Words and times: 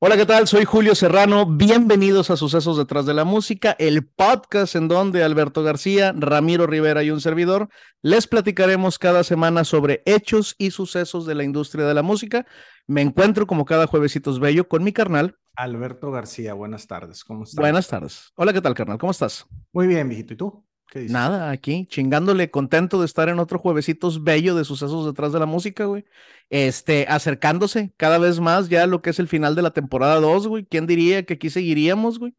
Hola, 0.00 0.16
¿qué 0.16 0.26
tal? 0.26 0.46
Soy 0.46 0.64
Julio 0.64 0.94
Serrano. 0.94 1.44
Bienvenidos 1.44 2.30
a 2.30 2.36
Sucesos 2.36 2.76
detrás 2.76 3.04
de 3.04 3.14
la 3.14 3.24
música, 3.24 3.74
el 3.80 4.06
podcast 4.06 4.76
en 4.76 4.86
donde 4.86 5.24
Alberto 5.24 5.64
García, 5.64 6.14
Ramiro 6.16 6.68
Rivera 6.68 7.02
y 7.02 7.10
un 7.10 7.20
servidor 7.20 7.68
les 8.00 8.28
platicaremos 8.28 9.00
cada 9.00 9.24
semana 9.24 9.64
sobre 9.64 10.04
hechos 10.06 10.54
y 10.56 10.70
sucesos 10.70 11.26
de 11.26 11.34
la 11.34 11.42
industria 11.42 11.84
de 11.84 11.94
la 11.94 12.02
música. 12.02 12.46
Me 12.86 13.02
encuentro 13.02 13.48
como 13.48 13.64
cada 13.64 13.88
juevesitos 13.88 14.38
bello 14.38 14.68
con 14.68 14.84
mi 14.84 14.92
carnal. 14.92 15.36
Alberto 15.56 16.12
García, 16.12 16.54
buenas 16.54 16.86
tardes. 16.86 17.24
¿Cómo 17.24 17.42
estás? 17.42 17.60
Buenas 17.60 17.88
tardes. 17.88 18.30
Hola, 18.36 18.52
¿qué 18.52 18.60
tal, 18.60 18.74
carnal? 18.74 18.98
¿Cómo 18.98 19.10
estás? 19.10 19.46
Muy 19.72 19.88
bien, 19.88 20.08
viejito. 20.08 20.32
¿Y 20.32 20.36
tú? 20.36 20.67
¿Qué 20.90 21.00
dices? 21.00 21.12
Nada, 21.12 21.50
aquí 21.50 21.86
chingándole, 21.86 22.50
contento 22.50 22.98
de 23.00 23.06
estar 23.06 23.28
en 23.28 23.38
otro 23.38 23.58
juevesitos 23.58 24.24
bello 24.24 24.54
de 24.54 24.64
sucesos 24.64 25.04
detrás 25.06 25.32
de 25.32 25.38
la 25.38 25.46
música, 25.46 25.84
güey. 25.84 26.04
Este, 26.50 27.06
acercándose 27.08 27.92
cada 27.96 28.18
vez 28.18 28.40
más 28.40 28.68
ya 28.68 28.84
a 28.84 28.86
lo 28.86 29.02
que 29.02 29.10
es 29.10 29.18
el 29.18 29.28
final 29.28 29.54
de 29.54 29.62
la 29.62 29.72
temporada 29.72 30.20
2, 30.20 30.48
güey. 30.48 30.64
¿Quién 30.64 30.86
diría 30.86 31.24
que 31.24 31.34
aquí 31.34 31.50
seguiríamos, 31.50 32.18
güey? 32.18 32.34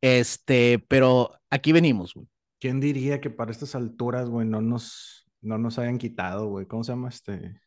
Este, 0.00 0.84
pero 0.88 1.30
aquí 1.48 1.72
venimos, 1.72 2.14
güey. 2.14 2.26
¿Quién 2.58 2.80
diría 2.80 3.20
que 3.20 3.30
para 3.30 3.50
estas 3.50 3.74
alturas, 3.74 4.28
güey, 4.28 4.46
no 4.46 4.60
nos, 4.60 5.26
no 5.40 5.58
nos 5.58 5.78
hayan 5.78 5.98
quitado, 5.98 6.48
güey? 6.48 6.66
¿Cómo 6.66 6.84
se 6.84 6.92
llama 6.92 7.08
este? 7.08 7.60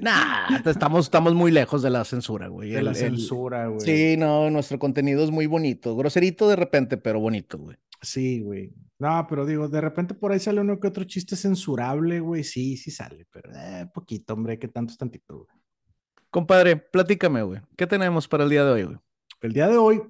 Nah, 0.00 0.48
estamos, 0.66 1.06
estamos 1.06 1.34
muy 1.34 1.50
lejos 1.50 1.82
de 1.82 1.90
la 1.90 2.04
censura, 2.04 2.48
güey. 2.48 2.70
De 2.70 2.82
la 2.82 2.94
censura, 2.94 3.68
güey. 3.68 3.80
Sí, 3.80 4.16
no, 4.16 4.50
nuestro 4.50 4.78
contenido 4.78 5.24
es 5.24 5.30
muy 5.30 5.46
bonito. 5.46 5.96
Groserito 5.96 6.48
de 6.48 6.56
repente, 6.56 6.96
pero 6.96 7.20
bonito, 7.20 7.58
güey. 7.58 7.76
Sí, 8.00 8.40
güey. 8.40 8.72
No, 8.98 9.26
pero 9.28 9.44
digo, 9.44 9.68
de 9.68 9.80
repente 9.80 10.14
por 10.14 10.32
ahí 10.32 10.38
sale 10.38 10.60
uno 10.60 10.78
que 10.78 10.88
otro 10.88 11.04
chiste 11.04 11.36
censurable, 11.36 12.20
güey. 12.20 12.44
Sí, 12.44 12.76
sí 12.76 12.90
sale, 12.90 13.26
pero 13.30 13.50
eh, 13.54 13.88
poquito, 13.92 14.34
hombre, 14.34 14.58
que 14.58 14.68
tanto 14.68 14.92
es 14.92 14.98
tantito, 14.98 15.38
güey. 15.38 15.48
Compadre, 16.30 16.76
platícame, 16.76 17.42
güey. 17.42 17.60
¿Qué 17.76 17.86
tenemos 17.86 18.26
para 18.28 18.44
el 18.44 18.50
día 18.50 18.64
de 18.64 18.72
hoy, 18.72 18.82
güey? 18.84 18.98
El 19.40 19.52
día 19.52 19.68
de 19.68 19.76
hoy 19.76 20.02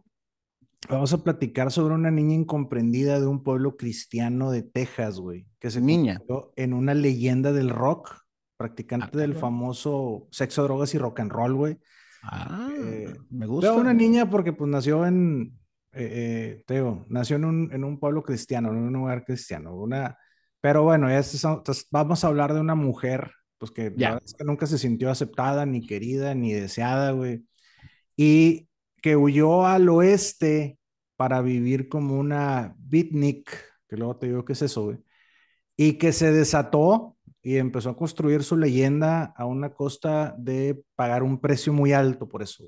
vamos 0.89 1.13
a 1.13 1.23
platicar 1.23 1.73
sobre 1.73 1.95
una 1.95 2.11
niña 2.11 2.35
incomprendida 2.35 3.21
de 3.21 3.27
un 3.27 3.43
pueblo 3.43 3.77
cristiano 3.77 4.51
de 4.51 4.63
Texas, 4.63 5.19
güey. 5.19 5.47
Que 5.59 5.71
se 5.71 5.81
niña 5.81 6.21
en 6.57 6.75
una 6.75 6.95
leyenda 6.95 7.53
del 7.53 7.71
rock, 7.71 8.15
practicante 8.57 9.11
ah, 9.13 9.21
del 9.21 9.35
famoso 9.35 10.29
sexo, 10.31 10.63
drogas 10.63 10.95
y 10.95 10.99
rock 10.99 11.21
and 11.21 11.33
roll, 11.33 11.55
güey. 11.55 11.79
Ah, 12.23 12.71
eh, 12.75 13.15
me 13.31 13.47
gusta. 13.47 13.73
una 13.75 13.93
niña 13.93 14.31
porque 14.31 14.53
pues 14.53 14.71
nació 14.71 15.07
en, 15.07 15.59
eh, 15.97 16.59
eh, 16.59 16.65
Teo, 16.67 17.07
nació 17.09 17.37
en 17.37 17.45
un, 17.45 17.73
en 17.73 17.85
un, 17.85 17.99
pueblo 17.99 18.23
cristiano, 18.23 18.71
en 18.71 18.77
un 18.77 18.93
lugar 18.93 19.25
cristiano, 19.25 19.75
una, 19.77 20.19
pero 20.61 20.83
bueno, 20.83 21.09
vamos 21.91 22.25
a 22.25 22.27
hablar 22.27 22.55
de 22.55 22.61
una 22.61 22.75
mujer, 22.75 23.33
pues 23.59 23.71
que, 23.71 23.93
ya. 23.97 24.21
que 24.39 24.45
nunca 24.45 24.67
se 24.67 24.79
sintió 24.79 25.11
aceptada, 25.11 25.67
ni 25.67 25.87
querida, 25.87 26.35
ni 26.35 26.53
deseada, 26.53 27.13
güey, 27.13 27.45
y 28.17 28.69
que 29.03 29.17
huyó 29.17 29.67
al 29.67 29.89
oeste 29.89 30.79
para 31.17 31.43
vivir 31.43 31.89
como 31.89 32.19
una 32.19 32.75
beatnik, 32.79 33.51
que 33.89 33.97
luego 33.97 34.17
te 34.17 34.27
digo 34.27 34.45
qué 34.45 34.55
es 34.55 34.63
eso, 34.63 34.85
güey, 34.85 34.99
y 35.77 35.95
que 35.99 36.13
se 36.13 36.33
desató 36.33 37.17
y 37.43 37.59
empezó 37.59 37.91
a 37.91 37.97
construir 37.97 38.43
su 38.43 38.57
leyenda 38.57 39.35
a 39.37 39.45
una 39.45 39.75
costa 39.75 40.35
de 40.39 40.83
pagar 40.95 41.23
un 41.23 41.41
precio 41.41 41.73
muy 41.73 41.93
alto 41.93 42.27
por 42.27 42.43
eso. 42.43 42.65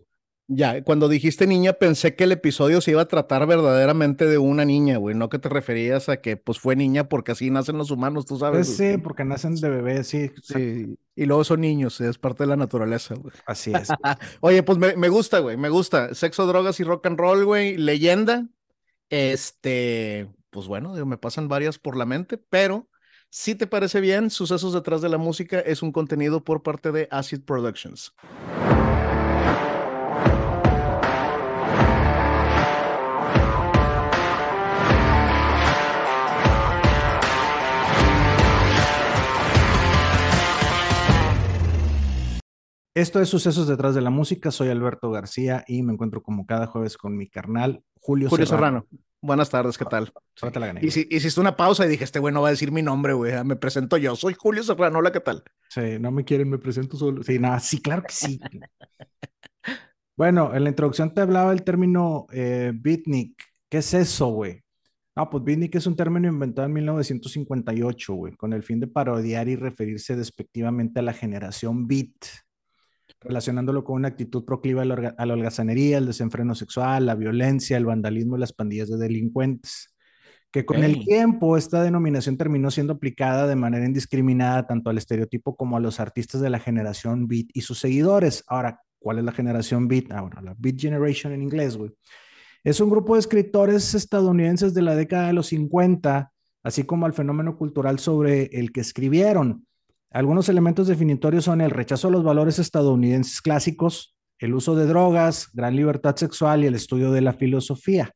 Ya, 0.48 0.84
cuando 0.84 1.08
dijiste 1.08 1.44
niña, 1.48 1.72
pensé 1.72 2.14
que 2.14 2.22
el 2.22 2.30
episodio 2.30 2.80
se 2.80 2.92
iba 2.92 3.02
a 3.02 3.08
tratar 3.08 3.48
verdaderamente 3.48 4.26
de 4.26 4.38
una 4.38 4.64
niña, 4.64 4.96
güey, 4.96 5.16
no 5.16 5.28
que 5.28 5.40
te 5.40 5.48
referías 5.48 6.08
a 6.08 6.20
que 6.20 6.36
pues 6.36 6.60
fue 6.60 6.76
niña 6.76 7.08
porque 7.08 7.32
así 7.32 7.50
nacen 7.50 7.78
los 7.78 7.90
humanos, 7.90 8.26
tú 8.26 8.38
sabes. 8.38 8.68
Pues 8.68 8.76
sí, 8.76 8.96
porque 8.98 9.24
nacen 9.24 9.56
de 9.56 9.68
bebés, 9.68 10.06
sí. 10.06 10.30
Sí, 10.42 10.96
y 11.16 11.26
luego 11.26 11.42
son 11.42 11.62
niños, 11.62 12.00
es 12.00 12.18
parte 12.18 12.44
de 12.44 12.48
la 12.48 12.56
naturaleza, 12.56 13.16
güey. 13.16 13.34
Así 13.44 13.72
es. 13.74 13.88
Oye, 14.40 14.62
pues 14.62 14.78
me, 14.78 14.94
me 14.96 15.08
gusta, 15.08 15.40
güey, 15.40 15.56
me 15.56 15.68
gusta. 15.68 16.14
Sexo, 16.14 16.46
drogas 16.46 16.78
y 16.78 16.84
rock 16.84 17.06
and 17.06 17.18
roll, 17.18 17.44
güey, 17.44 17.76
leyenda. 17.76 18.46
Este, 19.10 20.28
pues 20.50 20.68
bueno, 20.68 20.94
me 21.06 21.18
pasan 21.18 21.48
varias 21.48 21.80
por 21.80 21.96
la 21.96 22.06
mente, 22.06 22.38
pero 22.38 22.88
si 23.30 23.56
te 23.56 23.66
parece 23.66 24.00
bien, 24.00 24.30
Sucesos 24.30 24.72
detrás 24.72 25.02
de 25.02 25.08
la 25.08 25.18
música 25.18 25.58
es 25.58 25.82
un 25.82 25.90
contenido 25.90 26.44
por 26.44 26.62
parte 26.62 26.92
de 26.92 27.08
Acid 27.10 27.42
Productions. 27.42 28.14
Esto 42.96 43.20
es 43.20 43.28
Sucesos 43.28 43.68
detrás 43.68 43.94
de 43.94 44.00
la 44.00 44.08
música. 44.08 44.50
Soy 44.50 44.70
Alberto 44.70 45.10
García 45.10 45.62
y 45.68 45.82
me 45.82 45.92
encuentro 45.92 46.22
como 46.22 46.46
cada 46.46 46.66
jueves 46.66 46.96
con 46.96 47.14
mi 47.14 47.28
carnal 47.28 47.82
Julio, 48.00 48.30
Julio 48.30 48.46
Serrano. 48.46 48.86
Buenas 49.20 49.50
tardes, 49.50 49.76
¿qué 49.76 49.84
tal? 49.84 50.10
Sí. 50.34 50.50
Te 50.50 50.58
la 50.58 50.68
gané, 50.68 50.80
hiciste 50.82 51.38
una 51.38 51.56
pausa 51.56 51.84
y 51.84 51.90
dije, 51.90 52.04
este 52.04 52.20
güey 52.20 52.32
no 52.32 52.40
va 52.40 52.48
a 52.48 52.52
decir 52.52 52.72
mi 52.72 52.80
nombre, 52.80 53.12
güey. 53.12 53.34
Ah, 53.34 53.44
me 53.44 53.56
presento 53.56 53.98
yo. 53.98 54.16
Soy 54.16 54.32
Julio 54.32 54.62
Serrano. 54.62 55.00
Hola, 55.00 55.12
¿qué 55.12 55.20
tal? 55.20 55.42
Sí, 55.68 55.98
no 56.00 56.10
me 56.10 56.24
quieren, 56.24 56.48
me 56.48 56.56
presento 56.56 56.96
solo. 56.96 57.22
Sí, 57.22 57.38
nada, 57.38 57.60
sí, 57.60 57.82
claro 57.82 58.02
que 58.02 58.14
sí. 58.14 58.40
bueno, 60.16 60.54
en 60.54 60.64
la 60.64 60.70
introducción 60.70 61.12
te 61.12 61.20
hablaba 61.20 61.52
el 61.52 61.64
término 61.64 62.26
eh, 62.32 62.72
beatnik. 62.74 63.44
¿Qué 63.68 63.76
es 63.76 63.92
eso, 63.92 64.28
güey? 64.28 64.62
Ah, 65.14 65.28
pues 65.28 65.44
beatnik 65.44 65.74
es 65.74 65.86
un 65.86 65.96
término 65.96 66.28
inventado 66.28 66.66
en 66.66 66.72
1958, 66.72 68.14
güey, 68.14 68.32
con 68.36 68.54
el 68.54 68.62
fin 68.62 68.80
de 68.80 68.86
parodiar 68.86 69.48
y 69.48 69.56
referirse 69.56 70.16
despectivamente 70.16 71.00
a 71.00 71.02
la 71.02 71.12
generación 71.12 71.86
beat 71.86 72.45
relacionándolo 73.20 73.84
con 73.84 73.96
una 73.96 74.08
actitud 74.08 74.44
procliva 74.44 74.82
a 74.82 74.84
la, 74.84 75.34
holgazanería, 75.34 75.98
el 75.98 76.06
desenfreno 76.06 76.54
sexual, 76.54 77.06
la 77.06 77.14
violencia, 77.14 77.76
el 77.76 77.86
vandalismo 77.86 78.36
y 78.36 78.40
las 78.40 78.52
pandillas 78.52 78.88
de 78.88 78.96
delincuentes. 78.96 79.94
Que 80.50 80.64
con 80.64 80.82
el 80.84 81.04
tiempo 81.04 81.56
esta 81.56 81.82
denominación 81.82 82.38
terminó 82.38 82.70
siendo 82.70 82.94
aplicada 82.94 83.46
de 83.46 83.56
manera 83.56 83.84
indiscriminada 83.84 84.66
tanto 84.66 84.88
al 84.90 84.96
estereotipo 84.96 85.54
como 85.54 85.76
a 85.76 85.80
los 85.80 86.00
artistas 86.00 86.40
de 86.40 86.48
la 86.48 86.58
generación 86.58 87.26
Beat 87.26 87.48
y 87.52 87.60
sus 87.62 87.78
seguidores. 87.78 88.42
Ahora, 88.46 88.80
¿cuál 88.98 89.18
es 89.18 89.24
la 89.24 89.32
generación 89.32 89.86
Beat? 89.86 90.12
Ahora, 90.12 90.40
la 90.40 90.54
Beat 90.56 90.80
Generation 90.80 91.32
en 91.32 91.42
inglés, 91.42 91.76
güey. 91.76 91.90
Es 92.64 92.80
un 92.80 92.90
grupo 92.90 93.14
de 93.14 93.20
escritores 93.20 93.94
estadounidenses 93.94 94.72
de 94.72 94.82
la 94.82 94.96
década 94.96 95.26
de 95.26 95.34
los 95.34 95.48
50, 95.48 96.32
así 96.62 96.84
como 96.84 97.06
al 97.06 97.12
fenómeno 97.12 97.56
cultural 97.56 97.98
sobre 97.98 98.44
el 98.46 98.72
que 98.72 98.80
escribieron 98.80 99.65
algunos 100.16 100.48
elementos 100.48 100.86
definitorios 100.86 101.44
son 101.44 101.60
el 101.60 101.70
rechazo 101.70 102.08
a 102.08 102.10
los 102.10 102.24
valores 102.24 102.58
estadounidenses 102.58 103.42
clásicos, 103.42 104.16
el 104.38 104.54
uso 104.54 104.74
de 104.74 104.86
drogas, 104.86 105.50
gran 105.52 105.76
libertad 105.76 106.16
sexual 106.16 106.64
y 106.64 106.66
el 106.66 106.74
estudio 106.74 107.12
de 107.12 107.20
la 107.20 107.34
filosofía. 107.34 108.12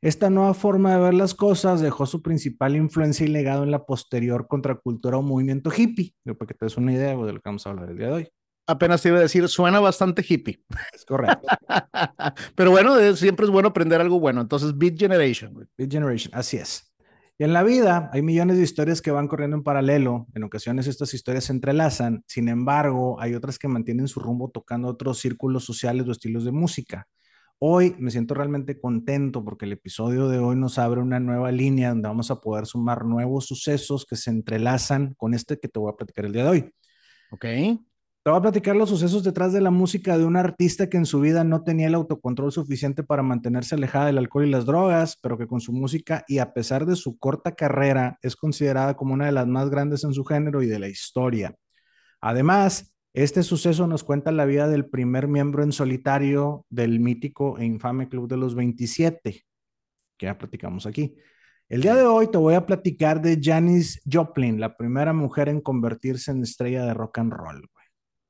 Esta 0.00 0.30
nueva 0.30 0.54
forma 0.54 0.94
de 0.94 1.00
ver 1.00 1.14
las 1.14 1.34
cosas 1.34 1.80
dejó 1.80 2.06
su 2.06 2.22
principal 2.22 2.76
influencia 2.76 3.26
y 3.26 3.30
legado 3.30 3.64
en 3.64 3.72
la 3.72 3.84
posterior 3.84 4.46
contracultura 4.46 5.18
o 5.18 5.22
movimiento 5.22 5.72
hippie, 5.76 6.14
para 6.24 6.46
que 6.46 6.54
te 6.54 6.66
des 6.66 6.76
una 6.76 6.92
idea 6.92 7.16
de 7.16 7.32
lo 7.32 7.40
que 7.40 7.42
vamos 7.48 7.66
a 7.66 7.70
hablar 7.70 7.90
el 7.90 7.98
día 7.98 8.06
de 8.06 8.12
hoy. 8.12 8.28
Apenas 8.68 9.02
te 9.02 9.08
iba 9.08 9.18
a 9.18 9.22
decir, 9.22 9.48
suena 9.48 9.80
bastante 9.80 10.24
hippie. 10.26 10.62
Es 10.92 11.04
correcto. 11.04 11.48
Pero 12.54 12.70
bueno, 12.70 12.94
siempre 13.16 13.46
es 13.46 13.50
bueno 13.50 13.70
aprender 13.70 14.00
algo 14.00 14.20
bueno. 14.20 14.40
Entonces, 14.40 14.78
Beat 14.78 15.00
Generation. 15.00 15.68
Beat 15.76 15.90
Generation, 15.90 16.32
así 16.32 16.58
es. 16.58 16.93
Y 17.36 17.44
en 17.44 17.52
la 17.52 17.64
vida 17.64 18.10
hay 18.12 18.22
millones 18.22 18.58
de 18.58 18.62
historias 18.62 19.02
que 19.02 19.10
van 19.10 19.26
corriendo 19.26 19.56
en 19.56 19.64
paralelo. 19.64 20.28
En 20.34 20.44
ocasiones 20.44 20.86
estas 20.86 21.14
historias 21.14 21.44
se 21.44 21.52
entrelazan. 21.52 22.22
Sin 22.28 22.48
embargo, 22.48 23.20
hay 23.20 23.34
otras 23.34 23.58
que 23.58 23.66
mantienen 23.66 24.06
su 24.06 24.20
rumbo 24.20 24.50
tocando 24.50 24.86
otros 24.88 25.18
círculos 25.18 25.64
sociales 25.64 26.06
o 26.06 26.12
estilos 26.12 26.44
de 26.44 26.52
música. 26.52 27.08
Hoy 27.58 27.96
me 27.98 28.12
siento 28.12 28.34
realmente 28.34 28.78
contento 28.80 29.44
porque 29.44 29.64
el 29.64 29.72
episodio 29.72 30.28
de 30.28 30.38
hoy 30.38 30.54
nos 30.54 30.78
abre 30.78 31.00
una 31.00 31.18
nueva 31.18 31.50
línea 31.50 31.88
donde 31.88 32.08
vamos 32.08 32.30
a 32.30 32.40
poder 32.40 32.66
sumar 32.66 33.04
nuevos 33.04 33.46
sucesos 33.46 34.06
que 34.06 34.16
se 34.16 34.30
entrelazan 34.30 35.14
con 35.14 35.34
este 35.34 35.58
que 35.58 35.68
te 35.68 35.78
voy 35.78 35.92
a 35.92 35.96
platicar 35.96 36.26
el 36.26 36.32
día 36.32 36.44
de 36.44 36.50
hoy. 36.50 36.70
Ok. 37.30 37.44
Te 38.24 38.30
voy 38.30 38.38
a 38.38 38.42
platicar 38.42 38.74
los 38.74 38.88
sucesos 38.88 39.22
detrás 39.22 39.52
de 39.52 39.60
la 39.60 39.70
música 39.70 40.16
de 40.16 40.24
un 40.24 40.36
artista 40.36 40.88
que 40.88 40.96
en 40.96 41.04
su 41.04 41.20
vida 41.20 41.44
no 41.44 41.62
tenía 41.62 41.88
el 41.88 41.94
autocontrol 41.94 42.52
suficiente 42.52 43.02
para 43.02 43.22
mantenerse 43.22 43.74
alejada 43.74 44.06
del 44.06 44.16
alcohol 44.16 44.46
y 44.46 44.50
las 44.50 44.64
drogas, 44.64 45.18
pero 45.20 45.36
que 45.36 45.46
con 45.46 45.60
su 45.60 45.74
música 45.74 46.24
y 46.26 46.38
a 46.38 46.54
pesar 46.54 46.86
de 46.86 46.96
su 46.96 47.18
corta 47.18 47.54
carrera 47.54 48.18
es 48.22 48.34
considerada 48.34 48.96
como 48.96 49.12
una 49.12 49.26
de 49.26 49.32
las 49.32 49.46
más 49.46 49.68
grandes 49.68 50.04
en 50.04 50.14
su 50.14 50.24
género 50.24 50.62
y 50.62 50.66
de 50.66 50.78
la 50.78 50.88
historia. 50.88 51.54
Además, 52.22 52.94
este 53.12 53.42
suceso 53.42 53.86
nos 53.86 54.04
cuenta 54.04 54.32
la 54.32 54.46
vida 54.46 54.68
del 54.68 54.88
primer 54.88 55.28
miembro 55.28 55.62
en 55.62 55.72
solitario 55.72 56.64
del 56.70 57.00
mítico 57.00 57.58
e 57.58 57.66
infame 57.66 58.08
Club 58.08 58.26
de 58.26 58.38
los 58.38 58.54
27, 58.54 59.44
que 60.16 60.26
ya 60.26 60.38
platicamos 60.38 60.86
aquí. 60.86 61.14
El 61.68 61.82
día 61.82 61.94
de 61.94 62.06
hoy 62.06 62.30
te 62.30 62.38
voy 62.38 62.54
a 62.54 62.64
platicar 62.64 63.20
de 63.20 63.38
Janis 63.38 64.00
Joplin, 64.10 64.60
la 64.60 64.78
primera 64.78 65.12
mujer 65.12 65.50
en 65.50 65.60
convertirse 65.60 66.30
en 66.30 66.42
estrella 66.42 66.86
de 66.86 66.94
rock 66.94 67.18
and 67.18 67.34
roll. 67.34 67.68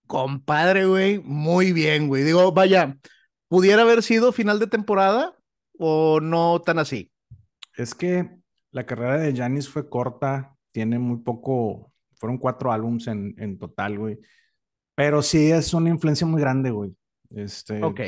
Compadre, 0.07 0.87
güey, 0.87 1.19
muy 1.19 1.73
bien, 1.73 2.09
güey. 2.09 2.23
Digo, 2.23 2.53
vaya, 2.53 2.97
¿pudiera 3.49 3.83
haber 3.83 4.03
sido 4.03 4.33
final 4.33 4.59
de 4.59 4.67
temporada 4.67 5.37
o 5.79 6.21
no 6.21 6.61
tan 6.61 6.79
así? 6.79 7.11
Es 7.77 7.95
que 7.95 8.31
la 8.71 8.87
carrera 8.87 9.19
de 9.19 9.35
Janis 9.35 9.69
fue 9.69 9.89
corta, 9.89 10.57
tiene 10.73 10.99
muy 10.99 11.19
poco, 11.19 11.93
fueron 12.17 12.39
cuatro 12.39 12.73
álbums 12.73 13.07
en, 13.07 13.35
en 13.39 13.59
total, 13.59 13.99
güey. 13.99 14.19
Pero 14.95 15.23
sí 15.23 15.51
es 15.51 15.75
una 15.75 15.91
influencia 15.91 16.27
muy 16.27 16.41
grande, 16.41 16.71
güey. 16.71 16.95
Este, 17.31 17.83
Ok, 17.83 18.01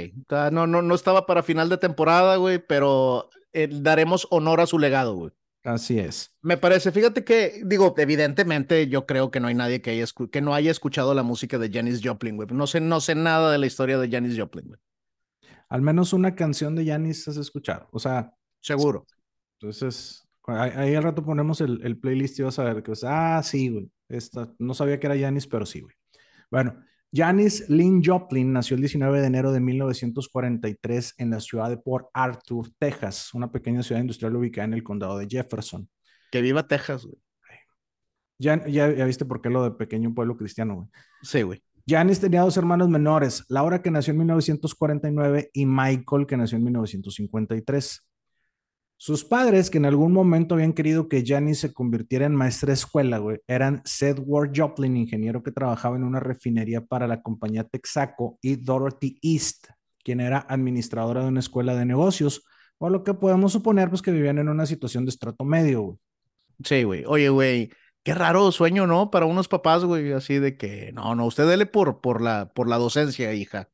no, 0.52 0.66
no, 0.66 0.82
no 0.82 0.94
estaba 0.94 1.26
para 1.26 1.42
final 1.42 1.68
de 1.68 1.78
temporada, 1.78 2.36
güey, 2.36 2.64
pero 2.64 3.28
eh, 3.52 3.68
daremos 3.70 4.28
honor 4.30 4.60
a 4.60 4.66
su 4.66 4.78
legado, 4.78 5.14
güey. 5.14 5.32
Así 5.66 5.98
es. 5.98 6.32
Me 6.42 6.56
parece, 6.56 6.92
fíjate 6.92 7.24
que, 7.24 7.60
digo, 7.64 7.92
evidentemente 7.98 8.86
yo 8.86 9.04
creo 9.04 9.32
que 9.32 9.40
no 9.40 9.48
hay 9.48 9.54
nadie 9.56 9.82
que, 9.82 9.90
haya 9.90 10.04
que 10.30 10.40
no 10.40 10.54
haya 10.54 10.70
escuchado 10.70 11.12
la 11.12 11.24
música 11.24 11.58
de 11.58 11.70
Janis 11.72 12.00
Joplin, 12.04 12.36
güey. 12.36 12.46
No 12.52 12.68
sé, 12.68 12.80
no 12.80 13.00
sé 13.00 13.16
nada 13.16 13.50
de 13.50 13.58
la 13.58 13.66
historia 13.66 13.98
de 13.98 14.08
Janis 14.08 14.38
Joplin, 14.38 14.68
güey. 14.68 14.80
Al 15.68 15.82
menos 15.82 16.12
una 16.12 16.36
canción 16.36 16.76
de 16.76 16.86
Janis 16.86 17.26
has 17.26 17.36
escuchado, 17.36 17.88
o 17.90 17.98
sea. 17.98 18.32
Seguro. 18.60 19.06
Entonces, 19.58 20.28
ahí, 20.46 20.94
al 20.94 21.02
rato 21.02 21.24
ponemos 21.24 21.60
el, 21.60 21.80
el, 21.82 21.98
playlist 21.98 22.38
y 22.38 22.42
vas 22.44 22.60
a 22.60 22.64
ver 22.64 22.84
que, 22.84 22.92
ah, 23.02 23.42
sí, 23.42 23.68
güey. 23.68 23.90
Esta, 24.08 24.54
no 24.60 24.72
sabía 24.72 25.00
que 25.00 25.08
era 25.08 25.18
Janis, 25.18 25.48
pero 25.48 25.66
sí, 25.66 25.80
güey. 25.80 25.96
Bueno, 26.48 26.80
Janis 27.16 27.64
Lynn 27.70 28.02
Joplin 28.04 28.52
nació 28.52 28.74
el 28.74 28.82
19 28.82 29.22
de 29.22 29.26
enero 29.26 29.50
de 29.50 29.60
1943 29.60 31.14
en 31.16 31.30
la 31.30 31.40
ciudad 31.40 31.70
de 31.70 31.78
Port 31.78 32.08
Arthur, 32.12 32.70
Texas, 32.78 33.32
una 33.32 33.50
pequeña 33.50 33.82
ciudad 33.82 34.02
industrial 34.02 34.36
ubicada 34.36 34.66
en 34.66 34.74
el 34.74 34.82
condado 34.82 35.16
de 35.16 35.26
Jefferson. 35.26 35.88
Que 36.30 36.42
viva 36.42 36.66
Texas, 36.68 37.06
güey. 37.06 37.16
Ya, 38.38 38.66
ya, 38.66 38.88
viste 39.06 39.24
por 39.24 39.40
qué 39.40 39.48
lo 39.48 39.64
de 39.64 39.70
pequeño 39.70 40.12
pueblo 40.14 40.36
cristiano, 40.36 40.74
güey. 40.74 40.88
Sí, 41.22 41.40
güey. 41.40 41.62
Janis 41.88 42.20
tenía 42.20 42.42
dos 42.42 42.58
hermanos 42.58 42.90
menores, 42.90 43.46
Laura 43.48 43.80
que 43.80 43.90
nació 43.90 44.10
en 44.10 44.18
1949 44.18 45.50
y 45.54 45.64
Michael 45.64 46.26
que 46.26 46.36
nació 46.36 46.58
en 46.58 46.64
1953. 46.64 48.06
Sus 48.98 49.24
padres, 49.24 49.68
que 49.68 49.76
en 49.76 49.84
algún 49.84 50.12
momento 50.12 50.54
habían 50.54 50.72
querido 50.72 51.08
que 51.08 51.22
Janice 51.24 51.68
se 51.68 51.74
convirtiera 51.74 52.24
en 52.24 52.34
maestra 52.34 52.68
de 52.68 52.74
escuela, 52.74 53.18
güey, 53.18 53.40
eran 53.46 53.82
Seth 53.84 54.20
Ward 54.24 54.52
Joplin, 54.54 54.96
ingeniero 54.96 55.42
que 55.42 55.52
trabajaba 55.52 55.96
en 55.96 56.04
una 56.04 56.18
refinería 56.18 56.80
para 56.80 57.06
la 57.06 57.20
compañía 57.20 57.64
Texaco, 57.64 58.38
y 58.40 58.56
Dorothy 58.56 59.18
East, 59.20 59.66
quien 60.02 60.20
era 60.20 60.46
administradora 60.48 61.22
de 61.22 61.28
una 61.28 61.40
escuela 61.40 61.74
de 61.74 61.84
negocios, 61.84 62.44
por 62.78 62.90
lo 62.90 63.04
que 63.04 63.12
podemos 63.12 63.52
suponer 63.52 63.90
pues 63.90 64.00
que 64.00 64.12
vivían 64.12 64.38
en 64.38 64.48
una 64.48 64.64
situación 64.64 65.04
de 65.04 65.10
estrato 65.10 65.44
medio, 65.44 65.82
güey. 65.82 65.98
Sí, 66.64 66.84
güey. 66.84 67.04
Oye, 67.06 67.28
güey, 67.28 67.70
qué 68.02 68.14
raro 68.14 68.50
sueño, 68.50 68.86
¿no? 68.86 69.10
Para 69.10 69.26
unos 69.26 69.48
papás, 69.48 69.84
güey, 69.84 70.12
así 70.12 70.38
de 70.38 70.56
que, 70.56 70.90
no, 70.94 71.14
no, 71.14 71.26
usted 71.26 71.46
dele 71.46 71.66
por, 71.66 72.00
por, 72.00 72.22
la, 72.22 72.50
por 72.54 72.66
la 72.66 72.78
docencia, 72.78 73.34
hija. 73.34 73.68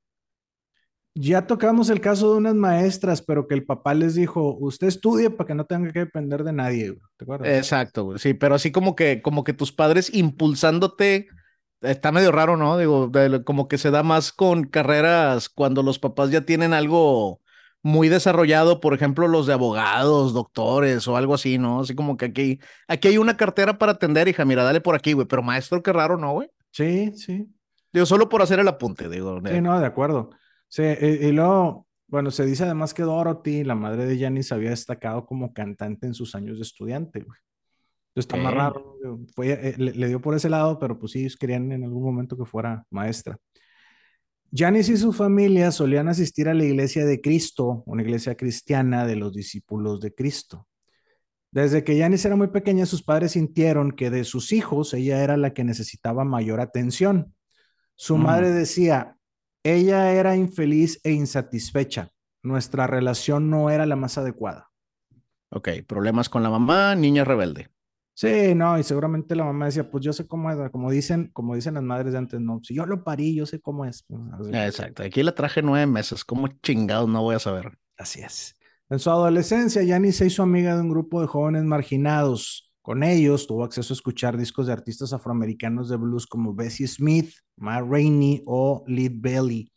Ya 1.15 1.47
tocamos 1.47 1.91
el 1.91 2.01
caso 2.01 2.33
de 2.33 2.39
unas 2.39 2.55
maestras, 2.55 3.21
pero 3.21 3.47
que 3.47 3.55
el 3.55 3.65
papá 3.65 3.93
les 3.93 4.15
dijo, 4.15 4.57
usted 4.59 4.87
estudie 4.87 5.29
para 5.29 5.47
que 5.47 5.55
no 5.55 5.67
tenga 5.67 5.93
que 5.93 6.01
depender 6.01 6.43
de 6.43 6.53
nadie, 6.55 6.95
¿te 7.19 7.25
acuerdas? 7.25 7.49
Exacto, 7.49 8.17
sí, 8.19 8.33
pero 8.33 8.55
así 8.55 8.73
como 8.73 8.97
que, 8.97 9.21
como 9.21 9.45
que 9.45 9.53
tus 9.53 9.73
padres 9.73 10.15
impulsándote, 10.15 11.29
está 11.83 12.13
medio 12.13 12.33
raro, 12.33 12.57
¿no? 12.57 12.79
Digo, 12.79 13.11
como 13.45 13.69
que 13.69 13.77
se 13.77 13.91
da 13.91 14.03
más 14.03 14.33
con 14.33 14.65
carreras 14.65 15.51
cuando 15.51 15.83
los 15.83 15.99
papás 15.99 16.31
ya 16.31 16.47
tienen 16.47 16.73
algo 16.73 17.41
muy 17.83 18.09
desarrollado, 18.09 18.81
por 18.81 18.95
ejemplo, 18.95 19.29
los 19.29 19.47
de 19.47 19.53
abogados, 19.53 20.33
doctores 20.33 21.07
o 21.09 21.17
algo 21.17 21.35
así, 21.35 21.59
¿no? 21.59 21.81
Así 21.81 21.95
como 21.95 22.17
que 22.17 22.27
aquí, 22.27 22.61
aquí 22.89 23.09
hay 23.09 23.19
una 23.19 23.37
cartera 23.37 23.77
para 23.77 23.93
atender, 23.93 24.29
hija, 24.29 24.45
mira, 24.45 24.65
dale 24.65 24.81
por 24.81 24.95
aquí, 24.95 25.13
güey, 25.13 25.27
pero 25.27 25.43
maestro, 25.43 25.83
qué 25.83 25.93
raro, 25.93 26.17
¿no, 26.17 26.33
güey? 26.33 26.49
Sí, 26.71 27.13
sí. 27.17 27.53
Digo, 27.93 28.07
solo 28.07 28.29
por 28.29 28.41
hacer 28.41 28.61
el 28.61 28.69
apunte, 28.69 29.09
digo. 29.09 29.41
Sí, 29.45 29.61
no, 29.61 29.79
de 29.79 29.85
acuerdo. 29.85 30.31
Sí, 30.73 30.85
y, 30.85 31.33
luego, 31.33 31.87
bueno, 32.07 32.31
se 32.31 32.47
dice 32.47 32.65
además 32.65 32.95
que 32.95 33.03
Dorothy, 33.03 33.63
la 33.63 33.75
madre 33.75 34.07
de 34.07 34.19
Janice, 34.19 34.55
había 34.55 34.71
destacado 34.71 35.27
como 35.27 35.53
cantante 35.53 36.07
en 36.07 36.15
sus 36.15 36.35
años 36.35 36.57
de 36.57 36.63
estudiante, 36.63 37.21
güey. 37.21 37.39
Entonces 38.09 38.33
está 38.33 38.37
más 38.39 38.55
raro, 38.55 38.99
fue, 39.35 39.51
eh, 39.53 39.75
le, 39.77 40.09
dio 40.09 40.23
por 40.23 40.35
ese 40.35 40.49
lado, 40.49 40.79
pero 40.79 40.99
pues 40.99 41.13
sí, 41.13 41.21
ellos 41.21 41.37
querían 41.37 41.71
en 41.73 41.85
algún 41.85 42.03
momento 42.03 42.39
que 42.39 42.47
fuera 42.47 42.87
maestra. 42.89 43.37
Janice 44.51 44.95
y 44.95 44.97
su 44.97 45.13
familia 45.13 45.71
solían 45.73 46.09
asistir 46.09 46.49
a 46.49 46.55
la 46.55 46.65
iglesia 46.65 47.05
de 47.05 47.21
Cristo, 47.21 47.83
una 47.85 48.01
iglesia 48.01 48.35
cristiana 48.35 49.07
de 49.07 49.17
los 49.17 49.35
discípulos 49.35 50.01
de 50.01 50.15
Cristo. 50.15 50.69
Desde 51.51 51.85
que 51.85 51.99
Janice 51.99 52.29
era 52.29 52.37
muy 52.37 52.49
pequeña, 52.49 52.87
sus 52.87 53.03
padres 53.03 53.33
sintieron 53.33 53.93
que 53.93 54.09
de 54.09 54.25
sus 54.25 54.53
hijos 54.53 54.95
ella 54.95 55.23
era 55.23 55.37
la 55.37 55.53
que 55.53 55.65
necesitaba 55.65 56.25
mayor 56.25 56.63
atención. 56.63 57.35
Su 57.95 58.17
mm. 58.17 58.23
madre 58.23 58.51
decía, 58.53 59.19
ella 59.63 60.13
era 60.13 60.37
infeliz 60.37 61.01
e 61.05 61.13
insatisfecha. 61.13 62.11
Nuestra 62.43 62.87
relación 62.87 63.51
no 63.51 63.71
era 63.71 63.87
la 63.87 63.97
más 63.97 64.19
adecuada. 64.19 64.71
Ok, 65.51 65.69
problemas 65.87 66.29
con 66.29 66.43
la 66.43 66.51
mamá, 66.51 66.95
niña 66.95 67.25
rebelde. 67.25 67.71
Sí, 68.15 68.55
no, 68.55 68.79
y 68.79 68.83
seguramente 68.83 69.35
la 69.35 69.45
mamá 69.45 69.67
decía, 69.67 69.91
pues 69.91 70.05
yo 70.05 70.13
sé 70.13 70.27
cómo 70.27 70.51
es, 70.51 70.71
como 70.71 70.91
dicen, 70.91 71.31
como 71.33 71.55
dicen 71.55 71.75
las 71.75 71.83
madres 71.83 72.13
de 72.13 72.19
antes, 72.19 72.41
no, 72.41 72.61
si 72.63 72.75
yo 72.75 72.85
lo 72.85 73.05
parí, 73.05 73.35
yo 73.35 73.47
sé 73.47 73.61
cómo 73.61 73.85
es. 73.85 74.05
Pues, 74.07 74.21
Exacto, 74.53 75.03
aquí 75.03 75.23
la 75.23 75.35
traje 75.35 75.63
nueve 75.63 75.87
meses, 75.87 76.25
¿cómo 76.25 76.49
chingados 76.63 77.09
no 77.09 77.23
voy 77.23 77.37
a 77.37 77.39
saber? 77.39 77.79
Así 77.97 78.21
es. 78.21 78.57
En 78.91 78.99
su 78.99 79.11
adolescencia, 79.11 79.83
Yanni 79.83 80.13
se 80.13 80.27
hizo 80.27 80.43
amiga 80.43 80.75
de 80.75 80.83
un 80.83 80.91
grupo 80.91 81.23
de 81.23 81.27
jóvenes 81.27 81.65
marginados. 81.65 82.72
Con 82.83 83.05
ellos 83.05 83.47
tuvo 83.47 83.63
acceso 83.63 83.95
a 83.95 83.97
escuchar 83.97 84.37
discos 84.37 84.67
de 84.67 84.73
artistas 84.73 85.13
afroamericanos 85.13 85.89
de 85.89 85.97
blues 85.97 86.27
como 86.27 86.53
Bessie 86.53 86.89
Smith, 86.89 87.33
Ma 87.57 87.81
Rainey 87.81 88.43
o 88.45 88.83
Lead 88.89 89.13
Belly. 89.15 89.73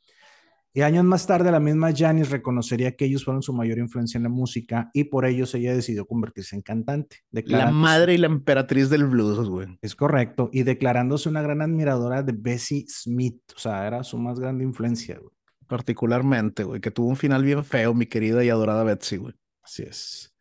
Y 0.73 0.81
años 0.81 1.05
más 1.05 1.25
tarde, 1.25 1.51
la 1.51 1.61
misma 1.61 1.93
Janis 1.95 2.31
reconocería 2.31 2.97
que 2.97 3.05
ellos 3.05 3.23
fueron 3.23 3.41
su 3.41 3.53
mayor 3.53 3.77
influencia 3.77 4.17
en 4.17 4.23
la 4.23 4.29
música 4.29 4.89
y 4.91 5.05
por 5.05 5.25
ellos 5.25 5.55
ella 5.55 5.73
decidió 5.73 6.05
convertirse 6.05 6.53
en 6.55 6.63
cantante. 6.63 7.19
La 7.31 7.71
madre 7.71 8.15
y 8.15 8.17
la 8.17 8.27
emperatriz 8.27 8.89
del 8.89 9.05
blues, 9.05 9.47
güey. 9.47 9.77
Es 9.81 9.95
correcto. 9.95 10.49
Y 10.51 10.63
declarándose 10.63 11.29
una 11.29 11.41
gran 11.41 11.61
admiradora 11.61 12.23
de 12.23 12.33
Bessie 12.33 12.85
Smith. 12.89 13.39
O 13.55 13.59
sea, 13.59 13.87
era 13.87 14.03
su 14.03 14.17
más 14.17 14.37
grande 14.37 14.65
influencia, 14.65 15.17
güey. 15.17 15.31
Particularmente, 15.65 16.65
güey, 16.65 16.81
que 16.81 16.91
tuvo 16.91 17.07
un 17.07 17.15
final 17.15 17.43
bien 17.45 17.63
feo, 17.63 17.93
mi 17.93 18.07
querida 18.07 18.43
y 18.43 18.49
adorada 18.49 18.83
Betsy, 18.83 19.15
güey. 19.15 19.33
Así 19.63 19.83
es. 19.83 20.34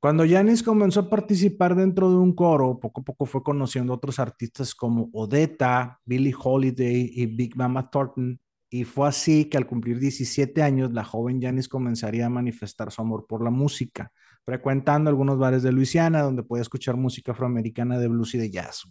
Cuando 0.00 0.24
Janis 0.28 0.62
comenzó 0.62 1.00
a 1.00 1.10
participar 1.10 1.74
dentro 1.74 2.10
de 2.10 2.16
un 2.16 2.34
coro, 2.34 2.78
poco 2.78 3.00
a 3.00 3.04
poco 3.04 3.26
fue 3.26 3.42
conociendo 3.42 3.92
a 3.92 3.96
otros 3.96 4.18
artistas 4.18 4.74
como 4.74 5.08
Odetta, 5.12 6.00
Billie 6.04 6.34
Holiday 6.38 7.10
y 7.14 7.26
Big 7.26 7.56
Mama 7.56 7.90
Thornton. 7.90 8.38
Y 8.68 8.84
fue 8.84 9.08
así 9.08 9.46
que 9.46 9.56
al 9.56 9.66
cumplir 9.66 9.98
17 9.98 10.62
años, 10.62 10.92
la 10.92 11.04
joven 11.04 11.40
Janis 11.40 11.68
comenzaría 11.68 12.26
a 12.26 12.30
manifestar 12.30 12.92
su 12.92 13.00
amor 13.00 13.26
por 13.26 13.42
la 13.42 13.50
música, 13.50 14.12
frecuentando 14.44 15.08
algunos 15.08 15.38
bares 15.38 15.62
de 15.62 15.72
Luisiana 15.72 16.22
donde 16.22 16.42
podía 16.42 16.62
escuchar 16.62 16.96
música 16.96 17.32
afroamericana 17.32 17.98
de 17.98 18.08
blues 18.08 18.34
y 18.34 18.38
de 18.38 18.50
jazz. 18.50 18.84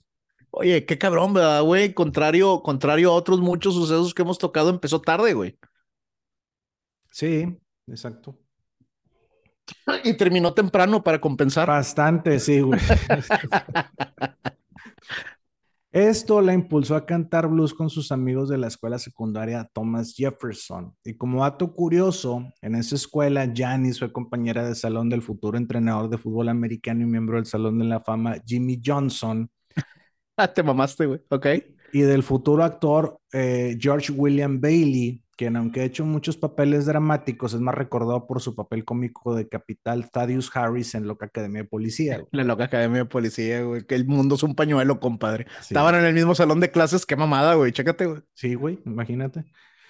Oye, 0.52 0.86
qué 0.86 0.98
cabrón, 0.98 1.34
¿verdad, 1.34 1.62
güey? 1.64 1.94
Contrario, 1.94 2.62
contrario 2.64 3.12
a 3.12 3.16
otros 3.16 3.42
muchos 3.42 3.76
sucesos 3.76 4.14
que 4.14 4.22
hemos 4.22 4.38
tocado, 4.38 4.70
empezó 4.70 5.02
tarde, 5.02 5.34
güey. 5.34 5.58
Sí, 7.12 7.58
exacto. 7.88 8.45
Y 10.04 10.14
terminó 10.16 10.54
temprano 10.54 11.04
para 11.04 11.20
compensar. 11.20 11.68
Bastante, 11.68 12.40
sí, 12.40 12.62
güey. 12.62 12.80
Esto 15.96 16.42
la 16.42 16.54
impulsó 16.54 16.98
a 16.98 17.06
cantar 17.06 17.48
blues 17.48 17.74
con 17.74 17.90
sus 17.90 18.12
amigos 18.12 18.50
de 18.50 18.58
la 18.58 18.68
escuela 18.68 19.00
secundaria 19.00 19.64
Thomas 19.72 20.14
Jefferson. 20.14 20.94
Y 21.06 21.16
como 21.16 21.44
dato 21.44 21.74
curioso, 21.74 22.52
en 22.62 22.76
esa 22.76 22.96
escuela, 22.96 23.50
Janice 23.56 24.00
fue 24.00 24.12
compañera 24.12 24.68
de 24.68 24.76
salón 24.76 25.08
del 25.08 25.22
futuro 25.22 25.58
entrenador 25.58 26.10
de 26.10 26.18
fútbol 26.18 26.50
americano 26.50 27.04
y 27.04 27.06
miembro 27.06 27.38
del 27.38 27.46
Salón 27.46 27.80
de 27.80 27.86
la 27.86 28.02
Fama 28.02 28.36
Jimmy 28.46 28.82
Johnson. 28.86 29.50
Ah, 30.36 30.54
te 30.54 30.62
mamaste, 30.64 31.06
güey. 31.06 31.22
Ok. 31.30 31.48
Y 31.94 32.02
del 32.02 32.24
futuro 32.24 32.66
actor 32.66 33.22
eh, 33.32 33.78
George 33.80 34.12
William 34.12 34.60
Bailey, 34.60 35.24
quien 35.36 35.56
aunque 35.56 35.82
ha 35.82 35.84
hecho 35.84 36.06
muchos 36.06 36.38
papeles 36.38 36.86
dramáticos, 36.86 37.54
es 37.54 37.60
más 37.60 37.76
recordado 37.76 38.28
por 38.28 38.42
su 38.42 38.56
papel 38.56 38.86
cómico 38.86 39.36
de 39.36 39.48
capital 39.48 40.10
Thaddeus 40.10 40.56
Harris 40.56 40.96
en 40.96 41.08
Loca 41.08 41.26
Academia 41.26 41.64
de 41.64 41.68
Policía. 41.68 42.24
La 42.32 42.44
Loca 42.44 42.66
Academia 42.66 43.00
de 43.00 43.06
Policía, 43.06 43.62
güey, 43.64 43.86
que 43.86 43.96
el 43.96 44.06
mundo 44.06 44.36
es 44.36 44.44
un 44.44 44.56
pañuelo, 44.56 45.00
compadre. 45.00 45.48
Estaban 45.60 45.96
en 45.96 46.06
el 46.06 46.14
mismo 46.14 46.36
salón 46.36 46.60
de 46.60 46.72
clases, 46.72 47.06
qué 47.06 47.16
mamada, 47.16 47.56
güey, 47.56 47.72
chécate, 47.72 48.06
güey. 48.06 48.22
Sí, 48.34 48.56
güey, 48.56 48.80
imagínate. 48.86 49.46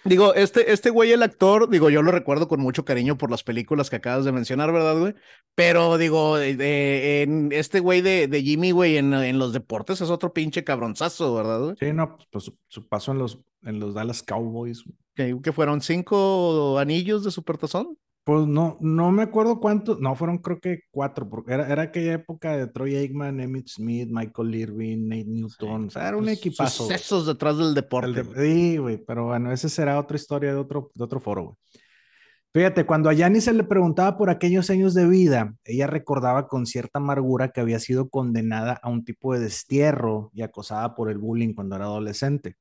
Digo, 0.05 0.35
este, 0.35 0.71
este 0.71 0.91
güey, 0.91 1.11
el 1.11 1.23
actor, 1.23 1.67
digo, 1.67 1.89
yo 1.89 2.03
lo 2.03 2.11
recuerdo 2.11 2.47
con 2.47 2.61
mucho 2.61 2.85
cariño 2.85 3.17
por 3.17 3.31
las 3.31 3.43
películas 3.43 3.89
que 3.89 3.95
acabas 3.95 4.23
de 4.23 4.31
mencionar, 4.31 4.71
¿verdad, 4.71 4.99
güey? 4.99 5.15
Pero 5.55 5.97
digo, 5.97 6.37
en 6.39 7.51
este 7.51 7.79
güey 7.79 8.01
de, 8.01 8.27
de, 8.27 8.43
Jimmy, 8.43 8.69
güey, 8.69 8.97
en, 8.97 9.15
en, 9.15 9.39
los 9.39 9.51
deportes 9.51 10.01
es 10.01 10.11
otro 10.11 10.31
pinche 10.31 10.63
cabronzazo, 10.63 11.33
¿verdad, 11.33 11.59
güey? 11.59 11.75
Sí, 11.79 11.91
no, 11.91 12.17
pues, 12.17 12.27
pues 12.31 12.51
su, 12.67 12.87
paso 12.87 13.13
en 13.13 13.17
los, 13.17 13.39
en 13.63 13.79
los 13.79 13.95
Dallas 13.95 14.21
Cowboys. 14.21 14.83
¿Que, 15.15 15.39
que 15.41 15.51
fueron 15.51 15.81
cinco 15.81 16.77
anillos 16.77 17.23
de 17.23 17.31
supertazón? 17.31 17.97
Pues 18.25 18.47
no, 18.47 18.77
no 18.81 19.11
me 19.11 19.21
acuerdo 19.21 19.59
cuántos, 19.59 19.99
no, 19.99 20.15
fueron 20.15 20.39
creo 20.39 20.59
que 20.59 20.79
cuatro, 20.89 21.29
porque 21.29 21.53
era, 21.53 21.71
era 21.71 21.83
aquella 21.83 22.13
época 22.13 22.57
de 22.57 22.65
Troy 22.65 22.95
Aikman, 22.95 23.39
Emmett 23.39 23.67
Smith, 23.67 24.09
Michael 24.11 24.55
Irving, 24.55 25.07
Nate 25.07 25.25
Newton, 25.25 25.85
o 25.85 25.89
sea, 25.91 26.07
era 26.07 26.17
un 26.17 26.27
equipazo. 26.27 26.85
Sucesos 26.85 27.27
detrás 27.27 27.55
del 27.59 27.75
deporte. 27.75 28.23
sí, 28.35 28.77
güey, 28.77 28.97
pero 28.97 29.25
bueno, 29.25 29.51
esa 29.51 29.69
será 29.69 29.99
otra 29.99 30.17
historia 30.17 30.51
de 30.51 30.59
otro, 30.59 30.91
de 30.95 31.03
otro 31.03 31.19
foro, 31.19 31.43
güey. 31.43 31.55
Fíjate, 32.55 32.85
cuando 32.85 33.09
a 33.09 33.13
Yanni 33.13 33.41
se 33.41 33.53
le 33.53 33.65
preguntaba 33.65 34.17
por 34.17 34.29
aquellos 34.29 34.69
años 34.69 34.93
de 34.93 35.05
vida, 35.05 35.53
ella 35.65 35.87
recordaba 35.87 36.47
con 36.47 36.65
cierta 36.65 36.99
amargura 36.99 37.49
que 37.49 37.59
había 37.59 37.79
sido 37.79 38.09
condenada 38.09 38.79
a 38.81 38.89
un 38.89 39.03
tipo 39.03 39.33
de 39.33 39.41
destierro 39.41 40.31
y 40.33 40.41
acosada 40.41 40.95
por 40.95 41.11
el 41.11 41.17
bullying 41.17 41.53
cuando 41.53 41.75
era 41.75 41.83
adolescente. 41.83 42.55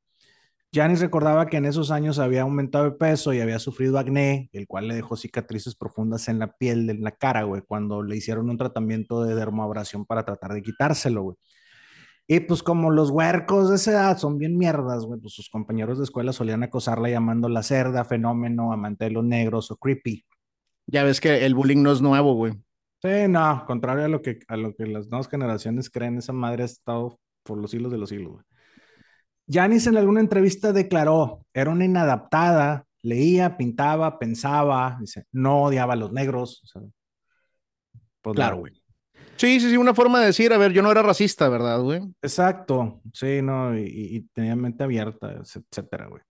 Janis 0.74 1.00
recordaba 1.00 1.46
que 1.46 1.56
en 1.56 1.66
esos 1.66 1.92
años 1.92 2.18
había 2.18 2.42
aumentado 2.42 2.84
de 2.84 2.90
peso 2.90 3.32
y 3.32 3.40
había 3.40 3.60
sufrido 3.60 3.96
acné, 3.96 4.50
el 4.52 4.66
cual 4.66 4.88
le 4.88 4.96
dejó 4.96 5.16
cicatrices 5.16 5.76
profundas 5.76 6.26
en 6.26 6.40
la 6.40 6.56
piel, 6.56 6.90
en 6.90 7.04
la 7.04 7.12
cara, 7.12 7.44
güey, 7.44 7.62
cuando 7.62 8.02
le 8.02 8.16
hicieron 8.16 8.50
un 8.50 8.56
tratamiento 8.56 9.22
de 9.22 9.36
dermoabrasión 9.36 10.04
para 10.04 10.24
tratar 10.24 10.52
de 10.52 10.62
quitárselo, 10.62 11.22
güey. 11.22 11.36
Y 12.26 12.40
pues 12.40 12.64
como 12.64 12.90
los 12.90 13.10
huercos 13.10 13.68
de 13.70 13.76
esa 13.76 13.92
edad 13.92 14.18
son 14.18 14.36
bien 14.36 14.58
mierdas, 14.58 15.04
güey, 15.04 15.20
pues 15.20 15.34
sus 15.34 15.48
compañeros 15.48 15.98
de 15.98 16.04
escuela 16.04 16.32
solían 16.32 16.64
acosarla 16.64 17.08
llamándola 17.08 17.62
cerda, 17.62 18.04
fenómeno, 18.04 18.72
amante 18.72 19.04
de 19.04 19.10
los 19.12 19.24
negros 19.24 19.70
o 19.70 19.76
creepy. 19.76 20.24
Ya 20.86 21.04
ves 21.04 21.20
que 21.20 21.46
el 21.46 21.54
bullying 21.54 21.82
no 21.82 21.92
es 21.92 22.02
nuevo, 22.02 22.34
güey. 22.34 22.54
Sí, 23.00 23.28
no, 23.28 23.64
contrario 23.66 24.06
a 24.06 24.08
lo 24.08 24.22
que, 24.22 24.40
a 24.48 24.56
lo 24.56 24.74
que 24.74 24.86
las 24.86 25.06
nuevas 25.08 25.28
generaciones 25.28 25.88
creen, 25.88 26.18
esa 26.18 26.32
madre 26.32 26.62
ha 26.62 26.66
estado 26.66 27.20
por 27.44 27.58
los 27.58 27.72
hilos 27.74 27.92
de 27.92 27.98
los 27.98 28.10
hilos, 28.10 28.32
güey. 28.32 28.44
Janis 29.48 29.86
en 29.86 29.96
alguna 29.96 30.20
entrevista 30.20 30.72
declaró, 30.72 31.44
era 31.52 31.70
una 31.70 31.84
inadaptada, 31.84 32.86
leía, 33.02 33.56
pintaba, 33.56 34.18
pensaba, 34.18 34.96
dice, 35.00 35.24
no 35.32 35.64
odiaba 35.64 35.92
a 35.92 35.96
los 35.96 36.12
negros. 36.12 36.62
O 36.64 36.66
sea, 36.66 36.82
pues 38.22 38.36
claro, 38.36 38.58
güey. 38.58 38.72
Sí, 39.36 39.60
sí, 39.60 39.70
sí, 39.70 39.76
una 39.76 39.94
forma 39.94 40.20
de 40.20 40.26
decir, 40.26 40.52
a 40.52 40.58
ver, 40.58 40.72
yo 40.72 40.82
no 40.82 40.90
era 40.90 41.02
racista, 41.02 41.48
¿verdad, 41.48 41.80
güey? 41.80 42.00
Exacto, 42.22 43.02
sí, 43.12 43.42
no, 43.42 43.76
y, 43.76 43.82
y 43.86 44.20
tenía 44.32 44.54
mente 44.54 44.84
abierta, 44.84 45.32
etcétera, 45.32 46.06
güey. 46.06 46.22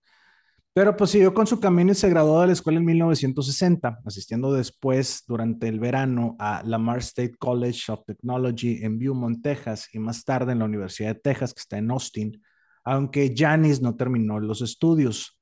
Pero 0.75 0.97
pues 0.97 1.11
siguió 1.11 1.33
con 1.33 1.47
su 1.47 1.61
camino 1.61 1.93
y 1.93 1.95
se 1.95 2.09
graduó 2.09 2.41
de 2.41 2.47
la 2.47 2.53
escuela 2.53 2.79
en 2.79 2.85
1960, 2.85 3.99
asistiendo 4.03 4.51
después 4.51 5.23
durante 5.25 5.69
el 5.69 5.79
verano 5.79 6.35
a 6.37 6.63
Lamar 6.65 6.97
State 6.97 7.35
College 7.39 7.93
of 7.93 8.03
Technology 8.05 8.83
en 8.83 8.99
Beaumont, 8.99 9.41
Texas, 9.41 9.87
y 9.93 9.99
más 9.99 10.25
tarde 10.25 10.51
en 10.51 10.59
la 10.59 10.65
Universidad 10.65 11.13
de 11.13 11.21
Texas, 11.21 11.53
que 11.53 11.61
está 11.61 11.77
en 11.77 11.91
Austin, 11.91 12.43
aunque 12.85 13.33
Janis 13.35 13.81
no 13.81 13.95
terminó 13.95 14.39
los 14.39 14.61
estudios. 14.61 15.37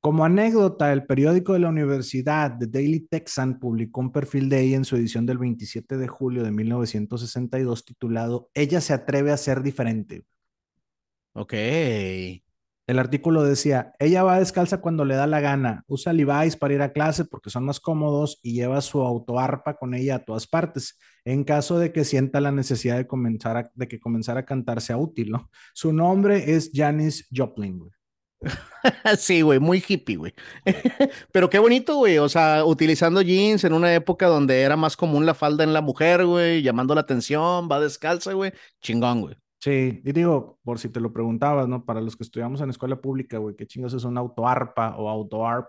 Como 0.00 0.24
anécdota, 0.24 0.92
el 0.92 1.04
periódico 1.04 1.52
de 1.52 1.58
la 1.60 1.68
universidad, 1.68 2.56
The 2.58 2.66
Daily 2.66 3.00
Texan, 3.00 3.58
publicó 3.58 4.00
un 4.00 4.12
perfil 4.12 4.48
de 4.48 4.60
ella 4.60 4.76
en 4.76 4.84
su 4.84 4.96
edición 4.96 5.26
del 5.26 5.38
27 5.38 5.96
de 5.96 6.08
julio 6.08 6.42
de 6.42 6.52
1962 6.52 7.84
titulado 7.84 8.50
Ella 8.54 8.80
se 8.80 8.94
atreve 8.94 9.32
a 9.32 9.36
ser 9.36 9.62
diferente. 9.62 10.24
Ok. 11.32 11.52
El 12.86 13.00
artículo 13.00 13.42
decía, 13.42 13.94
ella 13.98 14.22
va 14.22 14.38
descalza 14.38 14.80
cuando 14.80 15.04
le 15.04 15.16
da 15.16 15.26
la 15.26 15.40
gana, 15.40 15.82
usa 15.88 16.12
Levi's 16.12 16.56
para 16.56 16.74
ir 16.74 16.82
a 16.82 16.92
clase 16.92 17.24
porque 17.24 17.50
son 17.50 17.64
más 17.64 17.80
cómodos 17.80 18.38
y 18.42 18.52
lleva 18.52 18.80
su 18.80 19.02
autoarpa 19.02 19.74
con 19.74 19.94
ella 19.94 20.16
a 20.16 20.24
todas 20.24 20.46
partes, 20.46 20.96
en 21.24 21.42
caso 21.42 21.78
de 21.80 21.92
que 21.92 22.04
sienta 22.04 22.40
la 22.40 22.52
necesidad 22.52 22.96
de, 22.96 23.06
comenzar 23.06 23.72
de 23.74 23.88
que 23.88 23.98
comenzar 23.98 24.38
a 24.38 24.44
cantar 24.44 24.80
sea 24.80 24.98
útil, 24.98 25.30
¿no? 25.30 25.50
Su 25.74 25.92
nombre 25.92 26.54
es 26.54 26.70
Janis 26.72 27.26
Joplin, 27.34 27.90
sí, 29.18 29.42
güey, 29.42 29.58
muy 29.58 29.82
hippie, 29.86 30.16
güey. 30.16 30.34
Pero 31.32 31.50
qué 31.50 31.58
bonito, 31.58 31.96
güey. 31.96 32.18
O 32.18 32.28
sea, 32.28 32.64
utilizando 32.64 33.22
jeans 33.22 33.64
en 33.64 33.72
una 33.72 33.94
época 33.94 34.26
donde 34.26 34.60
era 34.60 34.76
más 34.76 34.96
común 34.96 35.26
la 35.26 35.34
falda 35.34 35.64
en 35.64 35.72
la 35.72 35.80
mujer, 35.80 36.24
güey, 36.26 36.62
llamando 36.62 36.94
la 36.94 37.00
atención, 37.02 37.68
va 37.70 37.80
descalza, 37.80 38.32
güey. 38.34 38.52
Chingón, 38.80 39.22
güey. 39.22 39.36
Sí, 39.66 40.00
y 40.04 40.12
digo, 40.12 40.60
por 40.62 40.78
si 40.78 40.90
te 40.90 41.00
lo 41.00 41.12
preguntabas, 41.12 41.66
¿no? 41.66 41.84
Para 41.84 42.00
los 42.00 42.16
que 42.16 42.22
estudiamos 42.22 42.60
en 42.60 42.70
escuela 42.70 43.00
pública, 43.00 43.38
güey, 43.38 43.56
¿qué 43.56 43.66
chingos 43.66 43.92
es 43.94 44.04
un 44.04 44.16
autoarpa 44.16 44.94
o 44.96 45.08
autoarp? 45.08 45.66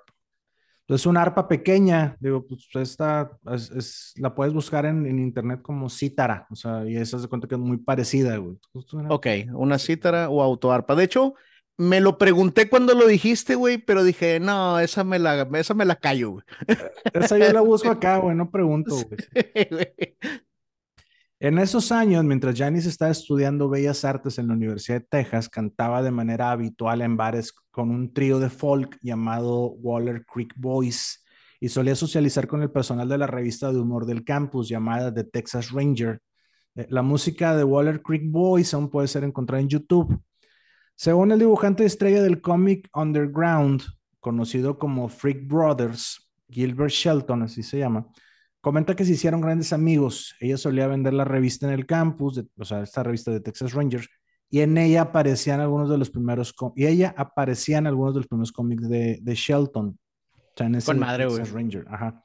Entonces, 0.82 1.08
una 1.08 1.24
arpa 1.24 1.48
pequeña, 1.48 2.16
digo, 2.20 2.46
pues 2.46 2.68
esta 2.76 3.32
es, 3.52 4.14
la 4.18 4.36
puedes 4.36 4.54
buscar 4.54 4.86
en, 4.86 5.08
internet 5.18 5.64
como 5.64 5.90
cítara, 5.90 6.46
o 6.52 6.56
sea, 6.56 6.88
y 6.88 6.96
esa 6.96 7.18
se 7.18 7.28
cuenta 7.28 7.48
que 7.48 7.56
es 7.56 7.60
muy 7.60 7.78
parecida, 7.78 8.38
güey. 8.38 8.60
Ok, 9.10 9.26
una 9.54 9.80
cítara 9.80 10.30
o 10.30 10.44
autoarpa. 10.44 10.94
De 10.94 11.06
hecho, 11.06 11.34
me 11.76 12.00
lo 12.00 12.20
pregunté 12.20 12.70
cuando 12.70 12.94
lo 12.94 13.08
dijiste, 13.08 13.56
güey, 13.56 13.80
pero 13.80 14.04
dije, 14.04 14.40
no, 14.40 14.80
esa 14.80 15.04
me 15.04 15.18
la, 15.18 15.50
esa 15.56 15.74
me 15.74 15.86
la 15.86 15.96
callo, 15.96 16.34
güey. 16.34 16.44
Esa 17.16 17.40
yo 17.40 17.52
la 17.52 17.62
busco 17.62 17.90
acá, 17.90 18.18
güey, 18.18 18.36
no 18.36 18.52
pregunto, 18.52 18.94
güey. 18.94 19.98
En 21.40 21.60
esos 21.60 21.92
años, 21.92 22.24
mientras 22.24 22.58
Janis 22.58 22.88
estaba 22.88 23.12
estudiando 23.12 23.70
Bellas 23.70 24.04
Artes 24.04 24.40
en 24.40 24.48
la 24.48 24.56
Universidad 24.56 25.02
de 25.02 25.08
Texas, 25.08 25.50
cantaba 25.50 26.02
de 26.02 26.10
manera 26.10 26.50
habitual 26.50 27.04
en 27.04 27.16
bares 27.16 27.54
con 27.70 27.92
un 27.92 28.12
trío 28.12 28.40
de 28.40 28.50
folk 28.50 28.98
llamado 29.04 29.68
Waller 29.68 30.26
Creek 30.26 30.56
Boys 30.58 31.24
y 31.60 31.70
solía 31.70 31.96
socializar 31.96 32.48
con 32.48 32.64
el 32.64 32.72
personal 32.72 33.08
de 33.08 33.20
la 33.20 33.28
revista 33.28 33.72
de 33.72 33.80
humor 33.80 34.08
del 34.08 34.24
campus 34.24 34.68
llamada 34.68 35.14
The 35.14 35.26
Texas 35.26 35.70
Ranger. 35.70 36.22
Eh, 36.74 36.88
la 36.90 37.04
música 37.04 37.56
de 37.56 37.64
Waller 37.64 38.02
Creek 38.02 38.24
Boys 38.26 38.74
aún 38.74 38.90
puede 38.90 39.08
ser 39.08 39.24
encontrada 39.24 39.62
en 39.62 39.70
YouTube. 39.70 40.20
Según 40.96 41.32
el 41.32 41.38
dibujante 41.38 41.86
estrella 41.86 42.24
del 42.24 42.42
cómic 42.42 42.90
Underground, 42.96 43.84
conocido 44.20 44.80
como 44.80 45.08
Freak 45.08 45.48
Brothers, 45.48 46.32
Gilbert 46.50 46.90
Shelton, 46.90 47.44
así 47.44 47.62
se 47.62 47.78
llama, 47.78 48.08
Comenta 48.68 48.98
que 48.98 49.06
se 49.06 49.14
hicieron 49.14 49.40
grandes 49.40 49.72
amigos. 49.72 50.36
Ella 50.42 50.58
solía 50.58 50.88
vender 50.88 51.14
la 51.14 51.24
revista 51.24 51.66
en 51.66 51.72
el 51.72 51.86
campus, 51.86 52.44
o 52.58 52.66
sea, 52.66 52.82
esta 52.82 53.02
revista 53.02 53.32
de 53.32 53.40
Texas 53.40 53.72
Rangers, 53.72 54.10
y 54.50 54.60
en 54.60 54.78
ella 54.78 55.04
aparecían 55.04 55.62
algunos 55.62 55.90
de 55.90 55.98
los 55.98 56.10
primeros, 56.10 56.54
y 56.76 56.86
ella 56.86 57.16
aparecían 57.16 57.88
algunos 57.88 58.14
de 58.14 58.20
los 58.20 58.28
primeros 58.28 58.52
cómics 58.52 58.90
de, 58.90 59.20
de 59.22 59.36
Shelton. 59.36 59.98
Con 60.86 61.00
madre, 61.00 61.28
Texas 61.28 61.52
Ranger. 61.52 61.86
Ajá. 61.88 62.22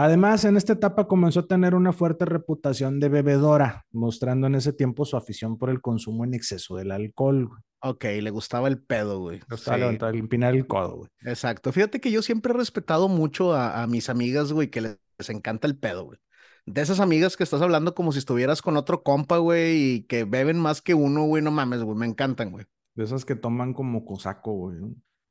Además, 0.00 0.44
en 0.44 0.56
esta 0.56 0.72
etapa 0.72 1.06
comenzó 1.06 1.40
a 1.40 1.46
tener 1.46 1.74
una 1.74 1.92
fuerte 1.92 2.24
reputación 2.24 3.00
de 3.00 3.08
bebedora, 3.08 3.86
mostrando 3.92 4.46
en 4.46 4.54
ese 4.54 4.72
tiempo 4.72 5.04
su 5.04 5.16
afición 5.16 5.58
por 5.58 5.70
el 5.70 5.80
consumo 5.80 6.24
en 6.24 6.34
exceso 6.34 6.76
del 6.76 6.90
alcohol. 6.90 7.50
Ok, 7.82 8.04
le 8.20 8.30
gustaba 8.30 8.68
el 8.68 8.82
pedo, 8.82 9.20
güey. 9.20 9.38
Le 9.38 9.44
gustaba 9.50 9.78
levantar, 9.78 10.16
empinar 10.16 10.54
el 10.54 10.66
codo, 10.66 10.96
güey. 10.96 11.10
Exacto. 11.24 11.72
Fíjate 11.72 12.00
que 12.00 12.10
yo 12.10 12.22
siempre 12.22 12.52
he 12.52 12.56
respetado 12.56 13.08
mucho 13.08 13.54
a, 13.54 13.82
a 13.82 13.86
mis 13.86 14.08
amigas, 14.08 14.52
güey, 14.52 14.68
que 14.68 14.80
le 14.80 14.98
les 15.20 15.30
encanta 15.30 15.68
el 15.68 15.78
pedo, 15.78 16.04
güey. 16.04 16.18
De 16.66 16.80
esas 16.80 17.00
amigas 17.00 17.36
que 17.36 17.44
estás 17.44 17.62
hablando 17.62 17.94
como 17.94 18.12
si 18.12 18.18
estuvieras 18.18 18.62
con 18.62 18.76
otro 18.76 19.02
compa, 19.02 19.38
güey, 19.38 19.76
y 19.76 20.02
que 20.04 20.24
beben 20.24 20.58
más 20.58 20.82
que 20.82 20.94
uno, 20.94 21.24
güey, 21.24 21.42
no 21.42 21.50
mames, 21.50 21.82
güey, 21.82 21.96
me 21.96 22.06
encantan, 22.06 22.50
güey. 22.50 22.66
De 22.94 23.04
esas 23.04 23.24
que 23.24 23.36
toman 23.36 23.72
como 23.72 24.04
cosaco, 24.04 24.52
güey. 24.52 24.78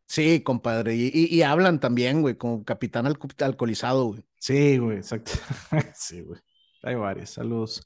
Sí, 0.10 0.42
compadre, 0.42 0.96
y, 0.96 1.12
y, 1.14 1.42
hablan 1.44 1.80
también, 1.80 2.22
güey, 2.24 2.36
como 2.36 2.64
capitán 2.64 3.06
alcoholizado, 3.06 4.06
güey. 4.06 4.24
Sí, 4.40 4.80
güey, 4.80 4.98
exacto. 4.98 5.34
sí, 5.94 6.22
güey. 6.22 6.40
Hay 6.82 6.96
varios, 6.96 7.30
saludos. 7.30 7.86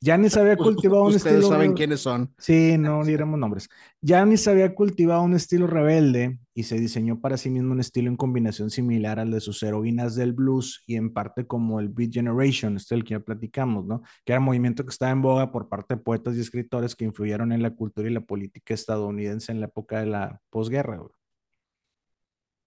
Ya 0.00 0.16
ni 0.16 0.30
se 0.30 0.38
había 0.38 0.56
cultivado 0.56 1.02
un 1.02 1.14
estilo. 1.14 1.34
Ustedes 1.34 1.48
saben 1.48 1.72
quiénes 1.72 2.00
son. 2.00 2.32
Sí, 2.38 2.78
no 2.78 3.04
diremos 3.04 3.40
nombres. 3.40 3.68
Ya 4.00 4.24
ni 4.24 4.36
se 4.36 4.50
había 4.50 4.72
cultivado 4.72 5.22
un 5.22 5.34
estilo 5.34 5.66
rebelde 5.66 6.38
y 6.54 6.62
se 6.62 6.78
diseñó 6.78 7.20
para 7.20 7.36
sí 7.36 7.50
mismo 7.50 7.72
un 7.72 7.80
estilo 7.80 8.08
en 8.08 8.16
combinación 8.16 8.70
similar 8.70 9.18
al 9.18 9.32
de 9.32 9.40
sus 9.40 9.62
heroínas 9.62 10.14
del 10.14 10.32
blues 10.32 10.82
y 10.86 10.94
en 10.94 11.12
parte 11.12 11.46
como 11.46 11.80
el 11.80 11.88
Beat 11.88 12.12
Generation, 12.12 12.76
este 12.76 12.94
del 12.94 13.04
que 13.04 13.10
ya 13.10 13.20
platicamos, 13.20 13.84
¿no? 13.84 14.02
Que 14.24 14.32
era 14.32 14.38
un 14.38 14.46
movimiento 14.46 14.84
que 14.84 14.90
estaba 14.90 15.12
en 15.12 15.22
boga 15.22 15.50
por 15.50 15.68
parte 15.68 15.96
de 15.96 16.02
poetas 16.02 16.36
y 16.36 16.40
escritores 16.40 16.94
que 16.94 17.04
influyeron 17.04 17.52
en 17.52 17.62
la 17.62 17.74
cultura 17.74 18.08
y 18.08 18.12
la 18.12 18.20
política 18.20 18.72
estadounidense 18.72 19.52
en 19.52 19.60
la 19.60 19.66
época 19.66 20.00
de 20.00 20.06
la 20.06 20.40
posguerra. 20.50 21.00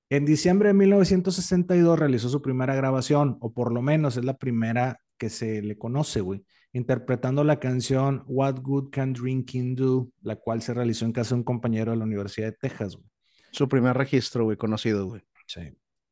En 0.09 0.25
diciembre 0.25 0.69
de 0.69 0.73
1962 0.73 1.99
realizó 1.99 2.29
su 2.29 2.41
primera 2.41 2.75
grabación, 2.75 3.37
o 3.41 3.53
por 3.53 3.73
lo 3.73 3.81
menos 3.81 4.17
es 4.17 4.25
la 4.25 4.37
primera 4.37 5.01
que 5.17 5.29
se 5.29 5.61
le 5.61 5.77
conoce, 5.77 6.21
güey 6.21 6.43
interpretando 6.73 7.43
la 7.43 7.59
canción 7.59 8.23
What 8.27 8.61
Good 8.61 8.89
Can 8.91 9.13
Drinking 9.13 9.75
Do, 9.75 10.09
la 10.21 10.35
cual 10.35 10.61
se 10.61 10.73
realizó 10.73 11.05
en 11.05 11.11
casa 11.11 11.33
de 11.33 11.39
un 11.39 11.43
compañero 11.43 11.91
de 11.91 11.97
la 11.97 12.03
Universidad 12.03 12.47
de 12.47 12.57
Texas. 12.59 12.95
Güey. 12.95 13.16
Su 13.51 13.67
primer 13.67 13.97
registro, 13.97 14.45
güey, 14.45 14.57
conocido, 14.57 15.07
güey. 15.07 15.21
Sí. 15.45 15.61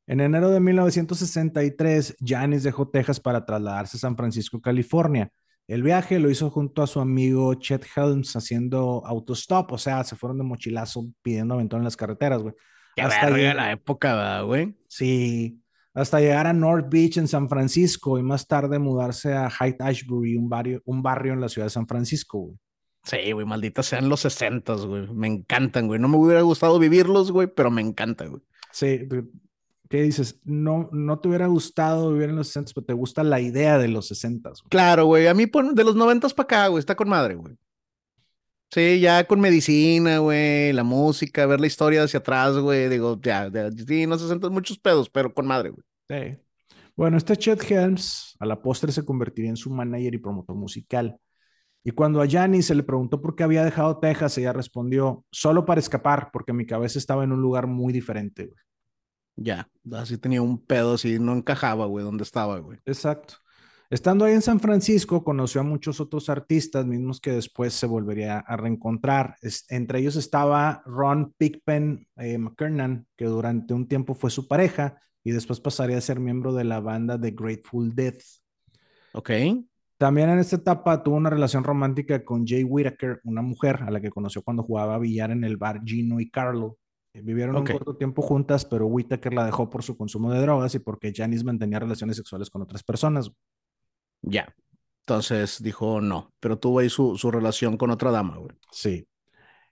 En 0.08 0.20
enero 0.20 0.50
de 0.50 0.60
1963, 0.60 2.18
Janis 2.24 2.64
dejó 2.64 2.88
Texas 2.88 3.20
para 3.20 3.46
trasladarse 3.46 3.98
a 3.98 4.00
San 4.00 4.16
Francisco, 4.16 4.62
California. 4.62 5.32
El 5.68 5.82
viaje 5.82 6.20
lo 6.20 6.30
hizo 6.30 6.52
junto 6.52 6.84
a 6.84 6.88
su 6.88 7.00
amigo 7.00 7.56
Chet 7.56 7.86
Helms 7.96 8.36
haciendo 8.36 9.04
autostop, 9.06 9.72
o 9.72 9.78
sea, 9.80 10.04
se 10.04 10.16
fueron 10.16 10.38
de 10.38 10.44
mochilazo 10.44 11.08
pidiendo 11.24 11.56
aventón 11.56 11.80
en 11.80 11.86
las 11.86 11.98
carreteras, 11.98 12.44
güey. 12.44 12.54
Hasta 12.98 13.30
la 13.30 13.72
época, 13.72 14.42
güey. 14.42 14.78
Sí, 14.88 15.60
hasta 15.96 16.20
llegar 16.20 16.46
a 16.46 16.54
North 16.54 16.88
Beach 16.90 17.18
en 17.18 17.28
San 17.28 17.50
Francisco 17.50 18.20
y 18.20 18.24
más 18.24 18.48
tarde 18.48 18.78
mudarse 18.78 19.34
a 19.34 19.50
Hyde 19.50 19.78
Ashbury, 19.80 20.36
un 20.36 20.50
barrio, 20.50 20.82
un 20.86 21.02
barrio 21.02 21.34
en 21.34 21.42
la 21.42 21.50
ciudad 21.50 21.66
de 21.66 21.72
San 21.72 21.88
Francisco, 21.88 22.40
güey. 22.40 22.58
Sí, 23.06 23.32
güey, 23.32 23.46
malditas 23.46 23.86
sean 23.86 24.10
los 24.10 24.22
60, 24.22 24.74
güey. 24.74 25.08
Me 25.14 25.28
encantan, 25.28 25.88
güey. 25.88 26.00
No 26.00 26.08
me 26.08 26.18
hubiera 26.18 26.42
gustado 26.42 26.80
vivirlos, 26.80 27.32
güey, 27.32 27.48
pero 27.48 27.70
me 27.70 27.82
encantan, 27.82 28.32
güey. 28.32 28.42
Sí, 28.72 29.08
¿qué 29.90 30.02
dices? 30.02 30.42
No, 30.44 30.90
no 30.92 31.20
te 31.20 31.28
hubiera 31.28 31.46
gustado 31.48 32.12
vivir 32.12 32.30
en 32.30 32.36
los 32.36 32.48
60, 32.48 32.72
pero 32.74 32.86
te 32.86 32.94
gusta 32.94 33.24
la 33.24 33.40
idea 33.40 33.78
de 33.78 33.88
los 33.88 34.08
60. 34.08 34.50
Güey. 34.50 34.62
Claro, 34.70 35.06
güey. 35.06 35.28
A 35.28 35.36
mí 35.36 35.46
de 35.46 35.84
los 35.84 35.96
90 35.96 36.30
para 36.30 36.44
acá, 36.44 36.68
güey, 36.68 36.80
está 36.80 36.96
con 36.96 37.08
madre, 37.08 37.36
güey. 37.36 37.56
Sí, 38.72 39.00
ya 39.00 39.24
con 39.26 39.40
medicina, 39.40 40.18
güey, 40.18 40.74
la 40.74 40.84
música, 40.84 41.46
ver 41.46 41.62
la 41.62 41.68
historia 41.68 42.04
hacia 42.04 42.20
atrás, 42.20 42.58
güey, 42.58 42.90
digo, 42.90 43.18
ya, 43.22 43.50
sí, 43.88 44.06
no 44.06 44.18
se 44.18 44.28
sienten 44.28 44.52
muchos 44.52 44.80
pedos, 44.80 45.10
pero 45.10 45.34
con 45.34 45.48
madre, 45.48 45.70
güey. 45.70 45.84
Sí. 46.10 46.38
Bueno, 46.96 47.16
este 47.16 47.38
Chet 47.38 47.64
Helms 47.72 48.36
a 48.40 48.46
la 48.46 48.62
postre 48.62 48.92
se 48.92 49.06
convertiría 49.06 49.50
en 49.50 49.56
su 49.56 49.70
manager 49.70 50.16
y 50.16 50.18
promotor 50.18 50.56
musical. 50.56 51.18
Y 51.88 51.92
cuando 51.92 52.20
a 52.20 52.28
Janis 52.28 52.66
se 52.66 52.74
le 52.74 52.82
preguntó 52.82 53.22
por 53.22 53.36
qué 53.36 53.44
había 53.44 53.64
dejado 53.64 54.00
Texas, 54.00 54.36
ella 54.40 54.52
respondió, 54.52 55.24
solo 55.32 55.66
para 55.66 55.80
escapar, 55.80 56.32
porque 56.34 56.52
mi 56.52 56.66
cabeza 56.66 56.98
estaba 56.98 57.24
en 57.24 57.32
un 57.32 57.40
lugar 57.40 57.68
muy 57.68 57.94
diferente, 57.94 58.48
güey. 58.48 58.60
Ya, 59.36 59.70
así 59.92 60.18
tenía 60.18 60.42
un 60.42 60.66
pedo, 60.66 60.96
así 60.96 61.20
no 61.20 61.34
encajaba, 61.34 61.86
güey, 61.86 62.04
donde 62.04 62.24
estaba, 62.24 62.58
güey. 62.58 62.80
Exacto. 62.86 63.36
Estando 63.92 64.26
ahí 64.26 64.34
en 64.34 64.42
San 64.42 64.60
Francisco, 64.60 65.24
conoció 65.24 65.62
a 65.62 65.64
muchos 65.64 66.00
otros 66.00 66.28
artistas, 66.28 66.88
mismos 66.88 67.22
que 67.22 67.34
después 67.34 67.72
se 67.76 67.86
volvería 67.86 68.40
a 68.40 68.58
reencontrar. 68.58 69.36
entre 69.70 70.00
ellos 70.00 70.16
estaba 70.16 70.82
Ron 70.88 71.36
Pigpen 71.38 72.08
eh, 72.16 72.40
McKernan, 72.40 73.06
que 73.16 73.26
durante 73.26 73.76
un 73.76 73.88
tiempo 73.88 74.16
fue 74.16 74.32
su 74.32 74.48
pareja 74.48 75.00
y 75.24 75.34
después 75.34 75.60
pasaría 75.60 76.00
a 76.00 76.02
ser 76.02 76.20
miembro 76.20 76.52
de 76.52 76.64
la 76.64 76.80
banda 76.80 77.22
The 77.22 77.30
Grateful 77.30 77.94
Dead. 77.94 78.16
Ok. 79.14 79.30
También 79.98 80.30
en 80.30 80.40
esta 80.40 80.58
etapa 80.58 81.04
tuvo 81.04 81.16
una 81.16 81.30
relación 81.30 81.64
romántica 81.64 82.24
con 82.26 82.46
Jay 82.46 82.64
Whittaker, 82.64 83.22
una 83.24 83.42
mujer 83.42 83.84
a 83.84 83.92
la 83.92 84.02
que 84.02 84.10
conoció 84.10 84.42
cuando 84.42 84.64
jugaba 84.64 84.98
billar 84.98 85.32
en 85.32 85.44
el 85.44 85.58
bar 85.58 85.82
Gino 85.86 86.20
y 86.20 86.30
Carlo. 86.30 86.78
Eh, 87.14 87.22
vivieron 87.22 87.56
un 87.56 87.66
corto 87.66 87.96
tiempo 87.96 88.22
juntas, 88.22 88.66
pero 88.66 88.88
Whittaker 88.88 89.34
la 89.34 89.46
dejó 89.46 89.70
por 89.70 89.84
su 89.84 89.96
consumo 89.96 90.34
de 90.34 90.42
drogas 90.42 90.76
y 90.76 90.80
porque 90.80 91.14
Janice 91.16 91.46
mantenía 91.46 91.80
relaciones 91.80 92.18
sexuales 92.18 92.50
con 92.50 92.62
otras 92.62 92.84
personas. 92.84 93.32
Ya. 94.22 94.54
Entonces 95.02 95.62
dijo 95.64 96.02
no, 96.02 96.34
pero 96.40 96.60
tuvo 96.60 96.80
ahí 96.80 96.90
su, 96.90 97.18
su 97.18 97.32
relación 97.32 97.78
con 97.78 97.90
otra 97.90 98.12
dama, 98.12 98.38
güey. 98.38 98.52
Sí. 98.72 99.08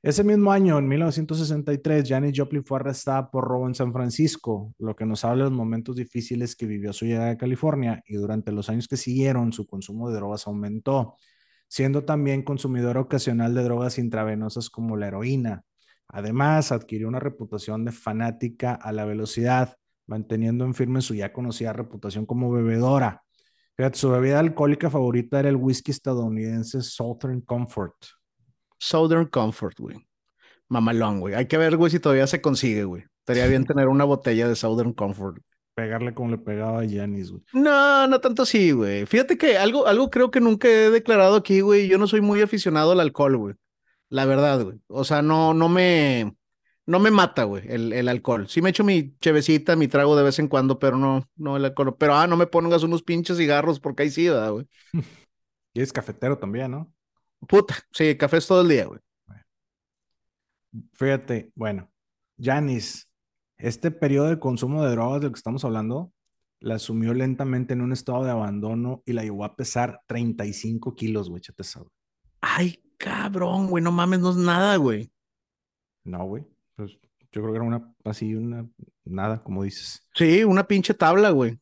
Ese 0.03 0.25
mismo 0.25 0.51
año, 0.51 0.77
en 0.79 0.87
1963, 0.89 2.03
Janis 2.05 2.33
Joplin 2.37 2.65
fue 2.65 2.77
arrestada 2.77 3.31
por 3.31 3.45
robo 3.45 3.67
en 3.69 3.73
San 3.73 3.93
Francisco, 3.93 4.75
lo 4.77 4.97
que 4.97 5.05
nos 5.05 5.23
habla 5.23 5.45
de 5.45 5.49
los 5.49 5.57
momentos 5.57 5.95
difíciles 5.95 6.57
que 6.57 6.65
vivió 6.65 6.91
su 6.91 7.05
llegada 7.05 7.29
a 7.29 7.37
California 7.37 8.03
y 8.05 8.15
durante 8.15 8.51
los 8.51 8.67
años 8.67 8.89
que 8.89 8.97
siguieron 8.97 9.53
su 9.53 9.65
consumo 9.65 10.09
de 10.09 10.17
drogas 10.17 10.45
aumentó, 10.45 11.15
siendo 11.69 12.03
también 12.03 12.43
consumidora 12.43 12.99
ocasional 12.99 13.53
de 13.53 13.63
drogas 13.63 13.97
intravenosas 13.97 14.69
como 14.69 14.97
la 14.97 15.07
heroína. 15.07 15.63
Además, 16.09 16.73
adquirió 16.73 17.07
una 17.07 17.21
reputación 17.21 17.85
de 17.85 17.93
fanática 17.93 18.73
a 18.73 18.91
la 18.91 19.05
velocidad, 19.05 19.77
manteniendo 20.05 20.65
en 20.65 20.73
firme 20.73 20.99
su 20.99 21.15
ya 21.15 21.31
conocida 21.31 21.71
reputación 21.71 22.25
como 22.25 22.51
bebedora. 22.51 23.23
Su 23.93 24.09
bebida 24.09 24.39
alcohólica 24.39 24.89
favorita 24.89 25.39
era 25.39 25.47
el 25.47 25.55
whisky 25.55 25.91
estadounidense 25.91 26.81
Southern 26.81 27.39
Comfort. 27.39 27.95
Southern 28.83 29.27
Comfort, 29.27 29.79
güey. 29.79 30.05
Mamalón, 30.67 31.21
güey. 31.21 31.35
Hay 31.35 31.47
que 31.47 31.57
ver, 31.57 31.77
güey, 31.77 31.89
si 31.89 31.99
todavía 31.99 32.27
se 32.27 32.41
consigue, 32.41 32.83
güey. 32.83 33.05
Estaría 33.19 33.47
bien 33.47 33.65
tener 33.65 33.87
una 33.87 34.03
botella 34.03 34.47
de 34.47 34.55
Southern 34.55 34.91
Comfort. 34.91 35.37
Pegarle 35.73 36.13
como 36.13 36.31
le 36.31 36.37
pegaba 36.37 36.81
a 36.81 36.87
Janis, 36.87 37.31
güey. 37.31 37.43
No, 37.53 38.07
no 38.07 38.19
tanto 38.19 38.43
así, 38.43 38.71
güey. 38.71 39.05
Fíjate 39.05 39.37
que 39.37 39.57
algo, 39.57 39.87
algo 39.87 40.09
creo 40.09 40.29
que 40.31 40.41
nunca 40.41 40.67
he 40.67 40.89
declarado 40.89 41.37
aquí, 41.37 41.61
güey. 41.61 41.87
Yo 41.87 41.97
no 41.97 42.07
soy 42.07 42.19
muy 42.19 42.41
aficionado 42.41 42.91
al 42.91 42.99
alcohol, 42.99 43.37
güey. 43.37 43.55
La 44.09 44.25
verdad, 44.25 44.61
güey. 44.61 44.79
O 44.87 45.05
sea, 45.05 45.21
no, 45.21 45.53
no 45.53 45.69
me 45.69 46.35
no 46.85 46.99
me 46.99 47.11
mata, 47.11 47.45
güey, 47.45 47.63
el, 47.67 47.93
el, 47.93 48.09
alcohol. 48.09 48.49
Sí 48.49 48.61
me 48.61 48.71
echo 48.71 48.83
mi 48.83 49.15
chevecita, 49.19 49.77
mi 49.77 49.87
trago 49.87 50.17
de 50.17 50.23
vez 50.23 50.39
en 50.39 50.49
cuando, 50.49 50.79
pero 50.79 50.97
no, 50.97 51.25
no 51.37 51.55
el 51.55 51.63
alcohol. 51.63 51.95
Pero, 51.97 52.15
ah, 52.15 52.27
no 52.27 52.35
me 52.35 52.47
pongas 52.47 52.83
unos 52.83 53.03
pinches 53.03 53.37
cigarros 53.37 53.79
porque 53.79 54.03
ahí 54.03 54.09
sí, 54.09 54.27
¿verdad, 54.27 54.51
güey? 54.51 54.67
Y 55.75 55.81
es 55.81 55.91
cafetero 55.91 56.37
también, 56.37 56.69
¿no? 56.69 56.93
Puta, 57.47 57.75
sí, 57.91 58.17
café 58.17 58.37
es 58.37 58.47
todo 58.47 58.61
el 58.61 58.69
día, 58.69 58.85
güey. 58.85 58.99
Fíjate, 60.93 61.51
bueno, 61.55 61.89
Janis, 62.39 63.07
este 63.57 63.91
periodo 63.91 64.29
de 64.29 64.39
consumo 64.39 64.83
de 64.83 64.91
drogas 64.91 65.21
del 65.21 65.31
que 65.31 65.37
estamos 65.37 65.63
hablando, 65.65 66.11
la 66.59 66.75
asumió 66.75 67.13
lentamente 67.13 67.73
en 67.73 67.81
un 67.81 67.91
estado 67.91 68.23
de 68.23 68.31
abandono 68.31 69.03
y 69.05 69.13
la 69.13 69.23
llevó 69.23 69.45
a 69.45 69.55
pesar 69.55 70.01
35 70.07 70.95
kilos, 70.95 71.29
güey, 71.29 71.41
chate 71.41 71.63
Ay, 72.41 72.81
cabrón, 72.97 73.67
güey, 73.67 73.83
no 73.83 73.91
mames, 73.91 74.19
no 74.19 74.31
es 74.31 74.37
nada, 74.37 74.77
güey. 74.77 75.11
No, 76.03 76.25
güey. 76.25 76.45
Pues 76.75 76.97
yo 77.31 77.41
creo 77.41 77.51
que 77.51 77.55
era 77.57 77.65
una, 77.65 77.95
así, 78.03 78.33
una, 78.35 78.67
nada, 79.05 79.41
como 79.41 79.63
dices. 79.63 80.07
Sí, 80.13 80.43
una 80.43 80.65
pinche 80.65 80.93
tabla, 80.93 81.31
güey. 81.31 81.59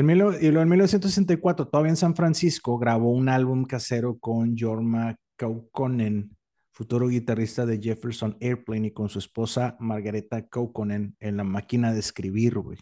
En 0.00 0.08
y 0.08 0.14
luego 0.14 0.62
en 0.62 0.68
1964, 0.70 1.68
todavía 1.68 1.90
en 1.90 1.96
San 1.98 2.16
Francisco, 2.16 2.78
grabó 2.78 3.12
un 3.12 3.28
álbum 3.28 3.66
casero 3.66 4.18
con 4.18 4.56
Jorma 4.56 5.14
Kaukonen, 5.36 6.38
futuro 6.72 7.08
guitarrista 7.08 7.66
de 7.66 7.78
Jefferson 7.78 8.34
Airplane, 8.40 8.86
y 8.86 8.90
con 8.92 9.10
su 9.10 9.18
esposa 9.18 9.76
Margareta 9.78 10.48
Kaukonen 10.48 11.16
en 11.20 11.36
la 11.36 11.44
máquina 11.44 11.92
de 11.92 12.00
escribir, 12.00 12.58
güey. 12.60 12.78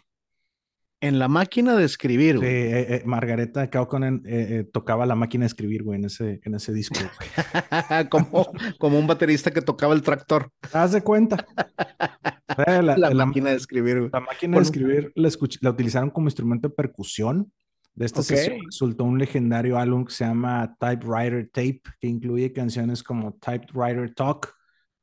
En 1.01 1.17
la 1.17 1.29
máquina 1.29 1.77
de 1.77 1.85
escribir, 1.85 2.37
güey. 2.37 2.49
Sí, 2.49 2.55
eh, 2.55 2.95
eh, 2.95 3.03
Margareta 3.05 3.69
Kaukonen 3.69 4.21
eh, 4.25 4.65
tocaba 4.71 5.05
la 5.05 5.15
máquina 5.15 5.43
de 5.43 5.47
escribir, 5.47 5.83
güey, 5.83 5.97
en 5.97 6.05
ese, 6.05 6.41
en 6.43 6.55
ese 6.55 6.73
disco. 6.73 6.99
como, 8.09 8.51
como 8.77 8.99
un 8.99 9.07
baterista 9.07 9.51
que 9.51 9.61
tocaba 9.61 9.93
el 9.93 10.01
tractor. 10.01 10.51
Haz 10.73 10.91
de 10.91 11.01
cuenta. 11.01 11.45
la, 12.57 13.25
máquina 13.25 13.51
de 13.51 13.55
escribir, 13.55 13.99
güey. 13.99 14.09
La 14.11 14.19
máquina 14.19 14.57
de 14.57 14.63
escribir 14.63 15.13
la, 15.15 15.29
la, 15.61 15.69
utilizaron 15.69 16.09
como 16.09 16.27
instrumento 16.27 16.67
de 16.67 16.75
percusión. 16.75 17.49
De 17.95 18.05
esta 18.05 18.21
sesión 18.21 18.59
resultó 18.65 19.03
un 19.05 19.17
legendario 19.17 19.77
álbum 19.77 20.05
que 20.05 20.13
se 20.13 20.25
llama 20.25 20.75
Typewriter 20.79 21.49
Tape, 21.51 21.81
que 21.99 22.07
incluye 22.07 22.51
canciones 22.51 23.03
como 23.03 23.33
Typewriter 23.33 24.13
Talk, 24.13 24.53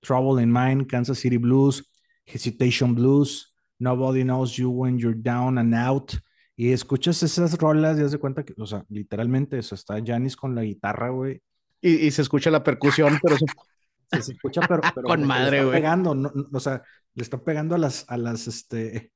Trouble 0.00 0.42
in 0.42 0.52
Mind, 0.52 0.86
Kansas 0.86 1.18
City 1.18 1.36
Blues, 1.36 1.90
Hesitation 2.24 2.94
Blues, 2.94 3.55
Nobody 3.78 4.22
Knows 4.22 4.52
You 4.56 4.70
When 4.70 4.98
You're 4.98 5.18
Down 5.18 5.58
and 5.58 5.74
Out. 5.74 6.12
Y 6.56 6.72
escuchas 6.72 7.22
esas 7.22 7.56
rolas 7.58 7.98
y 7.98 8.02
das 8.02 8.12
de 8.12 8.18
cuenta 8.18 8.44
que, 8.44 8.54
o 8.56 8.66
sea, 8.66 8.84
literalmente 8.88 9.58
eso, 9.58 9.74
está 9.74 10.02
Janis 10.04 10.36
con 10.36 10.54
la 10.54 10.62
guitarra, 10.62 11.10
güey. 11.10 11.42
Y, 11.82 12.10
se 12.10 12.22
escucha 12.22 12.50
la 12.50 12.64
percusión, 12.64 13.18
pero 13.22 13.36
se 14.22 14.32
escucha, 14.32 14.62
pero, 14.66 14.80
con 15.04 15.24
madre, 15.24 15.62
güey. 15.62 15.76
pegando, 15.76 16.16
o 16.52 16.60
sea, 16.60 16.82
le 17.14 17.22
está 17.22 17.38
pegando 17.38 17.74
a 17.74 17.78
las, 17.78 18.06
a 18.08 18.16
las, 18.16 18.48
este, 18.48 19.12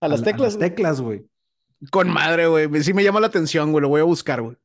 a 0.00 0.08
las 0.08 0.22
teclas. 0.22 0.58
teclas, 0.58 1.00
güey. 1.00 1.24
Con 1.90 2.10
madre, 2.10 2.46
güey. 2.46 2.82
Sí 2.82 2.92
me 2.92 3.02
llama 3.02 3.20
la 3.20 3.28
atención, 3.28 3.72
güey. 3.72 3.82
Lo 3.82 3.88
voy 3.88 4.02
a 4.02 4.04
buscar, 4.04 4.42
güey 4.42 4.56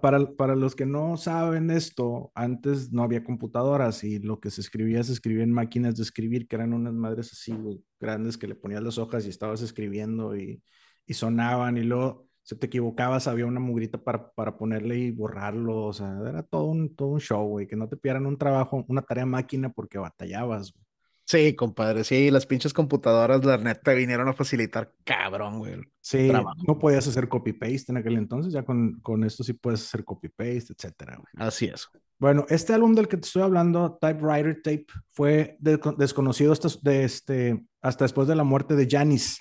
para, 0.00 0.24
para 0.36 0.56
los 0.56 0.74
que 0.76 0.86
no 0.86 1.16
saben 1.16 1.70
esto, 1.70 2.30
antes 2.34 2.92
no 2.92 3.02
había 3.02 3.24
computadoras 3.24 4.04
y 4.04 4.18
lo 4.18 4.40
que 4.40 4.50
se 4.50 4.60
escribía 4.60 5.02
se 5.02 5.12
escribía 5.12 5.44
en 5.44 5.52
máquinas 5.52 5.96
de 5.96 6.02
escribir, 6.02 6.46
que 6.48 6.56
eran 6.56 6.72
unas 6.72 6.94
madres 6.94 7.32
así 7.32 7.54
grandes 8.00 8.38
que 8.38 8.46
le 8.48 8.54
ponías 8.54 8.82
las 8.82 8.98
hojas 8.98 9.26
y 9.26 9.30
estabas 9.30 9.62
escribiendo 9.62 10.36
y, 10.36 10.62
y 11.06 11.14
sonaban 11.14 11.76
y 11.76 11.82
luego 11.82 12.28
si 12.42 12.56
te 12.56 12.66
equivocabas 12.66 13.28
había 13.28 13.46
una 13.46 13.60
mugrita 13.60 13.98
para, 13.98 14.30
para 14.32 14.56
ponerle 14.56 14.98
y 14.98 15.10
borrarlo, 15.10 15.84
o 15.84 15.92
sea, 15.92 16.18
era 16.26 16.42
todo 16.42 16.64
un, 16.64 16.94
todo 16.96 17.08
un 17.08 17.20
show, 17.20 17.46
güey, 17.46 17.66
que 17.66 17.76
no 17.76 17.88
te 17.88 17.96
pidieran 17.98 18.26
un 18.26 18.38
trabajo, 18.38 18.84
una 18.88 19.02
tarea 19.02 19.26
máquina 19.26 19.70
porque 19.70 19.98
batallabas, 19.98 20.72
güey. 20.72 20.87
Sí, 21.28 21.54
compadre, 21.54 22.04
sí, 22.04 22.30
las 22.30 22.46
pinches 22.46 22.72
computadoras, 22.72 23.44
la 23.44 23.58
neta, 23.58 23.92
vinieron 23.92 24.28
a 24.28 24.32
facilitar 24.32 24.94
cabrón, 25.04 25.58
güey. 25.58 25.74
Sí, 26.00 26.32
no 26.66 26.78
podías 26.78 27.06
hacer 27.06 27.28
copy-paste 27.28 27.92
en 27.92 27.98
aquel 27.98 28.16
entonces, 28.16 28.50
ya 28.50 28.62
con, 28.62 28.98
con 29.02 29.22
esto 29.24 29.44
sí 29.44 29.52
puedes 29.52 29.82
hacer 29.82 30.06
copy-paste, 30.06 30.72
etcétera, 30.72 31.16
güey. 31.16 31.46
Así 31.46 31.66
es. 31.66 31.86
Bueno, 32.18 32.46
este 32.48 32.72
álbum 32.72 32.94
del 32.94 33.08
que 33.08 33.18
te 33.18 33.26
estoy 33.26 33.42
hablando, 33.42 33.98
Typewriter 34.00 34.62
Tape, 34.62 34.86
fue 35.10 35.58
desconocido 35.60 36.50
hasta, 36.50 36.68
de 36.80 37.04
este, 37.04 37.62
hasta 37.82 38.06
después 38.06 38.26
de 38.26 38.34
la 38.34 38.44
muerte 38.44 38.74
de 38.74 38.88
Janis. 38.90 39.38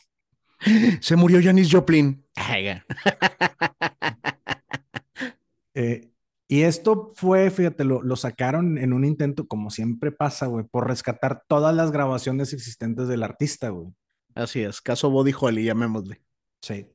Se 1.00 1.16
murió 1.16 1.40
Janis 1.42 1.72
Joplin. 1.72 2.22
eh, 5.74 6.12
y 6.48 6.62
esto 6.62 7.12
fue, 7.16 7.50
fíjate, 7.52 7.84
lo, 7.84 8.02
lo, 8.02 8.16
sacaron 8.16 8.78
en 8.78 8.94
un 8.94 9.04
intento, 9.04 9.48
como 9.48 9.70
siempre 9.70 10.12
pasa, 10.12 10.46
güey, 10.46 10.66
por 10.66 10.88
rescatar 10.88 11.44
todas 11.48 11.76
las 11.76 11.92
grabaciones 11.92 12.54
existentes 12.54 13.08
del 13.08 13.24
artista, 13.24 13.70
güey. 13.70 13.90
Así 14.34 14.62
es, 14.62 14.82
caso 14.82 15.10
Body 15.10 15.34
Holly, 15.38 15.66
llamémosle. 15.66 16.22
Sí. 16.62 16.88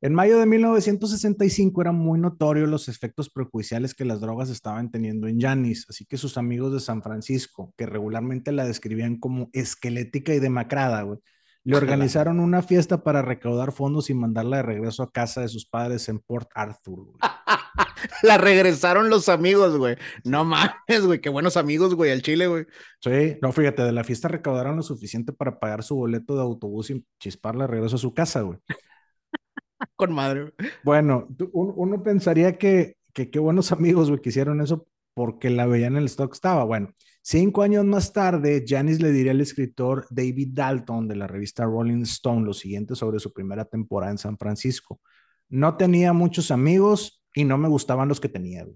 En 0.00 0.14
mayo 0.14 0.38
de 0.38 0.46
1965 0.46 1.80
era 1.80 1.92
muy 1.92 2.20
notorio 2.20 2.66
los 2.66 2.88
efectos 2.88 3.30
perjudiciales 3.30 3.94
que 3.94 4.04
las 4.04 4.20
drogas 4.20 4.50
estaban 4.50 4.90
teniendo 4.90 5.26
en 5.26 5.40
Janis, 5.40 5.86
así 5.88 6.04
que 6.06 6.16
sus 6.16 6.38
amigos 6.38 6.72
de 6.72 6.80
San 6.80 7.02
Francisco, 7.02 7.74
que 7.76 7.86
regularmente 7.86 8.52
la 8.52 8.66
describían 8.66 9.16
como 9.16 9.50
esquelética 9.52 10.34
y 10.34 10.38
demacrada, 10.38 11.02
güey, 11.02 11.18
le 11.66 11.76
organizaron 11.76 12.38
una 12.38 12.62
fiesta 12.62 13.02
para 13.02 13.22
recaudar 13.22 13.72
fondos 13.72 14.08
y 14.08 14.14
mandarla 14.14 14.58
de 14.58 14.62
regreso 14.62 15.02
a 15.02 15.10
casa 15.10 15.40
de 15.40 15.48
sus 15.48 15.66
padres 15.66 16.08
en 16.08 16.20
Port 16.20 16.48
Arthur. 16.54 17.08
la 18.22 18.38
regresaron 18.38 19.10
los 19.10 19.28
amigos, 19.28 19.76
güey. 19.76 19.96
No 20.22 20.44
mames, 20.44 21.04
güey. 21.04 21.20
Qué 21.20 21.28
buenos 21.28 21.56
amigos, 21.56 21.96
güey, 21.96 22.12
al 22.12 22.22
Chile, 22.22 22.46
güey. 22.46 22.66
Sí, 23.00 23.36
no, 23.42 23.50
fíjate, 23.50 23.82
de 23.82 23.90
la 23.90 24.04
fiesta 24.04 24.28
recaudaron 24.28 24.76
lo 24.76 24.82
suficiente 24.82 25.32
para 25.32 25.58
pagar 25.58 25.82
su 25.82 25.96
boleto 25.96 26.36
de 26.36 26.42
autobús 26.42 26.90
y 26.90 27.04
chisparla 27.18 27.64
de 27.64 27.72
regreso 27.72 27.96
a 27.96 27.98
su 27.98 28.14
casa, 28.14 28.42
güey. 28.42 28.60
Con 29.96 30.14
madre. 30.14 30.52
Bueno, 30.84 31.26
uno 31.52 32.00
pensaría 32.00 32.58
que, 32.58 32.96
que 33.12 33.28
qué 33.28 33.40
buenos 33.40 33.72
amigos, 33.72 34.08
güey, 34.08 34.22
que 34.22 34.28
hicieron 34.28 34.60
eso 34.60 34.86
porque 35.14 35.50
la 35.50 35.66
veían 35.66 35.94
en 35.94 36.02
el 36.02 36.06
stock 36.06 36.32
estaba. 36.32 36.62
Bueno, 36.62 36.92
Cinco 37.28 37.62
años 37.62 37.84
más 37.84 38.12
tarde, 38.12 38.64
Janis 38.64 39.02
le 39.02 39.10
diría 39.10 39.32
al 39.32 39.40
escritor 39.40 40.06
David 40.10 40.50
Dalton 40.52 41.08
de 41.08 41.16
la 41.16 41.26
revista 41.26 41.64
Rolling 41.64 42.02
Stone 42.02 42.46
lo 42.46 42.54
siguiente 42.54 42.94
sobre 42.94 43.18
su 43.18 43.32
primera 43.32 43.64
temporada 43.64 44.12
en 44.12 44.18
San 44.18 44.38
Francisco. 44.38 45.00
No 45.48 45.76
tenía 45.76 46.12
muchos 46.12 46.52
amigos, 46.52 47.20
y 47.34 47.44
no 47.44 47.58
me 47.58 47.68
gustaban 47.68 48.08
los 48.08 48.20
que 48.20 48.28
tenía. 48.28 48.66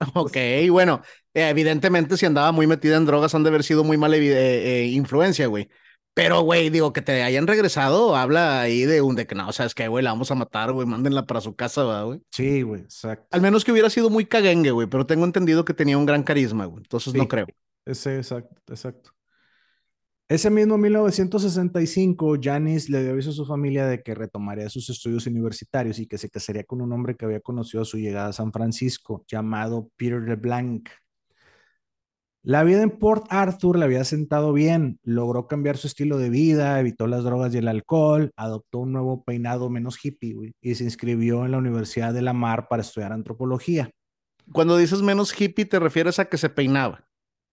Ok, 0.14 0.36
bueno, 0.70 1.02
evidentemente 1.34 2.16
si 2.16 2.24
andaba 2.24 2.52
muy 2.52 2.66
metida 2.66 2.96
en 2.96 3.04
drogas 3.04 3.34
han 3.34 3.42
de 3.42 3.50
haber 3.50 3.62
sido 3.62 3.84
muy 3.84 3.98
mala 3.98 4.16
eh, 4.16 4.22
eh, 4.22 4.86
influencia, 4.86 5.46
güey. 5.46 5.68
Pero, 6.14 6.40
güey, 6.40 6.70
digo, 6.70 6.94
que 6.94 7.02
te 7.02 7.22
hayan 7.22 7.46
regresado, 7.46 8.16
habla 8.16 8.62
ahí 8.62 8.86
de 8.86 9.02
un 9.02 9.14
de 9.14 9.26
que 9.26 9.34
no, 9.34 9.46
o 9.46 9.52
sea, 9.52 9.66
es 9.66 9.74
que, 9.74 9.88
güey, 9.88 10.02
la 10.02 10.12
vamos 10.12 10.30
a 10.30 10.34
matar, 10.34 10.72
güey, 10.72 10.86
mándenla 10.86 11.26
para 11.26 11.42
su 11.42 11.54
casa, 11.54 12.02
güey. 12.02 12.22
Sí, 12.30 12.62
güey, 12.62 12.80
exacto. 12.80 13.26
Al 13.30 13.42
menos 13.42 13.62
que 13.62 13.72
hubiera 13.72 13.90
sido 13.90 14.08
muy 14.08 14.24
caguengue, 14.24 14.70
güey, 14.70 14.86
pero 14.86 15.04
tengo 15.04 15.26
entendido 15.26 15.66
que 15.66 15.74
tenía 15.74 15.98
un 15.98 16.06
gran 16.06 16.22
carisma, 16.22 16.64
güey, 16.64 16.82
entonces 16.82 17.12
no 17.14 17.28
creo. 17.28 17.46
Ese, 17.84 18.16
exacto, 18.18 18.60
exacto. 18.68 19.10
Ese 20.30 20.48
mismo 20.48 20.78
1965, 20.78 22.36
Janis 22.40 22.88
le 22.88 23.02
dio 23.02 23.10
aviso 23.10 23.30
a 23.30 23.32
su 23.32 23.44
familia 23.44 23.86
de 23.86 24.00
que 24.00 24.14
retomaría 24.14 24.68
sus 24.68 24.88
estudios 24.88 25.26
universitarios 25.26 25.98
y 25.98 26.06
que 26.06 26.18
se 26.18 26.30
casaría 26.30 26.62
con 26.62 26.80
un 26.80 26.92
hombre 26.92 27.16
que 27.16 27.24
había 27.24 27.40
conocido 27.40 27.82
a 27.82 27.84
su 27.84 27.98
llegada 27.98 28.28
a 28.28 28.32
San 28.32 28.52
Francisco, 28.52 29.24
llamado 29.26 29.90
Peter 29.96 30.22
LeBlanc. 30.22 30.88
La 32.44 32.62
vida 32.62 32.82
en 32.82 32.90
Port 32.90 33.26
Arthur 33.28 33.76
le 33.76 33.86
había 33.86 34.04
sentado 34.04 34.52
bien, 34.52 35.00
logró 35.02 35.48
cambiar 35.48 35.76
su 35.76 35.88
estilo 35.88 36.16
de 36.16 36.30
vida, 36.30 36.78
evitó 36.78 37.08
las 37.08 37.24
drogas 37.24 37.52
y 37.52 37.58
el 37.58 37.66
alcohol, 37.66 38.30
adoptó 38.36 38.78
un 38.78 38.92
nuevo 38.92 39.24
peinado 39.24 39.68
menos 39.68 39.98
hippie 40.00 40.54
y 40.60 40.74
se 40.76 40.84
inscribió 40.84 41.44
en 41.44 41.50
la 41.50 41.58
Universidad 41.58 42.14
de 42.14 42.22
la 42.22 42.34
Mar 42.34 42.68
para 42.68 42.82
estudiar 42.82 43.12
antropología. 43.12 43.90
Cuando 44.52 44.76
dices 44.76 45.02
menos 45.02 45.38
hippie, 45.38 45.64
¿te 45.64 45.80
refieres 45.80 46.20
a 46.20 46.26
que 46.26 46.38
se 46.38 46.50
peinaba? 46.50 47.09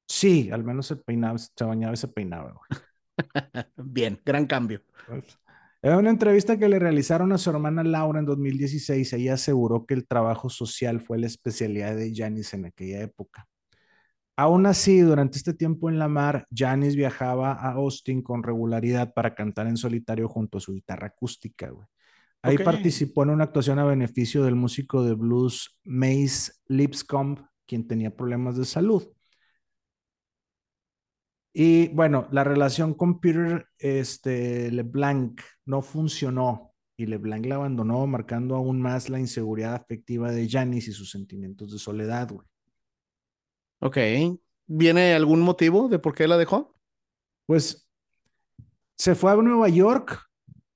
Sí, 0.07 0.49
al 0.51 0.63
menos 0.63 0.87
se 0.87 0.95
peinaba, 0.95 1.37
se 1.37 1.63
bañaba 1.63 1.93
y 1.93 1.97
se 1.97 2.07
peinaba. 2.07 2.59
bien, 3.75 4.19
gran 4.25 4.45
cambio. 4.45 4.81
Pues, 5.07 5.37
en 5.81 5.93
una 5.93 6.09
entrevista 6.09 6.57
que 6.57 6.69
le 6.69 6.79
realizaron 6.79 7.31
a 7.31 7.37
su 7.37 7.49
hermana 7.49 7.83
Laura 7.83 8.19
en 8.19 8.25
2016, 8.25 9.13
ella 9.13 9.35
aseguró 9.35 9.85
que 9.85 9.93
el 9.93 10.07
trabajo 10.07 10.49
social 10.49 11.01
fue 11.01 11.19
la 11.19 11.27
especialidad 11.27 11.95
de 11.95 12.13
Janis 12.15 12.53
en 12.53 12.65
aquella 12.65 13.01
época. 13.01 13.47
Aún 14.35 14.65
así, 14.65 14.99
durante 14.99 15.37
este 15.37 15.53
tiempo 15.53 15.89
en 15.89 15.97
la 15.97 16.07
mar, 16.07 16.45
Janis 16.55 16.95
viajaba 16.95 17.53
a 17.53 17.71
Austin 17.73 18.21
con 18.21 18.43
regularidad 18.43 19.13
para 19.13 19.33
cantar 19.33 19.67
en 19.67 19.77
solitario 19.77 20.27
junto 20.27 20.57
a 20.57 20.61
su 20.61 20.73
guitarra 20.73 21.07
acústica, 21.07 21.71
Ahí 22.43 22.57
participó 22.59 23.23
en 23.23 23.31
una 23.31 23.45
actuación 23.45 23.79
a 23.79 23.83
beneficio 23.83 24.43
del 24.43 24.55
músico 24.55 25.03
de 25.03 25.15
blues 25.15 25.77
Mace 25.83 26.53
Lipscomb, 26.67 27.39
quien 27.65 27.87
tenía 27.87 28.15
problemas 28.15 28.57
de 28.57 28.65
salud. 28.65 29.07
Y 31.59 31.87
bueno, 31.87 32.27
la 32.29 32.43
relación 32.43 32.93
con 32.93 33.19
Peter 33.19 33.65
este, 33.79 34.69
LeBlanc 34.71 35.41
no 35.65 35.81
funcionó 35.81 36.75
y 36.95 37.07
LeBlanc 37.07 37.47
la 37.47 37.55
abandonó, 37.55 38.05
marcando 38.05 38.55
aún 38.55 38.79
más 38.79 39.09
la 39.09 39.19
inseguridad 39.19 39.73
afectiva 39.73 40.31
de 40.31 40.47
Janis 40.47 40.87
y 40.87 40.91
sus 40.91 41.09
sentimientos 41.09 41.71
de 41.71 41.79
soledad, 41.79 42.29
güey. 42.31 42.47
Ok. 43.79 43.97
¿Viene 44.67 45.15
algún 45.15 45.41
motivo 45.41 45.89
de 45.89 45.97
por 45.97 46.13
qué 46.13 46.27
la 46.27 46.37
dejó? 46.37 46.79
Pues 47.47 47.89
se 48.95 49.15
fue 49.15 49.31
a 49.31 49.35
Nueva 49.37 49.67
York. 49.67 50.29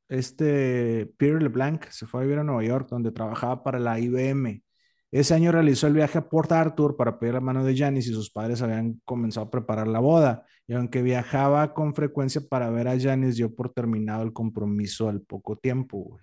Este 0.10 1.14
Peter 1.16 1.44
LeBlanc 1.44 1.86
se 1.92 2.08
fue 2.08 2.22
a 2.22 2.24
vivir 2.24 2.40
a 2.40 2.44
Nueva 2.44 2.64
York, 2.64 2.88
donde 2.90 3.12
trabajaba 3.12 3.62
para 3.62 3.78
la 3.78 4.00
IBM. 4.00 4.64
Ese 5.12 5.34
año 5.34 5.52
realizó 5.52 5.88
el 5.88 5.94
viaje 5.94 6.18
a 6.18 6.30
Port 6.30 6.52
Arthur 6.54 6.96
para 6.96 7.20
pedir 7.20 7.34
la 7.34 7.42
mano 7.42 7.66
de 7.66 7.76
Janis 7.76 8.08
y 8.08 8.14
sus 8.14 8.32
padres 8.32 8.62
habían 8.62 9.02
comenzado 9.04 9.48
a 9.48 9.52
preparar 9.52 9.88
la 9.88 10.00
boda. 10.00 10.46
Y 10.68 10.74
aunque 10.74 11.02
viajaba 11.02 11.74
con 11.74 11.94
frecuencia 11.94 12.42
para 12.48 12.70
ver 12.70 12.88
a 12.88 12.98
Janis, 12.98 13.36
dio 13.36 13.54
por 13.54 13.74
terminado 13.74 14.24
el 14.24 14.32
compromiso 14.32 15.10
al 15.10 15.22
poco 15.22 15.58
tiempo. 15.58 16.18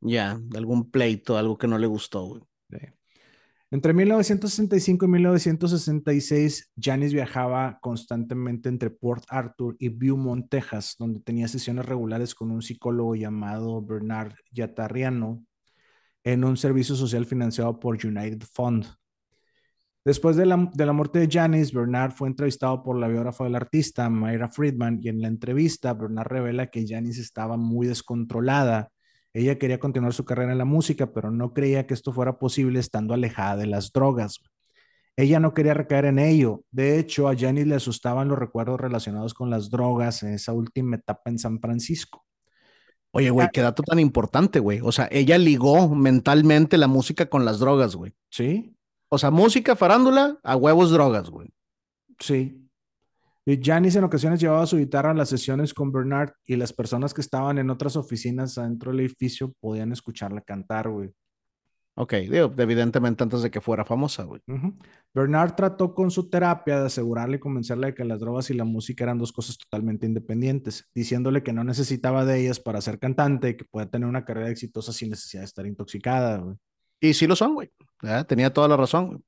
Ya, 0.00 0.40
algún 0.54 0.90
pleito, 0.90 1.36
algo 1.36 1.58
que 1.58 1.68
no 1.68 1.76
le 1.76 1.86
gustó. 1.86 2.26
Güey. 2.26 2.44
Entre 3.70 3.92
1965 3.92 5.04
y 5.04 5.08
1966, 5.08 6.70
Janis 6.80 7.12
viajaba 7.12 7.78
constantemente 7.82 8.70
entre 8.70 8.88
Port 8.88 9.24
Arthur 9.28 9.76
y 9.78 9.88
Beaumont, 9.88 10.48
Texas, 10.48 10.94
donde 10.98 11.20
tenía 11.20 11.48
sesiones 11.48 11.84
regulares 11.84 12.34
con 12.34 12.50
un 12.52 12.62
psicólogo 12.62 13.16
llamado 13.16 13.84
Bernard 13.84 14.32
Yatarriano 14.50 15.44
en 16.24 16.44
un 16.44 16.56
servicio 16.56 16.96
social 16.96 17.26
financiado 17.26 17.78
por 17.78 18.04
United 18.04 18.46
Fund. 18.52 18.86
Después 20.04 20.36
de 20.36 20.46
la, 20.46 20.70
de 20.74 20.86
la 20.86 20.92
muerte 20.92 21.20
de 21.20 21.28
Janis, 21.30 21.72
Bernard 21.72 22.12
fue 22.12 22.28
entrevistado 22.28 22.82
por 22.82 22.98
la 22.98 23.08
biógrafa 23.08 23.44
del 23.44 23.54
artista, 23.54 24.10
Mayra 24.10 24.48
Friedman, 24.48 24.98
y 25.00 25.08
en 25.08 25.22
la 25.22 25.28
entrevista, 25.28 25.94
Bernard 25.94 26.28
revela 26.28 26.66
que 26.66 26.86
Janis 26.86 27.18
estaba 27.18 27.56
muy 27.56 27.86
descontrolada 27.86 28.90
ella 29.34 29.58
quería 29.58 29.80
continuar 29.80 30.12
su 30.12 30.24
carrera 30.24 30.52
en 30.52 30.58
la 30.58 30.64
música, 30.64 31.12
pero 31.12 31.32
no 31.32 31.52
creía 31.52 31.88
que 31.88 31.94
esto 31.94 32.12
fuera 32.12 32.38
posible 32.38 32.78
estando 32.78 33.14
alejada 33.14 33.56
de 33.56 33.66
las 33.66 33.90
drogas. 33.90 34.40
Ella 35.16 35.40
no 35.40 35.54
quería 35.54 35.74
recaer 35.74 36.04
en 36.04 36.20
ello. 36.20 36.62
De 36.70 37.00
hecho, 37.00 37.28
a 37.28 37.36
Janis 37.36 37.66
le 37.66 37.74
asustaban 37.74 38.28
los 38.28 38.38
recuerdos 38.38 38.80
relacionados 38.80 39.34
con 39.34 39.50
las 39.50 39.70
drogas 39.70 40.22
en 40.22 40.34
esa 40.34 40.52
última 40.52 40.96
etapa 40.96 41.30
en 41.30 41.40
San 41.40 41.60
Francisco. 41.60 42.24
Oye, 43.14 43.30
güey, 43.30 43.48
qué 43.52 43.60
dato 43.60 43.84
tan 43.84 44.00
importante, 44.00 44.58
güey. 44.58 44.80
O 44.82 44.90
sea, 44.90 45.08
ella 45.12 45.38
ligó 45.38 45.88
mentalmente 45.94 46.76
la 46.76 46.88
música 46.88 47.26
con 47.26 47.44
las 47.44 47.60
drogas, 47.60 47.94
güey. 47.94 48.12
Sí. 48.28 48.76
O 49.08 49.18
sea, 49.18 49.30
música, 49.30 49.76
farándula, 49.76 50.40
a 50.42 50.56
huevos 50.56 50.90
drogas, 50.90 51.30
güey. 51.30 51.48
Sí. 52.18 52.60
Y 53.46 53.60
Janice 53.62 53.98
en 53.98 54.04
ocasiones 54.04 54.40
llevaba 54.40 54.66
su 54.66 54.78
guitarra 54.78 55.12
a 55.12 55.14
las 55.14 55.28
sesiones 55.28 55.72
con 55.72 55.92
Bernard 55.92 56.32
y 56.44 56.56
las 56.56 56.72
personas 56.72 57.14
que 57.14 57.20
estaban 57.20 57.58
en 57.58 57.70
otras 57.70 57.94
oficinas 57.94 58.58
adentro 58.58 58.90
del 58.90 59.00
edificio 59.00 59.52
podían 59.60 59.92
escucharla 59.92 60.40
cantar, 60.40 60.90
güey. 60.90 61.12
Ok, 61.96 62.14
digo, 62.14 62.52
evidentemente 62.58 63.22
antes 63.22 63.42
de 63.42 63.50
que 63.50 63.60
fuera 63.60 63.84
famosa, 63.84 64.24
güey. 64.24 64.40
Bernard 65.14 65.54
trató 65.54 65.94
con 65.94 66.10
su 66.10 66.28
terapia 66.28 66.80
de 66.80 66.86
asegurarle 66.86 67.36
y 67.36 67.40
convencerle 67.40 67.88
de 67.88 67.94
que 67.94 68.04
las 68.04 68.18
drogas 68.18 68.50
y 68.50 68.54
la 68.54 68.64
música 68.64 69.04
eran 69.04 69.18
dos 69.18 69.32
cosas 69.32 69.56
totalmente 69.56 70.04
independientes, 70.04 70.90
diciéndole 70.92 71.44
que 71.44 71.52
no 71.52 71.62
necesitaba 71.62 72.24
de 72.24 72.40
ellas 72.40 72.58
para 72.58 72.80
ser 72.80 72.98
cantante 72.98 73.50
y 73.50 73.56
que 73.56 73.64
podía 73.64 73.88
tener 73.88 74.08
una 74.08 74.24
carrera 74.24 74.50
exitosa 74.50 74.92
sin 74.92 75.10
necesidad 75.10 75.42
de 75.42 75.46
estar 75.46 75.66
intoxicada, 75.66 76.38
güey. 76.38 76.56
Y 77.00 77.14
sí 77.14 77.26
lo 77.26 77.36
son, 77.36 77.54
güey. 77.54 77.70
Tenía 78.26 78.52
toda 78.52 78.66
la 78.66 78.76
razón, 78.76 79.06
güey. 79.08 79.20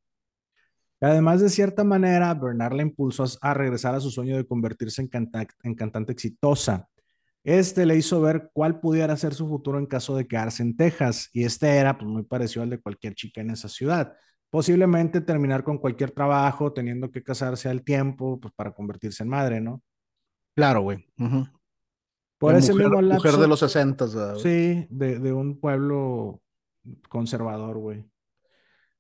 Además, 1.01 1.41
de 1.41 1.51
cierta 1.51 1.85
manera, 1.85 2.33
Bernard 2.35 2.75
la 2.75 2.83
impulsó 2.83 3.25
a 3.43 3.55
regresar 3.55 3.95
a 3.95 4.01
su 4.01 4.11
sueño 4.11 4.37
de 4.37 4.47
convertirse 4.47 5.03
en, 5.03 5.75
cantante 5.75 6.13
exitosa. 6.13 6.89
Este 7.47 7.87
le 7.87 7.95
hizo 7.97 8.21
ver 8.21 8.51
cuál 8.53 8.81
pudiera 8.81 9.17
ser 9.17 9.33
su 9.33 9.47
futuro 9.47 9.79
en 9.79 9.87
caso 9.87 10.17
de 10.17 10.27
quedarse 10.27 10.65
en 10.65 10.77
Texas, 10.77 11.31
y 11.33 11.45
este 11.45 11.77
era 11.77 11.97
pues, 11.97 12.11
muy 12.11 12.25
parecido 12.25 12.65
al 12.65 12.71
de 12.71 12.81
cualquier 12.81 13.15
chica 13.15 13.41
en 13.41 13.51
esa 13.51 13.69
ciudad. 13.69 14.15
Posiblemente 14.51 15.21
terminar 15.21 15.63
con 15.63 15.79
cualquier 15.79 16.11
trabajo, 16.11 16.73
teniendo 16.73 17.09
que 17.13 17.23
casarse 17.23 17.69
al 17.69 17.85
tiempo, 17.85 18.41
pues 18.41 18.53
para 18.53 18.75
convertirse 18.75 19.23
en 19.23 19.29
madre, 19.29 19.61
¿no? 19.61 19.81
Claro, 20.57 20.81
güey. 20.81 21.07
Por 22.37 22.57
ese 22.57 22.75
mismo 22.75 23.01
lapso. 23.01 23.25
Mujer 23.25 23.41
de 23.41 23.47
los 23.47 23.61
60, 23.61 24.07
¿verdad? 24.07 24.35
Sí, 24.39 24.89
de, 24.91 25.21
de 25.21 25.33
un 25.33 25.61
pueblo 25.61 26.43
conservador, 27.09 27.79
güey. 27.79 28.05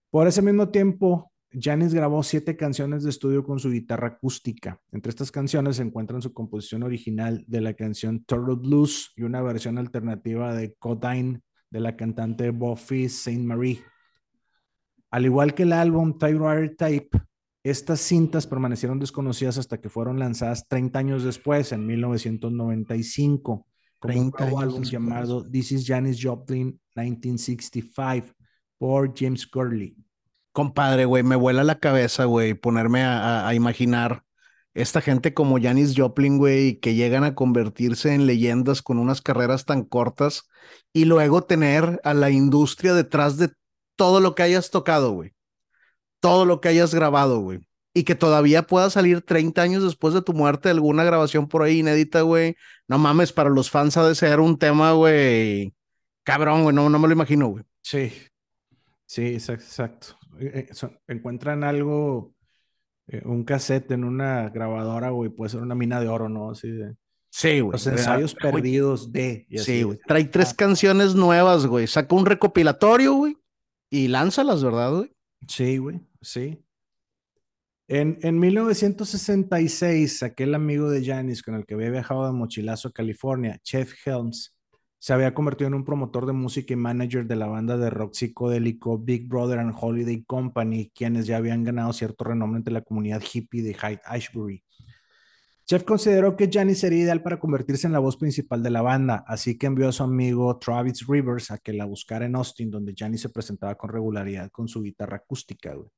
Por 0.09 0.29
ese 0.29 0.41
mismo 0.41 0.69
tiempo, 0.69 1.33
Janis 1.53 1.95
grabó 1.95 2.23
siete 2.23 2.57
canciones 2.57 3.03
de 3.03 3.11
estudio 3.11 3.45
con 3.45 3.59
su 3.59 3.71
guitarra 3.71 4.09
acústica. 4.09 4.81
Entre 4.93 5.11
estas 5.11 5.31
canciones 5.31 5.77
se 5.77 5.83
encuentran 5.83 6.21
su 6.21 6.33
composición 6.33 6.83
original 6.83 7.45
de 7.47 7.61
la 7.61 7.75
canción 7.75 8.25
Turtle 8.25 8.57
Blues 8.57 9.13
y 9.17 9.23
una 9.23 9.43
versión 9.43 9.79
alternativa 9.79 10.55
de 10.55 10.75
Codine 10.75 11.41
de 11.71 11.81
la 11.81 11.97
cantante 11.97 12.51
Buffy 12.51 13.09
Saint 13.09 13.45
Marie. 13.45 13.83
Al 15.11 15.25
igual 15.25 15.55
que 15.55 15.63
el 15.63 15.73
álbum 15.73 16.19
Typewriter 16.19 16.77
Type, 16.77 17.19
estas 17.63 18.01
cintas 18.01 18.47
permanecieron 18.47 18.99
desconocidas 18.99 19.59
hasta 19.59 19.81
que 19.81 19.89
fueron 19.89 20.19
lanzadas 20.19 20.69
30 20.69 20.99
años 20.99 21.25
después, 21.25 21.73
en 21.73 21.87
1995, 21.87 23.67
como 23.99 24.21
un 24.21 24.33
nuevo 24.39 24.61
álbum 24.61 24.83
llamado 24.83 25.49
This 25.49 25.73
is 25.73 25.87
Janis 25.87 26.19
Joplin 26.23 26.81
1965 26.95 28.35
por 28.79 29.13
James 29.19 29.49
Gurley. 29.51 29.97
Compadre, 30.57 31.05
güey, 31.05 31.23
me 31.23 31.37
vuela 31.37 31.65
la 31.65 31.81
cabeza, 31.81 32.25
güey, 32.25 32.55
ponerme 32.55 33.05
a, 33.05 33.53
imaginar 33.53 34.25
esta 34.73 35.03
gente 35.03 35.35
como 35.35 35.61
Janis 35.61 35.93
Joplin, 35.95 36.39
güey, 36.39 36.81
que 36.81 36.95
llegan 36.95 37.25
a 37.25 37.35
convertirse 37.35 38.15
en 38.15 38.27
leyendas 38.27 38.81
con 38.81 38.97
unas 38.97 39.21
carreras 39.21 39.67
tan 39.67 39.85
cortas 39.85 40.49
y 40.95 41.05
luego 41.05 41.43
tener 41.43 42.01
a 42.05 42.15
la 42.15 42.31
industria 42.31 42.95
detrás 42.95 43.37
de 43.37 43.51
todo 43.97 44.21
lo 44.21 44.35
que 44.35 44.45
hayas 44.45 44.71
tocado, 44.71 45.11
güey. 45.11 45.35
Todo 46.21 46.47
lo 46.47 46.63
que 46.63 46.71
hayas 46.71 46.95
grabado, 46.95 47.41
güey. 47.41 47.61
Y 47.93 48.05
que 48.05 48.15
todavía 48.15 48.63
pueda 48.63 48.89
salir 48.89 49.21
30 49.21 49.61
años 49.61 49.83
después 49.83 50.15
de 50.15 50.23
tu 50.23 50.33
muerte 50.33 50.71
alguna 50.71 51.05
grabación 51.05 51.49
por 51.49 51.65
ahí 51.65 51.81
inédita, 51.81 52.23
güey. 52.23 52.57
No 52.89 52.97
mames, 52.97 53.31
para 53.31 53.51
los 53.51 53.71
fans 53.71 53.99
ha 53.99 54.09
de 54.09 54.15
ser 54.15 54.41
un 54.41 54.59
tema, 54.59 54.93
güey. 54.93 55.75
Cabrón, 56.23 56.63
güey, 56.63 56.75
no, 56.75 56.89
no 56.89 56.99
me 56.99 57.09
lo 57.09 57.13
imagino, 57.13 57.49
güey. 57.49 57.65
Sí, 57.83 58.11
sí, 59.05 59.35
exacto. 59.35 60.17
Eh, 60.41 60.69
eh, 60.71 60.89
encuentran 61.09 61.65
algo, 61.65 62.35
eh, 63.09 63.23
un 63.25 63.45
cassette 63.45 63.93
en 63.93 64.05
una 64.05 64.49
grabadora, 64.51 65.11
güey, 65.11 65.31
puede 65.31 65.51
ser 65.51 65.63
una 65.63 65.75
mina 65.75 66.01
de 66.01 66.09
oro, 66.09 66.29
¿no? 66.29 66.51
Así 66.51 66.71
de... 66.71 66.97
Sí, 67.31 67.61
güey. 67.61 67.73
Los 67.73 67.87
ensayos 67.87 68.35
perdidos 68.35 69.13
de. 69.13 69.47
sí, 69.57 69.83
güey. 69.83 69.99
Trae 70.07 70.25
tres 70.25 70.55
canciones 70.55 71.15
nuevas, 71.15 71.67
güey. 71.67 71.87
Saca 71.87 72.15
un 72.15 72.25
recopilatorio, 72.25 73.13
güey. 73.13 73.37
Y 73.91 74.09
lánzalas, 74.09 74.65
¿verdad, 74.65 74.93
güey? 74.93 75.13
Sí, 75.47 75.77
güey, 75.77 76.01
sí. 76.23 76.65
En, 77.89 78.19
en 78.23 78.39
1966, 78.39 80.23
aquel 80.23 80.55
amigo 80.55 80.91
de 80.91 81.05
Janis 81.05 81.43
con 81.43 81.55
el 81.55 81.67
que 81.67 81.75
había 81.75 81.91
viajado 81.91 82.27
de 82.27 82.33
mochilazo 82.33 82.89
a 82.89 82.93
California, 82.93 83.61
Chef 83.63 83.95
Helms, 84.07 84.56
se 84.99 85.13
había 85.13 85.35
convertido 85.35 85.69
en 85.69 85.75
un 85.75 85.85
promotor 85.85 86.27
de 86.27 86.33
música 86.33 86.73
y 86.73 86.77
manager 86.77 87.27
de 87.27 87.37
la 87.37 87.47
banda 87.47 87.77
de 87.77 87.91
rock 87.91 88.15
psicodélico 88.15 88.99
Big 88.99 89.29
Brother 89.29 89.59
and 89.59 89.75
Holiday 89.79 90.25
Company, 90.25 90.91
quienes 90.95 91.27
ya 91.27 91.37
habían 91.37 91.65
ganado 91.65 91.93
cierto 91.93 92.25
renombre 92.25 92.59
entre 92.59 92.75
la 92.75 92.83
comunidad 92.83 93.23
hippie 93.23 93.63
de 93.63 93.75
Hyde 93.75 94.01
Ashbury. 94.05 94.63
Jeff 95.69 95.83
consideró 95.83 96.37
que 96.37 96.49
Janis 96.51 96.79
sería 96.79 97.03
ideal 97.03 97.23
para 97.23 97.41
convertirse 97.41 97.89
en 97.89 97.93
la 97.93 97.99
voz 97.99 98.17
principal 98.17 98.63
de 98.63 98.71
la 98.71 98.83
banda, 98.83 99.25
así 99.27 99.59
que 99.59 99.67
envió 99.67 99.89
a 99.89 99.93
su 99.93 100.05
amigo 100.05 100.57
Travis 100.59 101.05
Rivers 101.09 101.51
a 101.51 101.59
que 101.59 101.73
la 101.73 101.85
buscara 101.85 102.25
en 102.25 102.37
Austin, 102.37 102.71
donde 102.71 102.95
Janis 102.97 103.23
se 103.23 103.31
presentaba 103.31 103.75
con 103.75 103.91
regularidad 103.91 104.49
con 104.53 104.69
su 104.69 104.81
guitarra 104.81 105.17
acústica. 105.17 105.75
Güey. 105.75 105.89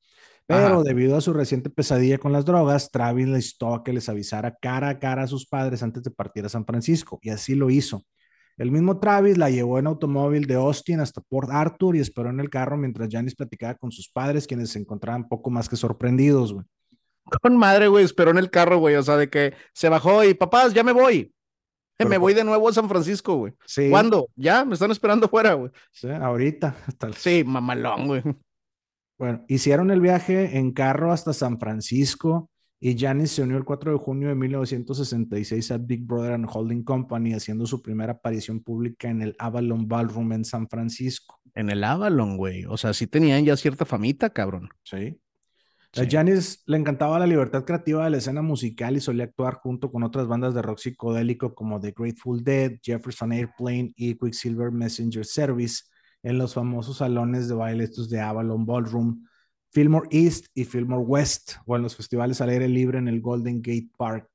Pero 0.47 0.67
Ajá. 0.67 0.83
debido 0.83 1.19
a 1.19 1.21
su 1.21 1.35
reciente 1.35 1.69
pesadilla 1.69 2.17
con 2.17 2.33
las 2.33 2.47
drogas, 2.47 2.91
Travis 2.91 3.29
le 3.29 3.37
instó 3.37 3.75
a 3.75 3.85
que 3.85 3.93
les 3.93 4.09
avisara 4.09 4.57
cara 4.57 4.89
a 4.89 4.99
cara 4.99 5.25
a 5.25 5.27
sus 5.27 5.47
padres 5.47 5.83
antes 5.83 6.03
de 6.03 6.11
partir 6.11 6.47
a 6.47 6.49
San 6.49 6.65
Francisco, 6.65 7.19
y 7.21 7.29
así 7.29 7.55
lo 7.55 7.69
hizo. 7.69 8.07
El 8.59 8.73
mismo 8.73 8.99
Travis 8.99 9.39
la 9.39 9.51
llevó 9.51 9.79
en 9.79 9.87
automóvil 9.87 10.47
de 10.47 10.57
Austin 10.57 10.99
hasta 10.99 11.21
Port 11.21 11.49
Arthur 11.51 11.95
y 11.95 12.01
esperó 12.01 12.31
en 12.31 12.41
el 12.41 12.51
carro 12.51 12.77
mientras 12.77 13.09
Janis 13.11 13.37
platicaba 13.37 13.77
con 13.77 13.93
sus 13.93 14.11
padres, 14.11 14.49
quienes 14.49 14.71
se 14.71 14.81
encontraban 14.81 15.29
poco 15.29 15.49
más 15.49 15.69
que 15.69 15.77
sorprendidos, 15.77 16.53
güey. 16.53 16.67
Con 17.41 17.57
madre, 17.57 17.87
güey, 17.87 18.05
esperó 18.05 18.33
en 18.33 18.39
el 18.39 18.51
carro, 18.51 18.79
güey, 18.79 18.97
o 18.97 19.03
sea, 19.03 19.17
de 19.17 19.31
que 19.31 19.55
se 19.73 19.89
bajó 19.89 20.25
y 20.25 20.35
papás, 20.35 20.75
ya 20.75 20.83
me 20.83 20.93
voy. 20.93 21.33
Me 22.09 22.17
voy 22.17 22.33
de 22.33 22.45
nuevo 22.45 22.69
a 22.69 22.73
San 22.73 22.89
Francisco, 22.89 23.35
güey. 23.35 23.55
Sí, 23.67 23.91
¿Cuándo? 23.91 24.29
Ya, 24.37 24.65
me 24.65 24.75
están 24.75 24.93
esperando 24.93 25.29
fuera, 25.29 25.55
güey. 25.55 25.73
sí, 25.91 26.09
ahorita. 26.09 26.77
Sí, 27.17 27.43
mamalón, 27.45 28.07
güey. 28.07 28.23
Bueno, 29.19 29.45
hicieron 29.49 29.91
el 29.91 30.01
viaje 30.01 30.59
en 30.59 30.71
carro 30.71 31.11
hasta 31.11 31.33
San 31.33 31.59
Francisco 31.59 32.51
y 32.81 32.97
Janis 32.97 33.33
se 33.33 33.43
unió 33.43 33.57
el 33.57 33.65
4 33.65 33.93
de 33.93 33.99
junio 33.99 34.29
de 34.29 34.37
1966 34.37 35.71
a 35.73 35.79
Big 35.79 36.07
Brother 36.07 36.33
and 36.33 36.49
Holding 36.49 36.85
Company, 36.85 37.35
haciendo 37.35 37.67
su 37.67 37.83
primera 37.83 38.13
aparición 38.13 38.61
pública 38.61 39.09
en 39.09 39.23
el 39.23 39.35
Avalon 39.39 39.89
Ballroom 39.89 40.33
en 40.33 40.45
San 40.45 40.69
Francisco. 40.69 41.41
En 41.55 41.71
el 41.71 41.83
Avalon, 41.83 42.37
güey. 42.37 42.65
O 42.67 42.77
sea, 42.77 42.95
sí 42.95 43.09
tenían 43.09 43.45
ya 43.45 43.57
cierta 43.57 43.85
famita, 43.85 44.31
cabrón. 44.31 44.69
Sí. 44.85 45.21
A 45.97 46.05
Janis 46.09 46.63
le 46.67 46.77
encantaba 46.77 47.19
la 47.19 47.27
libertad 47.27 47.65
creativa 47.65 48.05
de 48.05 48.11
la 48.11 48.19
escena 48.19 48.43
musical 48.43 48.97
y 48.97 49.01
solía 49.01 49.25
actuar 49.25 49.55
junto 49.55 49.91
con 49.91 50.05
otras 50.05 50.29
bandas 50.29 50.55
de 50.55 50.63
rock 50.63 50.79
psicodélico 50.79 51.55
como 51.55 51.81
The 51.81 51.95
Grateful 51.97 52.45
Dead, 52.45 52.79
Jefferson 52.83 53.33
Airplane 53.33 53.93
y 53.97 54.15
Quicksilver 54.15 54.71
Messenger 54.71 55.25
Service 55.25 55.85
en 56.23 56.39
los 56.39 56.55
famosos 56.55 56.99
salones 56.99 57.49
de 57.49 57.55
baile 57.55 57.85
estos 57.85 58.11
de 58.11 58.21
Avalon 58.21 58.67
Ballroom, 58.67 59.25
Fillmore 59.71 60.09
East 60.11 60.47
y 60.55 60.65
Fillmore 60.65 61.05
West 61.05 61.55
o 61.67 61.77
en 61.77 61.83
los 61.83 61.97
festivales 61.97 62.41
al 62.41 62.51
aire 62.51 62.69
libre 62.69 62.99
en 62.99 63.09
el 63.09 63.21
Golden 63.21 63.61
Gate 63.63 63.91
Park. 63.97 64.29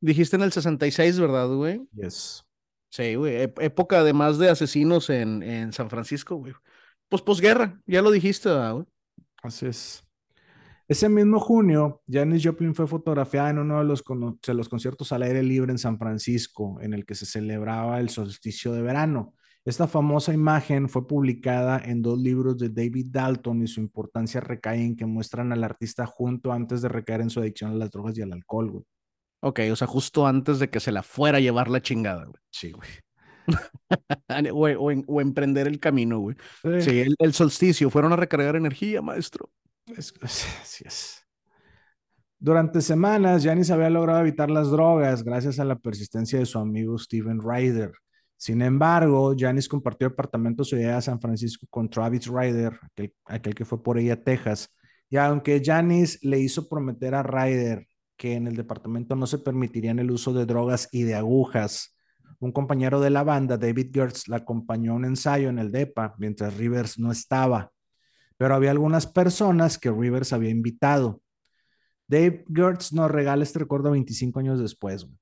Dijiste 0.00 0.36
en 0.36 0.42
el 0.42 0.52
66, 0.52 1.20
¿verdad, 1.20 1.48
güey? 1.48 1.80
Yes. 1.92 2.44
Sí, 2.90 3.14
güey. 3.14 3.36
época 3.36 4.00
además 4.00 4.38
de 4.38 4.50
asesinos 4.50 5.08
en, 5.10 5.42
en 5.42 5.72
San 5.72 5.88
Francisco, 5.88 6.36
güey. 6.36 6.52
Pues 7.08 7.22
posguerra, 7.22 7.80
ya 7.86 8.02
lo 8.02 8.10
dijiste, 8.10 8.48
¿verdad, 8.48 8.74
güey. 8.74 8.86
Así 9.42 9.66
es. 9.66 10.04
Ese 10.88 11.08
mismo 11.08 11.40
junio, 11.40 12.02
Janis 12.06 12.44
Joplin 12.44 12.74
fue 12.74 12.86
fotografiada 12.86 13.50
en 13.50 13.58
uno 13.58 13.78
de 13.78 13.84
los, 13.84 14.04
de 14.46 14.54
los 14.54 14.68
conciertos 14.68 15.10
al 15.12 15.22
aire 15.22 15.42
libre 15.42 15.72
en 15.72 15.78
San 15.78 15.98
Francisco, 15.98 16.78
en 16.82 16.92
el 16.92 17.06
que 17.06 17.14
se 17.14 17.24
celebraba 17.24 17.98
el 17.98 18.10
solsticio 18.10 18.72
de 18.72 18.82
verano. 18.82 19.34
Esta 19.64 19.86
famosa 19.86 20.32
imagen 20.34 20.88
fue 20.88 21.06
publicada 21.06 21.78
en 21.78 22.02
dos 22.02 22.18
libros 22.18 22.58
de 22.58 22.68
David 22.68 23.06
Dalton 23.10 23.62
y 23.62 23.68
su 23.68 23.80
importancia 23.80 24.40
recae 24.40 24.84
en 24.84 24.96
que 24.96 25.06
muestran 25.06 25.52
al 25.52 25.62
artista 25.62 26.04
junto 26.04 26.50
antes 26.52 26.82
de 26.82 26.88
recaer 26.88 27.20
en 27.20 27.30
su 27.30 27.38
adicción 27.40 27.70
a 27.70 27.74
las 27.74 27.90
drogas 27.90 28.18
y 28.18 28.22
al 28.22 28.32
alcohol, 28.32 28.70
güey. 28.72 28.84
Ok, 29.44 29.60
o 29.70 29.76
sea, 29.76 29.86
justo 29.86 30.26
antes 30.26 30.58
de 30.58 30.68
que 30.68 30.80
se 30.80 30.90
la 30.92 31.02
fuera 31.04 31.38
a 31.38 31.40
llevar 31.40 31.68
la 31.70 31.80
chingada, 31.80 32.24
güey. 32.24 32.40
Sí, 32.50 32.72
güey. 32.72 32.88
O, 34.52 34.66
o 34.68 34.90
en- 34.90 35.04
o 35.06 35.20
emprender 35.20 35.66
el 35.66 35.78
camino, 35.78 36.18
güey. 36.20 36.36
Sí, 36.62 36.80
Sí, 36.82 37.00
el, 37.00 37.14
el 37.18 37.32
solsticio, 37.32 37.90
fueron 37.90 38.12
a 38.12 38.16
recargar 38.16 38.56
energía, 38.56 39.02
maestro. 39.02 39.50
es- 39.86 40.14
es- 40.22 40.46
así 40.62 40.84
es. 40.86 41.18
Durante 42.38 42.80
semanas, 42.80 43.44
Janis 43.44 43.70
había 43.70 43.90
logrado 43.90 44.20
evitar 44.20 44.50
las 44.50 44.70
drogas 44.70 45.22
gracias 45.22 45.60
a 45.60 45.64
la 45.64 45.76
persistencia 45.76 46.38
de 46.38 46.46
su 46.46 46.58
amigo 46.58 46.98
Steven 46.98 47.40
Ryder. 47.40 47.92
Sin 48.42 48.60
embargo, 48.60 49.36
Janis 49.38 49.68
compartió 49.68 50.08
apartamento 50.08 50.64
su 50.64 50.74
idea 50.74 50.96
a 50.96 51.00
San 51.00 51.20
Francisco 51.20 51.64
con 51.70 51.88
Travis 51.88 52.26
Ryder, 52.26 52.76
aquel, 53.24 53.54
que 53.54 53.64
fue 53.64 53.80
por 53.80 53.98
ella 53.98 54.14
a 54.14 54.16
Texas. 54.16 54.68
Y 55.08 55.16
aunque 55.16 55.62
Janis 55.64 56.18
le 56.24 56.40
hizo 56.40 56.68
prometer 56.68 57.14
a 57.14 57.22
Ryder 57.22 57.86
que 58.16 58.34
en 58.34 58.48
el 58.48 58.56
departamento 58.56 59.14
no 59.14 59.28
se 59.28 59.38
permitirían 59.38 60.00
el 60.00 60.10
uso 60.10 60.32
de 60.32 60.44
drogas 60.44 60.88
y 60.90 61.04
de 61.04 61.14
agujas, 61.14 61.96
un 62.40 62.50
compañero 62.50 63.00
de 63.00 63.10
la 63.10 63.22
banda, 63.22 63.56
David 63.56 63.92
Gertz, 63.94 64.26
la 64.26 64.38
acompañó 64.38 64.90
a 64.90 64.96
un 64.96 65.04
ensayo 65.04 65.48
en 65.48 65.60
el 65.60 65.70
DEPA 65.70 66.16
mientras 66.18 66.56
Rivers 66.56 66.98
no 66.98 67.12
estaba. 67.12 67.70
Pero 68.36 68.56
había 68.56 68.72
algunas 68.72 69.06
personas 69.06 69.78
que 69.78 69.92
Rivers 69.92 70.32
había 70.32 70.50
invitado. 70.50 71.22
Dave 72.08 72.44
Gertz 72.52 72.92
nos 72.92 73.08
regala 73.08 73.44
este 73.44 73.60
recuerdo 73.60 73.92
25 73.92 74.40
años 74.40 74.58
después. 74.58 75.04
güey. 75.04 75.21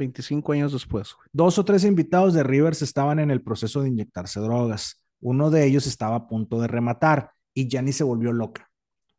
25 0.00 0.52
años 0.52 0.72
después. 0.72 1.14
Dos 1.32 1.58
o 1.58 1.64
tres 1.64 1.84
invitados 1.84 2.34
de 2.34 2.42
Rivers 2.42 2.82
estaban 2.82 3.20
en 3.20 3.30
el 3.30 3.42
proceso 3.42 3.82
de 3.82 3.88
inyectarse 3.88 4.40
drogas. 4.40 5.04
Uno 5.20 5.50
de 5.50 5.64
ellos 5.64 5.86
estaba 5.86 6.16
a 6.16 6.26
punto 6.26 6.60
de 6.60 6.66
rematar 6.66 7.30
y 7.54 7.70
Janice 7.70 7.98
se 7.98 8.04
volvió 8.04 8.32
loca. 8.32 8.68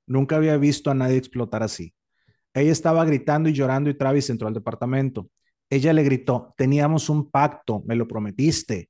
Nunca 0.05 0.35
había 0.35 0.57
visto 0.57 0.91
a 0.91 0.93
nadie 0.93 1.17
explotar 1.17 1.63
así. 1.63 1.93
Ella 2.53 2.71
estaba 2.71 3.05
gritando 3.05 3.47
y 3.47 3.53
llorando 3.53 3.89
y 3.89 3.97
Travis 3.97 4.29
entró 4.29 4.47
al 4.47 4.53
departamento. 4.53 5.29
Ella 5.69 5.93
le 5.93 6.03
gritó, 6.03 6.53
teníamos 6.57 7.09
un 7.09 7.31
pacto, 7.31 7.81
me 7.85 7.95
lo 7.95 8.07
prometiste. 8.07 8.89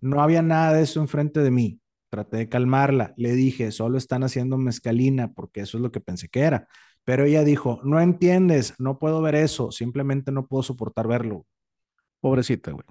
No 0.00 0.22
había 0.22 0.42
nada 0.42 0.74
de 0.74 0.82
eso 0.82 1.00
enfrente 1.00 1.40
de 1.40 1.50
mí. 1.50 1.80
Traté 2.10 2.36
de 2.36 2.48
calmarla. 2.48 3.14
Le 3.16 3.32
dije, 3.32 3.72
solo 3.72 3.98
están 3.98 4.22
haciendo 4.22 4.58
mezcalina 4.58 5.32
porque 5.32 5.62
eso 5.62 5.78
es 5.78 5.82
lo 5.82 5.90
que 5.90 6.00
pensé 6.00 6.28
que 6.28 6.40
era. 6.40 6.68
Pero 7.04 7.24
ella 7.24 7.44
dijo, 7.44 7.80
no 7.84 8.00
entiendes, 8.00 8.74
no 8.78 8.98
puedo 8.98 9.22
ver 9.22 9.34
eso, 9.34 9.72
simplemente 9.72 10.32
no 10.32 10.46
puedo 10.46 10.62
soportar 10.62 11.08
verlo. 11.08 11.46
Pobrecita, 12.20 12.72
güey. 12.72 12.84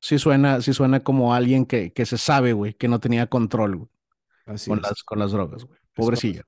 Sí 0.00 0.18
suena, 0.18 0.60
sí 0.62 0.74
suena 0.74 1.00
como 1.00 1.34
alguien 1.34 1.66
que, 1.66 1.92
que 1.92 2.06
se 2.06 2.18
sabe, 2.18 2.52
güey, 2.52 2.74
que 2.74 2.88
no 2.88 3.00
tenía 3.00 3.26
control, 3.28 3.76
güey, 3.76 3.90
Así 4.46 4.70
con 4.70 4.78
es. 4.78 4.82
las, 4.82 5.02
con 5.04 5.18
las 5.18 5.32
drogas, 5.32 5.64
güey. 5.64 5.80
Pobrecilla. 5.94 6.42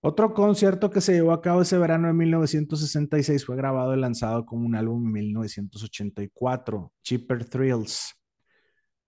Otro 0.00 0.32
concierto 0.34 0.90
que 0.90 1.00
se 1.02 1.12
llevó 1.14 1.32
a 1.32 1.42
cabo 1.42 1.62
ese 1.62 1.78
verano 1.78 2.06
de 2.08 2.14
1966 2.14 3.44
fue 3.44 3.56
grabado 3.56 3.94
y 3.94 4.00
lanzado 4.00 4.46
como 4.46 4.64
un 4.66 4.76
álbum 4.76 5.04
en 5.06 5.12
1984, 5.12 6.92
Cheaper 7.02 7.44
Thrills. 7.46 8.15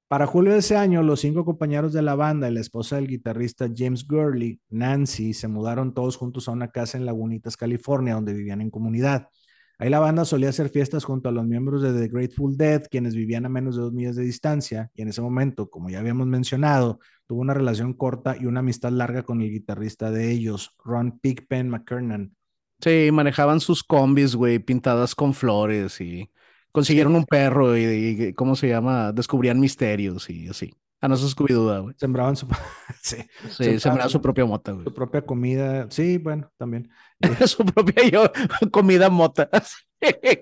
Para 0.09 0.27
julio 0.27 0.55
de 0.55 0.61
ese 0.61 0.75
año, 0.75 1.03
los 1.03 1.21
cinco 1.21 1.44
compañeros 1.44 1.92
de 1.92 2.01
la 2.01 2.14
banda 2.14 2.49
y 2.49 2.55
la 2.55 2.61
esposa 2.61 2.97
del 2.97 3.09
guitarrista 3.09 3.68
James 3.77 4.09
Gurley, 4.09 4.59
Nancy, 4.71 5.35
se 5.35 5.49
mudaron 5.49 5.92
todos 5.92 6.16
juntos 6.16 6.49
a 6.49 6.53
una 6.53 6.71
casa 6.71 6.97
en 6.97 7.05
Lagunitas, 7.05 7.59
California, 7.59 8.14
donde 8.14 8.33
vivían 8.33 8.62
en 8.62 8.71
comunidad. 8.71 9.29
Ahí 9.77 9.90
la 9.90 10.01
banda 10.01 10.25
solía 10.25 10.49
hacer 10.49 10.71
fiestas 10.71 11.05
junto 11.05 11.29
a 11.29 11.33
los 11.33 11.44
miembros 11.44 11.83
de 11.83 11.92
The 11.92 12.09
Grateful 12.09 12.57
Dead, 12.57 12.85
quienes 12.90 13.14
vivían 13.14 13.44
a 13.44 13.51
menos 13.51 13.77
de 13.77 13.83
dos 13.83 13.92
millas 13.92 14.16
de 14.16 14.25
distancia, 14.25 14.90
y 14.94 15.03
en 15.03 15.09
ese 15.09 15.21
momento, 15.21 15.68
como 15.68 15.90
ya 15.90 15.99
habíamos 15.99 16.27
mencionado, 16.27 17.01
tuvo 17.27 17.42
una 17.42 17.53
relación 17.53 17.92
corta 17.92 18.35
y 18.40 18.47
una 18.47 18.61
amistad 18.61 18.92
larga 18.92 19.25
con 19.25 19.42
el 19.42 19.51
guitarrista 19.51 20.11
de 20.11 20.33
ellos, 20.33 20.75
Ron 20.83 21.18
Pigpen 21.21 21.68
McKernan. 21.68 22.35
Sí, 22.81 23.11
manejaban 23.12 23.61
sus 23.61 23.85
combis, 23.85 24.35
güey, 24.35 24.59
pintadas 24.59 25.14
con 25.14 25.35
flores 25.35 26.01
y 26.01 26.31
consiguieron 26.73 27.15
un 27.17 27.25
perro 27.25 27.77
y, 27.77 27.83
y- 27.85 28.33
¿cómo 28.35 28.57
se 28.57 28.69
llama? 28.69 29.13
Descubrían 29.13 29.61
misterios 29.61 30.29
y 30.31 30.49
así. 30.49 30.75
Ah, 31.01 31.07
no 31.07 31.17
se 31.17 31.33
duda, 31.55 31.79
güey. 31.79 31.95
Sembraban 31.97 32.35
su, 32.35 32.47
sí, 33.03 33.17
Sí, 33.17 33.51
Sembraban 33.51 33.81
sembraba 33.81 34.09
su- 34.11 34.21
propia 34.21 34.45
mota, 34.47 34.73
güey. 34.73 34.85
su 34.85 34.93
propia 34.93 35.23
comida. 35.23 35.87
Sí, 35.91 36.19
bueno, 36.19 36.51
también. 36.57 36.91
su 37.47 37.65
propia 37.65 38.09
yo, 38.09 38.25
comida 38.73 39.09
mota. 39.09 39.49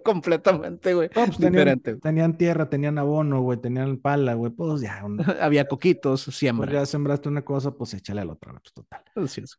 Completamente, 0.04 0.94
güey. 0.94 1.08
No, 1.14 1.26
pues 1.26 1.36
tenían, 1.36 1.52
Diferente. 1.52 1.96
tenían 1.96 2.36
tierra, 2.38 2.68
tenían 2.70 2.98
abono, 2.98 3.40
güey, 3.42 3.58
tenían 3.60 3.98
pala, 3.98 4.34
güey. 4.34 4.50
Pues 4.52 4.80
ya, 4.80 5.02
un- 5.04 5.22
Había 5.40 5.66
coquitos, 5.66 6.24
pues 6.24 6.36
siembra. 6.36 6.72
ya 6.72 6.86
sembraste 6.86 7.28
una 7.28 7.42
cosa, 7.44 7.70
pues 7.72 7.92
échale 7.94 8.20
a 8.22 8.24
la 8.24 8.32
otra, 8.32 8.52
güey, 8.52 8.62
pues 8.62 8.72
total. 8.72 9.02
Así 9.14 9.40
es. 9.42 9.58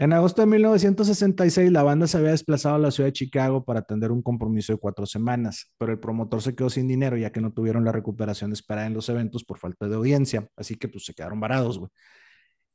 En 0.00 0.12
agosto 0.12 0.42
de 0.42 0.46
1966, 0.46 1.72
la 1.72 1.82
banda 1.82 2.06
se 2.06 2.18
había 2.18 2.30
desplazado 2.30 2.76
a 2.76 2.78
la 2.78 2.92
ciudad 2.92 3.08
de 3.08 3.12
Chicago 3.14 3.64
para 3.64 3.80
atender 3.80 4.12
un 4.12 4.22
compromiso 4.22 4.72
de 4.72 4.78
cuatro 4.78 5.06
semanas, 5.06 5.72
pero 5.76 5.90
el 5.90 5.98
promotor 5.98 6.40
se 6.40 6.54
quedó 6.54 6.70
sin 6.70 6.86
dinero 6.86 7.16
ya 7.16 7.32
que 7.32 7.40
no 7.40 7.52
tuvieron 7.52 7.84
la 7.84 7.90
recuperación 7.90 8.52
esperada 8.52 8.86
en 8.86 8.94
los 8.94 9.08
eventos 9.08 9.42
por 9.44 9.58
falta 9.58 9.88
de 9.88 9.96
audiencia, 9.96 10.48
así 10.56 10.76
que 10.76 10.86
pues 10.88 11.04
se 11.04 11.14
quedaron 11.14 11.40
varados, 11.40 11.80
güey. 11.80 11.90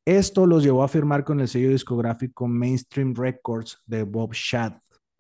Esto 0.06 0.46
los 0.46 0.64
llevó 0.64 0.84
a 0.84 0.90
firmar 0.90 1.24
con 1.24 1.40
el 1.40 1.48
sello 1.48 1.70
discográfico 1.70 2.46
Mainstream 2.46 3.16
Records 3.16 3.82
de 3.86 4.04
Bob 4.04 4.34
Shad. 4.34 4.74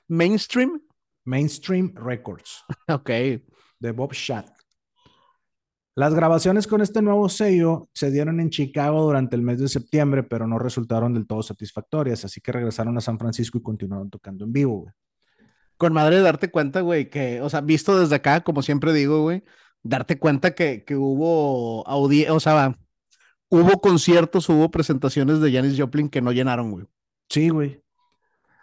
Mainstream. 0.09 0.81
Mainstream 1.23 1.93
Records 1.95 2.65
Ok. 2.89 3.09
de 3.09 3.91
Bob 3.95 4.11
Shad. 4.11 4.43
Las 5.95 6.15
grabaciones 6.15 6.65
con 6.65 6.81
este 6.81 7.03
nuevo 7.03 7.29
sello 7.29 7.87
se 7.93 8.09
dieron 8.09 8.39
en 8.39 8.49
Chicago 8.49 9.03
durante 9.03 9.35
el 9.35 9.43
mes 9.43 9.59
de 9.59 9.67
septiembre, 9.67 10.23
pero 10.23 10.47
no 10.47 10.57
resultaron 10.57 11.13
del 11.13 11.27
todo 11.27 11.43
satisfactorias, 11.43 12.25
así 12.25 12.41
que 12.41 12.51
regresaron 12.51 12.97
a 12.97 13.01
San 13.01 13.19
Francisco 13.19 13.59
y 13.59 13.61
continuaron 13.61 14.09
tocando 14.09 14.43
en 14.43 14.51
vivo, 14.51 14.81
güey. 14.81 14.93
Con 15.77 15.93
madre 15.93 16.21
darte 16.21 16.49
cuenta, 16.49 16.81
güey, 16.81 17.09
que, 17.09 17.41
o 17.41 17.49
sea, 17.49 17.61
visto 17.61 17.99
desde 17.99 18.15
acá, 18.15 18.41
como 18.41 18.63
siempre 18.63 18.91
digo, 18.91 19.21
güey, 19.21 19.43
darte 19.83 20.17
cuenta 20.17 20.55
que, 20.55 20.83
que 20.83 20.95
hubo 20.95 21.87
audiencia, 21.87 22.33
o 22.33 22.39
sea, 22.39 22.75
hubo 23.49 23.79
conciertos, 23.79 24.49
hubo 24.49 24.71
presentaciones 24.71 25.41
de 25.41 25.51
Janis 25.51 25.79
Joplin 25.79 26.09
que 26.09 26.21
no 26.21 26.31
llenaron, 26.31 26.71
güey. 26.71 26.85
Sí, 27.29 27.49
güey. 27.49 27.83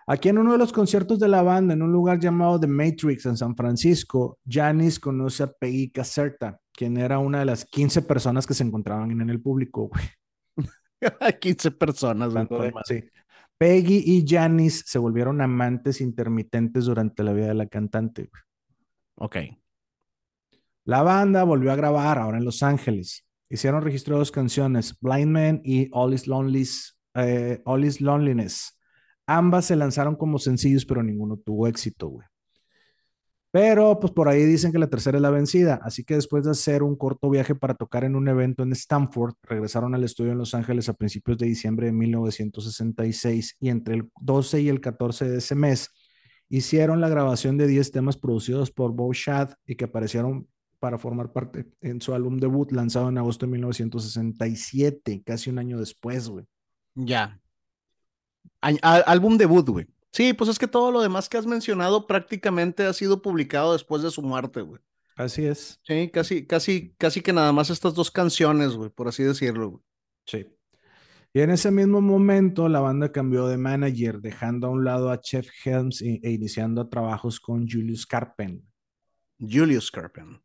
Aquí 0.09 0.29
en 0.29 0.39
uno 0.39 0.51
de 0.51 0.59
los 0.59 0.73
conciertos 0.73 1.21
de 1.21 1.29
la 1.29 1.43
banda, 1.43 1.75
en 1.75 1.83
un 1.83 1.93
lugar 1.93 2.19
llamado 2.19 2.59
The 2.59 2.67
Matrix 2.67 3.27
en 3.27 3.37
San 3.37 3.55
Francisco, 3.55 4.41
Janis 4.45 4.99
conoce 4.99 5.45
a 5.45 5.53
Peggy 5.53 5.93
Caserta, 5.93 6.61
quien 6.81 6.97
era 6.97 7.19
una 7.19 7.41
de 7.41 7.45
las 7.45 7.67
15 7.67 8.01
personas 8.01 8.47
que 8.47 8.55
se 8.55 8.65
encontraban 8.65 9.11
en 9.11 9.29
el 9.29 9.39
público, 9.43 9.91
güey. 9.91 10.03
15 11.43 11.73
personas, 11.73 12.33
güey. 12.33 12.73
Sí. 12.85 13.05
Peggy 13.59 14.03
y 14.07 14.25
Janis 14.27 14.85
se 14.87 14.99
volvieron 14.99 15.43
amantes 15.43 16.01
intermitentes 16.01 16.87
durante 16.87 17.23
la 17.23 17.35
vida 17.35 17.49
de 17.49 17.55
la 17.55 17.67
cantante. 17.67 18.31
Güey. 18.31 18.43
Ok. 19.17 19.37
La 20.87 21.03
banda 21.03 21.45
volvió 21.45 21.71
a 21.71 21.77
grabar 21.77 22.17
ahora 22.17 22.39
en 22.39 22.47
Los 22.47 22.63
Ángeles. 22.63 23.27
Hicieron 23.51 23.83
registro 23.83 24.15
de 24.15 24.21
dos 24.21 24.33
canciones, 24.33 24.97
Blind 25.03 25.31
Man 25.31 25.61
y 25.63 25.91
All 25.93 26.15
Is, 26.15 26.99
eh, 27.13 27.61
All 27.67 27.85
is 27.85 28.01
Loneliness. 28.01 28.81
Ambas 29.27 29.67
se 29.67 29.77
lanzaron 29.77 30.17
como 30.17 30.39
sencillos, 30.39 30.87
pero 30.87 31.03
ninguno 31.03 31.37
tuvo 31.37 31.67
éxito, 31.67 32.09
güey. 32.09 32.27
Pero 33.53 33.99
pues 33.99 34.13
por 34.13 34.29
ahí 34.29 34.45
dicen 34.45 34.71
que 34.71 34.79
la 34.79 34.89
tercera 34.89 35.19
es 35.19 35.23
la 35.23 35.31
vencida, 35.31 35.81
así 35.83 36.05
que 36.05 36.15
después 36.15 36.45
de 36.45 36.53
hacer 36.53 36.85
un 36.85 36.95
corto 36.97 37.29
viaje 37.29 37.55
para 37.55 37.75
tocar 37.75 38.05
en 38.05 38.15
un 38.15 38.29
evento 38.29 38.63
en 38.63 38.73
Stanford, 38.73 39.35
regresaron 39.43 39.95
al 39.95 40.05
estudio 40.05 40.33
en 40.33 40.39
Los 40.39 40.55
Ángeles 40.55 40.89
a 40.89 40.95
principios 40.95 41.37
de 41.39 41.47
diciembre 41.47 41.87
de 41.87 41.93
1966 41.93 43.57
y 43.59 43.69
entre 43.69 43.95
el 43.95 44.11
12 44.21 44.61
y 44.61 44.69
el 44.69 44.81
14 44.81 45.29
de 45.29 45.39
ese 45.39 45.55
mes 45.57 45.91
hicieron 46.49 47.01
la 47.01 47.09
grabación 47.09 47.57
de 47.59 47.67
10 47.67 47.91
temas 47.91 48.17
producidos 48.17 48.71
por 48.71 48.93
Bo 48.93 49.13
Shad 49.13 49.51
y 49.67 49.75
que 49.75 49.87
aparecieron 49.87 50.47
para 50.79 50.97
formar 50.97 51.33
parte 51.33 51.67
en 51.81 52.01
su 52.01 52.15
álbum 52.15 52.39
debut 52.39 52.71
lanzado 52.71 53.09
en 53.09 53.19
agosto 53.19 53.47
de 53.47 53.53
1967, 53.53 55.23
casi 55.27 55.51
un 55.51 55.59
año 55.59 55.79
después, 55.79 56.29
güey. 56.29 56.47
Ya 56.95 57.41
álbum 58.61 59.37
debut, 59.37 59.69
güey. 59.69 59.87
Sí, 60.13 60.33
pues 60.33 60.51
es 60.51 60.59
que 60.59 60.67
todo 60.67 60.91
lo 60.91 61.03
demás 61.03 61.29
que 61.29 61.39
has 61.39 61.47
mencionado 61.47 62.07
prácticamente 62.07 62.85
ha 62.85 62.93
sido 62.93 63.23
publicado 63.23 63.73
después 63.73 64.03
de 64.03 64.11
su 64.11 64.23
muerte, 64.23 64.61
güey. 64.63 64.81
Así 65.17 65.45
es. 65.45 65.81
Sí, 65.85 66.11
casi, 66.13 66.47
casi, 66.47 66.95
casi 66.97 67.21
que 67.21 67.33
nada 67.33 67.53
más 67.53 67.71
estas 67.71 67.95
dos 67.95 68.11
canciones, 68.11 68.75
güey, 68.75 68.91
por 68.91 69.09
así 69.09 69.23
decirlo. 69.23 69.71
Güey. 69.71 69.83
Sí. 70.27 70.47
Y 71.33 71.41
en 71.41 71.51
ese 71.51 71.71
mismo 71.71 72.01
momento 72.01 72.69
la 72.69 72.81
banda 72.81 73.13
cambió 73.13 73.47
de 73.47 73.57
manager, 73.57 74.21
dejando 74.21 74.67
a 74.67 74.71
un 74.71 74.85
lado 74.85 75.11
a 75.11 75.21
Chef 75.21 75.49
Helms 75.65 76.03
e, 76.03 76.21
e 76.23 76.31
iniciando 76.33 76.89
trabajos 76.89 77.39
con 77.39 77.69
Julius 77.69 78.05
Carpen. 78.05 78.67
Julius 79.39 79.91
Carpen. 79.91 80.41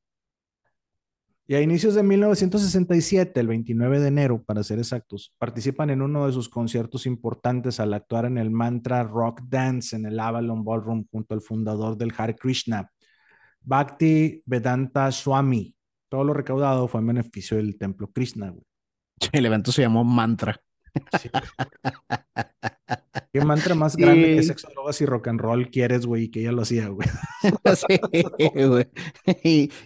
Y 1.47 1.53
a 1.53 1.61
inicios 1.61 1.93
de 1.93 2.01
1967, 2.01 3.39
el 3.39 3.47
29 3.47 3.99
de 3.99 4.07
enero, 4.07 4.43
para 4.43 4.63
ser 4.63 4.79
exactos, 4.79 5.31
participan 5.37 5.91
en 5.91 6.01
uno 6.01 6.25
de 6.25 6.33
sus 6.33 6.49
conciertos 6.49 7.05
importantes 7.05 7.79
al 7.79 7.93
actuar 7.93 8.25
en 8.25 8.39
el 8.39 8.49
Mantra 8.49 9.03
Rock 9.03 9.41
Dance 9.47 9.95
en 9.95 10.07
el 10.07 10.19
Avalon 10.19 10.63
Ballroom 10.63 11.05
junto 11.11 11.35
al 11.35 11.41
fundador 11.41 11.97
del 11.97 12.13
Hare 12.17 12.35
Krishna, 12.35 12.89
Bhakti 13.61 14.41
Vedanta 14.45 15.11
Swami. 15.11 15.75
Todo 16.09 16.23
lo 16.23 16.33
recaudado 16.33 16.87
fue 16.87 17.01
en 17.01 17.07
beneficio 17.07 17.57
del 17.57 17.77
templo 17.77 18.11
Krishna. 18.11 18.51
El 19.31 19.45
evento 19.45 19.71
se 19.71 19.83
llamó 19.83 20.03
Mantra. 20.03 20.59
¿Qué 23.35 23.43
mantra 23.43 23.75
más 23.75 23.97
grande 23.97 24.37
que 24.37 24.43
sexo, 24.43 24.69
drogas 24.73 25.01
y 25.01 25.05
rock 25.05 25.27
and 25.27 25.41
roll 25.41 25.69
quieres, 25.69 26.05
güey? 26.05 26.29
Que 26.29 26.39
ella 26.39 26.53
lo 26.53 26.61
hacía, 26.61 26.87
güey. 26.87 27.05
sí, 27.75 28.65
güey. 28.65 28.87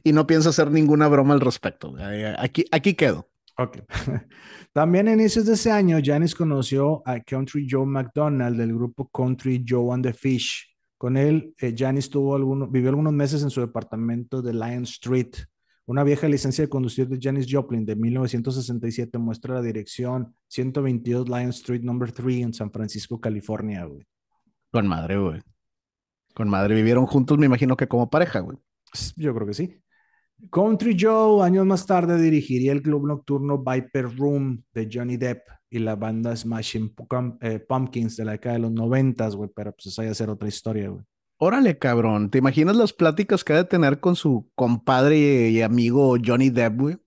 Y, 0.03 0.13
no 0.13 0.27
pienso 0.27 0.49
hacer 0.49 0.69
ninguna 0.69 1.07
broma 1.07 1.33
al 1.33 1.39
respecto. 1.39 1.95
Aquí, 2.37 2.65
aquí 2.71 2.93
quedo. 2.93 3.27
Ok. 3.57 3.79
También 4.71 5.07
a 5.07 5.13
inicios 5.13 5.47
de 5.47 5.55
ese 5.55 5.71
año, 5.71 5.97
Janis 6.03 6.35
conoció 6.35 7.01
a 7.07 7.21
Country 7.21 7.65
Joe 7.67 7.87
McDonald 7.87 8.55
del 8.55 8.71
grupo 8.71 9.09
Country 9.09 9.65
Joe 9.67 9.95
and 9.95 10.05
the 10.05 10.13
Fish. 10.13 10.67
Con 10.99 11.17
él, 11.17 11.55
eh, 11.57 11.73
Janis 11.75 12.07
tuvo 12.07 12.35
algunos, 12.35 12.69
vivió 12.69 12.89
algunos 12.89 13.13
meses 13.13 13.41
en 13.41 13.49
su 13.49 13.61
departamento 13.61 14.43
de 14.43 14.53
Lion 14.53 14.83
Street. 14.83 15.37
Una 15.89 16.03
vieja 16.03 16.27
licencia 16.27 16.63
de 16.63 16.69
conducir 16.69 17.07
de 17.07 17.17
Janis 17.19 17.47
Joplin 17.49 17.83
de 17.83 17.95
1967 17.95 19.17
muestra 19.17 19.55
la 19.55 19.63
dirección 19.63 20.35
122 20.47 21.27
Lion 21.27 21.49
Street 21.49 21.81
Number 21.81 22.11
3 22.11 22.43
en 22.43 22.53
San 22.53 22.71
Francisco, 22.71 23.19
California, 23.19 23.85
güey. 23.85 24.05
Con 24.71 24.85
madre, 24.85 25.17
güey. 25.17 25.41
Con 26.35 26.47
madre. 26.47 26.75
Vivieron 26.75 27.07
juntos, 27.07 27.39
me 27.39 27.47
imagino 27.47 27.75
que 27.75 27.87
como 27.87 28.07
pareja, 28.07 28.39
güey. 28.41 28.55
Yo 29.15 29.33
creo 29.33 29.47
que 29.47 29.55
sí. 29.55 29.81
Country 30.51 30.95
Joe, 30.95 31.43
años 31.43 31.65
más 31.65 31.87
tarde, 31.87 32.21
dirigiría 32.21 32.71
el 32.71 32.83
club 32.83 33.07
nocturno 33.07 33.57
Viper 33.57 34.15
Room 34.15 34.63
de 34.71 34.87
Johnny 34.93 35.17
Depp 35.17 35.41
y 35.71 35.79
la 35.79 35.95
banda 35.95 36.35
Smashing 36.35 36.93
eh, 37.41 37.65
Pumpkins 37.67 38.15
de 38.15 38.25
la 38.25 38.33
década 38.33 38.53
de 38.53 38.61
los 38.61 38.71
noventas, 38.71 39.35
güey, 39.35 39.49
pero 39.55 39.71
pues 39.71 39.87
esa 39.87 40.03
ya 40.03 40.13
ser 40.13 40.29
otra 40.29 40.49
historia, 40.49 40.89
güey. 40.89 41.03
Órale, 41.41 41.77
cabrón. 41.77 42.29
¿Te 42.29 42.37
imaginas 42.37 42.75
las 42.75 42.91
pláticas 42.91 43.45
que 43.45 43.53
ha 43.53 43.57
de 43.57 43.63
tener 43.63 44.01
con 44.01 44.17
su 44.17 44.51
compadre 44.55 45.49
y 45.49 45.61
amigo 45.61 46.17
Johnny 46.23 46.49
Depp, 46.49 46.77
güey? 46.77 46.97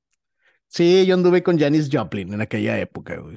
Sí, 0.69 1.05
yo 1.05 1.15
anduve 1.15 1.43
con 1.43 1.59
Janis 1.59 1.91
Joplin 1.93 2.33
en 2.33 2.41
aquella 2.41 2.81
época, 2.81 3.19
güey. 3.19 3.37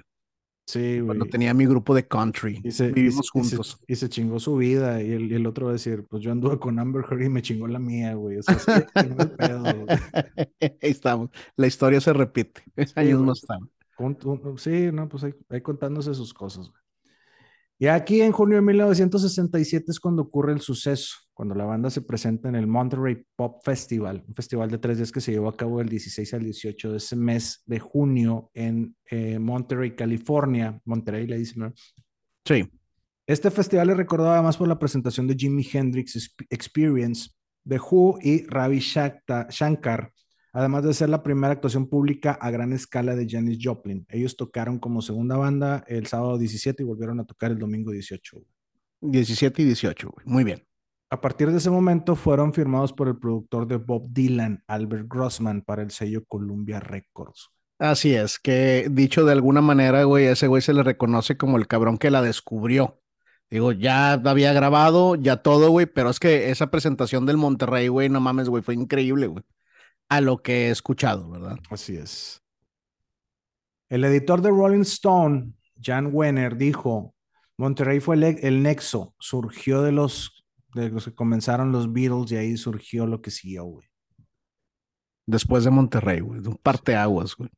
Sí, 0.65 0.99
güey. 0.99 1.05
Cuando 1.07 1.25
tenía 1.25 1.53
mi 1.53 1.65
grupo 1.65 1.93
de 1.93 2.07
country. 2.07 2.61
Y 2.63 2.71
se, 2.71 2.93
Vivimos 2.93 3.29
juntos. 3.29 3.77
Y 3.85 3.95
se, 3.97 4.07
chingó 4.07 4.39
su 4.39 4.55
vida. 4.55 5.03
Y 5.03 5.11
el, 5.11 5.33
el, 5.33 5.45
otro 5.45 5.65
va 5.65 5.71
a 5.71 5.73
decir, 5.73 6.05
pues 6.09 6.23
yo 6.23 6.31
anduve 6.31 6.59
con 6.59 6.79
Amber 6.79 7.03
Heard 7.03 7.23
y 7.23 7.29
me 7.29 7.41
chingó 7.41 7.67
la 7.67 7.77
mía, 7.77 8.13
güey. 8.13 8.37
O 8.37 8.43
sea, 8.43 8.55
es 8.55 8.65
que 8.65 8.99
el 9.01 9.31
pedo, 9.31 9.63
Ahí 10.61 10.91
estamos. 10.91 11.29
La 11.57 11.67
historia 11.67 11.99
se 11.99 12.13
repite. 12.13 12.63
Años 12.95 13.21
más 13.21 13.41
tarde. 13.41 13.67
Sí, 14.55 14.91
no, 14.93 15.09
pues 15.09 15.25
ahí 15.49 15.61
contándose 15.61 16.13
sus 16.13 16.33
cosas, 16.33 16.69
güey. 16.69 16.84
Y 17.77 17.87
aquí 17.87 18.21
en 18.21 18.31
junio 18.31 18.55
de 18.55 18.61
1967 18.61 19.91
es 19.91 19.99
cuando 19.99 20.21
ocurre 20.21 20.53
el 20.53 20.61
suceso, 20.61 21.15
cuando 21.33 21.55
la 21.55 21.65
banda 21.65 21.89
se 21.89 22.01
presenta 22.01 22.47
en 22.47 22.55
el 22.55 22.67
Monterey 22.67 23.21
Pop 23.35 23.61
Festival, 23.65 24.23
un 24.25 24.33
festival 24.33 24.71
de 24.71 24.77
tres 24.77 24.97
días 24.97 25.11
que 25.11 25.19
se 25.19 25.33
llevó 25.33 25.49
a 25.49 25.57
cabo 25.57 25.79
del 25.79 25.89
16 25.89 26.33
al 26.35 26.43
18 26.43 26.91
de 26.91 26.97
ese 26.97 27.15
mes 27.17 27.63
de 27.65 27.79
junio 27.79 28.49
en 28.53 28.95
eh, 29.11 29.39
Monterey, 29.39 29.93
California. 29.93 30.79
Monterey 30.85 31.27
le 31.27 31.37
dicen, 31.37 31.63
¿no? 31.63 31.73
Sí. 32.45 32.65
Este 33.27 33.51
festival 33.51 33.89
es 33.89 33.97
recordado 33.97 34.31
además 34.31 34.55
por 34.55 34.69
la 34.69 34.79
presentación 34.79 35.27
de 35.27 35.35
Jimi 35.35 35.67
Hendrix 35.69 36.33
Experience, 36.49 37.31
The 37.67 37.79
Who 37.79 38.19
y 38.21 38.45
Ravi 38.45 38.79
Shankar, 38.79 40.11
además 40.55 40.85
de 40.85 40.93
ser 40.93 41.09
la 41.09 41.21
primera 41.21 41.51
actuación 41.51 41.87
pública 41.87 42.31
a 42.31 42.49
gran 42.49 42.71
escala 42.71 43.13
de 43.13 43.27
Janis 43.29 43.59
Joplin. 43.61 44.05
Ellos 44.09 44.37
tocaron 44.37 44.79
como 44.79 45.01
segunda 45.01 45.35
banda 45.35 45.83
el 45.87 46.07
sábado 46.07 46.37
17 46.37 46.81
y 46.81 46.85
volvieron 46.85 47.19
a 47.19 47.25
tocar 47.25 47.51
el 47.51 47.59
domingo 47.59 47.91
18. 47.91 48.37
17 49.01 49.61
y 49.61 49.65
18, 49.65 50.13
muy 50.23 50.45
bien. 50.45 50.65
A 51.09 51.19
partir 51.19 51.51
de 51.51 51.57
ese 51.57 51.69
momento 51.69 52.15
fueron 52.15 52.53
firmados 52.53 52.93
por 52.93 53.09
el 53.09 53.17
productor 53.17 53.67
de 53.67 53.75
Bob 53.75 54.07
Dylan, 54.09 54.63
Albert 54.65 55.07
Grossman, 55.09 55.61
para 55.61 55.83
el 55.83 55.91
sello 55.91 56.23
Columbia 56.25 56.79
Records. 56.79 57.49
Así 57.77 58.15
es, 58.15 58.39
que 58.39 58.87
dicho 58.89 59.25
de 59.25 59.33
alguna 59.33 59.59
manera, 59.59 60.05
güey, 60.05 60.27
a 60.27 60.31
ese 60.31 60.47
güey 60.47 60.61
se 60.61 60.73
le 60.73 60.83
reconoce 60.83 61.35
como 61.35 61.57
el 61.57 61.67
cabrón 61.67 61.97
que 61.97 62.09
la 62.09 62.21
descubrió. 62.21 63.01
Digo, 63.49 63.73
ya 63.73 64.13
había 64.13 64.53
grabado, 64.53 65.15
ya 65.15 65.35
todo, 65.35 65.69
güey, 65.69 65.85
pero 65.85 66.09
es 66.09 66.19
que 66.19 66.49
esa 66.49 66.71
presentación 66.71 67.25
del 67.25 67.35
Monterrey, 67.35 67.89
güey, 67.89 68.07
no 68.07 68.21
mames, 68.21 68.47
güey, 68.47 68.63
fue 68.63 68.73
increíble, 68.73 69.27
güey 69.27 69.43
a 70.09 70.21
lo 70.21 70.41
que 70.41 70.67
he 70.67 70.69
escuchado, 70.69 71.29
¿verdad? 71.29 71.57
Así 71.69 71.95
es. 71.95 72.41
El 73.89 74.03
editor 74.03 74.41
de 74.41 74.49
Rolling 74.49 74.81
Stone, 74.81 75.53
Jan 75.81 76.09
Wenner, 76.11 76.57
dijo, 76.57 77.13
Monterrey 77.57 77.99
fue 77.99 78.15
el, 78.15 78.63
nexo, 78.63 79.13
surgió 79.19 79.81
de 79.81 79.91
los, 79.91 80.45
de 80.73 80.89
los 80.89 81.05
que 81.05 81.15
comenzaron 81.15 81.71
los 81.71 81.91
Beatles 81.91 82.31
y 82.31 82.37
ahí 82.37 82.57
surgió 82.57 83.05
lo 83.05 83.21
que 83.21 83.31
siguió, 83.31 83.65
güey. 83.65 83.87
Después 85.27 85.63
de 85.63 85.71
Monterrey, 85.71 86.19
güey, 86.19 86.41
de 86.41 86.49
un 86.49 86.57
parteaguas, 86.57 87.35
güey. 87.35 87.49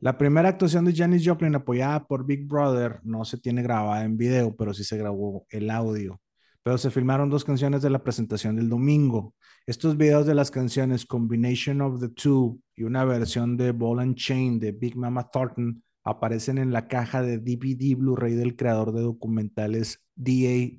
La 0.00 0.16
primera 0.16 0.48
actuación 0.48 0.84
de 0.84 0.94
Janis 0.94 1.26
Joplin 1.26 1.56
apoyada 1.56 2.06
por 2.06 2.24
Big 2.24 2.46
Brother 2.46 3.00
no 3.02 3.24
se 3.24 3.36
tiene 3.36 3.62
grabada 3.62 4.04
en 4.04 4.16
video, 4.16 4.54
pero 4.54 4.72
sí 4.72 4.84
se 4.84 4.96
grabó 4.96 5.44
el 5.50 5.70
audio 5.70 6.20
pero 6.68 6.76
se 6.76 6.90
filmaron 6.90 7.30
dos 7.30 7.46
canciones 7.46 7.80
de 7.80 7.88
la 7.88 8.02
presentación 8.02 8.56
del 8.56 8.68
domingo. 8.68 9.34
Estos 9.64 9.96
videos 9.96 10.26
de 10.26 10.34
las 10.34 10.50
canciones 10.50 11.06
Combination 11.06 11.80
of 11.80 11.98
the 11.98 12.10
Two 12.10 12.60
y 12.76 12.82
una 12.82 13.06
versión 13.06 13.56
de 13.56 13.72
Ball 13.72 14.00
and 14.00 14.16
Chain 14.16 14.60
de 14.60 14.72
Big 14.72 14.94
Mama 14.94 15.30
Thornton 15.30 15.82
aparecen 16.04 16.58
en 16.58 16.70
la 16.70 16.86
caja 16.86 17.22
de 17.22 17.38
DVD 17.38 17.96
Blu-ray 17.96 18.34
del 18.34 18.54
creador 18.54 18.92
de 18.92 19.00
documentales 19.00 20.04
D.A. 20.14 20.78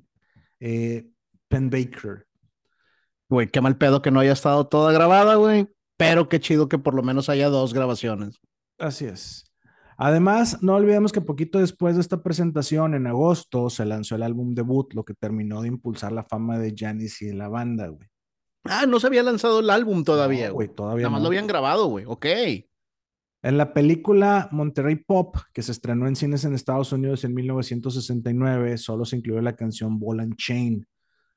Eh, 0.60 1.10
Penn 1.48 1.70
Baker. 1.70 2.24
Güey, 3.28 3.48
qué 3.48 3.60
mal 3.60 3.76
pedo 3.76 4.00
que 4.00 4.12
no 4.12 4.20
haya 4.20 4.34
estado 4.34 4.68
toda 4.68 4.92
grabada, 4.92 5.34
güey. 5.34 5.66
pero 5.96 6.28
qué 6.28 6.38
chido 6.38 6.68
que 6.68 6.78
por 6.78 6.94
lo 6.94 7.02
menos 7.02 7.28
haya 7.28 7.48
dos 7.48 7.74
grabaciones. 7.74 8.38
Así 8.78 9.06
es. 9.06 9.49
Además, 10.02 10.62
no 10.62 10.76
olvidemos 10.76 11.12
que 11.12 11.20
poquito 11.20 11.58
después 11.58 11.94
de 11.94 12.00
esta 12.00 12.22
presentación, 12.22 12.94
en 12.94 13.06
agosto, 13.06 13.68
se 13.68 13.84
lanzó 13.84 14.14
el 14.14 14.22
álbum 14.22 14.54
debut, 14.54 14.94
lo 14.94 15.04
que 15.04 15.12
terminó 15.12 15.60
de 15.60 15.68
impulsar 15.68 16.10
la 16.12 16.24
fama 16.24 16.58
de 16.58 16.72
Janis 16.74 17.20
y 17.20 17.26
de 17.26 17.34
la 17.34 17.48
banda, 17.48 17.88
güey. 17.88 18.08
Ah, 18.64 18.86
no 18.88 18.98
se 18.98 19.08
había 19.08 19.22
lanzado 19.22 19.60
el 19.60 19.68
álbum 19.68 20.02
todavía, 20.02 20.48
No, 20.48 20.54
güey. 20.54 20.68
todavía 20.74 21.02
Nada 21.02 21.10
más 21.12 21.20
no. 21.20 21.24
lo 21.24 21.28
habían 21.28 21.46
grabado, 21.46 21.86
güey. 21.88 22.06
Ok. 22.08 22.24
En 23.42 23.56
la 23.58 23.74
película 23.74 24.48
Monterrey 24.52 24.96
Pop, 24.96 25.36
que 25.52 25.62
se 25.62 25.72
estrenó 25.72 26.06
en 26.08 26.16
cines 26.16 26.44
en 26.46 26.54
Estados 26.54 26.92
Unidos 26.92 27.24
en 27.24 27.34
1969, 27.34 28.78
solo 28.78 29.04
se 29.04 29.16
incluyó 29.16 29.40
la 29.42 29.54
canción 29.56 29.98
Ball 29.98 30.20
and 30.20 30.36
Chain. 30.36 30.86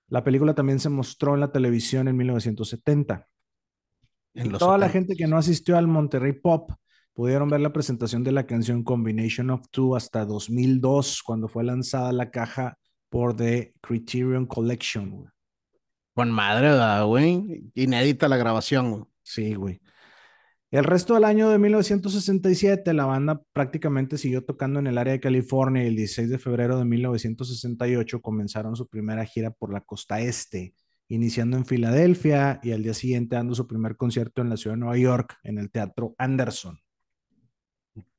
La 0.08 0.24
película 0.24 0.54
también 0.54 0.80
se 0.80 0.90
mostró 0.90 1.34
en 1.34 1.42
la 1.42 1.52
televisión 1.52 2.08
en 2.08 2.16
1970. 2.16 3.28
En 4.36 4.48
Y 4.48 4.50
toda 4.52 4.78
la 4.78 4.88
70. 4.88 4.92
gente 4.92 5.16
que 5.16 5.28
no 5.28 5.38
asistió 5.38 5.78
al 5.78 5.88
Monterrey 5.88 6.34
Pop 6.34 6.72
pudieron 7.14 7.50
ver 7.50 7.62
la 7.62 7.74
presentación 7.74 8.24
de 8.24 8.32
la 8.32 8.46
canción 8.46 8.84
Combination 8.84 9.50
of 9.50 9.68
Two 9.70 9.96
hasta 9.96 10.26
2002, 10.26 11.24
cuando 11.24 11.48
fue 11.48 11.64
lanzada 11.64 12.12
la 12.12 12.32
caja 12.32 12.78
por 13.10 13.36
The 13.36 13.74
Criterion 13.82 14.46
Collection. 14.46 15.10
güey. 15.12 15.30
Con 16.16 16.32
madre, 16.32 16.70
¿verdad, 16.70 17.06
güey. 17.06 17.72
Inédita 17.76 18.28
la 18.28 18.38
grabación, 18.38 18.92
güey. 18.92 19.04
Sí, 19.24 19.54
güey. 19.56 19.80
El 20.74 20.86
resto 20.86 21.14
del 21.14 21.24
año 21.24 21.50
de 21.50 21.60
1967, 21.60 22.94
la 22.96 23.06
banda 23.06 23.40
prácticamente 23.54 24.18
siguió 24.18 24.44
tocando 24.44 24.80
en 24.80 24.88
el 24.88 24.98
área 24.98 25.14
de 25.14 25.20
California 25.20 25.84
y 25.84 25.88
el 25.88 25.96
16 25.96 26.32
de 26.32 26.40
febrero 26.40 26.80
de 26.80 26.86
1968 26.86 28.22
comenzaron 28.22 28.76
su 28.76 28.88
primera 28.88 29.24
gira 29.24 29.52
por 29.52 29.72
la 29.72 29.82
costa 29.82 30.20
este, 30.20 30.74
iniciando 31.10 31.58
en 31.58 31.68
Filadelfia 31.68 32.60
y 32.64 32.72
al 32.72 32.82
día 32.82 32.96
siguiente 32.96 33.36
dando 33.36 33.54
su 33.54 33.68
primer 33.68 33.96
concierto 33.96 34.42
en 34.42 34.50
la 34.50 34.58
ciudad 34.58 34.76
de 34.76 34.80
Nueva 34.80 34.98
York 34.98 35.38
en 35.44 35.60
el 35.60 35.70
Teatro 35.70 36.16
Anderson. 36.18 36.80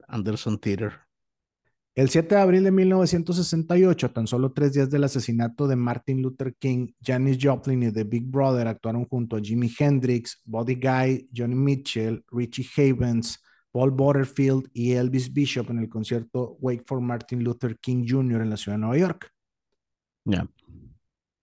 Anderson 0.09 0.59
Theater. 0.59 0.93
El 1.95 2.09
7 2.09 2.35
de 2.35 2.41
abril 2.41 2.65
de 2.65 2.73
1968, 2.73 4.11
tan 4.11 4.27
solo 4.27 4.53
tres 4.53 4.73
días 4.73 4.91
del 4.91 5.05
asesinato 5.05 5.69
de 5.69 5.77
Martin 5.77 6.23
Luther 6.23 6.57
King, 6.57 6.89
Janis 7.01 7.39
Joplin 7.41 7.85
y 7.85 7.93
The 7.93 8.03
Big 8.03 8.25
Brother 8.27 8.67
actuaron 8.67 9.05
junto 9.05 9.37
a 9.37 9.41
Jimi 9.41 9.71
Hendrix, 9.79 10.43
Buddy 10.45 10.75
Guy, 10.75 11.29
Johnny 11.33 11.55
Mitchell, 11.55 12.25
Richie 12.33 12.67
Havens, 12.77 13.39
Paul 13.71 13.93
Butterfield 13.93 14.69
y 14.73 14.93
Elvis 14.93 15.33
Bishop 15.33 15.71
en 15.71 15.79
el 15.79 15.89
concierto 15.89 16.57
Wake 16.61 16.83
for 16.85 17.01
Martin 17.01 17.45
Luther 17.45 17.79
King 17.79 18.05
Jr. 18.09 18.43
en 18.43 18.51
la 18.51 18.57
ciudad 18.57 18.77
de 18.77 18.81
Nueva 18.81 18.99
York. 18.99 19.31
Ya. 20.25 20.49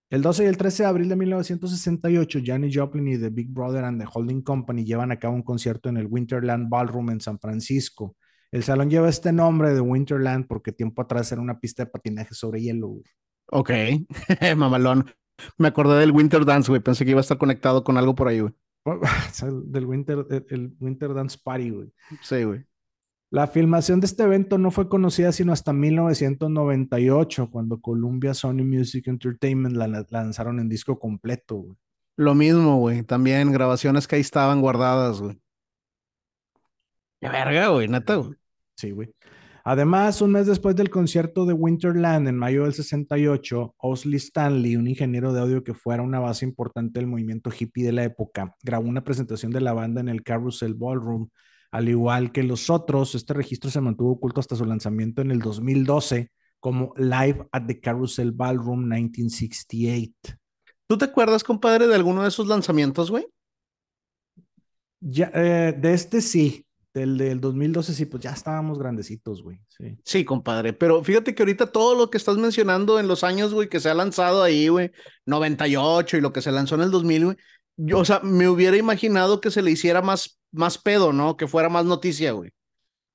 El 0.10 0.22
12 0.22 0.44
y 0.44 0.48
el 0.48 0.58
13 0.58 0.84
de 0.84 0.90
abril 0.90 1.08
de 1.08 1.16
1968, 1.16 2.40
Janis 2.44 2.76
Joplin 2.76 3.08
y 3.08 3.18
The 3.18 3.30
Big 3.30 3.50
Brother 3.50 3.86
and 3.86 4.02
the 4.02 4.08
Holding 4.12 4.42
Company 4.42 4.84
llevan 4.84 5.14
a 5.14 5.18
cabo 5.18 5.36
un 5.36 5.44
concierto 5.44 5.88
en 5.88 5.96
el 5.96 6.08
Winterland 6.08 6.68
Ballroom 6.68 7.12
en 7.12 7.22
San 7.22 7.40
Francisco. 7.40 8.18
El 8.52 8.64
salón 8.64 8.90
lleva 8.90 9.08
este 9.10 9.32
nombre 9.32 9.74
de 9.74 9.82
Winterland 9.82 10.46
porque 10.48 10.72
tiempo 10.72 11.02
atrás 11.02 11.32
era 11.32 11.42
una 11.42 11.60
pista 11.60 11.86
de 11.86 11.92
patinaje 11.92 12.34
sobre 12.34 12.62
hielo. 12.62 12.88
güey. 12.88 13.04
Ok. 13.48 13.72
Mamalón. 14.58 15.10
Me 15.58 15.70
acordé 15.70 16.00
del 16.00 16.12
Winter 16.12 16.46
Dance, 16.46 16.70
güey. 16.70 16.82
Pensé 16.82 17.06
que 17.06 17.12
iba 17.12 17.20
a 17.20 17.22
estar 17.22 17.38
conectado 17.38 17.84
con 17.84 17.98
algo 17.98 18.14
por 18.14 18.28
ahí, 18.28 18.42
güey. 18.42 18.54
O 18.84 19.00
sea, 19.32 19.48
el- 19.50 19.72
del 19.72 19.86
Winter, 19.86 20.26
el, 20.50 20.76
Winter 20.80 21.14
Dance 21.14 21.38
Party, 21.44 21.70
güey. 21.70 21.94
Sí, 22.22 22.44
güey. 22.44 22.66
La 23.32 23.48
filmación 23.48 24.02
de 24.02 24.08
este 24.08 24.24
evento 24.24 24.58
no 24.58 24.72
fue 24.72 24.90
conocida 24.90 25.32
sino 25.32 25.54
hasta 25.54 25.72
1998, 25.72 27.50
cuando 27.50 27.80
Columbia 27.80 28.34
Sony 28.34 28.64
Music 28.66 29.08
Entertainment 29.08 29.76
la 29.78 29.88
la 29.88 30.06
lanzaron 30.10 30.60
en 30.60 30.68
disco 30.68 31.00
completo. 31.00 31.56
güey. 31.56 31.78
Lo 32.18 32.36
mismo, 32.36 32.80
güey. 32.80 33.04
También 33.04 33.52
grabaciones 33.54 34.08
que 34.08 34.16
ahí 34.16 34.22
estaban 34.22 34.60
guardadas, 34.60 35.22
güey. 35.22 35.40
Qué 37.22 37.30
verga, 37.30 37.70
güey. 37.70 37.88
Neta, 37.88 38.16
güey. 38.16 38.36
Sí, 38.82 38.90
güey. 38.90 39.14
Además, 39.64 40.24
un 40.24 40.32
mes 40.32 40.48
después 40.48 40.76
del 40.76 40.90
concierto 40.90 41.46
de 41.46 41.54
Winterland 41.54 42.28
en 42.28 42.36
mayo 42.36 42.64
del 42.64 42.74
68, 42.74 43.76
Osley 43.78 44.16
Stanley, 44.16 44.76
un 44.76 44.88
ingeniero 44.88 45.34
de 45.34 45.40
audio 45.40 45.64
que 45.64 45.76
fuera 45.76 46.02
una 46.02 46.20
base 46.20 46.46
importante 46.46 47.00
del 47.00 47.06
movimiento 47.06 47.52
hippie 47.52 47.86
de 47.86 47.92
la 47.92 48.04
época, 48.04 48.56
grabó 48.64 48.90
una 48.90 49.04
presentación 49.04 49.52
de 49.52 49.62
la 49.62 49.74
banda 49.74 50.02
en 50.02 50.10
el 50.10 50.24
Carousel 50.24 50.74
Ballroom. 50.74 51.30
Al 51.70 51.90
igual 51.90 52.32
que 52.32 52.42
los 52.42 52.72
otros, 52.72 53.14
este 53.14 53.36
registro 53.36 53.70
se 53.70 53.82
mantuvo 53.82 54.14
oculto 54.14 54.40
hasta 54.40 54.56
su 54.56 54.66
lanzamiento 54.66 55.22
en 55.22 55.30
el 55.30 55.40
2012 55.42 56.32
como 56.60 56.96
Live 56.98 57.48
at 57.52 57.68
the 57.68 57.80
Carousel 57.80 58.32
Ballroom 58.32 58.88
1968. 58.88 60.40
¿Tú 60.88 60.98
te 60.98 61.06
acuerdas, 61.06 61.44
compadre, 61.44 61.86
de 61.86 61.94
alguno 61.94 62.24
de 62.24 62.30
esos 62.30 62.48
lanzamientos, 62.48 63.12
güey? 63.12 63.28
Ya, 65.00 65.32
eh, 65.36 65.78
de 65.80 65.94
este 65.94 66.20
sí, 66.20 66.66
del 66.94 67.18
del 67.18 67.40
2012 67.40 67.94
sí, 67.94 68.06
pues 68.06 68.24
ya 68.24 68.32
estábamos 68.32 68.78
grandecitos, 68.78 69.42
güey. 69.42 69.60
Sí. 69.68 69.98
Sí, 70.04 70.26
compadre, 70.26 70.74
pero 70.74 71.04
fíjate 71.04 71.34
que 71.34 71.44
ahorita 71.44 71.68
todo 71.68 71.96
lo 71.96 72.10
que 72.10 72.18
estás 72.18 72.38
mencionando 72.38 73.00
en 73.00 73.08
los 73.08 73.24
años, 73.24 73.54
güey, 73.54 73.70
que 73.70 73.80
se 73.80 73.90
ha 73.90 73.94
lanzado 73.94 74.44
ahí, 74.44 74.68
güey, 74.68 74.92
98 75.26 76.18
y 76.18 76.22
lo 76.22 76.34
que 76.34 76.42
se 76.42 76.52
lanzó 76.52 76.76
en 76.76 76.82
el 76.82 76.92
2000, 76.92 77.26
güey, 77.26 77.38
yo, 77.78 78.00
o 78.00 78.06
sea, 78.06 78.20
me 78.22 78.48
hubiera 78.48 78.78
imaginado 78.78 79.42
que 79.42 79.52
se 79.52 79.62
le 79.62 79.72
hiciera 79.72 80.02
más, 80.02 80.40
más 80.52 80.78
pedo, 80.78 81.14
¿no? 81.14 81.38
Que 81.38 81.48
fuera 81.48 81.70
más 81.70 81.86
noticia, 81.86 82.32
güey. 82.34 82.52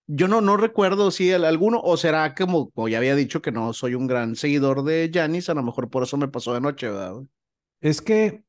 Yo 0.09 0.29
no, 0.29 0.41
no 0.41 0.57
recuerdo 0.57 1.11
si 1.11 1.31
el, 1.31 1.45
alguno, 1.45 1.81
o 1.83 1.97
será 1.97 2.35
como, 2.35 2.71
como 2.71 2.89
ya 2.89 2.99
había 2.99 3.17
dicho 3.17 3.43
que 3.43 3.53
no 3.53 3.73
soy 3.73 3.95
un 3.95 4.07
gran 4.07 4.37
seguidor 4.37 4.85
de 4.85 5.11
Janis, 5.13 5.49
a 5.49 5.55
lo 5.55 5.63
mejor 5.63 5.91
por 5.91 6.05
eso 6.05 6.17
me 6.17 6.29
pasó 6.29 6.55
de 6.55 6.61
noche, 6.61 6.89
¿verdad? 6.89 7.15
güey? 7.15 7.27
Es 7.81 8.01
que, 8.01 8.43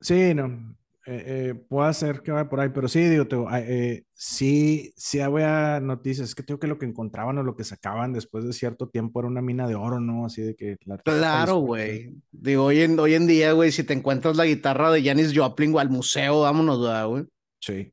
sí, 0.00 0.34
no, 0.34 0.76
eh, 1.10 1.24
eh, 1.26 1.54
puede 1.54 1.94
ser 1.94 2.20
que 2.20 2.30
vaya 2.30 2.50
por 2.50 2.60
ahí, 2.60 2.68
pero 2.68 2.86
sí, 2.86 3.00
digo, 3.00 3.26
te 3.26 3.36
digo, 3.36 3.48
ah, 3.48 3.60
eh, 3.60 4.04
sí, 4.12 4.92
sí 4.94 5.20
había 5.20 5.80
noticias, 5.80 6.28
es 6.28 6.34
que 6.34 6.42
tengo 6.42 6.60
que 6.60 6.66
lo 6.66 6.78
que 6.78 6.84
encontraban 6.84 7.38
o 7.38 7.42
lo 7.42 7.56
que 7.56 7.64
sacaban 7.64 8.12
después 8.12 8.44
de 8.44 8.52
cierto 8.52 8.90
tiempo 8.90 9.18
era 9.18 9.28
una 9.28 9.40
mina 9.40 9.66
de 9.66 9.74
oro, 9.74 10.00
¿no? 10.00 10.26
Así 10.26 10.42
de 10.42 10.54
que 10.54 10.76
la 10.84 10.98
Claro, 10.98 11.60
güey. 11.60 12.14
Digo, 12.30 12.64
hoy 12.64 12.82
en, 12.82 13.00
hoy 13.00 13.14
en 13.14 13.26
día, 13.26 13.52
güey, 13.52 13.72
si 13.72 13.84
te 13.84 13.94
encuentras 13.94 14.36
la 14.36 14.44
guitarra 14.44 14.90
de 14.92 15.02
Janis 15.02 15.32
Joplin, 15.34 15.72
güey, 15.72 15.82
al 15.82 15.90
museo, 15.90 16.42
vámonos, 16.42 16.82
¿verdad, 16.82 17.06
güey. 17.06 17.24
Sí. 17.58 17.90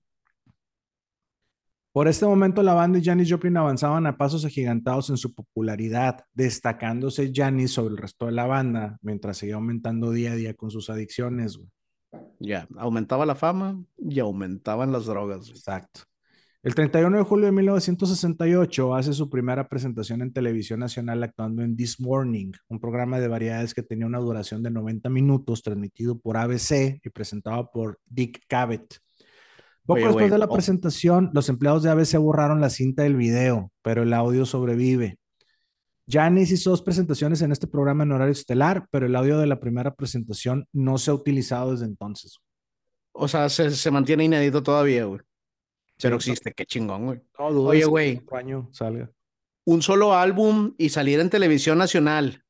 Por 1.94 2.10
este 2.10 2.26
momento, 2.26 2.64
la 2.64 2.74
banda 2.74 3.00
y 3.00 3.04
Janis 3.06 3.32
Joplin 3.32 3.56
avanzaban 3.56 4.06
a 4.08 4.18
pasos 4.18 4.44
agigantados 4.44 5.10
en 5.10 5.16
su 5.16 5.34
popularidad, 5.34 6.26
destacándose 6.34 7.32
Janis 7.34 7.72
sobre 7.72 7.94
el 7.94 7.98
resto 7.98 8.26
de 8.26 8.34
la 8.34 8.46
banda, 8.46 8.98
mientras 9.02 9.38
seguía 9.38 9.56
aumentando 9.56 10.12
día 10.12 10.34
a 10.34 10.36
día 10.36 10.54
con 10.54 10.70
sus 10.70 10.90
adicciones. 10.90 11.56
güey. 11.56 11.70
Ya, 12.40 12.68
aumentaba 12.78 13.26
la 13.26 13.36
fama 13.36 13.82
y 13.98 14.20
aumentaban 14.20 14.92
las 14.92 15.06
drogas. 15.06 15.50
Exacto. 15.50 16.02
El 16.66 16.74
31 16.74 17.16
de 17.18 17.24
julio 17.24 17.46
de 17.46 17.52
1968 17.52 18.96
hace 18.96 19.14
su 19.14 19.30
primera 19.30 19.68
presentación 19.70 20.24
en 20.24 20.34
televisión 20.34 20.80
nacional 20.80 21.22
actuando 21.22 21.62
en 21.62 21.76
This 21.78 22.00
Morning, 22.00 22.54
un 22.70 22.80
programa 22.80 23.20
de 23.20 23.28
variedades 23.28 23.76
que 23.76 23.84
tenía 23.84 24.08
una 24.08 24.18
duración 24.18 24.64
de 24.64 24.72
90 24.72 25.10
minutos, 25.10 25.62
transmitido 25.62 26.18
por 26.18 26.38
ABC 26.38 27.00
y 27.04 27.10
presentado 27.12 27.70
por 27.72 28.00
Dick 28.08 28.42
Cavett. 28.48 28.98
Poco 29.86 29.98
Oye, 30.00 30.06
después 30.06 30.32
de 30.32 30.38
la 30.40 30.46
oh. 30.46 30.54
presentación, 30.54 31.30
los 31.34 31.50
empleados 31.50 31.84
de 31.84 31.92
ABC 31.92 32.18
borraron 32.18 32.60
la 32.60 32.72
cinta 32.72 33.04
del 33.04 33.16
video, 33.16 33.72
pero 33.84 34.02
el 34.02 34.12
audio 34.14 34.48
sobrevive. 34.48 35.20
Janis 36.08 36.52
hizo 36.52 36.70
dos 36.70 36.82
presentaciones 36.82 37.42
en 37.42 37.52
este 37.52 37.68
programa 37.68 38.04
en 38.04 38.12
horario 38.12 38.32
estelar, 38.32 38.88
pero 38.92 39.06
el 39.08 39.16
audio 39.16 39.40
de 39.40 39.48
la 39.48 39.60
primera 39.60 39.96
presentación 39.96 40.68
no 40.72 40.98
se 40.98 41.12
ha 41.12 41.14
utilizado 41.14 41.72
desde 41.72 41.86
entonces. 41.86 42.40
O 43.12 43.28
sea, 43.28 43.50
se, 43.50 43.72
se 43.72 43.92
mantiene 43.92 44.26
inédito 44.26 44.62
todavía, 44.62 45.06
güey. 45.06 45.22
Pero 46.02 46.20
Sí, 46.20 46.32
existe, 46.32 46.54
qué 46.54 46.66
chingón, 46.66 47.06
güey. 47.06 47.22
No 47.40 47.46
Oye, 47.46 47.82
que 47.82 47.86
güey. 47.86 48.22
año 48.34 48.70
salga. 48.74 49.10
Un 49.64 49.82
solo 49.82 50.14
álbum 50.14 50.76
y 50.78 50.90
salir 50.90 51.20
en 51.20 51.30
televisión 51.30 51.78
nacional 51.78 52.44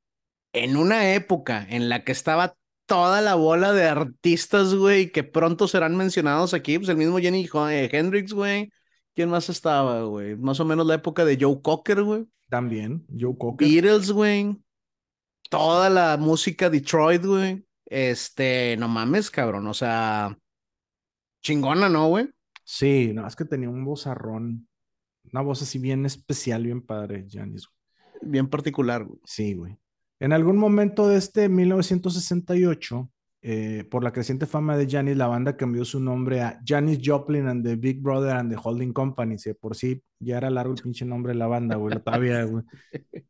en 0.51 0.77
una 0.77 1.13
época 1.13 1.65
en 1.69 1.89
la 1.89 2.03
que 2.03 2.11
estaba 2.11 2.55
toda 2.85 3.21
la 3.21 3.35
bola 3.35 3.73
de 3.73 3.85
artistas, 3.85 4.73
güey, 4.73 5.11
que 5.11 5.23
pronto 5.23 5.67
serán 5.67 5.95
mencionados 5.95 6.53
aquí, 6.53 6.77
pues 6.77 6.89
el 6.89 6.97
mismo 6.97 7.19
Jenny 7.19 7.47
eh, 7.69 7.89
Hendrix, 7.91 8.33
güey. 8.33 8.71
¿Quién 9.16 9.30
más 9.30 9.49
estaba, 9.49 10.03
güey? 10.03 10.36
Más 10.36 10.59
o 10.59 10.66
menos 10.66 10.86
la 10.86 10.95
época 10.95 11.24
de 11.24 11.38
Joe 11.39 11.61
Cocker, 11.61 12.03
güey. 12.03 12.28
También, 12.49 13.05
Joe 13.18 13.38
Cocker. 13.38 13.68
Beatles, 13.68 14.11
güey. 14.11 14.61
Toda 15.49 15.89
la 15.89 16.18
música 16.18 16.70
Detroit, 16.70 17.24
güey. 17.26 17.66
Este, 17.86 18.76
no 18.78 18.89
mames, 18.89 19.32
cabrón. 19.32 19.68
O 19.68 19.74
sea, 19.74 20.38
chingona, 21.41 21.88
¿no, 21.88 22.09
güey? 22.09 22.30
Sí, 22.66 23.11
no, 23.13 23.26
es 23.26 23.36
que 23.36 23.45
tenía 23.45 23.70
un 23.70 23.86
vozarrón, 23.86 24.68
una 25.32 25.41
voz 25.41 25.61
así 25.61 25.78
bien 25.78 26.05
especial, 26.05 26.63
bien 26.63 26.82
padre, 26.82 27.26
Janis. 27.30 27.70
Bien 28.22 28.49
particular, 28.49 29.05
güey. 29.05 29.20
Sí, 29.24 29.53
güey. 29.53 29.78
En 30.20 30.34
algún 30.34 30.57
momento 30.57 31.07
de 31.07 31.18
este 31.18 31.47
1968, 31.47 33.09
eh, 33.47 33.83
por 33.83 34.03
la 34.03 34.11
creciente 34.11 34.47
fama 34.47 34.75
de 34.75 34.89
Janis, 34.89 35.17
la 35.17 35.27
banda 35.27 35.55
cambió 35.55 35.85
su 35.85 35.99
nombre 35.99 36.41
a 36.41 36.59
Janis 36.65 36.97
Joplin 37.03 37.45
and 37.47 37.63
the 37.63 37.75
Big 37.75 38.01
Brother 38.01 38.37
and 38.37 38.51
the 38.51 38.59
Holding 38.59 38.91
Company. 38.91 39.37
Si 39.37 39.53
por 39.53 39.75
sí 39.75 40.01
ya 40.19 40.37
era 40.37 40.49
largo 40.49 40.73
el 40.73 40.81
pinche 40.81 41.05
nombre 41.05 41.33
de 41.33 41.37
la 41.37 41.45
banda, 41.45 41.75
güey, 41.75 41.95
todavía, 42.01 42.43
güey. 42.43 42.63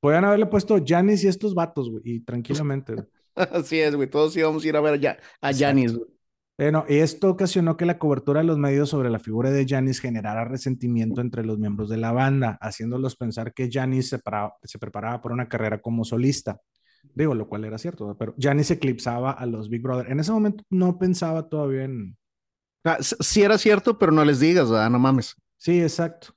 Podían 0.00 0.24
haberle 0.24 0.46
puesto 0.46 0.82
Janis 0.82 1.22
y 1.24 1.28
estos 1.28 1.54
vatos, 1.54 1.90
güey, 1.90 2.02
y 2.02 2.20
tranquilamente. 2.20 2.94
güey. 2.94 3.06
Así 3.34 3.78
es, 3.78 3.94
güey. 3.94 4.08
Todos 4.08 4.34
íbamos 4.38 4.64
a 4.64 4.68
ir 4.68 4.74
a 4.74 4.80
ver 4.80 4.98
ya 4.98 5.18
a. 5.42 5.52
Janis, 5.52 5.98
güey. 5.98 6.08
Bueno, 6.56 6.86
y 6.88 6.96
esto 6.96 7.28
ocasionó 7.28 7.76
que 7.76 7.84
la 7.84 7.98
cobertura 7.98 8.40
de 8.40 8.46
los 8.46 8.56
medios 8.56 8.88
sobre 8.88 9.10
la 9.10 9.18
figura 9.18 9.50
de 9.50 9.66
Janis 9.68 10.00
generara 10.00 10.46
resentimiento 10.46 11.20
entre 11.20 11.44
los 11.44 11.58
miembros 11.58 11.90
de 11.90 11.98
la 11.98 12.12
banda, 12.12 12.56
haciéndolos 12.62 13.16
pensar 13.16 13.52
que 13.52 13.68
Janis 13.70 14.08
se, 14.08 14.20
se 14.62 14.78
preparaba 14.78 15.20
para 15.20 15.34
una 15.34 15.48
carrera 15.48 15.78
como 15.82 16.04
solista. 16.04 16.58
Digo, 17.14 17.34
lo 17.34 17.48
cual 17.48 17.64
era 17.64 17.78
cierto, 17.78 18.06
¿no? 18.06 18.16
pero 18.16 18.34
Janis 18.38 18.70
eclipsaba 18.70 19.32
a 19.32 19.46
los 19.46 19.68
Big 19.68 19.82
Brother. 19.82 20.10
En 20.10 20.20
ese 20.20 20.32
momento 20.32 20.64
no 20.70 20.98
pensaba 20.98 21.48
todavía 21.48 21.84
en... 21.84 22.16
Ah, 22.84 22.98
sí 23.00 23.42
era 23.42 23.58
cierto, 23.58 23.98
pero 23.98 24.12
no 24.12 24.24
les 24.24 24.40
digas, 24.40 24.70
¿verdad? 24.70 24.90
No 24.90 24.98
mames. 24.98 25.36
Sí, 25.56 25.80
exacto. 25.80 26.34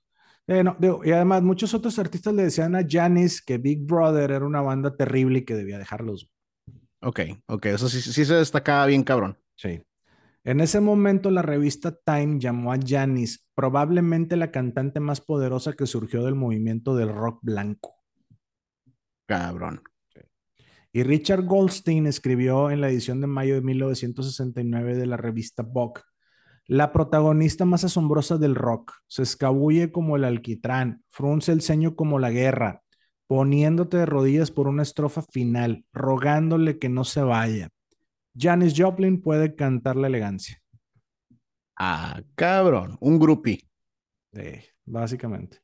Eh, 0.47 0.63
no, 0.63 0.75
digo, 0.79 1.01
y 1.03 1.11
además 1.11 1.41
muchos 1.41 1.73
otros 1.73 1.97
artistas 1.97 2.33
le 2.33 2.43
decían 2.43 2.75
a 2.75 2.85
Janis 2.87 3.41
que 3.41 3.57
Big 3.57 3.85
Brother 3.85 4.31
era 4.31 4.45
una 4.45 4.61
banda 4.61 4.95
terrible 4.95 5.39
y 5.39 5.45
que 5.45 5.55
debía 5.55 5.79
dejarlos. 5.79 6.29
Ok, 7.01 7.21
ok, 7.47 7.65
eso 7.67 7.89
sí, 7.89 8.01
sí 8.01 8.25
se 8.25 8.35
destacaba 8.35 8.85
bien, 8.85 9.03
cabrón. 9.03 9.37
Sí. 9.55 9.81
En 10.43 10.59
ese 10.59 10.79
momento, 10.79 11.31
la 11.31 11.41
revista 11.41 11.97
Time 12.05 12.39
llamó 12.39 12.71
a 12.71 12.77
Janis 12.79 13.47
probablemente 13.55 14.35
la 14.35 14.51
cantante 14.51 14.99
más 14.99 15.19
poderosa 15.19 15.73
que 15.73 15.87
surgió 15.87 16.23
del 16.23 16.35
movimiento 16.35 16.95
del 16.95 17.09
rock 17.09 17.39
blanco. 17.41 17.95
Cabrón. 19.25 19.81
Y 20.95 21.03
Richard 21.03 21.43
Goldstein 21.43 22.07
escribió 22.07 22.71
en 22.71 22.79
la 22.79 22.87
edición 22.87 23.19
de 23.19 23.27
mayo 23.27 23.55
de 23.55 23.61
1969 23.61 24.95
de 24.95 25.05
la 25.05 25.17
revista 25.17 25.61
Vogue, 25.61 26.01
la 26.67 26.93
protagonista 26.93 27.65
más 27.65 27.83
asombrosa 27.83 28.37
del 28.37 28.55
rock, 28.55 28.93
se 29.05 29.23
escabulle 29.23 29.91
como 29.91 30.15
el 30.15 30.23
alquitrán, 30.23 31.03
frunce 31.09 31.51
el 31.51 31.59
ceño 31.59 31.97
como 31.97 32.17
la 32.17 32.31
guerra, 32.31 32.81
poniéndote 33.27 33.97
de 33.97 34.05
rodillas 34.05 34.51
por 34.51 34.69
una 34.69 34.83
estrofa 34.83 35.21
final, 35.21 35.83
rogándole 35.91 36.79
que 36.79 36.87
no 36.87 37.03
se 37.03 37.21
vaya. 37.23 37.67
Janis 38.33 38.73
Joplin 38.77 39.21
puede 39.21 39.53
cantar 39.53 39.97
la 39.97 40.07
elegancia. 40.07 40.61
Ah, 41.75 42.21
cabrón. 42.35 42.95
Un 43.01 43.19
groupie. 43.19 43.67
Sí, 44.31 44.61
básicamente. 44.85 45.57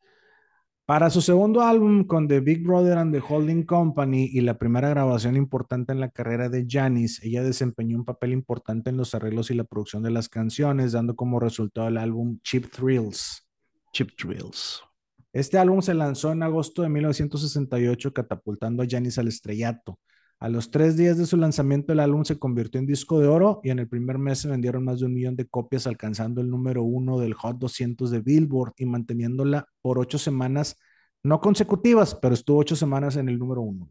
Para 0.91 1.09
su 1.09 1.21
segundo 1.21 1.61
álbum 1.61 2.03
con 2.03 2.27
The 2.27 2.41
Big 2.41 2.65
Brother 2.65 2.97
and 2.97 3.15
the 3.15 3.23
Holding 3.25 3.63
Company 3.63 4.29
y 4.33 4.41
la 4.41 4.57
primera 4.57 4.89
grabación 4.89 5.37
importante 5.37 5.93
en 5.93 6.01
la 6.01 6.09
carrera 6.09 6.49
de 6.49 6.65
Janis, 6.67 7.23
ella 7.23 7.43
desempeñó 7.43 7.95
un 7.95 8.03
papel 8.03 8.33
importante 8.33 8.89
en 8.89 8.97
los 8.97 9.15
arreglos 9.15 9.49
y 9.51 9.53
la 9.53 9.63
producción 9.63 10.03
de 10.03 10.11
las 10.11 10.27
canciones, 10.27 10.91
dando 10.91 11.15
como 11.15 11.39
resultado 11.39 11.87
el 11.87 11.97
álbum 11.97 12.39
Cheap 12.43 12.69
Thrills. 12.71 13.47
Chip 13.93 14.09
Drills. 14.21 14.83
Este 15.31 15.57
álbum 15.57 15.81
se 15.81 15.93
lanzó 15.93 16.33
en 16.33 16.43
agosto 16.43 16.81
de 16.81 16.89
1968, 16.89 18.11
catapultando 18.11 18.83
a 18.83 18.85
Janis 18.85 19.17
al 19.17 19.29
estrellato. 19.29 19.97
A 20.41 20.49
los 20.49 20.71
tres 20.71 20.97
días 20.97 21.19
de 21.19 21.27
su 21.27 21.37
lanzamiento, 21.37 21.93
el 21.93 21.99
álbum 21.99 22.25
se 22.25 22.39
convirtió 22.39 22.79
en 22.79 22.87
disco 22.87 23.19
de 23.19 23.27
oro 23.27 23.61
y 23.63 23.69
en 23.69 23.77
el 23.77 23.87
primer 23.87 24.17
mes 24.17 24.39
se 24.39 24.47
vendieron 24.47 24.83
más 24.83 24.99
de 24.99 25.05
un 25.05 25.13
millón 25.13 25.35
de 25.35 25.47
copias, 25.47 25.85
alcanzando 25.85 26.41
el 26.41 26.49
número 26.49 26.81
uno 26.81 27.19
del 27.19 27.35
Hot 27.35 27.59
200 27.59 28.09
de 28.09 28.21
Billboard 28.21 28.73
y 28.77 28.87
manteniéndola 28.87 29.67
por 29.83 29.99
ocho 29.99 30.17
semanas, 30.17 30.79
no 31.21 31.39
consecutivas, 31.39 32.15
pero 32.15 32.33
estuvo 32.33 32.57
ocho 32.57 32.75
semanas 32.75 33.17
en 33.17 33.29
el 33.29 33.37
número 33.37 33.61
uno. 33.61 33.87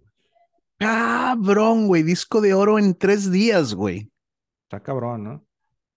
Cabrón, 0.76 1.86
güey. 1.86 2.02
Disco 2.02 2.40
de 2.40 2.52
oro 2.52 2.80
en 2.80 2.96
tres 2.96 3.30
días, 3.30 3.72
güey. 3.72 4.10
Está 4.64 4.82
cabrón, 4.82 5.22
¿no? 5.22 5.46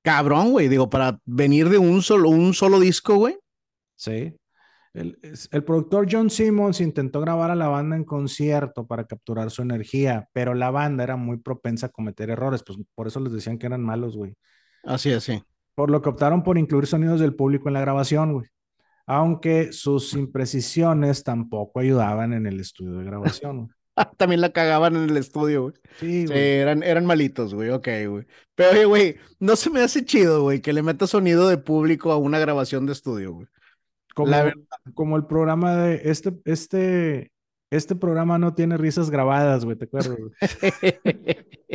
Cabrón, 0.04 0.52
güey. 0.52 0.68
Digo, 0.68 0.88
para 0.88 1.20
venir 1.26 1.68
de 1.70 1.80
un 1.80 2.04
solo, 2.04 2.30
un 2.30 2.54
solo 2.54 2.80
disco, 2.80 3.16
güey. 3.16 3.40
Sí. 3.96 4.36
El, 4.94 5.64
productor 5.66 6.08
John 6.10 6.30
Simmons 6.30 6.80
intentó 6.80 7.20
grabar 7.20 7.50
a 7.50 7.56
la 7.56 7.68
banda 7.68 7.96
en 7.96 8.04
concierto 8.04 8.86
para 8.86 9.06
capturar 9.06 9.50
su 9.50 9.64
energía, 9.64 10.30
pero 10.34 10.54
la 10.54 10.70
banda 10.70 11.04
era 11.04 11.16
muy 11.16 11.38
propensa 11.38 11.88
a 11.88 11.90
cometer 11.90 12.30
errores, 12.30 12.64
pues 12.64 12.78
por 12.94 13.08
eso 13.08 13.20
les 13.20 13.34
decían 13.34 13.58
que 13.58 13.66
eran 13.66 13.82
malos, 13.82 14.16
güey. 14.16 14.36
Así 14.84 15.10
es, 15.10 15.24
sí. 15.24 15.42
Por 15.74 15.90
lo 15.90 16.02
que 16.02 16.10
optaron 16.10 16.44
por 16.44 16.60
incluir 16.60 16.86
sonidos 16.86 17.20
del 17.20 17.36
público 17.36 17.68
en 17.70 17.74
la 17.74 17.82
grabación, 17.82 18.34
güey. 18.34 18.46
Aunque 19.08 19.74
sus 19.74 20.14
imprecisiones 20.14 21.24
tampoco 21.24 21.80
ayudaban 21.80 22.32
en 22.34 22.46
el 22.46 22.60
estudio 22.60 23.00
de 23.00 23.06
grabación. 23.06 23.58
güey. 23.58 23.70
También 24.18 24.42
la 24.42 24.52
cagaban 24.52 24.96
en 24.96 25.10
el 25.10 25.18
estudio, 25.18 25.64
güey. 25.64 25.74
Sí, 26.00 26.22
Sí, 26.22 26.26
güey. 26.28 26.40
eran, 26.40 26.84
eran 26.84 27.06
malitos, 27.08 27.56
güey. 27.56 27.70
Ok, 27.72 27.88
güey. 28.08 28.26
Pero, 28.54 28.72
oye, 28.72 28.86
güey, 28.86 29.16
no 29.40 29.56
se 29.56 29.72
me 29.72 29.82
hace 29.82 30.06
chido, 30.06 30.44
güey, 30.44 30.62
que 30.62 30.72
le 30.74 30.84
metas 30.84 31.10
sonido 31.10 31.48
de 31.48 31.58
público 31.58 32.12
a 32.12 32.18
una 32.18 32.38
grabación 32.38 32.86
de 32.86 32.94
estudio, 32.94 33.34
güey. 33.34 33.48
Como, 34.14 34.30
La 34.30 34.44
verdad. 34.44 34.62
como 34.94 35.16
el 35.18 35.26
programa 35.26 35.76
de 35.76 36.02
este, 36.06 36.34
este, 36.46 37.32
este 37.72 37.96
programa 37.96 38.38
no 38.38 38.54
tiene 38.54 38.78
risas 38.78 39.10
grabadas, 39.10 39.66
güey, 39.66 39.78
¿te 39.78 39.86
acuerdas? 39.86 40.18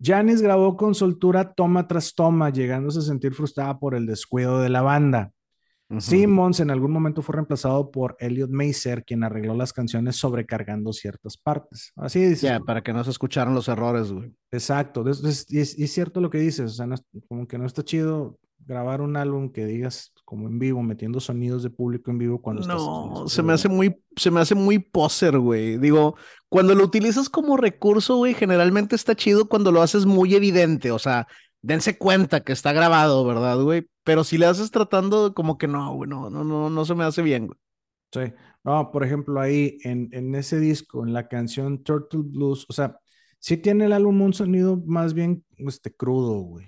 Janis 0.00 0.42
grabó 0.42 0.76
con 0.76 0.94
soltura 0.94 1.54
toma 1.54 1.88
tras 1.88 2.14
toma, 2.14 2.50
llegándose 2.50 2.98
a 2.98 3.02
sentir 3.02 3.32
frustrada 3.32 3.78
por 3.78 3.94
el 3.94 4.06
descuido 4.06 4.60
de 4.60 4.68
la 4.68 4.82
banda. 4.82 5.32
Simmons 5.98 6.60
en 6.60 6.70
algún 6.70 6.90
momento 6.90 7.22
fue 7.22 7.34
reemplazado 7.36 7.90
por 7.90 8.16
Elliot 8.18 8.50
Mazer, 8.50 9.04
quien 9.04 9.22
arregló 9.22 9.54
las 9.54 9.72
canciones 9.72 10.16
sobrecargando 10.16 10.92
ciertas 10.92 11.36
partes. 11.36 11.92
Así 11.94 12.20
dices. 12.20 12.42
Ya, 12.42 12.58
para 12.58 12.82
que 12.82 12.92
no 12.92 13.04
se 13.04 13.10
escucharan 13.10 13.54
los 13.54 13.68
errores, 13.68 14.10
güey. 14.10 14.34
Exacto. 14.50 15.08
Es, 15.08 15.46
es- 15.50 15.92
cierto 15.92 16.20
lo 16.20 16.30
que 16.30 16.38
dices. 16.38 16.72
O 16.72 16.74
sea, 16.74 16.86
no 16.86 16.96
como 17.28 17.46
que 17.46 17.58
no 17.58 17.66
está 17.66 17.84
chido 17.84 18.38
grabar 18.66 19.00
un 19.00 19.16
álbum 19.16 19.50
que 19.50 19.66
digas 19.66 20.12
como 20.24 20.48
en 20.48 20.58
vivo, 20.58 20.82
metiendo 20.82 21.20
sonidos 21.20 21.62
de 21.62 21.70
público 21.70 22.10
en 22.10 22.18
vivo 22.18 22.40
cuando 22.40 22.62
estás. 22.62 22.76
No, 22.76 23.16
se 23.16 23.24
estudio. 23.26 23.46
me 23.46 23.52
hace 23.52 23.68
muy, 23.68 23.96
se 24.16 24.30
me 24.30 24.40
hace 24.40 24.54
muy 24.54 24.78
poser, 24.78 25.38
güey. 25.38 25.78
Digo, 25.78 26.16
cuando 26.48 26.74
lo 26.74 26.84
utilizas 26.84 27.28
como 27.28 27.56
recurso, 27.56 28.16
güey, 28.16 28.34
generalmente 28.34 28.96
está 28.96 29.14
chido 29.14 29.48
cuando 29.48 29.72
lo 29.72 29.82
haces 29.82 30.06
muy 30.06 30.34
evidente. 30.34 30.90
O 30.90 30.98
sea, 30.98 31.26
dense 31.62 31.98
cuenta 31.98 32.42
que 32.42 32.52
está 32.52 32.72
grabado, 32.72 33.24
¿verdad, 33.24 33.60
güey? 33.60 33.88
Pero 34.02 34.24
si 34.24 34.38
le 34.38 34.46
haces 34.46 34.70
tratando 34.70 35.34
como 35.34 35.58
que 35.58 35.68
no, 35.68 35.94
güey, 35.94 36.08
no, 36.08 36.30
no, 36.30 36.44
no, 36.44 36.70
no 36.70 36.84
se 36.84 36.94
me 36.94 37.04
hace 37.04 37.22
bien, 37.22 37.46
güey. 37.46 37.58
Sí. 38.12 38.32
No, 38.64 38.90
por 38.90 39.04
ejemplo, 39.04 39.40
ahí 39.40 39.78
en, 39.84 40.08
en 40.12 40.34
ese 40.34 40.58
disco, 40.58 41.06
en 41.06 41.12
la 41.12 41.28
canción 41.28 41.82
Turtle 41.82 42.22
Blues, 42.24 42.64
o 42.68 42.72
sea, 42.72 42.98
sí 43.38 43.58
tiene 43.58 43.84
el 43.84 43.92
álbum 43.92 44.22
un 44.22 44.32
sonido 44.32 44.82
más 44.86 45.12
bien 45.12 45.44
este, 45.58 45.94
crudo, 45.94 46.40
güey. 46.40 46.66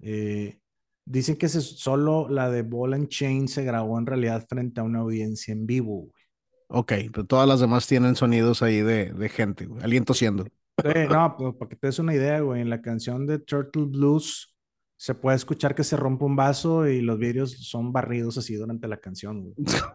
Eh, 0.00 0.58
dicen 1.04 1.36
que 1.36 1.48
solo 1.48 2.28
la 2.28 2.50
de 2.50 2.62
Ball 2.62 2.94
and 2.94 3.08
Chain 3.08 3.48
se 3.48 3.64
grabó 3.64 3.98
en 3.98 4.06
realidad 4.06 4.46
frente 4.48 4.80
a 4.80 4.84
una 4.84 5.00
audiencia 5.00 5.52
en 5.52 5.66
vivo, 5.66 6.00
güey. 6.00 6.24
Ok, 6.68 6.92
pero 7.12 7.26
todas 7.26 7.46
las 7.46 7.60
demás 7.60 7.86
tienen 7.86 8.16
sonidos 8.16 8.62
ahí 8.62 8.80
de, 8.80 9.12
de 9.12 9.28
gente, 9.28 9.66
güey. 9.66 9.82
Alguien 9.82 10.04
tosiendo. 10.04 10.44
Sí, 10.44 10.90
no, 11.08 11.36
pues 11.36 11.54
para 11.54 11.68
que 11.68 11.76
te 11.76 11.86
des 11.86 11.98
una 11.98 12.14
idea, 12.14 12.40
güey, 12.40 12.60
en 12.60 12.70
la 12.70 12.82
canción 12.82 13.26
de 13.26 13.38
Turtle 13.38 13.84
Blues 13.84 14.54
se 14.96 15.14
puede 15.14 15.36
escuchar 15.36 15.74
que 15.74 15.84
se 15.84 15.96
rompe 15.96 16.24
un 16.24 16.34
vaso 16.34 16.86
y 16.88 17.00
los 17.00 17.18
vidrios 17.18 17.52
son 17.68 17.92
barridos 17.92 18.38
así 18.38 18.54
durante 18.54 18.88
la 18.88 18.96
canción, 18.96 19.42
güey. 19.42 19.54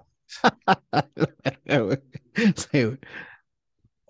Sí, 2.55 2.83
güey. 2.83 2.99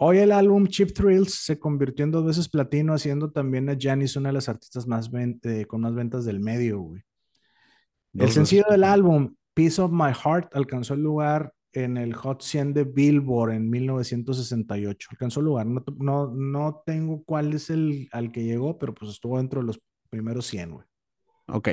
Hoy 0.02 0.20
el 0.20 0.32
álbum 0.32 0.66
Cheap 0.66 0.94
Thrills 0.94 1.34
se 1.44 1.60
convirtió 1.60 2.06
en 2.06 2.12
dos 2.12 2.26
veces 2.26 2.48
platino, 2.48 2.94
haciendo 2.94 3.32
también 3.32 3.70
a 3.70 3.76
Janis 3.78 4.16
una 4.16 4.30
de 4.30 4.34
las 4.34 4.48
artistas 4.48 4.88
más 4.88 5.10
eh, 5.44 5.66
con 5.66 5.82
más 5.82 5.94
ventas 5.94 6.24
del 6.24 6.40
medio, 6.40 6.80
güey. 6.80 7.02
El 8.14 8.28
Dos 8.28 8.34
sencillo 8.34 8.64
veces. 8.64 8.72
del 8.72 8.86
álbum, 8.86 9.36
Piece 9.54 9.82
of 9.82 9.92
My 9.92 10.14
Heart, 10.14 10.56
alcanzó 10.56 10.94
el 10.94 11.02
lugar 11.04 11.54
en 11.74 11.98
el 11.98 12.14
Hot 12.14 12.42
100 12.42 12.74
de 12.74 12.86
Billboard 12.86 13.52
en 13.52 13.70
1968. 13.70 15.10
Alcanzó 15.12 15.42
el 15.42 15.48
lugar. 15.48 15.66
No, 15.68 15.84
no, 15.98 16.32
no 16.34 16.82
tengo 16.86 17.22
cuál 17.26 17.54
es 17.54 17.70
el 17.70 18.08
al 18.14 18.32
que 18.32 18.46
llegó, 18.46 18.80
pero 18.80 18.94
pues 18.94 19.12
estuvo 19.12 19.38
dentro 19.38 19.60
de 19.60 19.68
los 19.68 19.82
primeros 20.10 20.46
100, 20.46 20.72
güey. 20.72 20.86
Ok. 21.48 21.70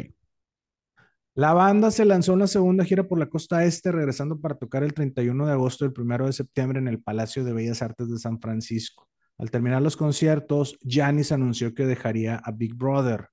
La 1.37 1.53
banda 1.53 1.91
se 1.91 2.07
lanzó 2.07 2.33
una 2.33 2.47
segunda 2.47 2.83
gira 2.83 3.07
por 3.07 3.19
la 3.19 3.29
costa 3.29 3.63
este, 3.63 3.93
regresando 3.93 4.41
para 4.41 4.55
tocar 4.55 4.83
el 4.83 4.95
31 4.95 5.45
de 5.45 5.53
agosto 5.53 5.85
y 5.85 5.89
el 5.89 5.95
1 5.95 6.25
de 6.25 6.33
septiembre 6.33 6.79
en 6.79 6.89
el 6.89 6.99
Palacio 6.99 7.45
de 7.45 7.53
Bellas 7.53 7.83
Artes 7.83 8.11
de 8.11 8.19
San 8.19 8.41
Francisco. 8.41 9.07
Al 9.37 9.51
terminar 9.51 9.83
los 9.83 9.99
conciertos, 9.99 10.79
Janis 10.83 11.33
anunció 11.33 11.75
que 11.75 11.85
dejaría 11.85 12.37
a 12.37 12.53
Big 12.53 12.75
Brother. 12.75 13.29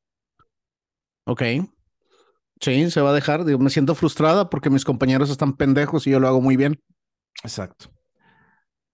Ok. 1.26 1.43
Sí, 2.60 2.91
se 2.91 2.99
va 2.99 3.12
a 3.12 3.14
dejar. 3.14 3.45
Digo, 3.45 3.60
me 3.60 3.70
siento 3.70 3.95
frustrada 3.95 4.49
porque 4.49 4.70
mis 4.70 4.84
compañeros 4.84 5.30
están 5.30 5.56
pendejos 5.56 6.06
y 6.06 6.10
yo 6.10 6.20
lo 6.20 6.28
hago 6.28 6.41
muy 6.41 6.58
bien. 6.58 6.78
Exacto. 7.41 7.89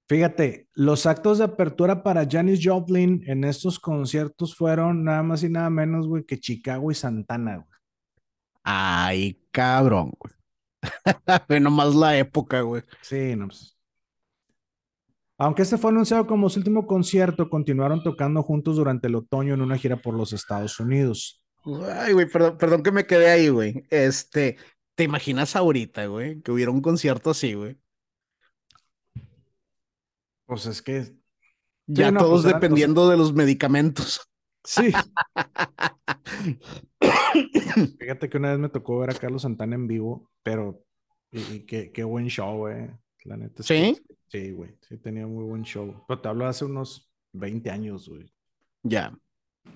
Fíjate, 0.07 0.67
los 0.75 1.07
actos 1.07 1.39
de 1.39 1.45
apertura 1.45 2.03
para 2.03 2.27
Janis 2.29 2.59
Joplin 2.63 3.23
en 3.25 3.43
estos 3.43 3.79
conciertos 3.79 4.55
fueron 4.55 5.03
nada 5.03 5.23
más 5.23 5.41
y 5.41 5.49
nada 5.49 5.71
menos, 5.71 6.07
güey, 6.07 6.25
que 6.25 6.39
Chicago 6.39 6.91
y 6.91 6.93
Santana, 6.93 7.55
güey. 7.55 7.78
Ay, 8.71 9.41
cabrón, 9.51 10.11
güey. 10.19 10.33
Ve 11.49 11.59
nomás 11.59 11.95
la 11.95 12.17
época, 12.17 12.61
güey. 12.61 12.83
Sí, 13.01 13.35
no, 13.35 13.47
pues. 13.47 13.75
Aunque 15.39 15.61
este 15.63 15.77
fue 15.77 15.89
anunciado 15.91 16.27
como 16.27 16.49
su 16.49 16.59
último 16.59 16.85
concierto, 16.85 17.49
continuaron 17.49 18.03
tocando 18.03 18.43
juntos 18.43 18.75
durante 18.75 19.07
el 19.07 19.15
otoño 19.15 19.53
en 19.55 19.61
una 19.61 19.77
gira 19.77 19.95
por 19.95 20.13
los 20.13 20.33
Estados 20.33 20.79
Unidos. 20.79 21.41
Ay, 21.95 22.13
güey, 22.13 22.27
perdón, 22.29 22.57
perdón 22.57 22.83
que 22.83 22.91
me 22.91 23.07
quedé 23.07 23.31
ahí, 23.31 23.49
güey. 23.49 23.83
Este, 23.89 24.57
¿te 24.95 25.03
imaginas 25.05 25.55
ahorita, 25.55 26.05
güey, 26.07 26.41
que 26.41 26.51
hubiera 26.51 26.71
un 26.71 26.81
concierto 26.81 27.29
así, 27.31 27.53
güey? 27.53 27.77
Pues 30.45 30.65
es 30.65 30.81
que, 30.81 31.15
Ya 31.87 32.11
no, 32.11 32.19
todos 32.19 32.41
pues 32.41 32.51
sea- 32.51 32.53
dependiendo 32.59 33.09
de 33.09 33.17
los 33.17 33.33
medicamentos. 33.33 34.21
Sí. 34.63 34.91
Fíjate 37.99 38.29
que 38.29 38.37
una 38.37 38.51
vez 38.51 38.59
me 38.59 38.69
tocó 38.69 38.99
ver 38.99 39.11
a 39.11 39.13
Carlos 39.13 39.43
Santana 39.43 39.75
en 39.75 39.87
vivo, 39.87 40.29
pero 40.43 40.83
y, 41.31 41.65
qué, 41.65 41.91
qué, 41.91 42.03
buen 42.03 42.27
show, 42.27 42.57
güey. 42.57 42.89
La 43.23 43.37
neta. 43.37 43.63
¿Sí? 43.63 43.97
sí, 44.27 44.51
güey. 44.51 44.75
Sí, 44.87 44.97
tenía 44.97 45.27
muy 45.27 45.43
buen 45.43 45.63
show. 45.63 46.03
Pero 46.07 46.21
te 46.21 46.27
hablo 46.27 46.47
hace 46.47 46.65
unos 46.65 47.11
20 47.33 47.69
años, 47.69 48.09
güey. 48.09 48.31
Ya. 48.83 49.17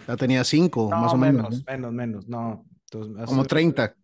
Ya 0.08 0.18
tenía 0.18 0.44
5, 0.44 0.90
más 0.90 1.14
o 1.14 1.18
menos. 1.18 1.50
menos. 1.50 1.66
Menos, 1.68 1.94
menos, 1.94 2.28
no. 2.28 2.66
Como 3.26 3.46
30. 3.46 3.96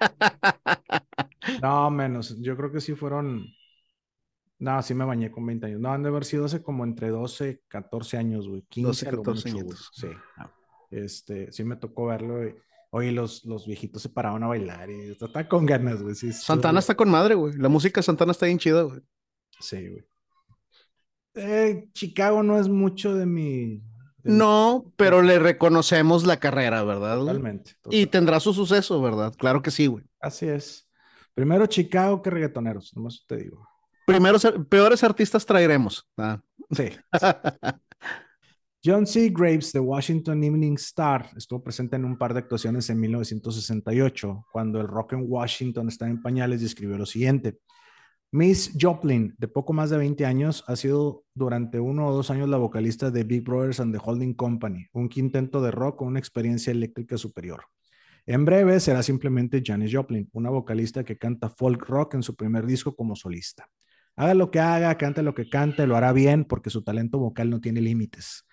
no, 1.62 1.90
menos. 1.90 2.36
Yo 2.40 2.56
creo 2.56 2.72
que 2.72 2.80
sí 2.80 2.94
fueron. 2.94 3.46
No, 4.58 4.82
sí 4.82 4.92
me 4.94 5.04
bañé 5.04 5.30
con 5.30 5.46
20 5.46 5.66
años. 5.66 5.80
No, 5.80 5.92
han 5.92 6.02
de 6.02 6.08
haber 6.08 6.24
sido 6.24 6.44
hace 6.46 6.62
como 6.62 6.84
entre 6.84 7.08
12, 7.08 7.62
14 7.68 8.16
años, 8.16 8.48
güey. 8.48 8.62
15, 8.68 9.06
12, 9.06 9.16
14 9.16 9.50
años. 9.50 9.90
Sí. 9.94 10.08
Ah. 10.36 10.50
Este, 10.90 11.52
sí 11.52 11.64
me 11.64 11.76
tocó 11.76 12.06
verlo. 12.06 12.38
Güey. 12.38 12.54
Oye, 12.90 13.12
los, 13.12 13.44
los 13.44 13.66
viejitos 13.66 14.02
se 14.02 14.08
paraban 14.08 14.42
a 14.42 14.48
bailar 14.48 14.90
y 14.90 15.10
está 15.10 15.46
con 15.46 15.66
ganas, 15.66 16.02
güey. 16.02 16.14
Santana 16.14 16.78
está 16.78 16.94
con 16.94 17.10
madre, 17.10 17.34
güey. 17.34 17.54
La 17.54 17.68
música 17.68 18.00
de 18.00 18.04
Santana 18.04 18.32
está 18.32 18.46
bien 18.46 18.58
chida, 18.58 18.82
güey. 18.82 19.00
Sí, 19.60 19.88
güey. 19.88 20.04
Eh, 21.34 21.88
Chicago 21.92 22.42
no 22.42 22.58
es 22.58 22.68
mucho 22.68 23.14
de 23.14 23.26
mi. 23.26 23.82
no, 24.24 24.92
pero 24.96 25.22
le 25.22 25.38
reconocemos 25.38 26.24
la 26.24 26.40
carrera, 26.40 26.82
¿verdad? 26.82 27.18
Totalmente, 27.18 27.76
Y 27.90 28.06
tendrá 28.06 28.40
su 28.40 28.54
suceso, 28.54 29.00
¿verdad? 29.02 29.34
Claro 29.36 29.62
que 29.62 29.70
sí, 29.70 29.86
güey. 29.86 30.04
Así 30.20 30.48
es. 30.48 30.88
Primero 31.34 31.66
Chicago 31.66 32.20
que 32.22 32.30
reggaetoneros, 32.30 32.96
nomás 32.96 33.24
te 33.28 33.36
digo. 33.36 33.68
Primero, 34.06 34.38
peores 34.68 35.04
artistas 35.04 35.44
traeremos. 35.44 36.08
Ah. 36.16 36.40
Sí. 36.70 36.90
John 38.84 39.08
C. 39.08 39.30
Graves 39.30 39.72
de 39.72 39.80
Washington 39.80 40.44
Evening 40.44 40.74
Star 40.74 41.30
estuvo 41.36 41.60
presente 41.60 41.96
en 41.96 42.04
un 42.04 42.16
par 42.16 42.32
de 42.32 42.38
actuaciones 42.38 42.88
en 42.90 43.00
1968, 43.00 44.46
cuando 44.52 44.80
el 44.80 44.86
rock 44.86 45.14
en 45.14 45.24
Washington 45.26 45.88
estaba 45.88 46.12
en 46.12 46.22
pañales 46.22 46.62
y 46.62 46.66
escribió 46.66 46.96
lo 46.96 47.04
siguiente. 47.04 47.58
Miss 48.30 48.72
Joplin, 48.80 49.34
de 49.36 49.48
poco 49.48 49.72
más 49.72 49.90
de 49.90 49.96
20 49.96 50.24
años, 50.24 50.62
ha 50.68 50.76
sido 50.76 51.24
durante 51.34 51.80
uno 51.80 52.06
o 52.06 52.12
dos 52.12 52.30
años 52.30 52.48
la 52.48 52.56
vocalista 52.56 53.10
de 53.10 53.24
Big 53.24 53.42
Brothers 53.42 53.80
and 53.80 53.92
the 53.92 54.00
Holding 54.00 54.34
Company, 54.34 54.86
un 54.92 55.08
quinteto 55.08 55.60
de 55.60 55.72
rock 55.72 55.96
con 55.96 56.08
una 56.08 56.20
experiencia 56.20 56.70
eléctrica 56.70 57.18
superior. 57.18 57.64
En 58.26 58.44
breve 58.44 58.78
será 58.78 59.02
simplemente 59.02 59.60
Janis 59.64 59.92
Joplin, 59.92 60.28
una 60.32 60.50
vocalista 60.50 61.02
que 61.02 61.18
canta 61.18 61.50
folk 61.50 61.84
rock 61.88 62.14
en 62.14 62.22
su 62.22 62.36
primer 62.36 62.64
disco 62.64 62.94
como 62.94 63.16
solista. 63.16 63.68
Haga 64.14 64.34
lo 64.34 64.52
que 64.52 64.60
haga, 64.60 64.96
cante 64.96 65.24
lo 65.24 65.34
que 65.34 65.48
cante, 65.48 65.84
lo 65.86 65.96
hará 65.96 66.12
bien 66.12 66.44
porque 66.44 66.70
su 66.70 66.84
talento 66.84 67.18
vocal 67.18 67.50
no 67.50 67.60
tiene 67.60 67.80
límites. 67.80 68.44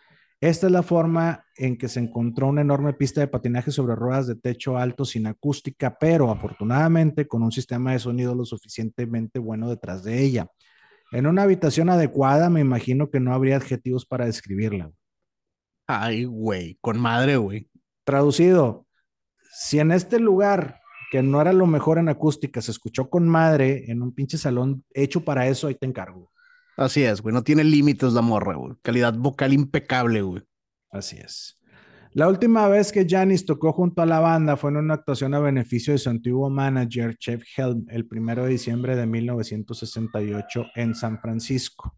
Esta 0.46 0.68
es 0.68 0.72
la 0.72 0.84
forma 0.84 1.43
en 1.58 1.76
que 1.76 1.88
se 1.88 2.00
encontró 2.00 2.50
una 2.50 2.62
enorme 2.62 2.93
pista 2.93 3.20
de 3.20 3.28
patinaje 3.28 3.72
sobre 3.72 3.96
ruedas 3.96 4.28
de 4.28 4.36
techo 4.36 4.78
alto 4.78 5.04
sin 5.04 5.26
acústica, 5.26 5.98
pero 6.00 6.30
afortunadamente 6.30 7.28
con 7.28 7.41
un 7.41 7.52
sistema 7.52 7.93
de 7.93 7.98
sonido 7.98 8.36
lo 8.36 8.46
suficientemente 8.46 9.39
bueno 9.39 9.68
detrás 9.68 10.04
de 10.04 10.22
ella. 10.22 10.46
En 11.12 11.26
una 11.26 11.41
habitación 11.41 11.89
adecuada, 11.89 12.52
me 12.52 12.60
imagino 12.60 13.10
que 13.10 13.20
no 13.20 13.34
habría 13.34 13.56
adjetivos 13.56 14.06
para 14.06 14.28
describirla. 14.28 14.91
Ay, 15.88 16.26
güey, 16.26 16.78
con 16.80 17.00
madre, 17.00 17.38
güey. 17.38 17.72
Traducido, 18.04 18.86
si 19.52 19.80
en 19.80 19.91
este 19.91 20.20
lugar, 20.20 20.80
que 21.12 21.24
no 21.24 21.41
era 21.41 21.54
lo 21.54 21.66
mejor 21.66 21.98
en 21.98 22.08
acústica, 22.08 22.62
se 22.62 22.70
escuchó 22.70 23.10
con 23.10 23.28
madre 23.28 23.86
en 23.88 24.04
un 24.04 24.14
pinche 24.14 24.38
salón 24.38 24.86
hecho 24.93 25.26
para 25.26 25.48
eso, 25.48 25.66
ahí 25.66 25.74
te 25.74 25.88
encargo. 25.88 26.32
Así 26.78 27.03
es, 27.03 27.21
güey. 27.21 27.34
No 27.34 27.43
tiene 27.43 27.63
límites 27.63 28.13
la 28.13 28.21
morra, 28.21 28.55
güey. 28.55 28.73
Calidad 28.82 29.13
vocal 29.13 29.53
impecable, 29.53 30.21
güey. 30.21 30.43
Así 30.91 31.17
es. 31.17 31.59
La 32.13 32.30
última 32.30 32.69
vez 32.69 32.93
que 32.93 33.05
Janis 33.07 33.45
tocó 33.45 33.73
junto 33.73 34.01
a 34.01 34.05
la 34.05 34.21
banda 34.21 34.55
fue 34.55 34.71
en 34.71 34.78
una 34.78 34.93
actuación 34.93 35.34
a 35.34 35.39
beneficio 35.39 35.91
de 35.91 35.99
su 35.99 36.09
antiguo 36.09 36.49
manager, 36.49 37.17
Jeff 37.19 37.43
Helm, 37.57 37.86
el 37.89 38.07
primero 38.07 38.45
de 38.45 38.51
diciembre 38.51 38.95
de 38.95 39.05
1968 39.05 40.67
en 40.76 40.95
San 40.95 41.19
Francisco. 41.19 41.97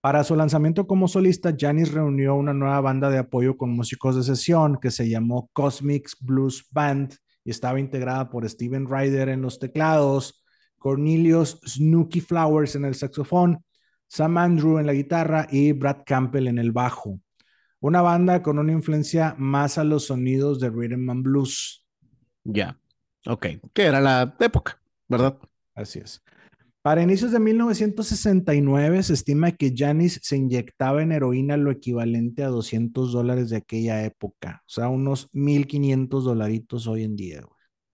Para 0.00 0.24
su 0.24 0.34
lanzamiento 0.34 0.86
como 0.86 1.08
solista, 1.08 1.54
Janis 1.58 1.92
reunió 1.92 2.36
una 2.36 2.54
nueva 2.54 2.80
banda 2.80 3.10
de 3.10 3.18
apoyo 3.18 3.58
con 3.58 3.76
músicos 3.76 4.16
de 4.16 4.22
sesión 4.22 4.78
que 4.80 4.90
se 4.90 5.08
llamó 5.10 5.50
Cosmics 5.52 6.16
Blues 6.20 6.66
Band 6.70 7.16
y 7.44 7.50
estaba 7.50 7.80
integrada 7.80 8.30
por 8.30 8.48
Steven 8.48 8.88
Ryder 8.88 9.28
en 9.28 9.42
los 9.42 9.58
teclados, 9.58 10.42
Cornelius 10.86 11.58
Snooky 11.64 12.20
Flowers 12.20 12.76
en 12.76 12.84
el 12.84 12.94
saxofón, 12.94 13.64
Sam 14.06 14.38
Andrew 14.38 14.78
en 14.78 14.86
la 14.86 14.92
guitarra 14.92 15.48
y 15.50 15.72
Brad 15.72 16.04
Campbell 16.06 16.46
en 16.46 16.58
el 16.58 16.70
bajo. 16.70 17.18
Una 17.80 18.02
banda 18.02 18.40
con 18.40 18.60
una 18.60 18.70
influencia 18.70 19.34
más 19.36 19.78
a 19.78 19.84
los 19.84 20.06
sonidos 20.06 20.60
de 20.60 20.70
rhythm 20.70 21.10
and 21.10 21.24
blues. 21.24 21.84
Ya, 22.44 22.78
ok, 23.26 23.46
que 23.74 23.82
era 23.82 24.00
la 24.00 24.36
época, 24.38 24.80
¿verdad? 25.08 25.36
Así 25.74 25.98
es. 25.98 26.22
Para 26.82 27.02
inicios 27.02 27.32
de 27.32 27.40
1969 27.40 29.02
se 29.02 29.14
estima 29.14 29.50
que 29.50 29.74
Janis 29.76 30.20
se 30.22 30.36
inyectaba 30.36 31.02
en 31.02 31.10
heroína 31.10 31.56
lo 31.56 31.72
equivalente 31.72 32.44
a 32.44 32.48
200 32.48 33.10
dólares 33.10 33.50
de 33.50 33.56
aquella 33.56 34.04
época, 34.04 34.62
o 34.64 34.70
sea, 34.70 34.86
unos 34.86 35.32
1.500 35.32 36.22
dolaritos 36.22 36.86
hoy 36.86 37.02
en 37.02 37.16
día. 37.16 37.44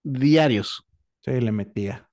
Diarios. 0.03 0.85
Sí, 1.21 1.31
le 1.41 1.51
metía. 1.51 2.07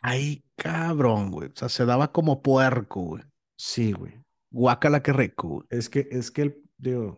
Ay, 0.00 0.44
cabrón, 0.56 1.30
güey. 1.30 1.48
O 1.48 1.52
sea, 1.54 1.68
se 1.68 1.84
daba 1.84 2.12
como 2.12 2.42
puerco, 2.42 3.00
güey. 3.02 3.22
Sí, 3.56 3.92
güey. 3.92 4.14
Guácala 4.50 5.02
que 5.02 5.12
rico, 5.12 5.48
güey. 5.48 5.66
Es 5.70 5.88
que, 5.88 6.08
es 6.10 6.30
que, 6.30 6.42
el, 6.42 6.62
digo, 6.78 7.16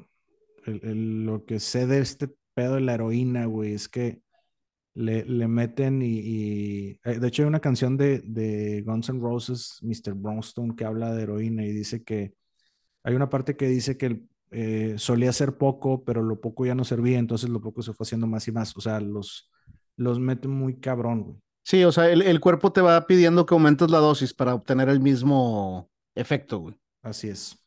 lo 0.66 1.45
que 1.45 1.61
sé 1.61 1.87
de 1.87 2.01
este 2.01 2.35
pedo 2.55 2.75
de 2.75 2.81
la 2.81 2.95
heroína, 2.95 3.47
güey, 3.47 3.75
es 3.75 3.89
que 3.89 4.22
le, 4.95 5.25
le 5.25 5.49
meten 5.49 6.03
y, 6.03 6.99
eh, 7.05 7.18
De 7.18 7.29
hecho, 7.29 7.43
hay 7.43 7.49
una 7.49 7.61
canción 7.61 7.97
de, 7.97 8.20
de 8.20 8.83
Guns 8.83 9.09
N' 9.09 9.20
Roses, 9.20 9.79
Mr. 9.83 10.14
Brownstone, 10.14 10.77
que 10.77 10.85
habla 10.85 11.12
de 11.14 11.22
heroína 11.22 11.64
y 11.64 11.72
dice 11.72 12.03
que... 12.03 12.35
Hay 13.03 13.14
una 13.14 13.29
parte 13.29 13.55
que 13.57 13.68
dice 13.68 13.99
que 13.99 14.22
eh, 14.51 14.95
solía 14.99 15.33
ser 15.33 15.59
poco, 15.59 16.05
pero 16.05 16.22
lo 16.22 16.41
poco 16.41 16.64
ya 16.64 16.75
no 16.75 16.85
servía, 16.85 17.18
entonces 17.18 17.51
lo 17.51 17.61
poco 17.61 17.83
se 17.83 17.93
fue 17.93 18.05
haciendo 18.05 18.27
más 18.27 18.49
y 18.49 18.53
más. 18.53 18.75
O 18.77 18.81
sea, 18.81 19.01
los, 19.01 19.51
los 19.97 20.20
meten 20.20 20.53
muy 20.53 20.79
cabrón, 20.81 21.22
güey. 21.22 21.43
Sí, 21.64 21.82
o 21.82 21.92
sea, 21.92 22.10
el, 22.10 22.40
cuerpo 22.40 22.72
te 22.72 22.82
va 22.82 23.06
pidiendo 23.06 23.46
que 23.46 23.54
aumentes 23.54 23.90
la 23.90 23.98
dosis 23.98 24.34
para 24.34 24.54
obtener 24.54 24.90
el 24.90 25.00
mismo 25.00 25.90
efecto, 26.14 26.58
güey. 26.58 26.76
Así 27.02 27.28
es. 27.28 27.58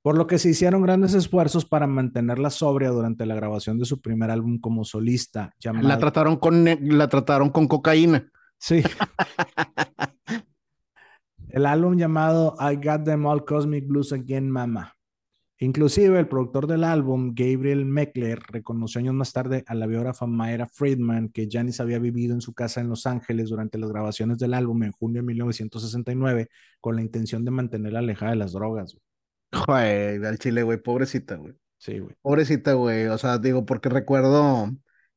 Por 0.00 0.16
lo 0.16 0.26
que 0.26 0.38
se 0.38 0.48
hicieron 0.48 0.80
grandes 0.80 1.12
esfuerzos 1.12 1.66
para 1.66 1.86
mantenerla 1.86 2.48
sobria 2.48 2.88
durante 2.88 3.26
la 3.26 3.34
grabación 3.34 3.78
de 3.78 3.84
su 3.84 4.00
primer 4.00 4.30
álbum 4.30 4.58
como 4.58 4.86
solista. 4.86 5.54
La 5.82 5.98
trataron 5.98 6.38
con, 6.38 6.64
la 6.64 7.08
trataron 7.08 7.50
con 7.50 7.68
cocaína. 7.68 8.30
Sí. 8.56 8.82
el 11.50 11.66
álbum 11.66 11.98
llamado 11.98 12.56
I 12.58 12.76
Got 12.76 13.04
Them 13.04 13.26
All 13.26 13.44
Cosmic 13.44 13.86
Blues 13.86 14.14
Again, 14.14 14.50
Mama. 14.50 14.96
Inclusive 15.62 16.18
el 16.18 16.26
productor 16.26 16.66
del 16.66 16.84
álbum, 16.84 17.34
Gabriel 17.34 17.84
Meckler, 17.84 18.40
reconoció 18.48 18.98
años 18.98 19.12
más 19.12 19.30
tarde 19.30 19.62
a 19.66 19.74
la 19.74 19.86
biógrafa 19.86 20.26
Mayra 20.26 20.66
Friedman 20.66 21.28
que 21.28 21.48
Janis 21.50 21.80
había 21.80 21.98
vivido 21.98 22.32
en 22.32 22.40
su 22.40 22.54
casa 22.54 22.80
en 22.80 22.88
Los 22.88 23.06
Ángeles 23.06 23.50
durante 23.50 23.76
las 23.76 23.90
grabaciones 23.90 24.38
del 24.38 24.54
álbum 24.54 24.82
en 24.84 24.92
junio 24.92 25.20
de 25.20 25.26
1969 25.26 26.48
con 26.80 26.96
la 26.96 27.02
intención 27.02 27.44
de 27.44 27.50
mantenerla 27.50 27.98
alejada 27.98 28.30
de 28.30 28.38
las 28.38 28.52
drogas. 28.52 28.96
Joder, 29.52 30.24
al 30.24 30.38
chile, 30.38 30.62
güey, 30.62 30.78
pobrecita, 30.78 31.36
güey. 31.36 31.52
Sí, 31.76 31.98
güey. 31.98 32.14
Pobrecita, 32.22 32.72
güey. 32.72 33.08
O 33.08 33.18
sea, 33.18 33.36
digo, 33.36 33.66
porque 33.66 33.90
recuerdo 33.90 34.70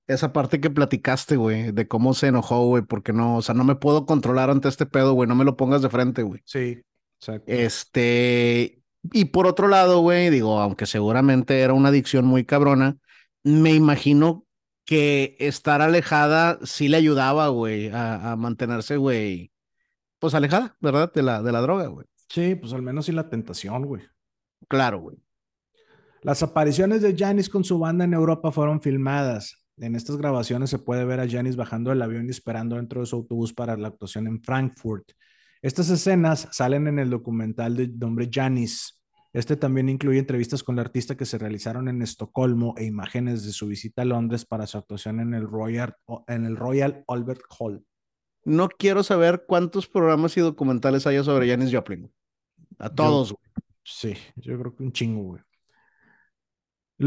esa 0.07 0.33
parte 0.33 0.59
que 0.59 0.69
platicaste, 0.69 1.37
güey, 1.37 1.71
de 1.71 1.87
cómo 1.87 2.13
se 2.13 2.27
enojó, 2.27 2.67
güey, 2.67 2.83
porque 2.83 3.13
no, 3.13 3.37
o 3.37 3.41
sea, 3.41 3.55
no 3.55 3.63
me 3.63 3.75
puedo 3.75 4.05
controlar 4.05 4.49
ante 4.49 4.67
este 4.67 4.85
pedo, 4.85 5.13
güey, 5.13 5.29
no 5.29 5.35
me 5.35 5.45
lo 5.45 5.55
pongas 5.55 5.81
de 5.81 5.89
frente, 5.89 6.23
güey. 6.23 6.41
Sí, 6.43 6.81
exacto. 7.17 7.45
Este, 7.47 8.82
y 9.11 9.25
por 9.25 9.47
otro 9.47 9.67
lado, 9.67 9.99
güey, 9.99 10.29
digo, 10.29 10.59
aunque 10.59 10.85
seguramente 10.85 11.59
era 11.59 11.73
una 11.73 11.89
adicción 11.89 12.25
muy 12.25 12.45
cabrona, 12.45 12.97
me 13.43 13.73
imagino 13.73 14.45
que 14.85 15.35
estar 15.39 15.81
alejada 15.81 16.59
sí 16.63 16.87
le 16.87 16.97
ayudaba, 16.97 17.49
güey, 17.49 17.89
a, 17.93 18.35
mantenerse, 18.37 18.97
güey, 18.97 19.51
pues 20.19 20.33
alejada, 20.33 20.75
¿verdad? 20.79 21.11
De 21.13 21.23
la, 21.23 21.41
de 21.41 21.51
la 21.51 21.61
droga, 21.61 21.87
güey. 21.87 22.05
Sí, 22.29 22.55
pues 22.55 22.73
al 22.73 22.81
menos 22.81 23.05
sí 23.05 23.11
la 23.11 23.29
tentación, 23.29 23.85
güey. 23.85 24.03
Claro, 24.67 24.99
güey. 24.99 25.17
Las 26.21 26.41
apariciones 26.41 27.01
de 27.01 27.15
Janis 27.17 27.49
con 27.49 27.63
su 27.63 27.77
banda 27.77 28.05
en 28.05 28.13
Europa 28.13 28.51
fueron 28.51 28.81
filmadas. 28.81 29.65
En 29.77 29.95
estas 29.95 30.17
grabaciones 30.17 30.69
se 30.69 30.79
puede 30.79 31.03
ver 31.03 31.19
a 31.19 31.29
Janis 31.29 31.55
bajando 31.55 31.89
del 31.89 32.01
avión 32.01 32.27
y 32.27 32.29
esperando 32.31 32.77
dentro 32.77 33.01
de 33.01 33.07
su 33.07 33.17
autobús 33.17 33.53
para 33.53 33.75
la 33.75 33.89
actuación 33.89 34.27
en 34.27 34.41
Frankfurt. 34.41 35.11
Estas 35.63 35.89
escenas 35.89 36.49
salen 36.51 36.87
en 36.87 36.99
el 36.99 37.09
documental 37.09 37.77
de 37.77 37.87
nombre 37.87 38.29
Janis. 38.29 39.01
Este 39.31 39.55
también 39.55 39.87
incluye 39.87 40.19
entrevistas 40.19 40.61
con 40.61 40.75
el 40.75 40.81
artista 40.81 41.15
que 41.15 41.25
se 41.25 41.37
realizaron 41.37 41.87
en 41.87 42.01
Estocolmo 42.01 42.75
e 42.77 42.83
imágenes 42.83 43.45
de 43.45 43.53
su 43.53 43.67
visita 43.67 44.01
a 44.01 44.05
Londres 44.05 44.45
para 44.45 44.67
su 44.67 44.77
actuación 44.77 45.21
en 45.21 45.33
el 45.33 45.47
Royal, 45.47 45.95
en 46.27 46.45
el 46.45 46.57
Royal 46.57 47.05
Albert 47.07 47.43
Hall. 47.57 47.85
No 48.43 48.67
quiero 48.67 49.03
saber 49.03 49.45
cuántos 49.47 49.87
programas 49.87 50.35
y 50.35 50.41
documentales 50.41 51.07
haya 51.07 51.23
sobre 51.23 51.47
Janis 51.49 51.73
Joplin. 51.73 52.11
A 52.77 52.89
todos, 52.89 53.33
Sí, 53.85 54.15
yo 54.35 54.59
creo 54.59 54.75
que 54.75 54.83
un 54.83 54.91
chingo, 54.91 55.23
güey. 55.23 55.41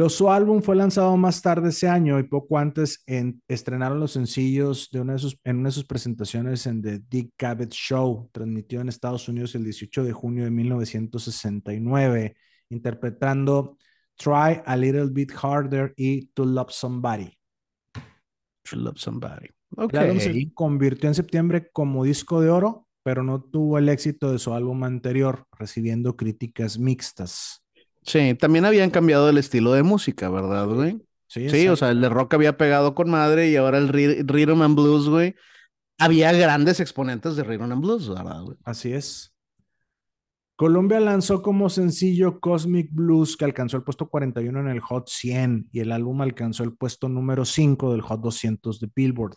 Su 0.08 0.30
álbum 0.30 0.62
fue 0.62 0.76
lanzado 0.76 1.16
más 1.16 1.40
tarde 1.40 1.70
ese 1.70 1.88
año 1.88 2.18
y 2.18 2.24
poco 2.24 2.58
antes 2.58 3.02
en, 3.06 3.40
estrenaron 3.48 4.00
los 4.00 4.12
sencillos 4.12 4.90
de 4.90 5.00
una 5.00 5.14
de 5.14 5.18
sus, 5.20 5.38
en 5.44 5.58
una 5.58 5.68
de 5.68 5.72
sus 5.72 5.84
presentaciones 5.84 6.66
en 6.66 6.82
The 6.82 7.00
Dick 7.08 7.32
Cavett 7.36 7.72
Show, 7.72 8.28
transmitido 8.32 8.82
en 8.82 8.88
Estados 8.88 9.28
Unidos 9.28 9.54
el 9.54 9.64
18 9.64 10.04
de 10.04 10.12
junio 10.12 10.44
de 10.44 10.50
1969, 10.50 12.36
interpretando 12.70 13.78
Try 14.16 14.62
a 14.64 14.76
Little 14.76 15.10
Bit 15.10 15.32
Harder 15.40 15.94
y 15.96 16.26
To 16.28 16.44
Love 16.44 16.70
Somebody. 16.72 17.32
To 18.68 18.76
Love 18.76 18.98
Somebody. 18.98 19.48
Okay. 19.76 20.00
El 20.00 20.06
álbum 20.06 20.20
se 20.20 20.54
convirtió 20.54 21.08
en 21.08 21.14
septiembre 21.14 21.70
como 21.72 22.04
disco 22.04 22.40
de 22.40 22.50
oro, 22.50 22.88
pero 23.02 23.22
no 23.22 23.42
tuvo 23.42 23.78
el 23.78 23.88
éxito 23.88 24.32
de 24.32 24.38
su 24.38 24.52
álbum 24.52 24.82
anterior, 24.84 25.46
recibiendo 25.52 26.16
críticas 26.16 26.78
mixtas. 26.78 27.65
Sí, 28.06 28.34
también 28.34 28.64
habían 28.64 28.90
cambiado 28.90 29.28
el 29.28 29.36
estilo 29.36 29.72
de 29.72 29.82
música, 29.82 30.30
¿verdad, 30.30 30.66
güey? 30.68 31.02
Sí, 31.26 31.50
sí 31.50 31.66
o 31.66 31.74
sea, 31.74 31.90
el 31.90 32.00
de 32.00 32.08
rock 32.08 32.34
había 32.34 32.56
pegado 32.56 32.94
con 32.94 33.10
madre 33.10 33.50
y 33.50 33.56
ahora 33.56 33.78
el 33.78 33.88
rhythm 33.88 34.62
and 34.62 34.76
blues, 34.76 35.08
güey. 35.08 35.34
Había 35.98 36.32
grandes 36.32 36.78
exponentes 36.78 37.34
de 37.34 37.42
rhythm 37.42 37.72
and 37.72 37.82
blues, 37.82 38.08
¿verdad, 38.08 38.42
güey? 38.42 38.56
Así 38.64 38.92
es. 38.92 39.32
Colombia 40.54 41.00
lanzó 41.00 41.42
como 41.42 41.68
sencillo 41.68 42.40
Cosmic 42.40 42.88
Blues, 42.90 43.36
que 43.36 43.44
alcanzó 43.44 43.76
el 43.76 43.82
puesto 43.82 44.08
41 44.08 44.60
en 44.60 44.68
el 44.68 44.80
Hot 44.80 45.08
100 45.08 45.68
y 45.70 45.80
el 45.80 45.92
álbum 45.92 46.22
alcanzó 46.22 46.64
el 46.64 46.74
puesto 46.74 47.08
número 47.10 47.44
5 47.44 47.92
del 47.92 48.00
Hot 48.00 48.22
200 48.22 48.80
de 48.80 48.90
Billboard. 48.94 49.34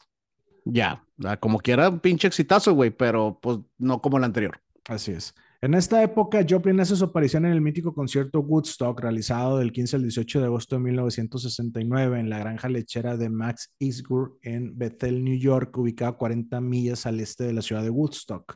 Ya, 0.63 1.03
como 1.39 1.59
quiera, 1.59 1.89
un 1.89 1.99
pinche 1.99 2.27
exitazo, 2.27 2.73
güey, 2.73 2.91
pero 2.91 3.39
pues 3.41 3.59
no 3.77 4.01
como 4.01 4.17
el 4.17 4.23
anterior. 4.23 4.61
Así 4.87 5.11
es. 5.11 5.33
En 5.61 5.73
esta 5.73 6.01
época, 6.01 6.45
Joplin 6.49 6.79
hace 6.79 6.95
su 6.95 7.03
aparición 7.03 7.45
en 7.45 7.51
el 7.51 7.59
mítico 7.59 7.93
concierto 7.93 8.39
Woodstock, 8.39 8.97
realizado 9.01 9.57
del 9.57 9.73
15 9.73 9.97
al 9.97 10.03
18 10.03 10.39
de 10.39 10.45
agosto 10.45 10.77
de 10.77 10.83
1969 10.83 12.17
en 12.17 12.29
la 12.29 12.39
granja 12.39 12.69
lechera 12.69 13.17
de 13.17 13.29
Max 13.29 13.75
Isgur 13.77 14.37
en 14.41 14.77
Bethel, 14.77 15.21
New 15.21 15.37
York, 15.37 15.77
ubicada 15.77 16.11
a 16.11 16.15
40 16.17 16.61
millas 16.61 17.05
al 17.05 17.19
este 17.19 17.43
de 17.43 17.51
la 17.51 17.61
ciudad 17.61 17.83
de 17.83 17.89
Woodstock. 17.89 18.55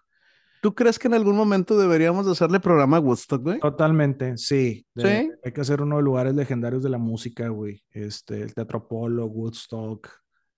¿Tú 0.61 0.73
crees 0.73 0.97
que 0.97 1.09
en 1.09 1.15
algún 1.15 1.35
momento 1.35 1.77
deberíamos 1.77 2.25
hacerle 2.25 2.61
programa 2.61 2.95
a 2.95 3.01
Woodstock, 3.01 3.43
güey? 3.43 3.59
Totalmente, 3.59 4.37
sí. 4.37 4.85
¿Sí? 4.95 5.29
Hay 5.43 5.51
que 5.53 5.59
hacer 5.59 5.81
uno 5.81 5.97
de 5.97 6.03
los 6.03 6.05
lugares 6.05 6.33
legendarios 6.35 6.83
de 6.83 6.89
la 6.89 6.99
música, 6.99 7.49
güey. 7.49 7.83
Este, 7.91 8.43
el 8.43 8.53
Teatro 8.53 8.87
Polo, 8.87 9.25
Woodstock. 9.25 10.07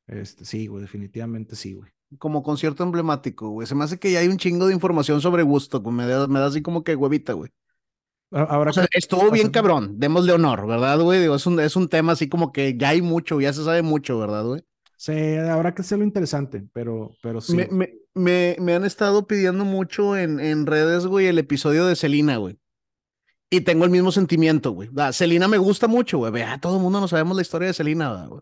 Este, 0.05 0.45
sí, 0.45 0.67
güey, 0.67 0.83
definitivamente 0.83 1.55
sí, 1.55 1.73
güey 1.73 1.89
como 2.17 2.43
concierto 2.43 2.83
emblemático, 2.83 3.49
güey. 3.49 3.67
Se 3.67 3.75
me 3.75 3.83
hace 3.83 3.99
que 3.99 4.11
ya 4.11 4.19
hay 4.19 4.27
un 4.27 4.37
chingo 4.37 4.67
de 4.67 4.73
información 4.73 5.21
sobre 5.21 5.43
Gusto, 5.43 5.81
güey. 5.81 5.95
Me 5.95 6.07
da, 6.07 6.27
me 6.27 6.39
da 6.39 6.47
así 6.47 6.61
como 6.61 6.83
que 6.83 6.95
huevita, 6.95 7.33
güey. 7.33 7.51
Ahora 8.31 8.71
o 8.71 8.73
sea, 8.73 8.87
estuvo 8.91 9.31
bien 9.31 9.49
cabrón, 9.49 9.99
démosle 9.99 10.33
honor, 10.33 10.67
¿verdad, 10.67 10.99
güey? 10.99 11.21
Digo, 11.21 11.35
es 11.35 11.45
un, 11.45 11.59
es 11.59 11.75
un 11.75 11.87
tema 11.87 12.13
así 12.13 12.27
como 12.27 12.51
que 12.51 12.75
ya 12.75 12.89
hay 12.89 13.01
mucho, 13.01 13.39
ya 13.39 13.53
se 13.53 13.63
sabe 13.63 13.81
mucho, 13.81 14.19
¿verdad, 14.19 14.43
güey? 14.43 14.61
Sí, 14.97 15.35
habrá 15.35 15.73
que 15.73 15.83
hacerlo 15.83 16.03
interesante, 16.03 16.65
pero, 16.73 17.11
pero 17.21 17.39
sí. 17.39 17.55
Me, 17.55 17.67
me, 17.67 17.93
me, 18.13 18.57
me 18.59 18.73
han 18.73 18.83
estado 18.83 19.27
pidiendo 19.27 19.63
mucho 19.63 20.17
en, 20.17 20.39
en, 20.39 20.65
redes, 20.65 21.05
güey, 21.05 21.27
el 21.27 21.37
episodio 21.37 21.85
de 21.85 21.95
Celina, 21.95 22.37
güey. 22.37 22.57
Y 23.49 23.61
tengo 23.61 23.85
el 23.85 23.91
mismo 23.91 24.11
sentimiento, 24.11 24.71
güey. 24.71 24.89
Celina 25.13 25.47
me 25.47 25.57
gusta 25.57 25.87
mucho, 25.87 26.17
güey. 26.17 26.31
Vea, 26.31 26.59
todo 26.59 26.77
el 26.77 26.83
mundo 26.83 26.99
no 26.99 27.07
sabemos 27.07 27.35
la 27.35 27.41
historia 27.41 27.67
de 27.67 27.73
Celina, 27.73 28.25
güey. 28.27 28.41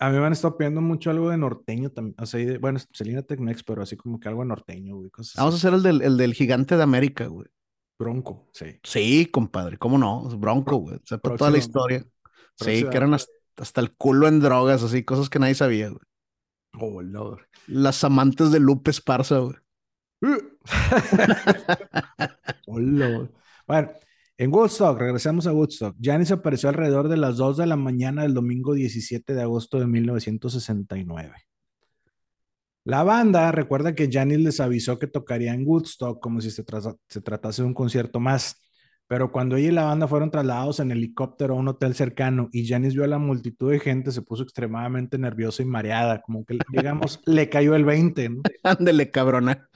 A 0.00 0.10
mí 0.10 0.18
me 0.18 0.26
han 0.26 0.32
estado 0.32 0.56
pidiendo 0.56 0.80
mucho 0.80 1.10
algo 1.10 1.30
de 1.30 1.38
norteño 1.38 1.90
también. 1.90 2.14
O 2.18 2.26
sea, 2.26 2.58
bueno, 2.60 2.78
Selena 2.92 3.22
Tecmex, 3.22 3.64
pero 3.64 3.82
así 3.82 3.96
como 3.96 4.20
que 4.20 4.28
algo 4.28 4.42
de 4.42 4.48
norteño, 4.48 4.96
güey. 4.96 5.10
Vamos 5.36 5.54
a 5.54 5.56
hacer 5.56 5.74
el 5.74 5.82
del, 5.82 6.02
el 6.02 6.16
del 6.16 6.34
gigante 6.34 6.76
de 6.76 6.82
América, 6.82 7.26
güey. 7.26 7.48
Bronco, 7.98 8.46
sí. 8.52 8.78
Sí, 8.84 9.26
compadre, 9.26 9.76
¿cómo 9.76 9.98
no? 9.98 10.22
Bronco, 10.38 10.76
güey. 10.76 11.00
O 11.10 11.18
toda 11.18 11.50
la 11.50 11.58
historia. 11.58 12.06
Sí, 12.54 12.86
que 12.88 12.96
eran 12.96 13.12
hasta, 13.14 13.80
el 13.80 13.96
culo 13.96 14.28
en 14.28 14.38
drogas, 14.40 14.84
así, 14.84 15.04
cosas 15.04 15.28
que 15.28 15.40
nadie 15.40 15.54
sabía, 15.54 15.88
güey. 15.88 16.00
Oh, 16.78 17.02
Lord. 17.02 17.48
Las 17.66 18.04
amantes 18.04 18.52
de 18.52 18.60
Lupe 18.60 18.92
Esparza, 18.92 19.38
güey. 19.38 19.56
oh, 22.66 22.78
Lord. 22.78 23.32
Bueno, 23.66 23.90
en 24.38 24.54
Woodstock, 24.54 24.96
regresamos 24.96 25.48
a 25.48 25.52
Woodstock. 25.52 25.96
Janis 26.00 26.30
apareció 26.30 26.68
alrededor 26.68 27.08
de 27.08 27.16
las 27.16 27.36
2 27.36 27.56
de 27.56 27.66
la 27.66 27.74
mañana 27.74 28.22
del 28.22 28.34
domingo 28.34 28.72
17 28.72 29.34
de 29.34 29.42
agosto 29.42 29.80
de 29.80 29.88
1969. 29.88 31.34
La 32.84 33.02
banda 33.02 33.50
recuerda 33.50 33.96
que 33.96 34.08
Janis 34.10 34.38
les 34.38 34.60
avisó 34.60 34.96
que 35.00 35.08
tocaría 35.08 35.52
en 35.52 35.66
Woodstock 35.66 36.20
como 36.20 36.40
si 36.40 36.52
se, 36.52 36.64
se, 37.08 37.20
tratase 37.20 37.62
de 37.62 37.68
un 37.68 37.74
concierto 37.74 38.20
más, 38.20 38.62
pero 39.08 39.32
cuando 39.32 39.56
ella 39.56 39.68
y 39.70 39.72
la 39.72 39.84
banda 39.84 40.06
fueron 40.06 40.30
trasladados 40.30 40.78
en 40.78 40.92
helicóptero 40.92 41.54
a 41.54 41.58
un 41.58 41.66
hotel 41.66 41.96
cercano 41.96 42.48
y 42.52 42.68
Janis 42.68 42.94
vio 42.94 43.02
a 43.02 43.08
la 43.08 43.18
multitud 43.18 43.72
de 43.72 43.80
gente, 43.80 44.12
se 44.12 44.22
puso 44.22 44.44
extremadamente 44.44 45.18
nerviosa 45.18 45.64
y 45.64 45.66
mareada, 45.66 46.22
como 46.22 46.44
que, 46.44 46.58
digamos, 46.70 47.20
le 47.26 47.48
cayó 47.48 47.74
el 47.74 47.84
20. 47.84 48.28
¿no? 48.28 48.42
Ándele, 48.62 49.10
cabrona. 49.10 49.68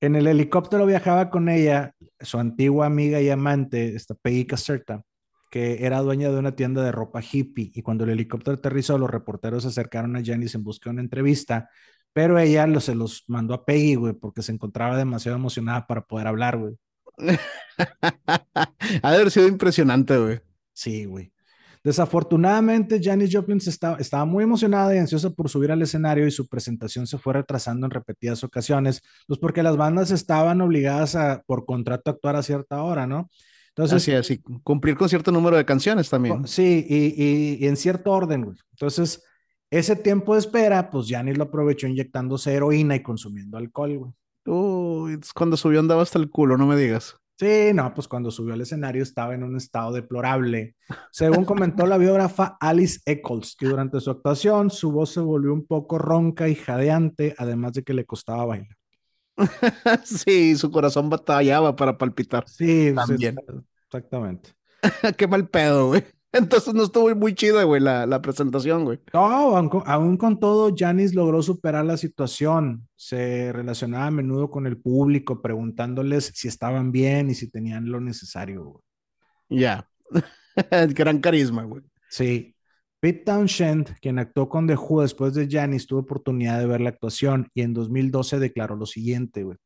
En 0.00 0.16
el 0.16 0.26
helicóptero 0.26 0.86
viajaba 0.86 1.30
con 1.30 1.48
ella 1.48 1.94
su 2.24 2.38
antigua 2.38 2.86
amiga 2.86 3.20
y 3.20 3.30
amante, 3.30 3.94
esta 3.94 4.14
Peggy 4.14 4.46
Caserta, 4.46 5.02
que 5.50 5.84
era 5.84 6.00
dueña 6.00 6.30
de 6.30 6.38
una 6.38 6.56
tienda 6.56 6.82
de 6.82 6.92
ropa 6.92 7.20
hippie. 7.20 7.70
Y 7.74 7.82
cuando 7.82 8.04
el 8.04 8.10
helicóptero 8.10 8.56
aterrizó, 8.56 8.98
los 8.98 9.10
reporteros 9.10 9.64
se 9.64 9.68
acercaron 9.70 10.16
a 10.16 10.22
Janice 10.24 10.56
en 10.56 10.64
busca 10.64 10.90
de 10.90 10.94
una 10.94 11.02
entrevista, 11.02 11.68
pero 12.12 12.38
ella 12.38 12.66
se 12.80 12.94
los 12.94 13.24
mandó 13.26 13.54
a 13.54 13.64
Peggy, 13.64 13.94
güey, 13.94 14.12
porque 14.14 14.42
se 14.42 14.52
encontraba 14.52 14.96
demasiado 14.96 15.36
emocionada 15.36 15.86
para 15.86 16.02
poder 16.02 16.26
hablar, 16.26 16.58
güey. 16.58 16.76
ha 19.02 19.10
de 19.10 19.16
haber 19.16 19.30
sido 19.30 19.48
impresionante, 19.48 20.16
güey. 20.16 20.40
Sí, 20.72 21.04
güey. 21.04 21.31
Desafortunadamente, 21.84 23.00
Janis 23.02 23.30
Joplin 23.32 23.58
estaba, 23.58 23.96
estaba 23.96 24.24
muy 24.24 24.44
emocionada 24.44 24.94
y 24.94 24.98
ansiosa 24.98 25.30
por 25.30 25.48
subir 25.48 25.72
al 25.72 25.82
escenario 25.82 26.26
y 26.26 26.30
su 26.30 26.46
presentación 26.46 27.08
se 27.08 27.18
fue 27.18 27.32
retrasando 27.34 27.86
en 27.86 27.90
repetidas 27.90 28.44
ocasiones, 28.44 29.02
pues 29.26 29.40
porque 29.40 29.64
las 29.64 29.76
bandas 29.76 30.12
estaban 30.12 30.60
obligadas 30.60 31.16
a, 31.16 31.42
por 31.44 31.64
contrato, 31.64 32.10
a 32.10 32.14
actuar 32.14 32.36
a 32.36 32.42
cierta 32.42 32.82
hora, 32.82 33.06
¿no? 33.06 33.28
Entonces, 33.74 34.02
así, 34.02 34.12
así, 34.12 34.38
cumplir 34.62 34.96
con 34.96 35.08
cierto 35.08 35.32
número 35.32 35.56
de 35.56 35.64
canciones 35.64 36.10
también. 36.10 36.46
Sí, 36.46 36.86
y, 36.88 37.66
en 37.66 37.76
cierto 37.76 38.12
orden, 38.12 38.44
güey. 38.44 38.58
Entonces, 38.72 39.24
ese 39.70 39.96
tiempo 39.96 40.34
de 40.34 40.40
espera, 40.40 40.90
pues 40.90 41.06
Janis 41.08 41.38
lo 41.38 41.44
aprovechó 41.44 41.86
inyectándose 41.86 42.52
heroína 42.52 42.94
y 42.96 43.02
consumiendo 43.02 43.56
alcohol, 43.56 43.98
güey. 43.98 44.12
Uy, 44.44 45.18
cuando 45.34 45.56
subió 45.56 45.80
andaba 45.80 46.02
hasta 46.02 46.18
el 46.18 46.28
culo, 46.28 46.58
no 46.58 46.66
me 46.66 46.76
digas. 46.76 47.16
Sí, 47.42 47.72
no, 47.74 47.92
pues 47.92 48.06
cuando 48.06 48.30
subió 48.30 48.54
al 48.54 48.60
escenario 48.60 49.02
estaba 49.02 49.34
en 49.34 49.42
un 49.42 49.56
estado 49.56 49.90
deplorable. 49.90 50.76
Según 51.10 51.44
comentó 51.44 51.86
la 51.86 51.98
biógrafa 51.98 52.56
Alice 52.60 53.00
Eccles, 53.04 53.56
que 53.58 53.66
durante 53.66 53.98
su 53.98 54.12
actuación 54.12 54.70
su 54.70 54.92
voz 54.92 55.12
se 55.12 55.18
volvió 55.18 55.52
un 55.52 55.66
poco 55.66 55.98
ronca 55.98 56.48
y 56.48 56.54
jadeante, 56.54 57.34
además 57.36 57.72
de 57.72 57.82
que 57.82 57.94
le 57.94 58.04
costaba 58.04 58.44
bailar. 58.44 58.76
sí, 60.04 60.54
su 60.54 60.70
corazón 60.70 61.10
batallaba 61.10 61.74
para 61.74 61.98
palpitar. 61.98 62.48
Sí, 62.48 62.92
también. 62.94 63.36
exactamente. 63.86 64.50
Qué 65.16 65.26
mal 65.26 65.48
pedo, 65.48 65.88
güey. 65.88 66.04
Entonces 66.34 66.72
no 66.72 66.84
estuvo 66.84 67.14
muy 67.14 67.34
chida, 67.34 67.62
güey, 67.64 67.80
la, 67.80 68.06
la, 68.06 68.22
presentación, 68.22 68.84
güey. 68.84 68.98
No, 69.12 69.54
aún, 69.54 70.16
con 70.16 70.40
todo, 70.40 70.74
Janis 70.74 71.14
logró 71.14 71.42
superar 71.42 71.84
la 71.84 71.98
situación. 71.98 72.88
Se 72.96 73.52
relacionaba 73.52 74.06
a 74.06 74.10
menudo 74.10 74.50
con 74.50 74.66
el 74.66 74.78
público, 74.78 75.42
preguntándoles 75.42 76.32
si 76.34 76.48
estaban 76.48 76.90
bien 76.90 77.28
y 77.28 77.34
si 77.34 77.50
tenían 77.50 77.90
lo 77.90 78.00
necesario, 78.00 78.64
güey. 78.64 78.82
Ya. 79.50 79.86
Gran 80.94 81.20
carisma, 81.20 81.64
güey. 81.64 81.82
Sí. 82.08 82.56
Pete 82.98 83.24
Townshend, 83.24 83.98
quien 84.00 84.18
actuó 84.18 84.48
con 84.48 84.66
The 84.66 84.76
Who 84.76 85.02
después 85.02 85.34
de 85.34 85.48
Janis, 85.50 85.86
tuvo 85.86 86.00
oportunidad 86.00 86.60
de 86.60 86.66
ver 86.66 86.80
la 86.80 86.90
actuación 86.90 87.50
y 87.52 87.60
en 87.60 87.74
2012 87.74 88.38
declaró 88.38 88.76
lo 88.76 88.86
siguiente, 88.86 89.42
güey. 89.42 89.58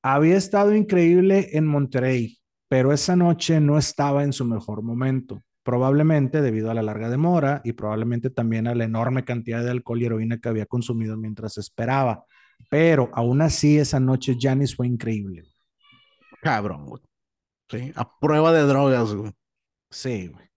Había 0.00 0.36
estado 0.38 0.74
increíble 0.74 1.50
en 1.52 1.66
Monterrey, 1.66 2.38
pero 2.68 2.92
esa 2.94 3.14
noche 3.14 3.60
no 3.60 3.76
estaba 3.76 4.24
en 4.24 4.32
su 4.32 4.46
mejor 4.46 4.82
momento 4.82 5.42
probablemente 5.62 6.42
debido 6.42 6.70
a 6.70 6.74
la 6.74 6.82
larga 6.82 7.08
demora 7.08 7.60
y 7.64 7.72
probablemente 7.72 8.30
también 8.30 8.66
a 8.66 8.74
la 8.74 8.84
enorme 8.84 9.24
cantidad 9.24 9.62
de 9.62 9.70
alcohol 9.70 10.02
y 10.02 10.06
heroína 10.06 10.38
que 10.38 10.48
había 10.48 10.66
consumido 10.66 11.16
mientras 11.16 11.58
esperaba. 11.58 12.24
Pero 12.70 13.10
aún 13.12 13.40
así, 13.42 13.78
esa 13.78 14.00
noche 14.00 14.36
Janis 14.38 14.74
fue 14.74 14.86
increíble. 14.86 15.44
Cabrón, 16.40 16.86
güey. 16.86 17.02
Sí, 17.70 17.92
a 17.94 18.18
prueba 18.18 18.52
de 18.52 18.62
drogas, 18.62 19.14
güey. 19.14 19.32
Sí, 19.90 20.28
güey. 20.28 20.52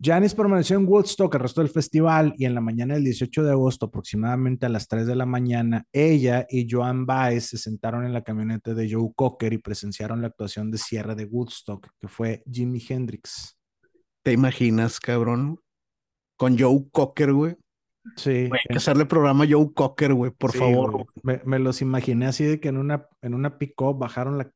Janis 0.00 0.32
permaneció 0.32 0.76
en 0.76 0.86
Woodstock 0.86 1.34
el 1.34 1.40
resto 1.40 1.60
del 1.60 1.70
festival 1.70 2.32
y 2.38 2.44
en 2.44 2.54
la 2.54 2.60
mañana 2.60 2.94
del 2.94 3.02
18 3.02 3.42
de 3.42 3.50
agosto, 3.50 3.86
aproximadamente 3.86 4.64
a 4.64 4.68
las 4.68 4.86
3 4.86 5.08
de 5.08 5.16
la 5.16 5.26
mañana, 5.26 5.86
ella 5.92 6.46
y 6.48 6.68
Joan 6.70 7.04
Baez 7.04 7.46
se 7.46 7.58
sentaron 7.58 8.06
en 8.06 8.12
la 8.12 8.22
camioneta 8.22 8.74
de 8.74 8.88
Joe 8.88 9.10
Cocker 9.16 9.52
y 9.52 9.58
presenciaron 9.58 10.22
la 10.22 10.28
actuación 10.28 10.70
de 10.70 10.78
cierre 10.78 11.16
de 11.16 11.24
Woodstock, 11.24 11.88
que 12.00 12.06
fue 12.06 12.44
Jimi 12.48 12.80
Hendrix. 12.88 13.57
¿Te 14.28 14.34
imaginas, 14.34 15.00
cabrón? 15.00 15.58
Con 16.36 16.58
Joe 16.58 16.84
Cocker, 16.92 17.32
güey. 17.32 17.56
Sí. 18.16 18.30
hay 18.30 18.50
que 18.68 18.76
hacerle 18.76 19.06
programa 19.06 19.44
a 19.44 19.48
Joe 19.50 19.72
Cocker, 19.74 20.12
güey, 20.12 20.30
por 20.32 20.52
favor. 20.52 21.06
Me, 21.22 21.58
los 21.58 21.80
imaginé 21.80 22.26
así 22.26 22.44
de 22.44 22.60
que 22.60 22.68
en 22.68 22.76
una, 22.76 23.06
en 23.22 23.32
una 23.32 23.56
pick 23.58 23.72
bajaron 23.94 24.36
la, 24.36 24.52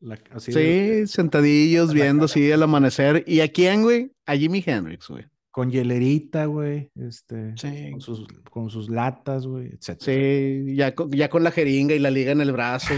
La- 0.00 0.18
así 0.32 0.50
Sí, 0.50 0.58
de- 0.58 1.06
sentadillos, 1.06 1.90
de 1.90 1.94
la 1.94 2.02
viendo 2.06 2.24
así 2.24 2.50
el 2.50 2.60
amanecer. 2.64 3.22
¿Y 3.28 3.38
a 3.40 3.52
quién, 3.52 3.82
güey? 3.82 4.10
A 4.26 4.34
Jimi 4.36 4.64
Hendrix, 4.66 5.06
güey. 5.06 5.24
con 5.52 5.70
hielerita, 5.70 6.46
güey, 6.46 6.90
este, 6.96 7.56
Sí. 7.56 7.92
con 7.92 8.00
sus, 8.00 8.26
con 8.50 8.68
sus 8.68 8.90
latas, 8.90 9.46
güey, 9.46 9.68
etc. 9.68 9.96
Sí, 10.00 10.74
ya 10.74 10.92
con, 10.92 11.12
ya 11.12 11.28
con 11.30 11.44
la 11.44 11.52
jeringa 11.52 11.94
y 11.94 12.00
la 12.00 12.10
liga 12.10 12.32
en 12.32 12.40
el 12.40 12.50
brazo. 12.50 12.92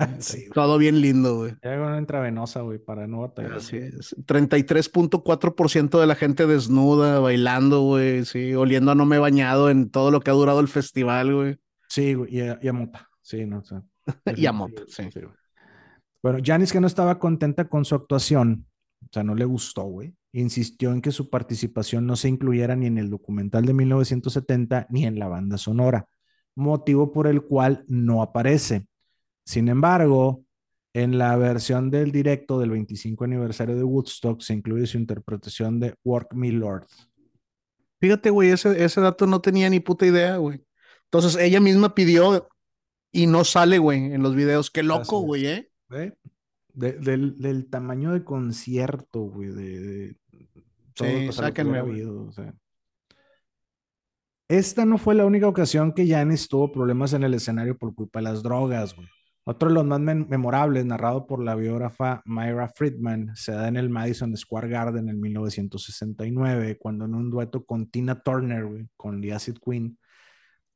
Sí. 0.20 0.48
Todo 0.52 0.78
bien 0.78 1.00
lindo, 1.00 1.36
güey. 1.36 1.52
Ya 1.62 1.76
con 1.78 1.88
una 1.88 1.98
intravenosa, 1.98 2.60
güey, 2.62 2.78
para 2.78 3.06
no 3.06 3.20
batallar. 3.20 3.54
Así 3.54 3.76
es. 3.76 4.14
33.4% 4.26 6.00
de 6.00 6.06
la 6.06 6.14
gente 6.14 6.46
desnuda, 6.46 7.18
bailando, 7.20 7.82
güey. 7.82 8.24
Sí, 8.24 8.54
oliendo 8.54 8.92
a 8.92 8.94
no 8.94 9.06
me 9.06 9.16
he 9.16 9.18
bañado 9.18 9.70
en 9.70 9.90
todo 9.90 10.10
lo 10.10 10.20
que 10.20 10.30
ha 10.30 10.34
durado 10.34 10.60
el 10.60 10.68
festival, 10.68 11.34
güey. 11.34 11.58
Sí, 11.88 12.14
güey, 12.14 12.36
y 12.36 12.40
a, 12.40 12.58
y 12.62 12.68
a 12.68 12.72
mota. 12.72 13.08
Sí, 13.22 13.44
no, 13.46 13.58
o 13.58 13.64
sea, 13.64 13.82
Y 14.36 14.46
a 14.46 14.52
mota, 14.52 14.82
sí. 14.88 15.04
güey. 15.12 15.26
Bueno, 16.22 16.38
Janis, 16.44 16.72
que 16.72 16.80
no 16.80 16.86
estaba 16.86 17.18
contenta 17.18 17.68
con 17.68 17.84
su 17.84 17.94
actuación, 17.94 18.66
o 19.02 19.08
sea, 19.12 19.22
no 19.22 19.34
le 19.34 19.44
gustó, 19.46 19.84
güey. 19.84 20.14
Insistió 20.32 20.92
en 20.92 21.00
que 21.00 21.12
su 21.12 21.30
participación 21.30 22.06
no 22.06 22.14
se 22.14 22.28
incluyera 22.28 22.76
ni 22.76 22.86
en 22.86 22.98
el 22.98 23.10
documental 23.10 23.64
de 23.64 23.72
1970 23.72 24.86
ni 24.90 25.06
en 25.06 25.18
la 25.18 25.28
banda 25.28 25.56
sonora, 25.58 26.06
motivo 26.54 27.10
por 27.10 27.26
el 27.26 27.42
cual 27.42 27.84
no 27.88 28.22
aparece. 28.22 28.86
Sin 29.50 29.68
embargo, 29.68 30.44
en 30.94 31.18
la 31.18 31.36
versión 31.36 31.90
del 31.90 32.12
directo 32.12 32.60
del 32.60 32.70
25 32.70 33.24
aniversario 33.24 33.74
de 33.74 33.82
Woodstock 33.82 34.40
se 34.42 34.54
incluye 34.54 34.86
su 34.86 34.96
interpretación 34.96 35.80
de 35.80 35.96
Work 36.04 36.34
Me 36.34 36.52
Lord. 36.52 36.86
Fíjate, 38.00 38.30
güey, 38.30 38.50
ese, 38.50 38.84
ese 38.84 39.00
dato 39.00 39.26
no 39.26 39.40
tenía 39.40 39.68
ni 39.68 39.80
puta 39.80 40.06
idea, 40.06 40.36
güey. 40.36 40.64
Entonces 41.06 41.34
ella 41.42 41.58
misma 41.58 41.96
pidió 41.96 42.48
y 43.10 43.26
no 43.26 43.42
sale, 43.42 43.78
güey, 43.78 44.12
en 44.12 44.22
los 44.22 44.36
videos. 44.36 44.70
Qué 44.70 44.84
loco, 44.84 45.18
güey, 45.22 45.46
¿eh? 45.46 45.72
¿eh? 45.94 46.12
De- 46.72 46.92
del, 46.92 47.36
del 47.36 47.68
tamaño 47.68 48.12
de 48.12 48.22
concierto, 48.22 49.22
güey, 49.22 49.48
de, 49.48 49.80
de 49.80 50.16
todo 50.94 51.08
Sí, 51.08 51.32
sáquenme, 51.32 51.80
habido, 51.80 52.22
o 52.24 52.30
sea. 52.30 52.54
Esta 54.46 54.86
no 54.86 54.96
fue 54.96 55.16
la 55.16 55.26
única 55.26 55.48
ocasión 55.48 55.92
que 55.92 56.06
Janis 56.06 56.46
tuvo 56.46 56.70
problemas 56.70 57.14
en 57.14 57.24
el 57.24 57.34
escenario 57.34 57.76
por 57.76 57.92
culpa 57.96 58.20
de 58.20 58.22
las 58.26 58.44
drogas, 58.44 58.94
güey. 58.94 59.08
Otro 59.50 59.68
de 59.68 59.74
los 59.74 59.84
más 59.84 59.98
mem- 59.98 60.28
memorables, 60.28 60.86
narrado 60.86 61.26
por 61.26 61.42
la 61.42 61.56
biógrafa 61.56 62.22
Myra 62.24 62.68
Friedman, 62.68 63.34
se 63.34 63.50
da 63.50 63.66
en 63.66 63.76
el 63.76 63.90
Madison 63.90 64.36
Square 64.36 64.68
Garden 64.68 65.08
en 65.08 65.20
1969, 65.20 66.78
cuando 66.78 67.04
en 67.06 67.16
un 67.16 67.30
dueto 67.30 67.64
con 67.64 67.90
Tina 67.90 68.22
Turner, 68.22 68.86
con 68.96 69.20
The 69.20 69.32
Acid 69.32 69.56
Queen, 69.58 69.98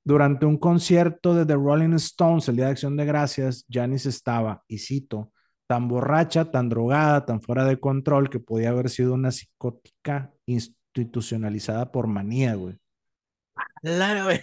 durante 0.02 0.44
un 0.44 0.58
concierto 0.58 1.36
de 1.36 1.46
The 1.46 1.54
Rolling 1.54 1.94
Stones, 1.94 2.48
el 2.48 2.56
Día 2.56 2.64
de 2.64 2.72
Acción 2.72 2.96
de 2.96 3.04
Gracias, 3.04 3.64
Janis 3.70 4.06
estaba, 4.06 4.64
y 4.66 4.78
cito, 4.78 5.30
tan 5.68 5.86
borracha, 5.86 6.50
tan 6.50 6.68
drogada, 6.68 7.24
tan 7.24 7.40
fuera 7.42 7.64
de 7.64 7.78
control 7.78 8.28
que 8.28 8.40
podía 8.40 8.70
haber 8.70 8.90
sido 8.90 9.14
una 9.14 9.30
psicótica 9.30 10.32
institucionalizada 10.46 11.92
por 11.92 12.08
manía, 12.08 12.56
güey. 12.56 12.76
Claro, 13.82 14.24
güey. 14.24 14.40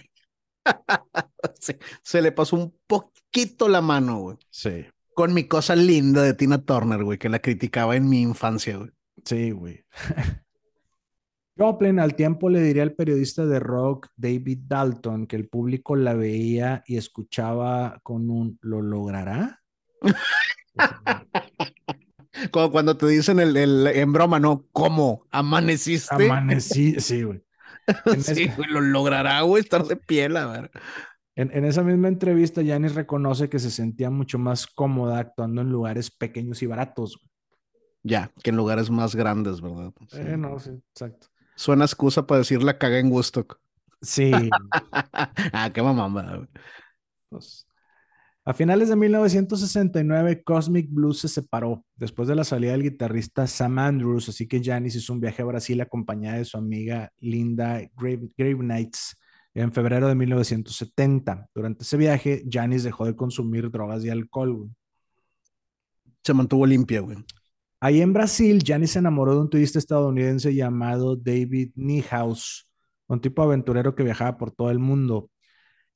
se, 1.60 1.78
se 2.02 2.22
le 2.22 2.32
pasó 2.32 2.56
un 2.56 2.74
poquito 2.86 3.68
la 3.68 3.80
mano, 3.80 4.18
güey. 4.20 4.36
Sí, 4.50 4.84
Con 5.14 5.34
mi 5.34 5.44
cosa 5.44 5.76
linda 5.76 6.22
de 6.22 6.34
Tina 6.34 6.64
Turner, 6.64 7.04
güey, 7.04 7.18
que 7.18 7.28
la 7.28 7.40
criticaba 7.40 7.96
en 7.96 8.08
mi 8.08 8.22
infancia, 8.22 8.76
güey. 8.78 8.90
sí, 9.24 9.50
güey. 9.50 9.84
Joplin 11.58 12.00
al 12.00 12.14
tiempo 12.16 12.48
le 12.48 12.60
diría 12.62 12.82
al 12.82 12.94
periodista 12.94 13.44
de 13.44 13.60
rock 13.60 14.08
David 14.16 14.60
Dalton 14.66 15.26
que 15.26 15.36
el 15.36 15.48
público 15.48 15.96
la 15.96 16.14
veía 16.14 16.82
y 16.86 16.96
escuchaba 16.96 18.00
con 18.02 18.30
un 18.30 18.58
¿lo 18.62 18.80
logrará? 18.80 19.60
Como 22.50 22.72
cuando 22.72 22.96
te 22.96 23.06
dicen 23.06 23.38
el, 23.38 23.56
el- 23.56 23.86
en 23.86 24.12
broma, 24.12 24.40
¿no? 24.40 24.66
¿Cómo? 24.72 25.26
¿Amaneciste? 25.30 26.14
Amanecí, 26.14 26.98
sí, 27.00 27.22
güey. 27.22 27.42
sí, 28.20 28.50
güey, 28.56 28.70
lo 28.70 28.80
logrará, 28.80 29.40
güey, 29.42 29.62
estar 29.62 29.84
de 29.84 29.96
piel, 29.96 30.36
a 30.36 30.46
ver. 30.46 30.70
En, 31.34 31.50
en 31.56 31.64
esa 31.64 31.82
misma 31.82 32.08
entrevista, 32.08 32.62
Janis 32.64 32.94
reconoce 32.94 33.48
que 33.48 33.58
se 33.58 33.70
sentía 33.70 34.10
mucho 34.10 34.38
más 34.38 34.66
cómoda 34.66 35.18
actuando 35.18 35.62
en 35.62 35.70
lugares 35.70 36.10
pequeños 36.10 36.62
y 36.62 36.66
baratos. 36.66 37.16
güey. 37.16 37.32
Ya, 38.04 38.32
que 38.42 38.50
en 38.50 38.56
lugares 38.56 38.90
más 38.90 39.14
grandes, 39.14 39.60
¿verdad? 39.60 39.92
Sí. 40.08 40.18
Eh, 40.18 40.36
no, 40.36 40.58
sí, 40.58 40.70
exacto. 40.90 41.28
Suena 41.54 41.84
excusa 41.84 42.26
para 42.26 42.38
decir 42.38 42.62
la 42.62 42.78
caga 42.78 42.98
en 42.98 43.10
Woodstock. 43.10 43.60
Sí. 44.00 44.32
ah, 45.52 45.70
qué 45.72 45.80
güey. 45.80 46.48
pues. 47.28 47.66
A 48.44 48.54
finales 48.54 48.88
de 48.88 48.96
1969, 48.96 50.42
Cosmic 50.42 50.88
Blues 50.90 51.20
se 51.20 51.28
separó 51.28 51.84
después 51.94 52.26
de 52.26 52.34
la 52.34 52.42
salida 52.42 52.72
del 52.72 52.82
guitarrista 52.82 53.46
Sam 53.46 53.78
Andrews, 53.78 54.28
así 54.28 54.48
que 54.48 54.60
Janis 54.60 54.96
hizo 54.96 55.12
un 55.12 55.20
viaje 55.20 55.42
a 55.42 55.44
Brasil 55.44 55.80
acompañada 55.80 56.38
de 56.38 56.44
su 56.44 56.58
amiga 56.58 57.12
Linda 57.20 57.80
Grave, 57.96 58.30
Gravenites 58.36 59.16
en 59.54 59.72
febrero 59.72 60.08
de 60.08 60.16
1970. 60.16 61.50
Durante 61.54 61.84
ese 61.84 61.96
viaje, 61.96 62.42
Janis 62.50 62.82
dejó 62.82 63.06
de 63.06 63.14
consumir 63.14 63.70
drogas 63.70 64.04
y 64.04 64.10
alcohol. 64.10 64.54
güey. 64.54 64.70
Se 66.24 66.34
mantuvo 66.34 66.66
limpia, 66.66 67.00
güey. 67.00 67.18
Ahí 67.78 68.00
en 68.00 68.12
Brasil, 68.12 68.62
Janis 68.64 68.92
se 68.92 68.98
enamoró 68.98 69.34
de 69.34 69.40
un 69.40 69.50
turista 69.50 69.78
estadounidense 69.78 70.52
llamado 70.54 71.14
David 71.16 71.72
Niehaus, 71.76 72.68
un 73.06 73.20
tipo 73.20 73.42
aventurero 73.42 73.94
que 73.94 74.02
viajaba 74.02 74.36
por 74.36 74.50
todo 74.50 74.70
el 74.70 74.78
mundo. 74.80 75.30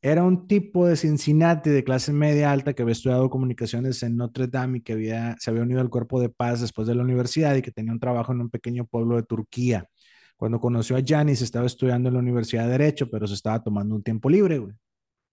Era 0.06 0.22
un 0.22 0.46
tipo 0.46 0.86
de 0.86 0.94
Cincinnati 0.94 1.68
de 1.68 1.82
clase 1.82 2.12
media 2.12 2.52
alta 2.52 2.74
que 2.74 2.82
había 2.82 2.92
estudiado 2.92 3.28
comunicaciones 3.28 4.04
en 4.04 4.16
Notre 4.16 4.46
Dame 4.46 4.78
y 4.78 4.80
que 4.82 4.92
había, 4.92 5.34
se 5.40 5.50
había 5.50 5.62
unido 5.62 5.80
al 5.80 5.90
cuerpo 5.90 6.20
de 6.20 6.28
paz 6.28 6.60
después 6.60 6.86
de 6.86 6.94
la 6.94 7.02
universidad 7.02 7.56
y 7.56 7.62
que 7.62 7.72
tenía 7.72 7.90
un 7.90 7.98
trabajo 7.98 8.30
en 8.30 8.40
un 8.40 8.48
pequeño 8.48 8.86
pueblo 8.86 9.16
de 9.16 9.24
Turquía. 9.24 9.88
Cuando 10.36 10.60
conoció 10.60 10.96
a 10.96 11.02
Janis, 11.04 11.42
estaba 11.42 11.66
estudiando 11.66 12.08
en 12.08 12.14
la 12.14 12.20
Universidad 12.20 12.66
de 12.66 12.70
Derecho, 12.70 13.10
pero 13.10 13.26
se 13.26 13.34
estaba 13.34 13.60
tomando 13.60 13.96
un 13.96 14.04
tiempo 14.04 14.30
libre, 14.30 14.58
güey. 14.58 14.74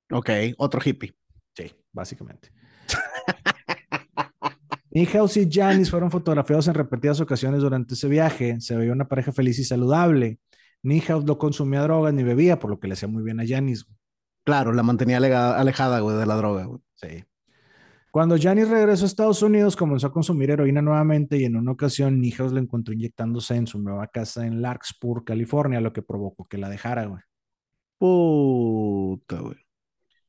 Ok, 0.10 0.32
otro 0.58 0.82
hippie. 0.84 1.14
Sí, 1.56 1.72
básicamente. 1.92 2.50
Niehaus 4.90 5.38
y 5.38 5.48
Janis 5.52 5.92
fueron 5.92 6.10
fotografiados 6.10 6.68
en 6.68 6.74
repetidas 6.74 7.22
ocasiones 7.22 7.62
durante 7.62 7.94
ese 7.94 8.08
viaje. 8.08 8.60
Se 8.60 8.76
veía 8.76 8.92
una 8.92 9.08
pareja 9.08 9.32
feliz 9.32 9.60
y 9.60 9.66
saludable. 9.66 10.40
Niehaus 10.82 11.26
no 11.26 11.38
consumía 11.38 11.84
drogas 11.84 12.16
ni 12.16 12.24
bebía, 12.24 12.58
por 12.58 12.72
lo 12.72 12.80
que 12.80 12.88
le 12.88 12.94
hacía 12.94 13.08
muy 13.08 13.22
bien 13.22 13.40
a 13.40 13.48
Janis. 13.48 13.86
güey. 13.86 14.03
Claro, 14.44 14.74
la 14.74 14.84
mantenía 14.84 15.18
alejada, 15.18 16.00
güey, 16.02 16.18
de 16.18 16.26
la 16.26 16.36
droga, 16.36 16.66
güey. 16.66 16.80
Sí. 16.96 17.24
Cuando 18.12 18.38
Janis 18.39 18.70
regresó 18.70 19.06
a 19.06 19.08
Estados 19.08 19.41
Unidos, 19.41 19.76
comenzó 19.76 20.08
a 20.08 20.12
consumir 20.12 20.52
heroína 20.52 20.82
nuevamente 20.82 21.38
y 21.38 21.46
en 21.46 21.56
una 21.56 21.72
ocasión 21.72 22.20
Niehaus 22.22 22.54
la 22.54 22.60
encontró 22.60 22.94
inyectándose 22.94 23.56
en 23.56 23.66
su 23.66 23.80
nueva 23.80 24.08
casa 24.08 24.46
en 24.46 24.62
Larkspur, 24.62 25.24
California, 25.24 25.82
lo 25.82 25.94
que 25.94 26.04
provocó 26.04 26.46
que 26.46 26.58
la 26.60 26.70
dejara, 26.70 27.06
güey. 27.06 27.22
Puta, 27.98 29.39
güey. 29.39 29.56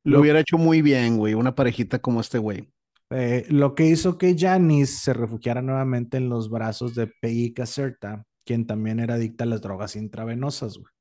Lo 0.05 0.13
Lo- 0.13 0.21
hubiera 0.21 0.41
hecho 0.41 0.57
muy 0.59 0.81
bien, 0.81 1.17
güey, 1.19 1.35
una 1.35 1.55
parejita 1.55 1.99
como 1.99 2.21
este 2.21 2.39
güey. 2.39 2.71
Eh, 3.11 3.45
lo 3.51 3.75
que 3.75 3.87
hizo 3.87 4.17
que 4.17 4.37
Janis 4.39 4.99
se 5.03 5.13
refugiara 5.13 5.61
nuevamente 5.61 6.17
en 6.17 6.29
los 6.29 6.49
brazos 6.49 6.95
de 6.95 7.07
Peggy 7.21 7.53
Caserta, 7.53 8.25
quien 8.45 8.67
también 8.67 9.01
era 9.01 9.15
adicta 9.15 9.45
a 9.45 9.47
las 9.47 9.61
drogas 9.61 9.97
intravenosas, 9.97 10.79
güey. 10.79 10.93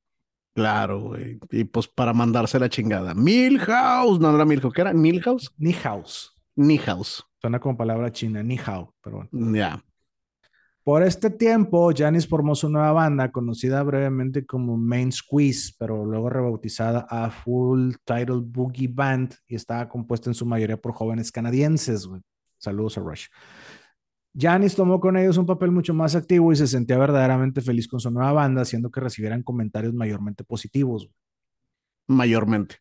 Claro, 0.54 1.00
güey. 1.02 1.40
Y 1.52 1.64
pues 1.64 1.88
para 1.88 2.14
mandarse 2.14 2.60
la 2.60 2.70
chingada. 2.70 3.14
Milhouse, 3.14 4.20
no 4.20 4.36
era 4.36 4.46
Milhouse, 4.46 4.74
¿qué 4.74 4.82
era? 4.82 4.94
Milhouse? 4.94 5.52
Niehaus. 5.58 6.36
Nihouse. 6.56 7.24
Suena 7.42 7.60
como 7.60 7.76
palabra 7.76 8.12
china, 8.12 8.42
Nihao, 8.42 8.94
pero 9.02 9.28
bueno. 9.30 9.54
Ya. 9.54 9.84
Por 10.84 11.02
este 11.02 11.30
tiempo, 11.30 11.92
Janis 11.96 12.28
formó 12.28 12.56
su 12.56 12.70
nueva 12.70 12.92
banda, 12.92 13.32
conocida 13.32 13.82
brevemente 13.84 14.46
como 14.46 14.78
Main 14.78 15.12
Squeeze, 15.12 15.74
pero 15.80 16.06
luego 16.06 16.30
rebautizada 16.30 17.08
a 17.10 17.30
Full 17.32 17.94
Title 18.04 18.42
Boogie 18.44 18.90
Band 18.90 19.34
y 19.48 19.56
estaba 19.56 19.88
compuesta 19.88 20.30
en 20.30 20.34
su 20.34 20.46
mayoría 20.46 20.78
por 20.78 20.94
jóvenes 20.94 21.32
canadienses. 21.32 22.06
güey. 22.06 22.22
Saludos 22.58 22.98
a 22.98 23.02
Rush. 23.02 23.28
Janis 24.36 24.76
tomó 24.76 25.00
con 25.00 25.16
ellos 25.18 25.38
un 25.38 25.46
papel 25.46 25.72
mucho 25.72 25.94
más 25.94 26.16
activo 26.16 26.52
y 26.52 26.56
se 26.56 26.68
sentía 26.68 26.98
verdaderamente 26.98 27.62
feliz 27.62 27.88
con 27.88 28.00
su 28.00 28.10
nueva 28.10 28.32
banda, 28.32 28.64
haciendo 28.64 28.90
que 28.90 29.00
recibieran 29.00 29.44
comentarios 29.44 29.94
mayormente 29.94 30.44
positivos. 30.44 31.10
Mayormente. 32.08 32.78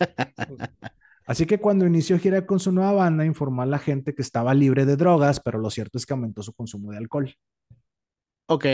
Así 1.26 1.46
que 1.46 1.58
cuando 1.58 1.86
inició 1.86 2.18
gira 2.18 2.44
con 2.46 2.60
su 2.60 2.70
nueva 2.72 2.92
banda, 2.92 3.24
informó 3.24 3.62
a 3.62 3.66
la 3.66 3.78
gente 3.78 4.14
que 4.14 4.22
estaba 4.22 4.52
libre 4.54 4.84
de 4.84 4.96
drogas, 4.96 5.40
pero 5.40 5.58
lo 5.58 5.70
cierto 5.70 5.96
es 5.98 6.04
que 6.04 6.12
aumentó 6.12 6.42
su 6.42 6.52
consumo 6.52 6.90
de 6.90 6.98
alcohol. 6.98 7.34
Ok, 8.46 8.66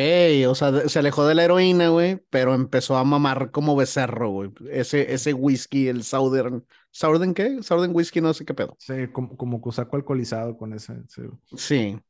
o 0.49 0.55
sea, 0.57 0.89
se 0.89 0.99
alejó 0.99 1.25
de 1.29 1.37
la 1.37 1.45
heroína, 1.45 1.91
güey, 1.91 2.21
pero 2.29 2.55
empezó 2.55 2.97
a 2.97 3.05
mamar 3.05 3.53
como 3.53 3.77
becerro, 3.77 4.31
güey. 4.31 4.51
Ese, 4.69 5.13
ese 5.15 5.33
whisky, 5.33 5.87
el 5.87 6.03
Southern. 6.03 6.67
¿Southern 6.91 7.35
qué? 7.35 7.63
Southern 7.63 7.95
whisky, 7.95 8.21
no 8.21 8.35
sé 8.35 8.45
qué 8.45 8.53
pedo. 8.53 8.75
Sí, 8.81 9.07
como, 9.13 9.37
como 9.37 9.61
cosaco 9.61 9.97
alcoholizado 9.97 10.57
con 10.57 10.73
ese. 10.73 10.95
sí. 11.07 11.23
Sí. 11.57 12.01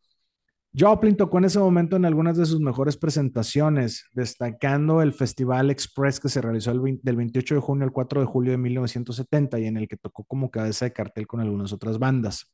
Joplin 0.73 1.17
tocó 1.17 1.39
en 1.39 1.47
ese 1.47 1.59
momento 1.59 1.97
en 1.97 2.05
algunas 2.05 2.37
de 2.37 2.47
sus 2.47 2.61
mejores 2.61 2.97
presentaciones, 2.97 4.07
destacando 4.13 5.03
el 5.03 5.13
Festival 5.13 5.69
Express 5.71 6.21
que 6.21 6.29
se 6.29 6.41
realizó 6.41 6.71
el 6.71 6.81
20 6.81 7.03
del 7.03 7.17
28 7.17 7.57
de 7.57 7.61
junio 7.61 7.85
al 7.85 7.93
4 7.93 8.21
de 8.21 8.27
julio 8.27 8.53
de 8.53 8.59
1970 8.59 9.59
y 9.59 9.67
en 9.67 9.77
el 9.77 9.89
que 9.89 9.97
tocó 9.97 10.23
como 10.25 10.51
cabeza 10.51 10.85
de 10.85 10.93
cartel 10.93 11.27
con 11.27 11.41
algunas 11.41 11.73
otras 11.73 11.99
bandas. 11.99 12.53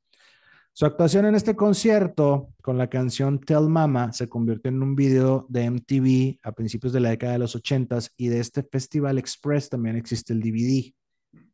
Su 0.73 0.87
actuación 0.87 1.27
en 1.27 1.35
este 1.35 1.57
concierto 1.57 2.51
con 2.63 2.79
la 2.79 2.89
canción 2.89 3.39
Tell 3.39 3.69
Mama 3.69 4.13
se 4.13 4.29
convirtió 4.29 4.71
en 4.71 4.83
un 4.83 4.95
video 4.95 5.47
de 5.49 5.71
MTV 5.71 6.39
a 6.43 6.53
principios 6.53 6.93
de 6.93 7.01
la 7.01 7.11
década 7.11 7.33
de 7.33 7.39
los 7.39 7.55
80 7.55 7.99
y 8.17 8.29
de 8.29 8.41
este 8.41 8.63
Festival 8.63 9.19
Express 9.19 9.69
también 9.69 9.97
existe 9.97 10.33
el 10.33 10.41
DVD. 10.41 10.93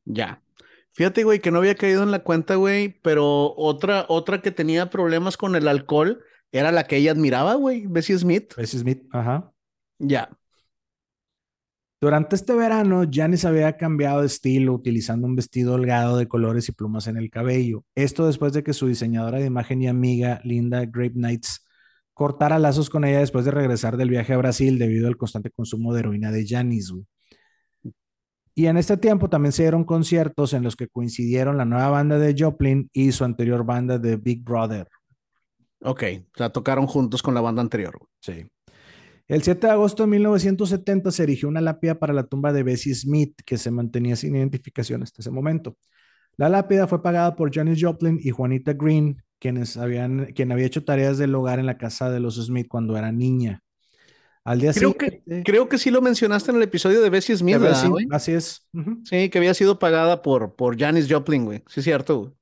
Ya. 0.05 0.43
Fíjate, 0.93 1.25
güey, 1.25 1.41
que 1.41 1.51
no 1.51 1.59
había 1.59 1.75
caído 1.75 2.03
en 2.03 2.11
la 2.11 2.23
cuenta, 2.23 2.57
güey, 2.57 3.01
pero 3.01 3.55
otra, 3.57 4.07
otra 4.09 4.43
que 4.43 4.51
tenía 4.51 4.91
problemas 4.91 5.37
con 5.37 5.57
el 5.57 5.67
alcohol 5.69 6.23
era 6.53 6.71
la 6.71 6.85
que 6.85 6.97
ella 6.99 7.13
admiraba, 7.13 7.55
güey, 7.55 7.87
Bessie 7.87 8.19
Smith. 8.19 8.55
Bessie 8.57 8.79
Smith, 8.79 9.05
ajá. 9.11 9.53
Ya. 9.99 10.29
Durante 12.01 12.35
este 12.35 12.53
verano, 12.55 13.05
Janis 13.11 13.45
había 13.45 13.77
cambiado 13.77 14.21
de 14.21 14.27
estilo 14.27 14.75
utilizando 14.75 15.27
un 15.27 15.37
vestido 15.37 15.75
holgado 15.75 16.17
de 16.17 16.27
colores 16.27 16.69
y 16.69 16.73
plumas 16.73 17.07
en 17.07 17.17
el 17.17 17.31
cabello. 17.31 17.85
Esto 17.95 18.27
después 18.27 18.53
de 18.53 18.65
que 18.65 18.73
su 18.73 18.89
diseñadora 18.89 19.39
de 19.39 19.47
imagen 19.47 19.81
y 19.83 19.89
amiga, 19.89 20.41
Linda 20.43 20.85
Grape 20.85 21.13
Knights, 21.13 21.65
cortara 22.13 22.59
lazos 22.59 22.91
con 22.91 23.05
ella 23.05 23.21
después 23.21 23.45
de 23.45 23.53
regresar 23.53 23.97
del 23.97 24.11
viaje 24.11 24.33
a 24.33 24.37
Brasil 24.37 24.79
debido 24.79 25.07
al 25.09 25.17
constante 25.17 25.51
consumo 25.51 25.95
de 25.95 26.01
heroína 26.01 26.33
de 26.33 26.45
Janis. 26.47 26.93
Y 28.55 28.67
en 28.67 28.77
este 28.77 28.97
tiempo 28.97 29.31
también 29.31 29.53
se 29.53 29.63
dieron 29.63 29.85
conciertos 29.85 30.53
en 30.55 30.65
los 30.65 30.77
que 30.77 30.89
coincidieron 30.89 31.57
la 31.57 31.65
nueva 31.65 31.89
banda 31.89 32.19
de 32.19 32.35
Joplin 32.37 32.91
y 32.93 33.13
su 33.13 33.25
anterior 33.25 33.65
banda 33.65 33.99
de 33.99 34.17
Big 34.17 34.43
Brother. 34.43 34.89
Ok, 35.83 36.03
o 36.35 36.39
sea, 36.39 36.51
tocaron 36.51 36.87
juntos 36.87 37.23
con 37.23 37.35
la 37.35 37.41
banda 37.41 37.63
anterior. 37.63 37.99
Sí. 38.21 38.47
El 39.29 39.43
7 39.43 39.67
de 39.67 39.73
agosto 39.73 40.03
de 40.03 40.09
1970 40.09 41.11
se 41.11 41.23
erigió 41.23 41.49
una 41.49 41.61
lápida 41.61 41.99
para 41.99 42.13
la 42.13 42.25
tumba 42.25 42.53
de 42.53 42.63
Bessie 42.63 42.95
Smith, 42.95 43.41
que 43.45 43.57
se 43.57 43.71
mantenía 43.71 44.17
sin 44.17 44.37
identificación 44.37 45.03
hasta 45.03 45.23
ese 45.23 45.31
momento. 45.31 45.77
La 46.37 46.49
lápida 46.49 46.87
fue 46.87 47.03
pagada 47.03 47.37
por 47.37 47.53
Janis 47.53 47.79
Joplin 47.83 48.19
y 48.23 48.31
Juanita 48.31 48.73
Green, 48.73 49.23
quienes 49.39 49.77
habían, 49.77 50.27
quien 50.35 50.53
había 50.53 50.67
hecho 50.67 50.85
tareas 50.85 51.19
del 51.19 51.35
hogar 51.35 51.59
en 51.59 51.67
la 51.67 51.79
casa 51.79 52.11
de 52.11 52.21
los 52.21 52.37
Smith 52.37 52.69
cuando 52.69 52.97
era 52.97 53.13
niña. 53.13 53.63
Al 54.45 54.61
día 54.61 54.73
creo 54.73 54.91
siguiente, 54.91 55.23
que 55.25 55.43
creo 55.45 55.69
que 55.69 55.79
sí 55.79 55.91
lo 55.91 56.03
mencionaste 56.03 56.51
en 56.51 56.57
el 56.57 56.65
episodio 56.65 57.01
de 57.01 57.11
Bessie 57.11 57.37
Smith, 57.37 57.59
Así 58.11 58.33
es. 58.33 58.69
Sí, 59.05 59.29
que 59.29 59.39
había 59.39 59.55
sido 59.55 59.79
pagada 59.79 60.21
por, 60.21 60.57
por 60.57 60.79
Janis 60.79 61.07
Joplin, 61.09 61.45
güey. 61.45 61.63
Sí, 61.69 61.81
es 61.81 61.85
cierto, 61.85 62.35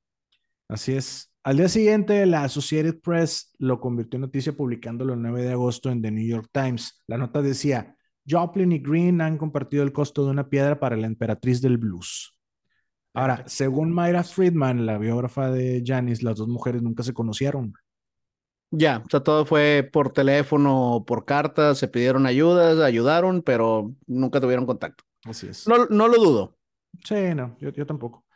Así 0.68 0.93
es. 0.93 1.30
Al 1.43 1.57
día 1.57 1.68
siguiente, 1.68 2.26
la 2.26 2.45
Associated 2.45 3.01
Press 3.01 3.55
lo 3.59 3.80
convirtió 3.80 4.18
en 4.18 4.22
noticia 4.22 4.53
publicándolo 4.53 5.14
el 5.14 5.22
9 5.22 5.43
de 5.43 5.53
agosto 5.53 5.91
en 5.91 6.03
The 6.03 6.11
New 6.11 6.26
York 6.26 6.51
Times. 6.53 7.03
La 7.07 7.16
nota 7.16 7.41
decía, 7.41 7.97
Joplin 8.28 8.72
y 8.72 8.78
Green 8.78 9.22
han 9.22 9.38
compartido 9.38 9.82
el 9.82 9.93
costo 9.93 10.24
de 10.24 10.32
una 10.32 10.51
piedra 10.51 10.78
para 10.78 10.97
la 10.97 11.07
emperatriz 11.07 11.62
del 11.62 11.78
blues. 11.78 12.36
Ahora, 13.14 13.43
según 13.47 13.95
Myra 13.95 14.22
Friedman, 14.22 14.84
la 14.84 14.99
biógrafa 14.99 15.51
de 15.51 15.82
Janis, 15.84 16.22
las 16.22 16.36
dos 16.36 16.49
mujeres 16.49 16.82
nunca 16.82 17.03
se 17.03 17.14
conocieron. 17.14 17.72
Ya, 18.70 19.03
o 19.05 19.11
sea, 19.11 19.20
todo 19.20 19.47
fue 19.47 19.88
por 19.91 20.12
teléfono, 20.12 21.05
por 21.07 21.24
cartas, 21.24 21.78
se 21.78 21.88
pidieron 21.88 22.26
ayudas, 22.26 22.78
ayudaron, 22.78 23.43
pero 23.43 23.95
nunca 24.07 24.41
tuvieron 24.41 24.66
contacto. 24.66 25.05
Así 25.24 25.49
es. 25.49 25.66
No, 25.66 25.86
no 25.86 26.07
lo 26.07 26.22
dudo. 26.22 26.57
Sí, 27.03 27.34
no, 27.34 27.57
yo, 27.59 27.70
yo 27.70 27.86
tampoco. 27.86 28.26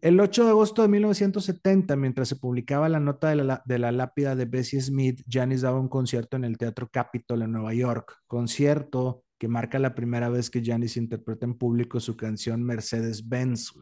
El, 0.00 0.20
8 0.20 0.44
de 0.44 0.50
agosto 0.50 0.82
de 0.82 0.88
1970, 0.88 1.96
mientras 1.96 2.28
se 2.28 2.36
publicaba 2.36 2.88
la 2.88 3.00
nota 3.00 3.28
de 3.30 3.36
la, 3.36 3.62
de 3.64 3.78
la, 3.78 3.92
lápida 3.92 4.34
de 4.34 4.44
Bessie 4.44 4.80
Smith, 4.80 5.22
Janis 5.28 5.62
daba 5.62 5.78
un 5.78 5.88
concierto 5.88 6.36
en 6.36 6.44
el 6.44 6.58
Teatro 6.58 6.88
Capitol 6.90 7.42
en 7.42 7.52
Nueva 7.52 7.74
York. 7.74 8.16
Concierto 8.26 9.24
que 9.38 9.48
marca 9.48 9.78
la 9.78 9.94
primera 9.94 10.28
vez 10.28 10.50
que 10.50 10.64
Janis 10.64 10.96
interpreta 10.96 11.46
en 11.46 11.54
público 11.54 12.00
su 12.00 12.16
canción 12.16 12.64
Mercedes-Benz. 12.64 13.72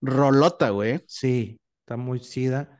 Rolota, 0.00 0.70
güey. 0.70 1.00
Sí, 1.06 1.60
está 1.80 1.96
muy 1.96 2.20
sida. 2.20 2.78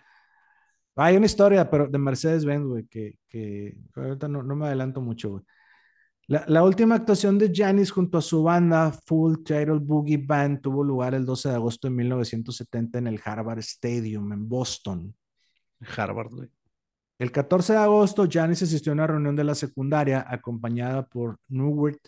Hay 0.96 1.16
una 1.16 1.26
historia, 1.26 1.70
pero 1.70 1.88
de 1.88 1.98
Mercedes-Benz, 1.98 2.66
güey, 2.66 2.86
que, 2.86 3.18
que 3.28 3.76
ahorita 3.94 4.28
no, 4.28 4.42
no 4.42 4.56
me 4.56 4.66
adelanto 4.66 5.00
mucho, 5.00 5.30
güey. 5.30 5.44
La, 6.30 6.62
última 6.62 6.94
actuación 6.94 7.38
de 7.38 7.50
Janis 7.52 7.90
junto 7.90 8.16
a 8.16 8.22
su 8.22 8.44
banda 8.44 8.92
Full 8.92 9.38
Title 9.38 9.80
Boogie 9.80 10.16
Band 10.16 10.60
tuvo 10.60 10.84
lugar 10.84 11.12
el 11.12 11.26
12 11.26 11.48
de 11.48 11.54
agosto 11.56 11.88
de 11.88 11.94
1970 11.94 13.00
en 13.00 13.08
el 13.08 13.20
Harvard 13.24 13.58
Stadium 13.58 14.32
en 14.32 14.48
Boston. 14.48 15.12
Harvard, 15.96 16.30
güey. 16.30 16.48
El 17.18 17.32
14 17.32 17.72
de 17.72 17.78
agosto, 17.80 18.28
Janis 18.30 18.62
asistió 18.62 18.92
a 18.92 18.94
una 18.94 19.08
reunión 19.08 19.34
de 19.34 19.42
la 19.42 19.56
secundaria 19.56 20.24
acompañada 20.24 21.04
por 21.04 21.36
Newt, 21.48 21.98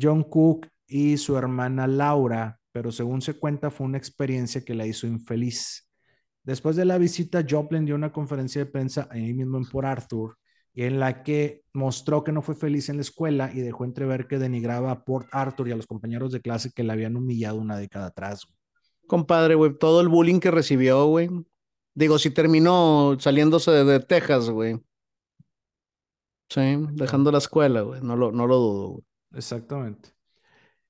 John 0.00 0.22
Cook 0.22 0.66
y 0.86 1.18
su 1.18 1.36
hermana 1.36 1.86
Laura, 1.86 2.58
pero 2.72 2.90
según 2.90 3.20
se 3.20 3.34
cuenta 3.34 3.70
fue 3.70 3.86
una 3.86 3.98
experiencia 3.98 4.64
que 4.64 4.74
la 4.74 4.86
hizo 4.86 5.06
infeliz. 5.06 5.86
Después 6.42 6.74
de 6.74 6.86
la 6.86 6.96
visita, 6.96 7.44
Joplin 7.46 7.84
dio 7.84 7.96
una 7.96 8.12
conferencia 8.12 8.64
de 8.64 8.70
prensa 8.70 9.08
ahí 9.10 9.34
mismo 9.34 9.58
en 9.58 9.66
Port 9.66 9.86
Arthur 9.86 10.38
en 10.86 11.00
la 11.00 11.22
que 11.22 11.64
mostró 11.72 12.22
que 12.22 12.32
no 12.32 12.42
fue 12.42 12.54
feliz 12.54 12.88
en 12.88 12.96
la 12.96 13.02
escuela 13.02 13.50
y 13.52 13.60
dejó 13.60 13.84
entrever 13.84 14.28
que 14.28 14.38
denigraba 14.38 14.92
a 14.92 15.04
Port 15.04 15.28
Arthur 15.32 15.68
y 15.68 15.72
a 15.72 15.76
los 15.76 15.86
compañeros 15.86 16.30
de 16.30 16.40
clase 16.40 16.70
que 16.72 16.84
le 16.84 16.92
habían 16.92 17.16
humillado 17.16 17.58
una 17.58 17.76
década 17.76 18.06
atrás. 18.06 18.46
Compadre, 19.06 19.54
güey, 19.54 19.76
todo 19.76 20.00
el 20.00 20.08
bullying 20.08 20.38
que 20.38 20.50
recibió, 20.50 21.06
güey. 21.06 21.30
Digo, 21.94 22.18
si 22.18 22.30
terminó 22.30 23.16
saliéndose 23.18 23.72
de, 23.72 24.00
Texas, 24.00 24.50
güey. 24.50 24.80
Sí, 26.48 26.76
dejando 26.92 27.32
la 27.32 27.38
escuela, 27.38 27.80
güey. 27.80 28.00
No 28.00 28.14
lo, 28.14 28.30
no 28.30 28.46
lo 28.46 28.56
dudo, 28.56 28.88
güey. 28.90 29.04
Exactamente. 29.34 30.10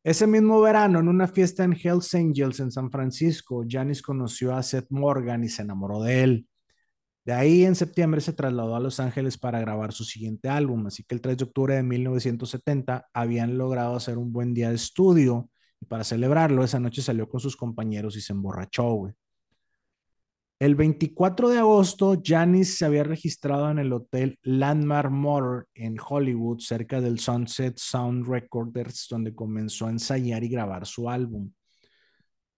Ese 0.04 0.26
mismo 0.26 0.60
verano, 0.60 1.00
en 1.00 1.08
una 1.08 1.28
fiesta 1.28 1.64
en 1.64 1.72
Hells 1.72 2.14
Angels 2.14 2.60
en 2.60 2.70
San 2.70 2.90
Francisco, 2.90 3.64
Janis 3.68 4.02
conoció 4.02 4.54
a 4.54 4.62
Seth 4.62 4.86
Morgan 4.90 5.44
y 5.44 5.48
se 5.48 5.62
enamoró 5.62 6.02
de 6.02 6.22
él. 6.22 6.48
De 7.28 7.34
ahí 7.34 7.66
en 7.66 7.74
septiembre 7.74 8.22
se 8.22 8.32
trasladó 8.32 8.74
a 8.74 8.80
Los 8.80 9.00
Ángeles 9.00 9.36
para 9.36 9.60
grabar 9.60 9.92
su 9.92 10.02
siguiente 10.02 10.48
álbum, 10.48 10.86
así 10.86 11.04
que 11.04 11.14
el 11.14 11.20
3 11.20 11.36
de 11.36 11.44
octubre 11.44 11.74
de 11.74 11.82
1970 11.82 13.06
habían 13.12 13.58
logrado 13.58 13.96
hacer 13.96 14.16
un 14.16 14.32
buen 14.32 14.54
día 14.54 14.70
de 14.70 14.76
estudio 14.76 15.50
y 15.78 15.84
para 15.84 16.04
celebrarlo 16.04 16.64
esa 16.64 16.80
noche 16.80 17.02
salió 17.02 17.28
con 17.28 17.38
sus 17.38 17.54
compañeros 17.54 18.16
y 18.16 18.22
se 18.22 18.32
emborrachó, 18.32 19.12
El 20.58 20.74
24 20.74 21.50
de 21.50 21.58
agosto, 21.58 22.18
Janis 22.24 22.78
se 22.78 22.86
había 22.86 23.04
registrado 23.04 23.70
en 23.70 23.78
el 23.78 23.92
hotel 23.92 24.38
Landmark 24.40 25.10
Motor 25.10 25.68
en 25.74 25.98
Hollywood, 26.00 26.60
cerca 26.60 27.02
del 27.02 27.18
Sunset 27.18 27.76
Sound 27.76 28.26
Recorders, 28.26 29.06
donde 29.10 29.34
comenzó 29.34 29.86
a 29.86 29.90
ensayar 29.90 30.44
y 30.44 30.48
grabar 30.48 30.86
su 30.86 31.10
álbum. 31.10 31.52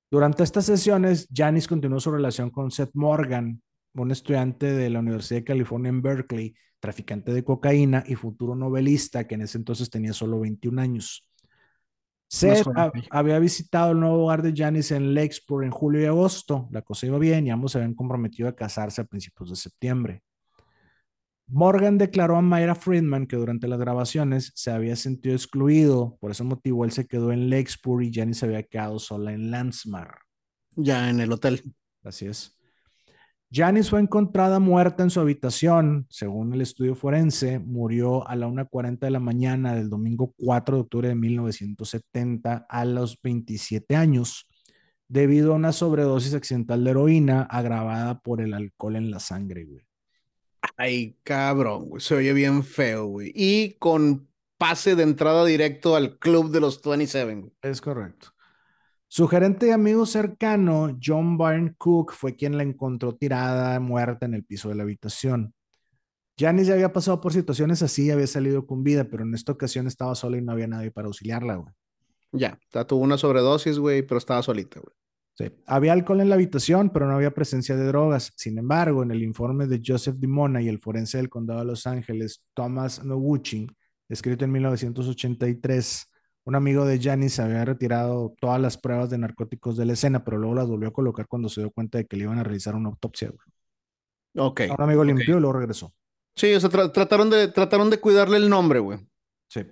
Durante 0.09 0.45
estas 0.45 0.66
sesiones, 0.66 1.27
Janis 1.35 1.66
continuó 1.66 1.99
su 1.99 2.12
relación 2.12 2.51
con 2.51 2.71
Seth 2.71 2.95
Morgan, 2.95 3.61
un 3.95 4.11
estudiante 4.11 4.72
de 4.72 4.91
la 4.91 5.01
Universidad 5.01 5.41
de 5.41 5.45
California 5.45 5.88
en 5.88 6.03
Berkeley, 6.03 6.55
traficante 6.78 7.32
de 7.32 7.45
cocaína 7.45 8.05
y 8.07 8.14
futuro 8.14 8.55
novelista 8.55 9.26
que 9.26 9.34
en 9.34 9.43
ese 9.43 9.59
entonces 9.59 9.91
tenía 9.91 10.12
solo 10.12 10.41
21 10.41 10.80
años. 10.80 11.26
Seth 12.28 12.64
había 13.11 13.41
visitado 13.41 13.91
el 13.91 13.99
nuevo 13.99 14.24
hogar 14.24 14.43
de 14.43 14.55
Janis 14.55 14.93
en 14.93 15.14
Lakesport 15.14 15.64
en 15.64 15.72
julio 15.72 16.01
y 16.01 16.05
agosto. 16.05 16.68
La 16.70 16.82
cosa 16.82 17.07
iba 17.07 17.18
bien 17.18 17.47
y 17.47 17.51
ambos 17.51 17.72
se 17.72 17.78
habían 17.78 17.95
comprometido 17.95 18.49
a 18.49 18.55
casarse 18.55 19.01
a 19.01 19.05
principios 19.05 19.51
de 19.51 19.57
septiembre. 19.57 20.22
Morgan 21.49 21.99
declaró 21.99 22.36
a 22.36 22.43
Myra 22.43 22.76
Friedman 22.76 23.26
que 23.26 23.34
durante 23.34 23.66
las 23.66 23.80
grabaciones 23.80 24.53
se 24.55 24.70
había 24.70 24.95
sentido 24.95 25.34
excluido, 25.34 26.16
por 26.20 26.30
ese 26.30 26.45
motivo 26.45 26.84
él 26.84 26.93
se 26.93 27.09
quedó 27.09 27.32
en 27.32 27.51
Lakesport 27.51 28.05
y 28.05 28.12
Janis 28.14 28.38
se 28.38 28.47
había 28.47 28.62
quedado 28.62 29.01
sola 29.01 29.32
en 29.32 29.51
Landsmar. 29.51 30.18
Ya 30.76 31.11
en 31.11 31.18
el 31.18 31.32
hotel. 31.32 31.74
Así 32.05 32.26
es. 32.26 32.59
Janice 33.53 33.90
fue 33.90 34.01
encontrada 34.01 34.61
muerta 34.61 35.03
en 35.03 35.11
su 35.11 35.18
habitación. 35.18 36.07
Según 36.09 36.55
el 36.55 36.61
estudio 36.61 36.94
forense, 36.94 37.59
murió 37.59 38.26
a 38.28 38.36
la 38.36 38.46
1.40 38.46 39.01
de 39.01 39.11
la 39.11 39.18
mañana 39.18 39.74
del 39.74 39.90
domingo 39.90 40.32
4 40.36 40.76
de 40.76 40.82
octubre 40.82 41.09
de 41.09 41.16
1970 41.16 42.66
a 42.68 42.84
los 42.84 43.20
27 43.20 43.96
años, 43.96 44.46
debido 45.09 45.53
a 45.53 45.57
una 45.57 45.72
sobredosis 45.72 46.34
accidental 46.34 46.84
de 46.84 46.90
heroína 46.90 47.42
agravada 47.42 48.20
por 48.20 48.40
el 48.40 48.55
alcohol 48.55 48.94
en 48.94 49.11
la 49.11 49.18
sangre, 49.18 49.64
güey. 49.64 49.84
Ay, 50.76 51.18
cabrón, 51.24 51.88
güey. 51.88 52.01
Se 52.01 52.14
oye 52.14 52.32
bien 52.32 52.62
feo, 52.62 53.07
güey. 53.07 53.32
Y 53.34 53.72
con 53.80 54.28
pase 54.59 54.94
de 54.94 55.03
entrada 55.03 55.44
directo 55.44 55.96
al 55.96 56.18
club 56.18 56.53
de 56.53 56.61
los 56.61 56.80
27. 56.80 57.51
Es 57.62 57.80
correcto. 57.80 58.28
Su 59.12 59.26
gerente 59.26 59.66
y 59.66 59.70
amigo 59.70 60.06
cercano, 60.06 60.96
John 61.02 61.36
Byrne 61.36 61.74
Cook, 61.76 62.12
fue 62.12 62.36
quien 62.36 62.56
la 62.56 62.62
encontró 62.62 63.16
tirada, 63.16 63.80
muerta 63.80 64.24
en 64.26 64.34
el 64.34 64.44
piso 64.44 64.68
de 64.68 64.76
la 64.76 64.84
habitación. 64.84 65.52
Janice 66.38 66.68
ya 66.68 66.74
había 66.74 66.92
pasado 66.92 67.20
por 67.20 67.32
situaciones 67.32 67.82
así, 67.82 68.08
había 68.12 68.28
salido 68.28 68.68
con 68.68 68.84
vida, 68.84 69.08
pero 69.11 69.24
en 69.24 69.34
esta 69.34 69.50
ocasión 69.50 69.88
estaba 69.88 70.14
sola 70.14 70.36
y 70.36 70.42
no 70.42 70.52
había 70.52 70.68
nadie 70.68 70.92
para 70.92 71.08
auxiliarla, 71.08 71.56
güey. 71.56 71.74
Ya, 72.30 72.56
tuvo 72.86 73.00
una 73.00 73.18
sobredosis, 73.18 73.80
güey, 73.80 74.02
pero 74.02 74.18
estaba 74.18 74.44
solita, 74.44 74.78
güey. 74.78 74.94
Sí. 75.34 75.56
Había 75.66 75.92
alcohol 75.92 76.20
en 76.20 76.28
la 76.28 76.36
habitación, 76.36 76.90
pero 76.90 77.08
no 77.08 77.16
había 77.16 77.34
presencia 77.34 77.74
de 77.74 77.86
drogas. 77.86 78.32
Sin 78.36 78.58
embargo, 78.58 79.02
en 79.02 79.11
el 79.11 79.24
informe 79.24 79.66
de 79.66 79.82
Joseph 79.84 80.18
Dimona 80.18 80.62
y 80.62 80.68
el 80.68 80.78
forense 80.78 81.18
del 81.18 81.28
condado 81.28 81.58
de 81.58 81.66
Los 81.66 81.84
Ángeles, 81.84 82.44
Thomas 82.54 83.04
Nowuching, 83.04 83.74
escrito 84.08 84.44
en 84.44 84.52
1983, 84.52 86.09
un 86.45 86.55
amigo 86.55 86.84
de 86.84 87.01
Janice 87.01 87.43
había 87.43 87.64
retirado 87.64 88.34
todas 88.41 88.61
las 88.61 88.76
pruebas 88.78 89.11
de 89.11 89.18
narcóticos 89.18 89.76
de 89.76 89.84
la 89.86 89.93
escena, 89.93 90.24
pero 90.24 90.38
luego 90.38 90.55
las 90.55 90.68
volvió 90.68 90.88
a 90.88 90.93
colocar 90.93 91.26
cuando 91.28 91.49
se 91.49 91.61
dio 91.61 91.70
cuenta 91.70 91.99
de 91.99 92.07
que 92.07 92.16
le 92.16 92.24
iban 92.24 92.38
a 92.38 92.43
realizar 92.45 92.74
una 92.74 92.88
autopsia. 92.88 93.32
Ok. 94.36 94.61
A 94.70 94.74
un 94.74 94.82
amigo 94.82 95.01
ok. 95.03 95.07
limpió 95.09 95.36
y 95.36 95.41
luego 95.41 95.53
regresó. 95.59 95.93
Sí, 96.34 96.53
o 96.55 96.61
sea, 96.61 96.70
tra- 96.70 96.93
trataron 96.93 97.28
de, 97.30 97.49
trataron 97.49 97.91
de 97.91 97.99
cuidarle 98.01 98.36
el 98.38 98.49
nombre, 98.49 98.78
güey. 98.78 98.99
Sí. 99.49 99.66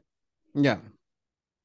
Ya. 0.55 0.83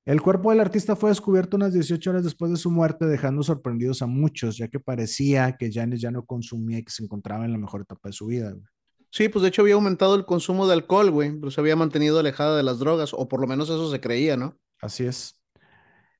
El 0.05 0.21
cuerpo 0.21 0.51
del 0.51 0.59
artista 0.59 0.95
fue 0.95 1.09
descubierto 1.09 1.55
unas 1.57 1.73
18 1.73 2.09
horas 2.09 2.23
después 2.23 2.51
de 2.51 2.57
su 2.57 2.69
muerte, 2.69 3.05
dejando 3.05 3.41
sorprendidos 3.41 4.01
a 4.01 4.05
muchos, 4.05 4.57
ya 4.57 4.67
que 4.67 4.79
parecía 4.79 5.55
que 5.57 5.71
Janis 5.71 6.01
ya 6.01 6.11
no 6.11 6.25
consumía 6.25 6.79
y 6.79 6.83
que 6.83 6.91
se 6.91 7.03
encontraba 7.03 7.45
en 7.45 7.53
la 7.53 7.57
mejor 7.57 7.81
etapa 7.81 8.09
de 8.09 8.13
su 8.13 8.25
vida. 8.27 8.51
güey. 8.51 8.63
Sí, 9.11 9.29
pues 9.29 9.43
de 9.43 9.49
hecho 9.49 9.61
había 9.61 9.75
aumentado 9.75 10.15
el 10.15 10.25
consumo 10.25 10.67
de 10.67 10.73
alcohol, 10.73 11.11
güey, 11.11 11.31
pero 11.39 11.51
se 11.51 11.61
había 11.61 11.75
mantenido 11.75 12.19
alejada 12.19 12.57
de 12.57 12.63
las 12.63 12.79
drogas, 12.79 13.13
o 13.13 13.27
por 13.27 13.39
lo 13.39 13.47
menos 13.47 13.69
eso 13.69 13.89
se 13.91 14.01
creía, 14.01 14.35
¿no? 14.37 14.57
Así 14.83 15.05
es. 15.05 15.39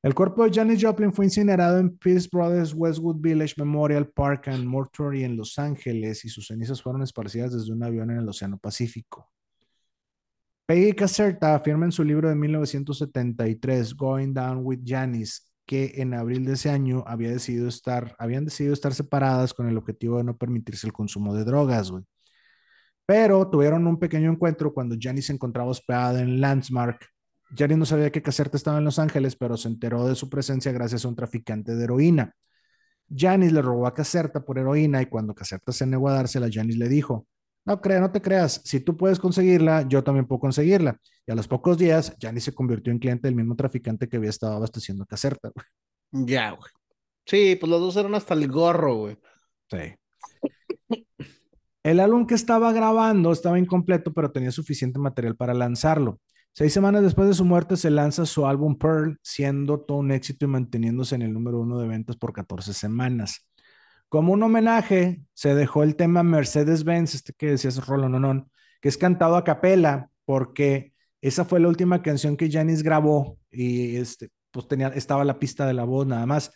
El 0.01 0.15
cuerpo 0.15 0.43
de 0.43 0.51
Janis 0.53 0.81
Joplin 0.81 1.13
fue 1.13 1.25
incinerado 1.25 1.79
en 1.79 1.97
Pierce 1.97 2.29
Brothers 2.31 2.73
Westwood 2.73 3.17
Village 3.19 3.55
Memorial 3.57 4.07
Park 4.07 4.47
and 4.47 4.65
Mortuary 4.65 5.23
en 5.23 5.35
Los 5.35 5.59
Ángeles 5.59 6.23
y 6.25 6.29
sus 6.29 6.47
cenizas 6.47 6.81
fueron 6.81 7.03
esparcidas 7.03 7.53
desde 7.53 7.73
un 7.73 7.83
avión 7.83 8.09
en 8.11 8.19
el 8.19 8.27
Océano 8.27 8.57
Pacífico. 8.57 9.29
Peggy 10.65 10.93
Caserta 10.93 11.55
afirma 11.55 11.85
en 11.85 11.91
su 11.91 12.05
libro 12.05 12.29
de 12.29 12.35
1973, 12.35 13.95
Going 13.95 14.33
Down 14.33 14.61
with 14.63 14.79
Janis, 14.85 15.51
que 15.65 15.93
en 15.95 16.13
abril 16.13 16.45
de 16.45 16.53
ese 16.53 16.69
año 16.69 17.03
había 17.05 17.31
decidido 17.31 17.67
estar, 17.67 18.15
habían 18.17 18.45
decidido 18.45 18.73
estar 18.73 18.93
separadas 18.93 19.53
con 19.53 19.67
el 19.67 19.77
objetivo 19.77 20.17
de 20.17 20.23
no 20.23 20.37
permitirse 20.37 20.87
el 20.87 20.93
consumo 20.93 21.35
de 21.35 21.43
drogas, 21.43 21.91
güey. 21.91 22.03
Pero 23.05 23.49
tuvieron 23.49 23.85
un 23.87 23.99
pequeño 23.99 24.31
encuentro 24.31 24.73
cuando 24.73 24.95
Janis 24.99 25.25
se 25.25 25.33
encontraba 25.33 25.69
hospedada 25.69 26.21
en 26.21 26.39
Landsmark. 26.39 27.12
Janis 27.55 27.77
no 27.77 27.85
sabía 27.85 28.11
que 28.11 28.21
Caserta 28.21 28.57
estaba 28.57 28.77
en 28.77 28.85
Los 28.85 28.99
Ángeles, 28.99 29.35
pero 29.35 29.57
se 29.57 29.67
enteró 29.67 30.07
de 30.07 30.15
su 30.15 30.29
presencia 30.29 30.71
gracias 30.71 31.05
a 31.05 31.07
un 31.07 31.15
traficante 31.15 31.75
de 31.75 31.83
heroína. 31.83 32.35
Janis 33.15 33.51
le 33.51 33.61
robó 33.61 33.85
a 33.85 33.93
Caserta 33.93 34.43
por 34.43 34.57
heroína 34.57 35.01
y 35.01 35.05
cuando 35.05 35.35
Caserta 35.35 35.71
se 35.71 35.85
negó 35.85 36.09
a 36.09 36.13
dársela, 36.13 36.49
Janis 36.51 36.77
le 36.77 36.89
dijo, 36.89 37.27
no 37.65 37.79
crea, 37.79 37.99
no 37.99 38.11
te 38.11 38.21
creas, 38.21 38.61
si 38.65 38.79
tú 38.79 38.97
puedes 38.97 39.19
conseguirla, 39.19 39.87
yo 39.87 40.03
también 40.03 40.25
puedo 40.25 40.39
conseguirla. 40.39 40.99
Y 41.25 41.31
a 41.31 41.35
los 41.35 41.47
pocos 41.47 41.77
días, 41.77 42.15
Janis 42.19 42.43
se 42.43 42.53
convirtió 42.53 42.91
en 42.91 42.99
cliente 42.99 43.27
del 43.27 43.35
mismo 43.35 43.55
traficante 43.55 44.09
que 44.09 44.17
había 44.17 44.29
estado 44.29 44.55
abasteciendo 44.55 45.03
a 45.03 45.07
Caserta. 45.07 45.51
güey. 45.53 46.25
Ya, 46.27 46.51
güey. 46.51 46.69
Sí, 47.25 47.55
pues 47.59 47.69
los 47.69 47.79
dos 47.79 47.95
eran 47.95 48.15
hasta 48.15 48.33
el 48.33 48.47
gorro, 48.49 48.95
güey. 48.95 49.17
Sí. 49.69 49.95
El 51.83 51.99
álbum 51.99 52.25
que 52.25 52.35
estaba 52.35 52.71
grabando 52.71 53.31
estaba 53.31 53.59
incompleto, 53.59 54.13
pero 54.13 54.31
tenía 54.31 54.51
suficiente 54.51 54.99
material 54.99 55.35
para 55.35 55.53
lanzarlo. 55.53 56.19
Seis 56.55 56.71
semanas 56.71 57.01
después 57.01 57.27
de 57.27 57.33
su 57.33 57.45
muerte 57.45 57.75
se 57.77 57.89
lanza 57.89 58.27
su 58.27 58.45
álbum 58.45 58.77
Pearl, 58.77 59.17
siendo 59.23 59.79
todo 59.79 59.97
un 59.97 60.11
éxito 60.11 60.45
y 60.45 60.49
manteniéndose 60.49 61.15
en 61.15 61.23
el 61.23 61.33
número 61.33 61.59
uno 61.59 61.79
de 61.79 61.87
ventas 61.87 62.15
por 62.15 62.31
14 62.31 62.75
semanas. 62.75 63.47
Como 64.07 64.33
un 64.33 64.43
homenaje, 64.43 65.23
se 65.33 65.55
dejó 65.55 65.81
el 65.81 65.95
tema 65.95 66.21
Mercedes-Benz, 66.21 67.15
este 67.15 67.33
que 67.33 67.47
decías 67.47 67.83
Rolo 67.87 68.47
que 68.79 68.87
es 68.87 68.99
cantado 68.99 69.35
a 69.35 69.43
capela, 69.43 70.11
porque 70.25 70.93
esa 71.21 71.43
fue 71.43 71.59
la 71.59 71.69
última 71.69 72.03
canción 72.03 72.37
que 72.37 72.51
Janis 72.51 72.83
grabó 72.83 73.39
y 73.49 73.95
este, 73.95 74.29
pues 74.51 74.67
tenía, 74.67 74.89
estaba 74.89 75.25
la 75.25 75.39
pista 75.39 75.65
de 75.65 75.73
la 75.73 75.85
voz 75.85 76.05
nada 76.05 76.27
más. 76.27 76.53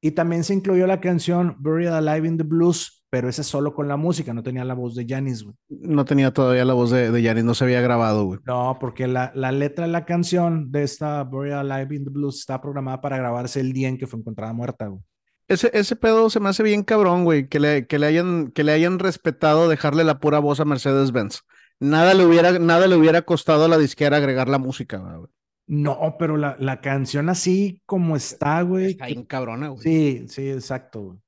Y 0.00 0.12
también 0.12 0.44
se 0.44 0.54
incluyó 0.54 0.86
la 0.86 1.00
canción 1.00 1.56
Buried 1.58 1.88
Alive 1.88 2.28
in 2.28 2.36
the 2.36 2.44
Blues, 2.44 3.01
pero 3.12 3.28
esa 3.28 3.42
solo 3.42 3.74
con 3.74 3.88
la 3.88 3.98
música, 3.98 4.32
no 4.32 4.42
tenía 4.42 4.64
la 4.64 4.72
voz 4.72 4.94
de 4.94 5.04
Janis, 5.06 5.44
güey. 5.44 5.54
No 5.68 6.06
tenía 6.06 6.32
todavía 6.32 6.64
la 6.64 6.72
voz 6.72 6.90
de, 6.90 7.10
de 7.10 7.22
Janis, 7.22 7.44
no 7.44 7.52
se 7.52 7.64
había 7.64 7.82
grabado, 7.82 8.24
güey. 8.24 8.40
No, 8.46 8.78
porque 8.80 9.06
la, 9.06 9.30
la 9.34 9.52
letra 9.52 9.84
de 9.84 9.92
la 9.92 10.06
canción 10.06 10.72
de 10.72 10.82
esta 10.82 11.22
Buried 11.22 11.52
Alive 11.52 11.94
in 11.94 12.04
the 12.04 12.10
Blues 12.10 12.38
está 12.38 12.62
programada 12.62 13.02
para 13.02 13.18
grabarse 13.18 13.60
el 13.60 13.74
día 13.74 13.90
en 13.90 13.98
que 13.98 14.06
fue 14.06 14.18
encontrada 14.18 14.54
muerta, 14.54 14.86
güey. 14.86 15.02
Ese, 15.46 15.70
ese 15.74 15.94
pedo 15.94 16.30
se 16.30 16.40
me 16.40 16.48
hace 16.48 16.62
bien 16.62 16.84
cabrón, 16.84 17.24
güey, 17.24 17.48
que 17.48 17.60
le, 17.60 17.86
que 17.86 17.98
le 17.98 18.06
hayan, 18.06 18.50
que 18.50 18.64
le 18.64 18.72
hayan 18.72 18.98
respetado 18.98 19.68
dejarle 19.68 20.04
la 20.04 20.18
pura 20.18 20.38
voz 20.38 20.60
a 20.60 20.64
Mercedes-Benz. 20.64 21.42
Nada 21.80 22.14
le 22.14 22.24
hubiera, 22.24 22.58
nada 22.60 22.86
le 22.86 22.96
hubiera 22.96 23.20
costado 23.20 23.66
a 23.66 23.68
la 23.68 23.76
disquera 23.76 24.16
agregar 24.16 24.48
la 24.48 24.56
música, 24.56 24.96
güey. 24.96 25.28
No, 25.66 26.16
pero 26.18 26.38
la, 26.38 26.56
la 26.58 26.80
canción 26.80 27.28
así 27.28 27.82
como 27.84 28.16
está, 28.16 28.62
güey. 28.62 28.92
Está 28.92 29.08
bien 29.08 29.26
cabrona, 29.26 29.68
güey. 29.68 29.82
Sí, 29.82 30.24
sí, 30.28 30.48
exacto. 30.48 31.02
güey. 31.02 31.18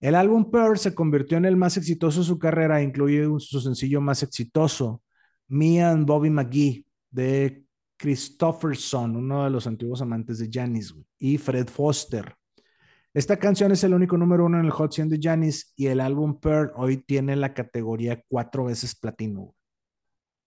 El 0.00 0.14
álbum 0.14 0.50
Pearl 0.50 0.78
se 0.78 0.94
convirtió 0.94 1.38
en 1.38 1.44
el 1.44 1.56
más 1.56 1.76
exitoso 1.76 2.20
de 2.20 2.26
su 2.26 2.38
carrera, 2.38 2.82
incluye 2.82 3.26
un- 3.26 3.40
su 3.40 3.60
sencillo 3.60 4.00
más 4.00 4.22
exitoso, 4.22 5.02
Me 5.48 5.82
and 5.82 6.06
Bobby 6.06 6.30
McGee, 6.30 6.84
de 7.10 7.64
Christopherson, 7.96 9.16
uno 9.16 9.44
de 9.44 9.50
los 9.50 9.66
antiguos 9.66 10.00
amantes 10.02 10.38
de 10.38 10.48
Janis, 10.52 10.94
y 11.18 11.38
Fred 11.38 11.66
Foster. 11.68 12.34
Esta 13.14 13.38
canción 13.38 13.72
es 13.72 13.82
el 13.82 13.94
único 13.94 14.16
número 14.16 14.44
uno 14.44 14.60
en 14.60 14.66
el 14.66 14.70
Hot 14.70 14.92
100 14.92 15.08
de 15.08 15.18
Janis 15.20 15.72
y 15.74 15.86
el 15.86 16.00
álbum 16.00 16.38
Pearl 16.38 16.70
hoy 16.76 16.98
tiene 16.98 17.34
la 17.34 17.54
categoría 17.54 18.22
cuatro 18.28 18.64
veces 18.66 18.94
platino. 18.94 19.40
güey. 19.40 19.54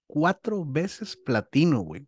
Cuatro 0.07 0.63
veces 0.65 1.15
platino, 1.17 1.81
güey. 1.81 2.07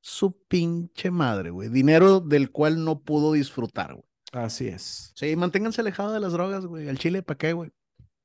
Su 0.00 0.38
pinche 0.46 1.10
madre, 1.10 1.50
güey. 1.50 1.68
Dinero 1.68 2.20
del 2.20 2.50
cual 2.52 2.84
no 2.84 3.00
pudo 3.02 3.32
disfrutar, 3.32 3.94
güey. 3.94 4.04
Así 4.36 4.68
es. 4.68 5.12
Sí, 5.14 5.34
manténganse 5.34 5.80
alejados 5.80 6.12
de 6.12 6.20
las 6.20 6.32
drogas, 6.32 6.66
güey. 6.66 6.88
Al 6.88 6.98
chile, 6.98 7.22
¿para 7.22 7.38
qué, 7.38 7.52
güey? 7.54 7.70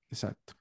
Exacto. 0.09 0.53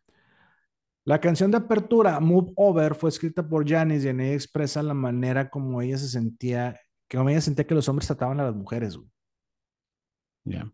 La 1.05 1.21
canción 1.21 1.51
de 1.51 1.57
apertura, 1.57 2.21
Move 2.21 2.53
Over, 2.55 2.95
fue 2.95 3.11
escrita 3.11 3.47
por 3.47 3.69
Janis 3.69 4.05
y 4.05 4.09
en 4.09 4.21
ella 4.21 4.35
expresa 4.35 4.83
la 4.83 4.95
manera 4.95 5.51
como 5.51 5.83
ella 5.83 5.99
se 5.99 6.09
sentía, 6.09 6.79
que 7.09 7.17
como 7.17 7.31
ella 7.31 7.41
sentía 7.41 7.67
que 7.67 7.75
los 7.75 7.89
hombres 7.89 8.07
trataban 8.07 8.39
a 8.39 8.45
las 8.45 8.55
mujeres. 8.55 8.97
güey. 8.97 9.09
Ya. 10.45 10.71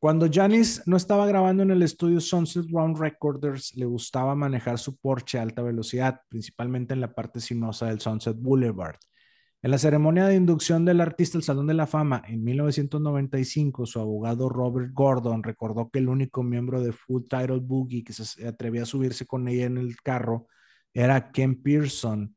Cuando 0.00 0.28
Janis 0.28 0.82
no 0.86 0.96
estaba 0.96 1.26
grabando 1.26 1.62
en 1.62 1.70
el 1.70 1.82
estudio 1.82 2.20
Sunset 2.20 2.66
Round 2.68 2.98
Recorders, 2.98 3.76
le 3.76 3.84
gustaba 3.84 4.34
manejar 4.34 4.78
su 4.78 4.96
Porsche 4.96 5.38
a 5.38 5.42
alta 5.42 5.62
velocidad, 5.62 6.20
principalmente 6.28 6.94
en 6.94 7.00
la 7.00 7.14
parte 7.14 7.38
sinuosa 7.38 7.86
del 7.86 8.00
Sunset 8.00 8.36
Boulevard. 8.36 8.96
En 9.64 9.70
la 9.70 9.78
ceremonia 9.78 10.26
de 10.26 10.34
inducción 10.34 10.84
del 10.84 11.00
artista 11.00 11.38
al 11.38 11.44
Salón 11.44 11.68
de 11.68 11.74
la 11.74 11.86
Fama 11.86 12.22
en 12.26 12.42
1995, 12.42 13.86
su 13.86 14.00
abogado 14.00 14.48
Robert 14.48 14.90
Gordon 14.92 15.42
recordó 15.44 15.88
que 15.88 16.00
el 16.00 16.08
único 16.08 16.42
miembro 16.42 16.82
de 16.82 16.92
Full 16.92 17.22
Title 17.28 17.60
Boogie 17.60 18.02
que 18.02 18.12
se 18.12 18.46
atrevía 18.48 18.82
a 18.82 18.86
subirse 18.86 19.24
con 19.24 19.46
ella 19.46 19.66
en 19.66 19.78
el 19.78 19.96
carro 20.02 20.48
era 20.92 21.30
Ken 21.30 21.62
Pearson, 21.62 22.36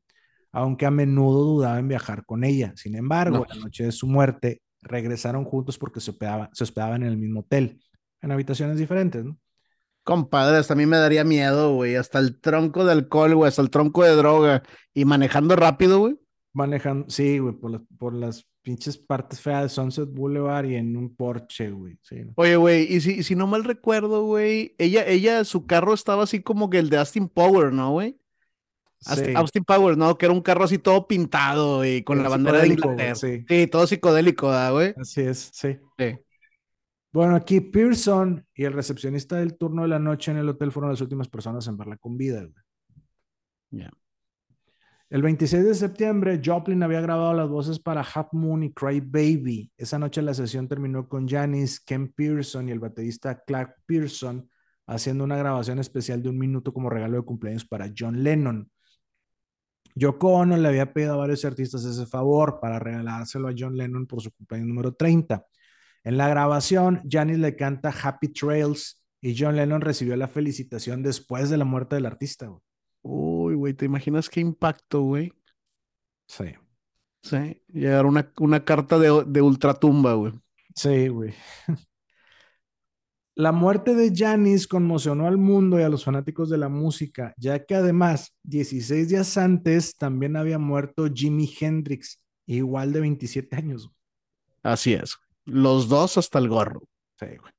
aunque 0.52 0.86
a 0.86 0.90
menudo 0.92 1.42
dudaba 1.44 1.78
en 1.80 1.88
viajar 1.88 2.24
con 2.24 2.44
ella. 2.44 2.72
Sin 2.76 2.94
embargo, 2.94 3.38
No. 3.38 3.46
la 3.48 3.60
noche 3.60 3.84
de 3.84 3.92
su 3.92 4.06
muerte, 4.06 4.62
regresaron 4.82 5.44
juntos 5.44 5.78
porque 5.78 5.98
se, 6.00 6.12
hospedaba- 6.12 6.48
se 6.52 6.62
hospedaban 6.62 7.02
en 7.02 7.08
el 7.08 7.16
mismo 7.18 7.40
hotel, 7.40 7.82
en 8.22 8.30
habitaciones 8.30 8.78
diferentes, 8.78 9.24
¿no? 9.24 9.36
Compadre, 10.04 10.58
hasta 10.58 10.74
a 10.74 10.76
mí 10.76 10.86
me 10.86 10.96
daría 10.96 11.24
miedo, 11.24 11.74
güey. 11.74 11.96
Hasta 11.96 12.20
el 12.20 12.40
tronco 12.40 12.84
de 12.84 12.92
alcohol, 12.92 13.34
güey. 13.34 13.48
Hasta 13.48 13.62
el 13.62 13.70
tronco 13.70 14.04
de 14.04 14.14
droga. 14.14 14.62
Y 14.94 15.04
manejando 15.04 15.56
rápido, 15.56 15.98
güey. 15.98 16.16
Manejando, 16.56 17.04
sí, 17.10 17.38
güey, 17.38 17.54
por, 17.54 17.70
las- 17.70 17.82
por 17.98 18.14
las 18.14 18.46
pinches 18.62 18.96
partes 18.96 19.40
feas 19.40 19.62
de 19.64 19.68
Sunset 19.68 20.08
Boulevard 20.10 20.64
y 20.64 20.76
en 20.76 20.96
un 20.96 21.14
Porsche, 21.14 21.70
güey. 21.70 21.98
Sí, 22.02 22.16
¿no? 22.24 22.32
Oye, 22.36 22.56
güey, 22.56 22.92
y 22.94 23.00
si, 23.02 23.22
si 23.22 23.36
no 23.36 23.46
mal 23.46 23.62
recuerdo, 23.62 24.24
güey, 24.24 24.74
ella, 24.78 25.06
ella, 25.06 25.44
su 25.44 25.66
carro 25.66 25.92
estaba 25.92 26.22
así 26.22 26.42
como 26.42 26.70
que 26.70 26.78
el 26.78 26.88
de 26.88 26.96
Austin 26.96 27.28
Power, 27.28 27.72
¿no, 27.72 27.92
güey? 27.92 28.18
Sí, 29.00 29.34
Austin 29.34 29.64
Power, 29.64 29.98
¿no? 29.98 30.16
Que 30.16 30.24
era 30.26 30.32
un 30.32 30.40
carro 30.40 30.64
así 30.64 30.78
todo 30.78 31.06
pintado 31.06 31.84
y 31.84 32.02
con 32.02 32.22
la 32.22 32.30
bandera 32.30 32.58
de 32.60 32.68
güey, 32.68 32.78
Inglaterra. 32.78 33.14
sí. 33.14 33.44
Sí, 33.46 33.66
todo 33.66 33.86
psicodélico, 33.86 34.46
¿verdad, 34.48 34.72
güey? 34.72 34.94
así 34.96 35.20
es, 35.20 35.50
sí. 35.52 35.76
Sí. 35.98 36.18
Bueno, 37.12 37.36
aquí 37.36 37.60
Pearson 37.60 38.46
y 38.54 38.64
el 38.64 38.72
recepcionista 38.72 39.36
del 39.36 39.56
turno 39.58 39.82
de 39.82 39.88
la 39.88 39.98
noche 39.98 40.30
en 40.32 40.38
el 40.38 40.48
hotel 40.48 40.72
fueron 40.72 40.90
las 40.90 41.00
últimas 41.02 41.28
personas 41.28 41.66
en 41.68 41.76
verla 41.76 41.96
con 41.98 42.16
vida. 42.16 42.40
güey. 42.40 42.54
Ya. 43.70 43.90
El 45.08 45.22
26 45.22 45.64
de 45.64 45.74
septiembre, 45.74 46.40
Joplin 46.44 46.82
había 46.82 47.00
grabado 47.00 47.32
las 47.32 47.48
voces 47.48 47.78
para 47.78 48.00
Half 48.00 48.32
Moon 48.32 48.64
y 48.64 48.72
Cry 48.72 49.00
Baby. 49.00 49.70
Esa 49.76 50.00
noche 50.00 50.20
la 50.20 50.34
sesión 50.34 50.66
terminó 50.66 51.08
con 51.08 51.28
Janis, 51.28 51.78
Ken 51.78 52.12
Pearson 52.12 52.68
y 52.68 52.72
el 52.72 52.80
baterista 52.80 53.40
Clark 53.46 53.76
Pearson 53.86 54.50
haciendo 54.88 55.22
una 55.22 55.36
grabación 55.36 55.78
especial 55.78 56.22
de 56.22 56.30
un 56.30 56.38
minuto 56.38 56.72
como 56.72 56.90
regalo 56.90 57.18
de 57.18 57.22
cumpleaños 57.22 57.64
para 57.64 57.92
John 57.96 58.24
Lennon. 58.24 58.68
Yoko 59.94 60.28
Ono 60.28 60.56
le 60.56 60.68
había 60.68 60.92
pedido 60.92 61.14
a 61.14 61.18
varios 61.18 61.44
artistas 61.44 61.84
ese 61.84 62.06
favor 62.06 62.58
para 62.60 62.80
regalárselo 62.80 63.46
a 63.46 63.54
John 63.56 63.76
Lennon 63.76 64.06
por 64.06 64.20
su 64.20 64.32
cumpleaños 64.32 64.68
número 64.68 64.92
30. 64.92 65.46
En 66.02 66.16
la 66.16 66.28
grabación, 66.28 67.00
Janis 67.08 67.38
le 67.38 67.54
canta 67.54 67.94
Happy 68.02 68.28
Trails 68.28 69.04
y 69.20 69.36
John 69.38 69.54
Lennon 69.54 69.82
recibió 69.82 70.16
la 70.16 70.26
felicitación 70.26 71.04
después 71.04 71.48
de 71.48 71.58
la 71.58 71.64
muerte 71.64 71.94
del 71.94 72.06
artista. 72.06 72.50
Uy, 73.02 73.45
güey, 73.66 73.74
¿te 73.74 73.84
imaginas 73.84 74.30
qué 74.30 74.38
impacto, 74.38 75.02
güey? 75.02 75.32
Sí. 76.28 76.54
Sí, 77.20 77.60
llegar 77.66 78.06
una, 78.06 78.32
una 78.38 78.64
carta 78.64 78.96
de, 78.96 79.24
de 79.26 79.42
ultratumba, 79.42 80.14
güey. 80.14 80.32
Sí, 80.76 81.08
güey. 81.08 81.34
La 83.34 83.50
muerte 83.50 83.96
de 83.96 84.12
Janis 84.14 84.68
conmocionó 84.68 85.26
al 85.26 85.36
mundo 85.36 85.80
y 85.80 85.82
a 85.82 85.88
los 85.88 86.04
fanáticos 86.04 86.48
de 86.48 86.58
la 86.58 86.68
música, 86.68 87.34
ya 87.36 87.66
que 87.66 87.74
además, 87.74 88.34
16 88.44 89.08
días 89.08 89.36
antes, 89.36 89.96
también 89.96 90.36
había 90.36 90.58
muerto 90.58 91.08
Jimi 91.12 91.52
Hendrix, 91.60 92.22
igual 92.46 92.92
de 92.92 93.00
27 93.00 93.56
años. 93.56 93.90
Así 94.62 94.94
es. 94.94 95.16
Los 95.44 95.88
dos 95.88 96.16
hasta 96.16 96.38
el 96.38 96.48
gorro. 96.48 96.84
Sí, 97.18 97.26
güey. 97.26 97.52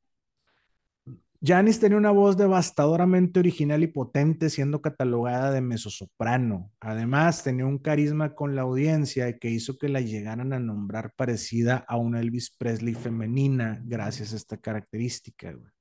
Janis 1.41 1.79
tenía 1.79 1.97
una 1.97 2.11
voz 2.11 2.35
devastadoramente 2.35 3.39
original 3.39 3.83
y 3.83 3.87
potente, 3.87 4.49
siendo 4.49 4.81
catalogada 4.81 5.51
de 5.51 5.61
mezzosoprano. 5.61 6.71
Además, 6.79 7.43
tenía 7.43 7.65
un 7.65 7.77
carisma 7.77 8.33
con 8.33 8.55
la 8.55 8.63
audiencia 8.63 9.37
que 9.37 9.49
hizo 9.49 9.77
que 9.77 9.89
la 9.89 10.01
llegaran 10.01 10.51
a 10.53 10.59
nombrar 10.59 11.13
parecida 11.15 11.85
a 11.87 11.97
una 11.97 12.21
Elvis 12.21 12.49
Presley 12.57 12.95
femenina, 12.95 13.81
gracias 13.85 14.33
a 14.33 14.37
esta 14.37 14.57
característica. 14.57 15.51
Güey. 15.51 15.71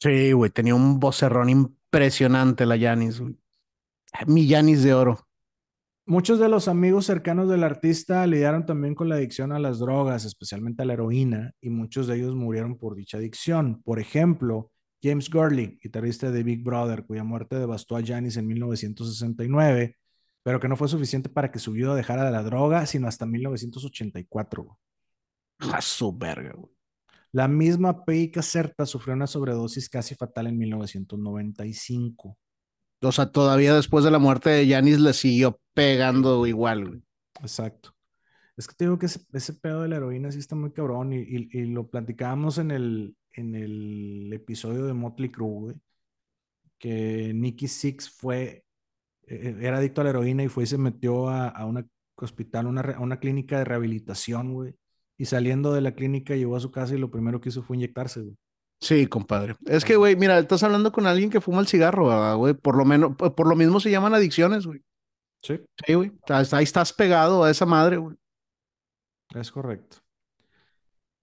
Sí, 0.00 0.32
güey, 0.32 0.50
tenía 0.50 0.74
un 0.74 1.00
vocerrón 1.00 1.48
impresionante 1.48 2.66
la 2.66 2.78
Janis. 2.78 3.22
Mi 4.26 4.48
Janis 4.48 4.82
de 4.82 4.92
oro. 4.92 5.26
Muchos 6.08 6.38
de 6.38 6.48
los 6.48 6.68
amigos 6.68 7.06
cercanos 7.06 7.48
del 7.48 7.64
artista 7.64 8.24
lidiaron 8.26 8.64
también 8.64 8.94
con 8.94 9.08
la 9.08 9.16
adicción 9.16 9.50
a 9.50 9.58
las 9.58 9.80
drogas, 9.80 10.24
especialmente 10.24 10.82
a 10.82 10.84
la 10.84 10.92
heroína, 10.92 11.52
y 11.60 11.70
muchos 11.70 12.06
de 12.06 12.16
ellos 12.16 12.36
murieron 12.36 12.78
por 12.78 12.94
dicha 12.94 13.18
adicción. 13.18 13.82
Por 13.82 13.98
ejemplo, 13.98 14.70
James 15.02 15.30
Gurley, 15.30 15.78
guitarrista 15.82 16.30
de 16.30 16.42
Big 16.42 16.62
Brother, 16.62 17.04
cuya 17.04 17.24
muerte 17.24 17.58
devastó 17.58 17.96
a 17.96 18.04
Janis 18.04 18.36
en 18.36 18.46
1969, 18.46 19.96
pero 20.42 20.60
que 20.60 20.68
no 20.68 20.76
fue 20.76 20.88
suficiente 20.88 21.28
para 21.28 21.50
que 21.50 21.58
su 21.58 21.72
vida 21.72 21.94
dejara 21.94 22.24
de 22.24 22.30
la 22.30 22.42
droga, 22.42 22.86
sino 22.86 23.08
hasta 23.08 23.26
1984. 23.26 24.78
A 25.58 25.80
su 25.80 26.16
verga, 26.16 26.52
güey. 26.54 26.76
La 27.32 27.48
misma 27.48 28.04
Pei 28.04 28.30
Caserta 28.30 28.86
sufrió 28.86 29.14
una 29.14 29.26
sobredosis 29.26 29.88
casi 29.88 30.14
fatal 30.14 30.46
en 30.46 30.58
1995. 30.58 32.38
O 33.02 33.12
sea, 33.12 33.30
todavía 33.30 33.74
después 33.74 34.04
de 34.04 34.10
la 34.10 34.18
muerte 34.18 34.50
de 34.50 34.68
Janis 34.68 35.00
le 35.00 35.12
siguió 35.12 35.60
pegando 35.74 36.46
igual, 36.46 36.88
güey. 36.88 37.02
Exacto. 37.40 37.94
Es 38.56 38.66
que 38.66 38.74
te 38.74 38.84
digo 38.84 38.98
que 38.98 39.06
ese, 39.06 39.52
pedo 39.52 39.82
de 39.82 39.88
la 39.88 39.96
heroína 39.96 40.32
sí 40.32 40.38
está 40.38 40.56
muy 40.56 40.72
cabrón 40.72 41.12
y, 41.12 41.18
y, 41.26 41.66
lo 41.66 41.90
platicábamos 41.90 42.56
en 42.56 42.70
el, 42.70 43.14
en 43.36 43.54
el 43.54 44.32
episodio 44.32 44.86
de 44.86 44.94
Motley 44.94 45.30
Crue, 45.30 45.60
güey, 45.60 45.76
que 46.78 47.32
Nicky 47.34 47.68
Six 47.68 48.10
fue, 48.10 48.64
e, 49.26 49.56
era 49.60 49.78
adicto 49.78 50.00
a 50.00 50.04
la 50.04 50.10
heroína 50.10 50.42
y 50.42 50.48
fue 50.48 50.64
y 50.64 50.66
se 50.66 50.78
metió 50.78 51.28
a, 51.28 51.48
a 51.48 51.66
un 51.66 51.88
hospital, 52.16 52.66
una, 52.66 52.80
a 52.80 53.00
una 53.00 53.20
clínica 53.20 53.58
de 53.58 53.64
rehabilitación, 53.64 54.54
güey. 54.54 54.74
Y 55.18 55.26
saliendo 55.26 55.72
de 55.72 55.80
la 55.80 55.94
clínica 55.94 56.34
llegó 56.34 56.56
a 56.56 56.60
su 56.60 56.70
casa 56.70 56.94
y 56.94 56.98
lo 56.98 57.10
primero 57.10 57.40
que 57.40 57.48
hizo 57.50 57.62
fue 57.62 57.76
inyectarse, 57.76 58.20
güey. 58.20 58.36
Sí, 58.80 59.06
compadre. 59.06 59.56
Es 59.64 59.84
que, 59.84 59.96
güey, 59.96 60.16
mira, 60.16 60.38
estás 60.38 60.62
hablando 60.62 60.92
con 60.92 61.06
alguien 61.06 61.30
que 61.30 61.40
fuma 61.40 61.60
el 61.60 61.66
cigarro, 61.66 62.36
güey. 62.36 62.52
Por 62.52 62.76
lo 62.76 62.84
menos, 62.84 63.16
por 63.16 63.48
lo 63.48 63.56
mismo 63.56 63.80
se 63.80 63.90
llaman 63.90 64.14
adicciones, 64.14 64.66
güey. 64.66 64.82
Sí. 65.42 65.60
Sí, 65.86 65.94
güey. 65.94 66.12
Ahí 66.28 66.64
estás 66.64 66.92
pegado 66.92 67.42
a 67.42 67.50
esa 67.50 67.64
madre, 67.64 67.96
güey. 67.96 68.16
Es 69.34 69.50
correcto. 69.50 69.98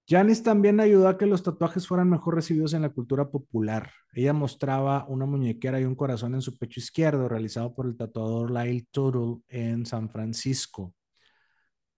Janis 0.06 0.44
también 0.44 0.82
ayudó 0.82 1.08
a 1.08 1.18
que 1.18 1.26
los 1.26 1.44
tatuajes 1.44 1.88
fueran 1.88 2.10
mejor 2.10 2.36
recibidos 2.36 2.74
en 2.74 2.82
la 2.82 2.90
cultura 2.90 3.32
popular. 3.32 3.90
Ella 4.14 4.34
mostraba 4.34 5.06
una 5.08 5.26
muñequera 5.26 5.80
y 5.80 5.86
un 5.86 5.96
corazón 5.96 6.36
en 6.36 6.42
su 6.42 6.58
pecho 6.58 6.82
izquierdo, 6.82 7.30
realizado 7.30 7.74
por 7.74 7.86
el 7.86 7.96
tatuador 7.96 8.52
Lyle 8.52 8.86
Tuttle 8.92 9.42
en 9.48 9.86
San 9.86 10.10
Francisco. 10.10 10.94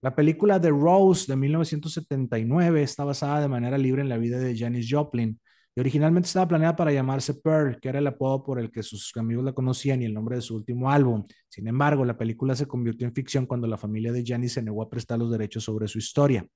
La 0.01 0.15
película 0.15 0.61
The 0.61 0.69
Rose 0.69 1.25
de 1.27 1.35
1979 1.35 2.83
está 2.83 3.03
basada 3.03 3.41
de 3.41 3.47
manera 3.47 3.75
libre 3.75 4.03
en 4.03 4.09
la 4.09 4.17
vida 4.19 4.37
de 4.37 4.55
Janis 4.55 4.87
Joplin 4.87 5.39
y 5.75 5.79
originalmente 5.79 6.27
estaba 6.27 6.47
planeada 6.47 6.75
para 6.75 6.91
llamarse 6.91 7.33
Pearl, 7.33 7.79
que 7.81 7.89
era 7.89 7.97
el 7.97 8.05
apodo 8.05 8.43
por 8.43 8.59
el 8.59 8.71
que 8.71 8.83
sus 8.83 9.11
amigos 9.17 9.43
la 9.43 9.53
conocían 9.53 10.03
y 10.03 10.05
el 10.05 10.13
nombre 10.13 10.35
de 10.35 10.43
su 10.43 10.55
último 10.55 10.91
álbum. 10.91 11.25
Sin 11.49 11.67
embargo, 11.67 12.05
la 12.05 12.15
película 12.15 12.55
se 12.55 12.67
convirtió 12.67 13.07
en 13.07 13.15
ficción 13.15 13.47
cuando 13.47 13.65
la 13.65 13.77
familia 13.77 14.11
de 14.11 14.23
Janis 14.23 14.53
se 14.53 14.61
negó 14.61 14.83
a 14.83 14.89
prestar 14.91 15.17
los 15.17 15.31
derechos 15.31 15.63
sobre 15.63 15.87
su 15.87 15.97
historia. 15.97 16.47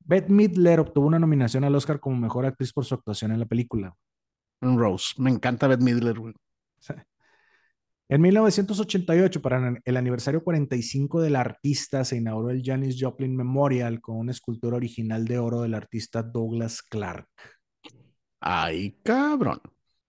Beth 0.00 0.28
Midler 0.28 0.80
obtuvo 0.80 1.06
una 1.06 1.18
nominación 1.18 1.64
al 1.64 1.74
Oscar 1.74 2.00
como 2.00 2.16
mejor 2.16 2.46
actriz 2.46 2.72
por 2.72 2.84
su 2.84 2.94
actuación 2.94 3.32
en 3.32 3.40
la 3.40 3.46
película. 3.46 3.94
Rose, 4.60 5.14
me 5.18 5.30
encanta 5.30 5.66
Beth 5.66 5.80
Midler. 5.80 6.16
En 8.08 8.20
1988, 8.22 9.40
para 9.40 9.80
el 9.84 9.96
aniversario 9.96 10.42
45 10.42 11.22
del 11.22 11.36
artista, 11.36 12.04
se 12.04 12.16
inauguró 12.16 12.50
el 12.50 12.60
Janis 12.64 12.96
Joplin 12.98 13.36
Memorial 13.36 14.00
con 14.00 14.16
una 14.16 14.32
escultura 14.32 14.76
original 14.76 15.26
de 15.26 15.38
oro 15.38 15.62
del 15.62 15.74
artista 15.74 16.24
Douglas 16.24 16.82
Clark. 16.82 17.28
Ay, 18.40 18.98
cabrón. 19.04 19.60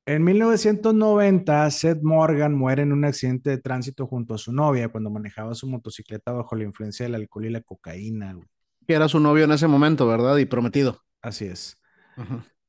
En 0.08 0.24
1990, 0.24 1.70
Seth 1.70 2.02
Morgan 2.02 2.56
muere 2.56 2.82
en 2.82 2.92
un 2.92 3.06
accidente 3.06 3.52
de 3.52 3.60
tránsito 3.60 4.08
junto 4.08 4.34
a 4.34 4.40
su 4.40 4.52
novia 4.52 4.90
cuando 4.90 5.12
manejaba 5.12 5.54
su 5.54 5.68
motocicleta 5.68 6.32
bajo 6.32 6.56
la 6.56 6.64
influencia 6.64 7.06
del 7.06 7.14
alcohol 7.14 7.46
y 7.46 7.50
la 7.52 7.62
cocaína. 7.62 8.36
Que 8.88 8.94
era 8.94 9.08
su 9.08 9.20
novio 9.20 9.46
en 9.46 9.52
ese 9.52 9.68
momento, 9.68 10.08
¿verdad? 10.08 10.38
Y 10.38 10.46
prometido. 10.46 11.02
Así 11.22 11.46
es. 11.46 11.78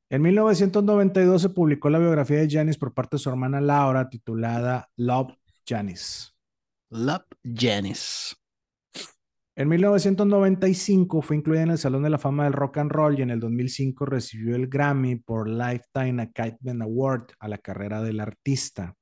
En 0.09 0.21
1992 0.21 1.41
se 1.41 1.49
publicó 1.49 1.89
la 1.89 1.99
biografía 1.99 2.37
de 2.37 2.49
Janis 2.49 2.77
por 2.77 2.93
parte 2.93 3.17
de 3.17 3.19
su 3.19 3.29
hermana 3.29 3.59
Laura, 3.59 4.09
titulada 4.09 4.89
Love 4.95 5.33
Janis. 5.65 6.35
Love 6.89 7.25
Janis. 7.43 8.35
En 9.55 9.69
1995 9.69 11.21
fue 11.21 11.35
incluida 11.35 11.61
en 11.61 11.71
el 11.71 11.77
Salón 11.77 12.01
de 12.01 12.09
la 12.09 12.17
Fama 12.17 12.45
del 12.45 12.53
Rock 12.53 12.79
and 12.79 12.91
Roll 12.91 13.19
y 13.19 13.21
en 13.21 13.29
el 13.29 13.39
2005 13.39 14.05
recibió 14.05 14.55
el 14.55 14.67
Grammy 14.67 15.17
por 15.17 15.47
Lifetime 15.47 16.23
Achievement 16.23 16.81
Award 16.81 17.27
a 17.39 17.47
la 17.47 17.59
carrera 17.59 18.01
del 18.01 18.19
artista. 18.19 18.95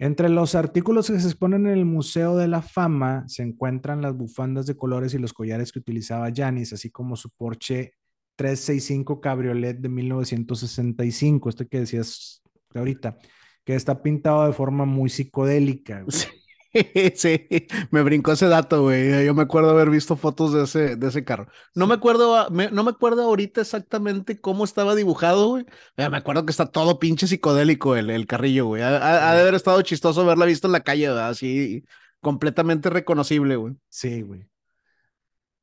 Entre 0.00 0.28
los 0.28 0.54
artículos 0.54 1.10
que 1.10 1.18
se 1.18 1.26
exponen 1.26 1.66
en 1.66 1.72
el 1.72 1.84
Museo 1.84 2.36
de 2.36 2.46
la 2.46 2.62
Fama 2.62 3.24
se 3.26 3.42
encuentran 3.42 4.00
las 4.00 4.16
bufandas 4.16 4.66
de 4.66 4.76
colores 4.76 5.12
y 5.12 5.18
los 5.18 5.32
collares 5.32 5.72
que 5.72 5.80
utilizaba 5.80 6.30
Janis, 6.34 6.72
así 6.72 6.90
como 6.90 7.16
su 7.16 7.30
Porsche 7.30 7.94
365 8.36 9.20
Cabriolet 9.20 9.78
de 9.78 9.88
1965, 9.88 11.48
este 11.48 11.66
que 11.66 11.80
decías 11.80 12.42
ahorita, 12.72 13.18
que 13.64 13.74
está 13.74 14.00
pintado 14.00 14.46
de 14.46 14.52
forma 14.52 14.84
muy 14.84 15.10
psicodélica. 15.10 16.04
Sí, 16.08 16.28
me 17.90 18.02
brincó 18.02 18.32
ese 18.32 18.46
dato, 18.48 18.82
güey. 18.82 19.24
Yo 19.24 19.34
me 19.34 19.42
acuerdo 19.42 19.70
haber 19.70 19.90
visto 19.90 20.16
fotos 20.16 20.52
de 20.52 20.64
ese, 20.64 20.96
de 20.96 21.08
ese 21.08 21.24
carro. 21.24 21.48
No 21.74 21.86
me 21.86 21.94
acuerdo, 21.94 22.48
no 22.50 22.84
me 22.84 22.90
acuerdo 22.90 23.22
ahorita 23.22 23.60
exactamente 23.60 24.40
cómo 24.40 24.64
estaba 24.64 24.94
dibujado, 24.94 25.48
güey. 25.48 25.66
Me 25.96 26.04
acuerdo 26.04 26.44
que 26.44 26.50
está 26.50 26.66
todo 26.66 26.98
pinche 26.98 27.26
psicodélico 27.26 27.96
el, 27.96 28.10
el 28.10 28.26
carrillo, 28.26 28.66
güey. 28.66 28.82
Ha, 28.82 29.34
de 29.34 29.40
haber 29.40 29.54
estado 29.54 29.80
chistoso 29.82 30.20
haberla 30.20 30.46
visto 30.46 30.66
en 30.66 30.72
la 30.72 30.80
calle, 30.80 31.08
así 31.08 31.84
completamente 32.20 32.90
reconocible, 32.90 33.56
güey. 33.56 33.74
Sí, 33.88 34.22
güey. 34.22 34.46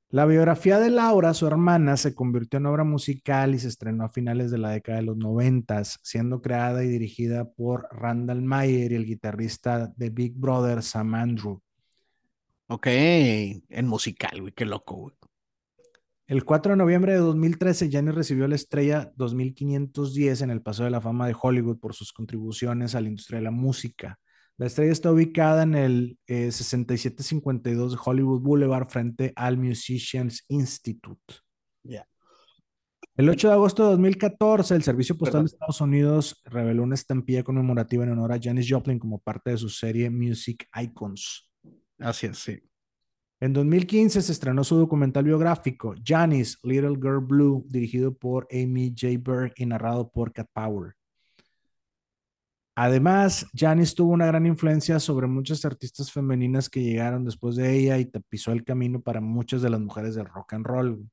La 0.09 0.25
biografía 0.25 0.79
de 0.79 0.91
Laura, 0.91 1.33
su 1.33 1.47
hermana, 1.47 1.97
se 1.97 2.13
convirtió 2.13 2.57
en 2.57 2.67
obra 2.67 2.83
musical 2.83 3.55
y 3.55 3.59
se 3.59 3.67
estrenó 3.67 4.05
a 4.05 4.09
finales 4.09 4.51
de 4.51 4.59
la 4.59 4.69
década 4.69 4.99
de 4.99 5.05
los 5.05 5.17
noventas, 5.17 5.99
siendo 6.03 6.41
creada 6.41 6.83
y 6.83 6.87
dirigida 6.87 7.49
por 7.49 7.87
Randall 7.91 8.43
Mayer 8.43 8.91
y 8.91 8.95
el 8.95 9.05
guitarrista 9.05 9.91
de 9.97 10.11
Big 10.11 10.33
Brother, 10.35 10.83
Sam 10.83 11.15
Andrew. 11.15 11.59
Ok, 12.67 12.87
en 12.87 13.87
musical, 13.87 14.41
güey, 14.41 14.53
qué 14.53 14.65
loco, 14.65 14.95
güey. 14.95 15.15
El 16.27 16.43
4 16.43 16.73
de 16.73 16.77
noviembre 16.77 17.13
de 17.13 17.19
2013, 17.19 17.91
Janis 17.91 18.15
recibió 18.15 18.47
la 18.47 18.55
estrella 18.55 19.11
2510 19.15 20.41
en 20.41 20.49
el 20.49 20.61
Paseo 20.61 20.85
de 20.85 20.91
la 20.91 21.01
Fama 21.01 21.27
de 21.27 21.35
Hollywood 21.39 21.77
por 21.77 21.93
sus 21.93 22.11
contribuciones 22.13 22.95
a 22.95 23.01
la 23.01 23.09
industria 23.09 23.37
de 23.37 23.43
la 23.43 23.51
música. 23.51 24.19
La 24.57 24.67
estrella 24.67 24.93
está 24.93 25.11
ubicada 25.11 25.63
en 25.63 25.75
el 25.75 26.17
6752 26.27 27.93
eh, 27.93 27.95
de 27.95 28.01
Hollywood 28.03 28.41
Boulevard 28.41 28.87
frente 28.87 29.33
al 29.35 29.57
Musicians 29.57 30.45
Institute. 30.47 31.35
El 33.17 33.29
8 33.29 33.47
de 33.47 33.53
agosto 33.53 33.83
de 33.83 33.91
2014, 33.91 34.75
el 34.75 34.83
Servicio 34.83 35.17
Postal 35.17 35.43
de 35.43 35.45
Estados 35.45 35.79
Unidos 35.79 36.41
reveló 36.43 36.83
una 36.83 36.95
estampilla 36.95 37.43
conmemorativa 37.43 38.03
en 38.03 38.11
honor 38.11 38.33
a 38.33 38.39
Janis 38.41 38.67
Joplin 38.69 38.99
como 38.99 39.19
parte 39.19 39.51
de 39.51 39.57
su 39.57 39.69
serie 39.69 40.09
Music 40.09 40.67
Icons. 40.75 41.49
Así 41.97 42.25
es, 42.25 42.37
sí. 42.39 42.59
En 43.39 43.53
2015 43.53 44.21
se 44.21 44.31
estrenó 44.33 44.65
su 44.65 44.75
documental 44.75 45.23
biográfico, 45.23 45.95
Janis, 46.03 46.59
Little 46.63 46.95
Girl 46.95 47.21
Blue, 47.21 47.65
dirigido 47.69 48.13
por 48.13 48.49
Amy 48.51 48.93
J. 48.97 49.17
Berg 49.17 49.53
y 49.55 49.65
narrado 49.65 50.09
por 50.11 50.33
Cat 50.33 50.49
Power. 50.51 50.95
Además, 52.75 53.47
Janis 53.55 53.95
tuvo 53.95 54.11
una 54.11 54.25
gran 54.25 54.45
influencia 54.45 54.99
sobre 54.99 55.27
muchas 55.27 55.63
artistas 55.63 56.11
femeninas 56.11 56.69
que 56.69 56.83
llegaron 56.83 57.23
después 57.23 57.55
de 57.55 57.73
ella 57.73 57.97
y 57.97 58.05
tapizó 58.05 58.51
el 58.51 58.65
camino 58.65 59.01
para 59.01 59.21
muchas 59.21 59.61
de 59.61 59.69
las 59.69 59.79
mujeres 59.79 60.15
del 60.15 60.25
rock 60.25 60.53
and 60.53 60.65
roll. 60.65 61.09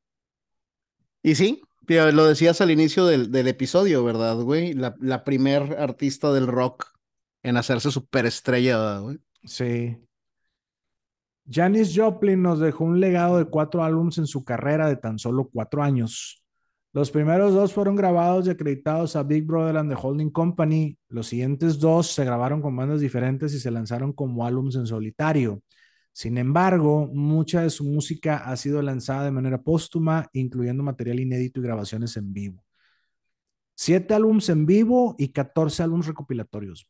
Y 1.22 1.36
sí, 1.36 1.62
lo 1.86 2.26
decías 2.26 2.60
al 2.60 2.72
inicio 2.72 3.06
del, 3.06 3.46
episodio, 3.46 4.02
¿verdad, 4.02 4.36
güey? 4.36 4.72
La, 4.72 4.96
la 5.00 5.22
primer 5.22 5.78
artista 5.78 6.32
del 6.32 6.48
rock 6.48 6.92
en 7.44 7.56
hacerse 7.56 7.92
superestrella, 7.92 8.98
güey. 8.98 9.18
Sí. 9.44 9.96
Janis 11.48 11.92
Joplin 11.94 12.42
nos 12.42 12.58
dejó 12.58 12.84
un 12.84 12.98
legado 12.98 13.38
de 13.38 13.44
cuatro 13.44 13.84
álbumes 13.84 14.18
en 14.18 14.26
su 14.26 14.44
carrera 14.44 14.88
de 14.88 14.96
tan 14.96 15.18
solo 15.18 15.48
cuatro 15.52 15.82
años. 15.82 16.41
Los 16.94 17.10
primeros 17.10 17.54
dos 17.54 17.72
fueron 17.72 17.96
grabados 17.96 18.46
y 18.46 18.50
acreditados 18.50 19.16
a 19.16 19.22
Big 19.22 19.46
Brother 19.46 19.78
and 19.78 19.90
the 19.90 19.98
Holding 20.00 20.30
Company. 20.30 20.98
Los 21.08 21.28
siguientes 21.28 21.78
dos 21.78 22.08
se 22.08 22.22
grabaron 22.22 22.60
con 22.60 22.76
bandas 22.76 23.00
diferentes 23.00 23.54
y 23.54 23.60
se 23.60 23.70
lanzaron 23.70 24.12
como 24.12 24.44
álbumes 24.44 24.76
en 24.76 24.86
solitario. 24.86 25.62
Sin 26.12 26.36
embargo, 26.36 27.08
mucha 27.10 27.62
de 27.62 27.70
su 27.70 27.84
música 27.84 28.36
ha 28.44 28.54
sido 28.58 28.82
lanzada 28.82 29.24
de 29.24 29.30
manera 29.30 29.62
póstuma, 29.62 30.28
incluyendo 30.34 30.82
material 30.82 31.20
inédito 31.20 31.60
y 31.60 31.62
grabaciones 31.62 32.14
en 32.18 32.34
vivo. 32.34 32.62
Siete 33.74 34.12
álbumes 34.12 34.50
en 34.50 34.66
vivo 34.66 35.16
y 35.18 35.32
14 35.32 35.82
álbumes 35.82 36.06
recopilatorios. 36.06 36.86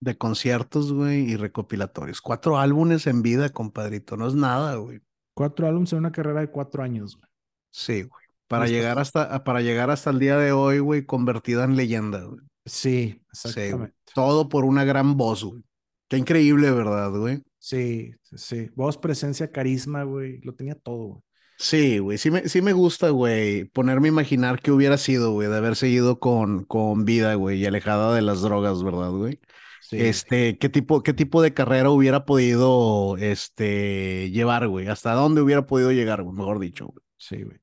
De 0.00 0.18
conciertos, 0.18 0.92
güey, 0.92 1.30
y 1.30 1.36
recopilatorios. 1.36 2.20
Cuatro 2.20 2.58
álbumes 2.58 3.06
en 3.06 3.22
vida, 3.22 3.48
compadrito. 3.48 4.18
No 4.18 4.28
es 4.28 4.34
nada, 4.34 4.76
güey. 4.76 5.00
Cuatro 5.32 5.66
álbumes 5.66 5.94
en 5.94 6.00
una 6.00 6.12
carrera 6.12 6.40
de 6.40 6.50
cuatro 6.50 6.82
años, 6.82 7.16
güey. 7.16 7.30
Sí, 7.70 8.02
güey. 8.02 8.23
Para 8.48 8.66
llegar 8.66 8.98
hasta, 8.98 9.42
para 9.44 9.60
llegar 9.62 9.90
hasta 9.90 10.10
el 10.10 10.18
día 10.18 10.36
de 10.36 10.52
hoy, 10.52 10.78
güey, 10.78 11.04
convertida 11.04 11.64
en 11.64 11.76
leyenda, 11.76 12.22
güey. 12.22 12.40
Sí, 12.66 13.20
exactamente. 13.32 13.94
Todo 14.14 14.48
por 14.48 14.64
una 14.64 14.84
gran 14.84 15.16
voz, 15.16 15.44
güey. 15.44 15.62
Qué 16.08 16.18
increíble, 16.18 16.70
¿verdad, 16.70 17.10
güey? 17.10 17.42
Sí, 17.58 18.12
sí. 18.34 18.70
Voz, 18.74 18.98
presencia, 18.98 19.50
carisma, 19.50 20.02
güey. 20.04 20.40
Lo 20.42 20.54
tenía 20.54 20.74
todo, 20.74 21.04
güey. 21.06 21.22
Sí, 21.56 21.98
güey, 21.98 22.18
sí 22.18 22.30
me, 22.30 22.48
sí 22.48 22.62
me 22.62 22.72
gusta, 22.72 23.10
güey, 23.10 23.64
ponerme 23.66 24.08
a 24.08 24.10
imaginar 24.10 24.60
qué 24.60 24.72
hubiera 24.72 24.98
sido, 24.98 25.30
güey, 25.30 25.48
de 25.48 25.56
haber 25.56 25.76
seguido 25.76 26.18
con, 26.18 26.64
con 26.64 27.04
vida, 27.04 27.34
güey, 27.36 27.60
y 27.60 27.66
alejada 27.66 28.12
de 28.14 28.22
las 28.22 28.42
drogas, 28.42 28.82
¿verdad, 28.82 29.10
güey? 29.10 29.38
Sí. 29.80 29.98
Este, 30.00 30.58
¿qué 30.58 30.68
tipo, 30.68 31.02
qué 31.04 31.14
tipo 31.14 31.42
de 31.42 31.54
carrera 31.54 31.90
hubiera 31.90 32.24
podido, 32.24 33.16
este, 33.18 34.30
llevar, 34.32 34.66
güey? 34.66 34.88
¿Hasta 34.88 35.12
dónde 35.12 35.42
hubiera 35.42 35.64
podido 35.64 35.92
llegar, 35.92 36.22
güey? 36.24 36.36
Mejor 36.36 36.58
dicho, 36.58 36.86
güey. 36.86 37.04
Sí, 37.18 37.42
güey. 37.42 37.58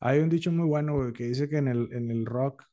Hay 0.00 0.20
un 0.20 0.28
dicho 0.28 0.50
muy 0.52 0.66
bueno, 0.66 0.96
güey, 0.96 1.12
que 1.12 1.24
dice 1.24 1.48
que 1.48 1.58
en 1.58 1.68
el, 1.68 1.92
en 1.92 2.10
el 2.10 2.26
rock 2.26 2.64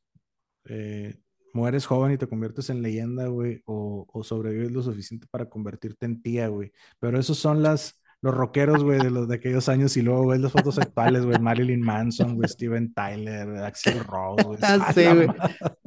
eh, 0.65 1.19
mueres 1.53 1.85
joven 1.85 2.13
y 2.13 2.17
te 2.17 2.27
conviertes 2.27 2.69
en 2.69 2.81
leyenda, 2.81 3.27
güey, 3.27 3.61
o, 3.65 4.07
o 4.11 4.23
sobrevives 4.23 4.71
lo 4.71 4.81
suficiente 4.81 5.27
para 5.29 5.49
convertirte 5.49 6.05
en 6.05 6.21
tía, 6.21 6.47
güey. 6.47 6.71
Pero 6.99 7.19
esos 7.19 7.37
son 7.37 7.63
las 7.63 8.01
los 8.21 8.33
rockeros, 8.33 8.83
güey, 8.83 8.99
de 8.99 9.11
los 9.11 9.27
de 9.27 9.35
aquellos 9.35 9.69
años 9.69 9.95
y 9.95 10.01
luego 10.01 10.27
ves 10.27 10.41
las 10.41 10.51
fotos 10.51 10.79
actuales, 10.79 11.25
güey, 11.25 11.39
Marilyn 11.39 11.81
Manson, 11.81 12.35
güey, 12.35 12.49
Steven 12.49 12.93
Tyler, 12.93 13.47
Axel 13.63 14.03
Rose, 14.03 14.43
güey. 14.43 14.59
sí, 14.93 15.05
güey. 15.05 15.27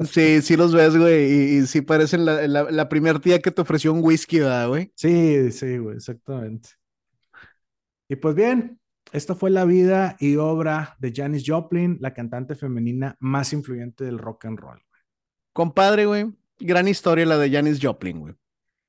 Sí, 0.07 0.43
sí 0.43 0.57
los 0.57 0.73
ves, 0.73 0.97
güey, 0.97 1.31
y, 1.31 1.59
y, 1.59 1.67
sí 1.67 1.81
parecen 1.83 2.25
la, 2.25 2.47
la, 2.47 2.71
la 2.71 2.89
primera 2.89 3.19
tía 3.19 3.41
que 3.41 3.51
te 3.51 3.63
ofreció 3.63 3.93
un 3.93 4.01
whisky, 4.03 4.39
¿verdad, 4.39 4.69
güey? 4.69 4.93
Sí, 4.95 5.51
sí, 5.51 5.79
güey, 5.79 5.97
exactamente. 5.97 6.71
Y 8.09 8.17
pues 8.17 8.35
bien, 8.35 8.80
esta 9.13 9.35
fue 9.35 9.51
la 9.51 9.65
vida 9.65 10.17
y 10.21 10.37
obra 10.37 10.97
de 10.99 11.13
Janis 11.15 11.45
Joplin, 11.47 11.99
la 12.01 12.15
cantante 12.15 12.55
femenina 12.55 13.17
más 13.21 13.53
influyente 13.53 14.05
del 14.05 14.19
rock 14.19 14.47
and 14.47 14.59
roll. 14.59 14.83
Güey. 14.89 15.03
Compadre, 15.53 16.07
güey, 16.07 16.27
gran 16.59 16.89
historia 16.89 17.27
la 17.27 17.39
de 17.39 17.51
Janis 17.51 17.79
Joplin, 17.83 18.21
güey. 18.21 18.35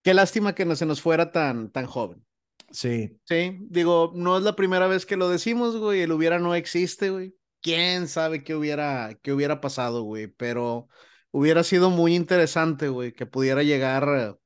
Qué 0.03 0.13
lástima 0.13 0.55
que 0.55 0.65
no 0.65 0.75
se 0.75 0.85
nos 0.85 1.01
fuera 1.01 1.31
tan, 1.31 1.71
tan 1.71 1.85
joven. 1.85 2.25
Sí. 2.71 3.19
Sí, 3.25 3.57
digo, 3.69 4.11
no 4.15 4.37
es 4.37 4.43
la 4.43 4.55
primera 4.55 4.87
vez 4.87 5.05
que 5.05 5.17
lo 5.17 5.29
decimos, 5.29 5.77
güey, 5.77 6.01
el 6.01 6.11
hubiera 6.11 6.39
no 6.39 6.55
existe, 6.55 7.09
güey. 7.09 7.35
Quién 7.61 8.07
sabe 8.07 8.43
qué 8.43 8.55
hubiera, 8.55 9.19
qué 9.21 9.33
hubiera 9.33 9.61
pasado, 9.61 10.03
güey, 10.03 10.27
pero 10.27 10.87
hubiera 11.31 11.63
sido 11.63 11.89
muy 11.89 12.15
interesante, 12.15 12.89
güey, 12.89 13.13
que 13.13 13.25
pudiera 13.25 13.63
llegar 13.63 14.39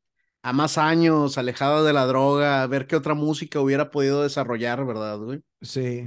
a 0.46 0.54
más 0.54 0.78
años, 0.78 1.40
alejada 1.40 1.82
de 1.82 1.92
la 1.92 2.06
droga, 2.06 2.62
a 2.62 2.68
ver 2.68 2.86
qué 2.86 2.96
otra 2.96 3.16
música 3.16 3.60
hubiera 3.60 3.90
podido 3.90 4.22
desarrollar, 4.22 4.86
¿verdad, 4.86 5.18
güey? 5.18 5.42
Sí. 5.64 6.06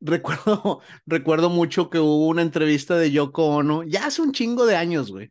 Recuerdo, 0.00 0.82
recuerdo 1.06 1.48
mucho 1.48 1.88
que 1.88 1.98
hubo 1.98 2.26
una 2.26 2.42
entrevista 2.42 2.98
de 2.98 3.10
Yoko 3.10 3.46
Ono, 3.46 3.82
ya 3.84 4.04
hace 4.04 4.20
un 4.20 4.32
chingo 4.32 4.66
de 4.66 4.76
años, 4.76 5.10
güey, 5.10 5.30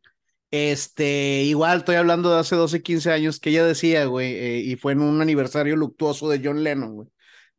este, 0.50 1.44
igual 1.44 1.78
estoy 1.78 1.98
hablando 1.98 2.32
de 2.32 2.40
hace 2.40 2.56
12, 2.56 2.82
15 2.82 3.12
años 3.12 3.40
que 3.40 3.52
ella 3.52 3.64
decía, 3.64 4.06
güey, 4.06 4.34
eh, 4.34 4.58
y 4.62 4.78
fue 4.78 4.94
en 4.94 5.02
un 5.02 5.22
aniversario 5.22 5.76
luctuoso 5.76 6.28
de 6.28 6.42
John 6.44 6.64
Lennon, 6.64 6.96
güey. 6.96 7.08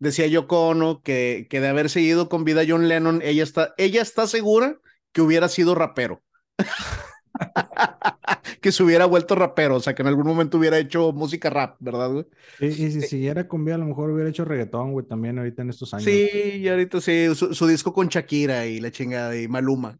Decía 0.00 0.26
Yoko 0.26 0.70
Ono 0.70 1.02
que, 1.02 1.46
que 1.48 1.60
de 1.60 1.68
haber 1.68 1.88
seguido 1.88 2.28
con 2.28 2.42
vida 2.42 2.64
John 2.66 2.88
Lennon, 2.88 3.22
ella 3.22 3.44
está, 3.44 3.74
ella 3.78 4.02
está 4.02 4.26
segura 4.26 4.80
que 5.12 5.20
hubiera 5.22 5.48
sido 5.48 5.76
rapero. 5.76 6.20
que 8.60 8.72
se 8.72 8.82
hubiera 8.82 9.06
vuelto 9.06 9.34
rapero, 9.34 9.76
o 9.76 9.80
sea, 9.80 9.94
que 9.94 10.02
en 10.02 10.08
algún 10.08 10.26
momento 10.26 10.58
hubiera 10.58 10.78
hecho 10.78 11.12
música 11.12 11.50
rap, 11.50 11.76
¿verdad, 11.80 12.10
güey? 12.10 12.26
Sí, 12.58 12.66
y 12.66 12.90
si 12.90 13.02
siguiera 13.02 13.48
con 13.48 13.64
vida, 13.64 13.76
a 13.76 13.78
lo 13.78 13.86
mejor 13.86 14.10
hubiera 14.10 14.30
hecho 14.30 14.44
reggaetón, 14.44 14.92
güey, 14.92 15.06
también 15.06 15.38
ahorita 15.38 15.62
en 15.62 15.70
estos 15.70 15.94
años. 15.94 16.04
Sí, 16.04 16.28
y 16.58 16.68
ahorita 16.68 17.00
sí, 17.00 17.34
su, 17.34 17.54
su 17.54 17.66
disco 17.66 17.92
con 17.92 18.08
Shakira 18.08 18.66
y 18.66 18.80
la 18.80 18.90
chingada 18.90 19.36
y 19.36 19.48
Maluma. 19.48 19.98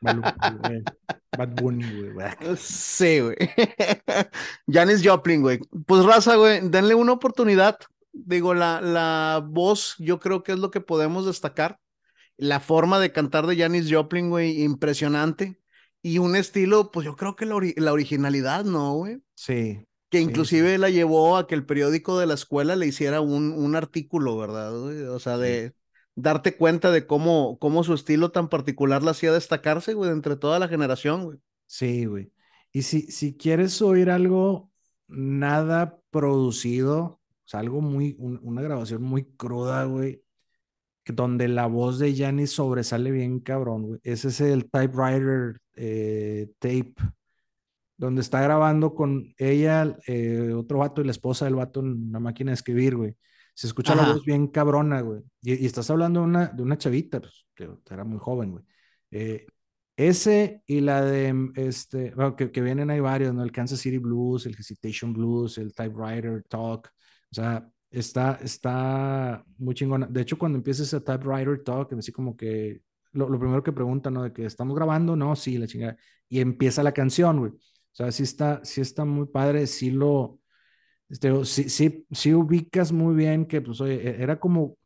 Maluma 0.00 0.34
Bad 1.38 1.48
Bunny, 1.54 2.10
güey. 2.12 2.28
Sí, 2.58 3.20
güey. 3.20 3.36
Janis 4.70 5.00
Joplin, 5.02 5.40
güey. 5.40 5.60
Pues 5.86 6.04
raza, 6.04 6.36
güey, 6.36 6.60
denle 6.68 6.94
una 6.94 7.12
oportunidad. 7.12 7.78
Digo, 8.12 8.52
la, 8.52 8.82
la 8.82 9.42
voz, 9.42 9.94
yo 9.98 10.20
creo 10.20 10.42
que 10.42 10.52
es 10.52 10.58
lo 10.58 10.70
que 10.70 10.82
podemos 10.82 11.24
destacar. 11.24 11.78
La 12.36 12.60
forma 12.60 12.98
de 12.98 13.12
cantar 13.12 13.46
de 13.46 13.56
Janis 13.56 13.90
Joplin, 13.90 14.28
güey, 14.28 14.62
impresionante. 14.62 15.61
Y 16.02 16.18
un 16.18 16.36
estilo, 16.36 16.90
pues 16.90 17.04
yo 17.06 17.16
creo 17.16 17.36
que 17.36 17.46
la, 17.46 17.54
ori 17.54 17.74
la 17.76 17.92
originalidad, 17.92 18.64
¿no, 18.64 18.94
güey? 18.94 19.22
Sí. 19.34 19.86
Que 20.10 20.20
inclusive 20.20 20.72
sí, 20.72 20.78
la 20.78 20.90
llevó 20.90 21.36
a 21.36 21.46
que 21.46 21.54
el 21.54 21.64
periódico 21.64 22.18
de 22.18 22.26
la 22.26 22.34
escuela 22.34 22.76
le 22.76 22.86
hiciera 22.86 23.20
un, 23.20 23.52
un 23.52 23.76
artículo, 23.76 24.36
¿verdad? 24.36 24.72
Güey? 24.78 25.02
O 25.04 25.18
sea, 25.18 25.38
de, 25.38 25.68
sí 25.68 25.82
darte 26.14 26.56
cuenta 26.56 26.90
de 26.90 27.06
cómo, 27.06 27.58
cómo 27.58 27.84
su 27.84 27.94
estilo 27.94 28.30
tan 28.30 28.48
particular 28.48 29.02
la 29.02 29.12
hacía 29.12 29.32
destacarse, 29.32 29.94
güey, 29.94 30.10
entre 30.10 30.36
toda 30.36 30.58
la 30.58 30.68
generación, 30.68 31.24
güey. 31.24 31.38
Sí, 31.66 32.04
güey. 32.04 32.32
Y 32.72 32.82
si, 32.82 33.02
si 33.02 33.36
quieres 33.36 33.80
oír 33.82 34.10
algo 34.10 34.70
nada 35.08 36.00
producido, 36.10 37.00
o 37.02 37.20
sea, 37.44 37.60
algo 37.60 37.80
muy, 37.80 38.16
un, 38.18 38.40
una 38.42 38.62
grabación 38.62 39.02
muy 39.02 39.24
cruda, 39.24 39.84
güey, 39.84 40.22
donde 41.06 41.48
la 41.48 41.66
voz 41.66 41.98
de 41.98 42.14
Janis 42.14 42.52
sobresale 42.52 43.10
bien 43.10 43.40
cabrón, 43.40 43.82
güey. 43.82 44.00
Ese 44.02 44.28
es 44.28 44.40
el 44.40 44.70
typewriter 44.70 45.60
eh, 45.74 46.48
tape, 46.58 46.94
donde 47.96 48.20
está 48.20 48.40
grabando 48.40 48.94
con 48.94 49.34
ella, 49.38 49.96
eh, 50.06 50.52
otro 50.54 50.78
vato 50.78 51.00
y 51.00 51.04
la 51.04 51.12
esposa 51.12 51.44
del 51.44 51.56
vato 51.56 51.80
en 51.80 52.08
una 52.08 52.20
máquina 52.20 52.50
de 52.50 52.54
escribir, 52.54 52.96
güey. 52.96 53.16
Se 53.54 53.66
escucha 53.66 53.92
Ajá. 53.92 54.06
la 54.06 54.12
voz 54.14 54.24
bien 54.24 54.48
cabrona, 54.48 55.00
güey. 55.00 55.22
Y, 55.42 55.62
y, 55.62 55.66
estás 55.66 55.90
hablando 55.90 56.20
de 56.20 56.26
una, 56.26 56.46
de 56.46 56.62
una 56.62 56.78
chavita, 56.78 57.20
pues, 57.20 57.46
que 57.54 57.68
era 57.90 58.04
muy 58.04 58.18
joven, 58.18 58.52
güey. 58.52 58.64
Eh, 59.10 59.46
ese 59.96 60.62
y 60.66 60.80
la 60.80 61.04
de, 61.04 61.50
este, 61.56 62.12
bueno, 62.14 62.34
que, 62.34 62.50
que, 62.50 62.62
vienen 62.62 62.90
hay 62.90 63.00
varios, 63.00 63.34
¿no? 63.34 63.42
El 63.42 63.52
Kansas 63.52 63.78
City 63.80 63.98
Blues, 63.98 64.46
el 64.46 64.56
Hesitation 64.58 65.12
Blues, 65.12 65.58
el 65.58 65.74
Typewriter 65.74 66.42
Talk. 66.48 66.88
O 67.30 67.34
sea, 67.34 67.70
está, 67.92 68.38
está 68.42 69.44
muy 69.58 69.74
chingona. 69.74 70.06
De 70.06 70.22
hecho, 70.22 70.38
cuando 70.38 70.58
empieza 70.58 70.82
ese 70.82 71.00
Typewriter 71.00 71.62
Talk, 71.62 71.92
así 71.94 72.12
como 72.12 72.36
que 72.36 72.82
lo, 73.12 73.26
primero 73.38 73.62
que 73.62 73.72
preguntan, 73.72 74.14
¿no? 74.14 74.22
De 74.24 74.32
que 74.32 74.46
estamos 74.46 74.74
grabando, 74.74 75.16
no, 75.16 75.36
sí, 75.36 75.58
la 75.58 75.66
chingada. 75.66 75.96
Y 76.28 76.40
empieza 76.40 76.82
la 76.82 76.92
canción, 76.92 77.38
güey. 77.38 77.52
O 77.52 77.94
sea, 77.94 78.10
sí 78.10 78.22
está, 78.22 78.64
sí 78.64 78.80
está 78.80 79.04
muy 79.04 79.26
padre, 79.26 79.66
sí 79.66 79.90
lo, 79.90 80.40
este, 81.12 81.44
sí, 81.44 81.68
sí, 81.68 82.06
sí 82.10 82.34
ubicas 82.34 82.90
muy 82.90 83.14
bien 83.14 83.44
que, 83.46 83.60
pues, 83.60 83.80
oye, 83.82 83.96
e, 83.96 84.22
era 84.22 84.40
como, 84.40 84.78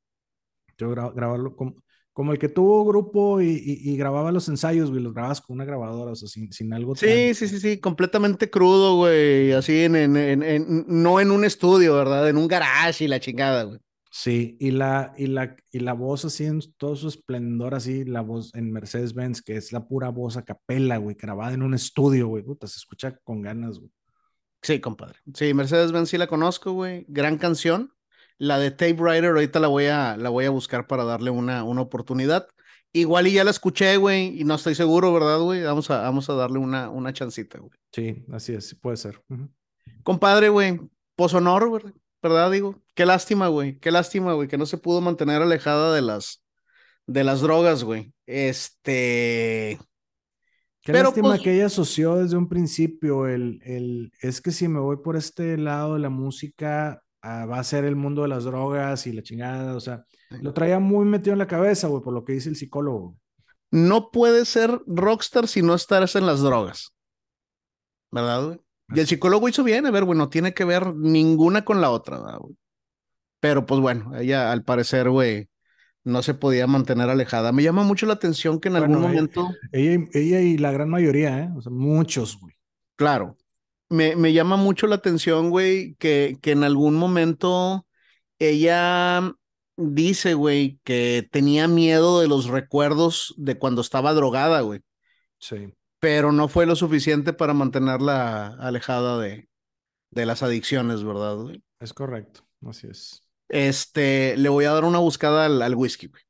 yo 0.79 0.91
gra 0.91 1.11
grabarlo 1.11 1.57
como, 1.57 1.77
como 2.17 2.33
el 2.33 2.39
que 2.39 2.49
tuvo 2.49 2.83
grupo 2.87 3.43
y, 3.43 3.51
y, 3.51 3.91
y, 3.91 3.97
grababa 3.99 4.33
los 4.33 4.49
ensayos, 4.49 4.89
güey, 4.89 5.03
los 5.03 5.13
grababas 5.13 5.43
con 5.43 5.57
una 5.57 5.67
grabadora, 5.67 6.13
o 6.13 6.17
sea, 6.17 6.27
sin, 6.27 6.51
sin 6.51 6.73
algo. 6.73 6.97
Sí, 6.97 7.05
tan... 7.05 7.35
sí, 7.35 7.47
sí, 7.47 7.61
sí, 7.61 7.79
completamente 7.79 8.49
crudo, 8.49 8.97
güey, 8.97 9.53
así 9.53 9.83
en, 9.83 9.97
en, 9.97 10.17
en, 10.17 10.43
en, 10.43 10.87
no 10.89 11.21
en 11.21 11.31
un 11.31 11.45
estudio, 11.45 11.95
¿verdad? 11.95 12.27
En 12.27 12.39
un 12.39 12.49
garage 12.49 13.05
y 13.05 13.09
la 13.09 13.21
chingada, 13.21 13.65
güey. 13.65 13.81
Sí, 14.11 14.57
y 14.59 14.71
la, 14.71 15.13
y, 15.19 15.27
la, 15.27 15.57
y 15.71 15.81
la 15.81 15.93
voz 15.93 16.25
así 16.25 16.47
en 16.47 16.63
todo 16.79 16.97
su 16.97 17.09
esplendor, 17.09 17.75
así, 17.75 18.07
la 18.07 18.23
voz 18.23 18.55
en 18.55 18.73
Mercedes-Benz, 18.73 19.43
que 19.43 19.59
es 19.59 19.71
la 19.73 19.87
pura 19.87 20.09
voz 20.09 20.39
a 20.39 20.43
capela, 20.47 20.97
güey, 20.97 21.17
grabada 21.21 21.53
en 21.53 21.63
un 21.63 21.75
estudio, 21.75 22.29
güey, 22.29 22.43
puta, 22.43 22.67
se 22.67 22.79
escucha 22.79 23.15
con 23.25 23.43
ganas, 23.43 23.79
güey. 23.79 23.91
Sí, 24.63 24.81
compadre. 24.81 25.19
Sí, 25.35 25.53
Mercedes 25.53 25.93
Benz 25.93 26.09
sí 26.09 26.17
la 26.17 26.29
conozco, 26.29 26.73
güey. 26.73 27.05
Gran 27.09 27.37
canción. 27.37 27.93
La 28.39 28.59
de 28.59 28.71
Tape 28.71 28.97
Rider, 28.99 29.27
ahorita 29.31 29.61
la 29.61 29.69
voy 29.69 29.87
a, 29.87 30.17
la 30.17 30.29
voy 30.29 30.45
a 30.45 30.51
buscar 30.51 30.87
para 30.87 31.05
darle 31.05 31.31
una, 31.31 31.65
una 31.65 31.81
oportunidad. 31.81 32.47
Igual 32.93 33.27
y 33.27 33.33
ya 33.33 33.45
la 33.45 33.51
escuché, 33.51 33.97
güey, 33.97 34.41
y 34.41 34.45
no 34.45 34.55
estoy 34.55 34.75
seguro, 34.75 35.13
¿verdad, 35.13 35.39
güey? 35.41 35.63
Vamos 35.63 35.91
a, 35.91 36.03
vamos 36.03 36.31
a 36.31 36.35
darle 36.35 36.59
una, 36.59 36.89
una 36.89 37.13
chancita, 37.13 37.59
güey. 37.59 37.73
Sí, 37.93 38.25
así 38.33 38.55
es, 38.55 38.75
puede 38.75 38.97
ser. 38.97 39.21
Uh 39.29 39.37
-huh. 39.37 39.51
Compadre, 40.03 40.49
güey, 40.49 40.81
honor, 41.19 41.69
güey, 41.69 41.83
¿verdad? 42.23 42.51
Digo, 42.51 42.83
qué 42.95 43.05
lástima, 43.05 43.49
güey, 43.49 43.79
qué 43.79 43.91
lástima, 43.91 44.33
güey, 44.35 44.49
que 44.49 44.59
no 44.59 44.67
se 44.67 44.79
pudo 44.79 45.01
mantener 45.01 45.43
alejada 45.43 45.95
de 45.95 46.03
las, 46.03 46.43
de 47.07 47.25
las 47.25 47.41
drogas, 47.41 47.85
güey. 47.85 48.13
Este, 48.27 49.79
Qué 50.87 50.93
Pero, 50.93 51.09
lástima 51.09 51.31
pues, 51.31 51.43
que 51.43 51.55
ella 51.55 51.67
asoció 51.67 52.15
desde 52.15 52.37
un 52.37 52.49
principio 52.49 53.27
el, 53.27 53.61
el, 53.65 54.13
es 54.21 54.41
que 54.41 54.53
si 54.53 54.69
me 54.69 54.79
voy 54.79 54.99
por 54.99 55.17
este 55.17 55.59
lado 55.59 55.95
de 55.95 56.01
la 56.01 56.11
música, 56.11 57.03
ah, 57.23 57.47
va 57.47 57.59
a 57.59 57.65
ser 57.65 57.85
el 57.85 57.97
mundo 57.97 58.23
de 58.23 58.29
las 58.29 58.45
drogas 58.45 59.07
y 59.07 59.13
la 59.13 59.23
chingada, 59.23 59.75
o 59.77 59.81
sea, 59.81 60.05
lo 60.43 60.53
traía 60.53 60.79
muy 60.79 61.05
metido 61.05 61.33
en 61.33 61.39
la 61.39 61.47
cabeza, 61.47 61.89
güey, 61.89 62.03
por 62.03 62.13
lo 62.15 62.25
que 62.25 62.33
dice 62.35 62.49
el 62.49 62.57
psicólogo. 62.57 63.17
No 63.71 64.11
puede 64.11 64.45
ser 64.45 64.81
rockstar 64.87 65.49
si 65.49 65.63
no 65.63 65.75
estás 65.75 66.15
en 66.17 66.27
las 66.27 66.41
drogas, 66.41 66.93
¿verdad, 68.11 68.45
güey? 68.47 68.61
Y 68.95 69.01
el 69.01 69.07
psicólogo 69.07 69.49
hizo 69.49 69.65
bien, 69.65 69.85
a 69.87 69.91
ver, 69.91 70.05
güey, 70.05 70.17
no 70.17 70.29
tiene 70.29 70.55
que 70.55 70.65
ver 70.65 70.95
ninguna 70.95 71.65
con 71.65 71.81
la 71.81 71.91
otra, 71.91 72.19
¿verdad, 72.21 72.39
güey? 72.39 72.57
Pero 73.41 73.67
pues 73.67 73.81
bueno, 73.81 74.17
ella 74.17 74.53
al 74.53 74.63
parecer, 74.63 75.11
güey, 75.11 75.49
no 76.05 76.23
se 76.23 76.35
podía 76.35 76.69
mantener 76.69 77.11
alejada. 77.11 77.51
Me 77.51 77.65
llama 77.65 77.83
mucho 77.83 78.07
la 78.07 78.13
atención 78.15 78.61
que 78.61 78.69
en 78.69 78.77
algún 78.77 79.01
Bueno, 79.01 79.09
ella- 79.09 79.15
momento, 79.15 79.49
Ella, 79.73 80.05
ella 80.15 80.41
y 80.41 80.57
la 80.57 80.71
gran 80.71 80.89
mayoría, 80.89 81.41
¿eh? 81.41 81.51
O 81.57 81.61
sea, 81.61 81.73
muchos, 81.73 82.39
güey. 82.41 82.55
claro, 82.97 83.37
me, 83.89 84.17
me 84.17 84.33
llama 84.33 84.57
mucho 84.57 84.87
la 84.87 84.97
atención, 84.97 85.51
güey, 85.51 85.95
que, 85.97 86.39
que 86.43 86.53
en 86.53 86.65
algún 86.65 86.97
momento 86.97 87.87
ella 88.39 89.33
dice, 89.77 90.35
güey, 90.35 90.81
que 90.85 91.29
tenía 91.33 91.69
miedo 91.69 92.21
de 92.21 92.29
los 92.29 92.47
recuerdos 92.47 93.35
de 93.39 93.59
cuando 93.59 93.81
estaba 93.83 94.15
drogada, 94.15 94.61
güey, 94.63 94.81
Sí. 95.39 95.73
pero 95.99 96.33
no 96.33 96.49
fue 96.49 96.67
lo 96.67 96.77
suficiente 96.77 97.33
para 97.33 97.55
mantenerla 97.55 98.49
alejada 98.61 99.19
de, 99.21 99.49
de 100.11 100.27
las 100.27 100.43
adicciones, 100.43 101.05
¿verdad, 101.05 101.37
güey? 101.37 101.63
Es 101.81 101.93
correcto. 101.95 102.47
Así 102.67 102.89
es. 102.89 103.23
Este, 103.49 104.37
le 104.37 104.49
voy 104.49 104.65
a 104.65 104.73
dar 104.73 104.85
una 104.85 104.99
buscada 104.99 105.47
al, 105.47 105.63
al 105.63 105.75
whisky, 105.75 106.09
güey. 106.09 106.23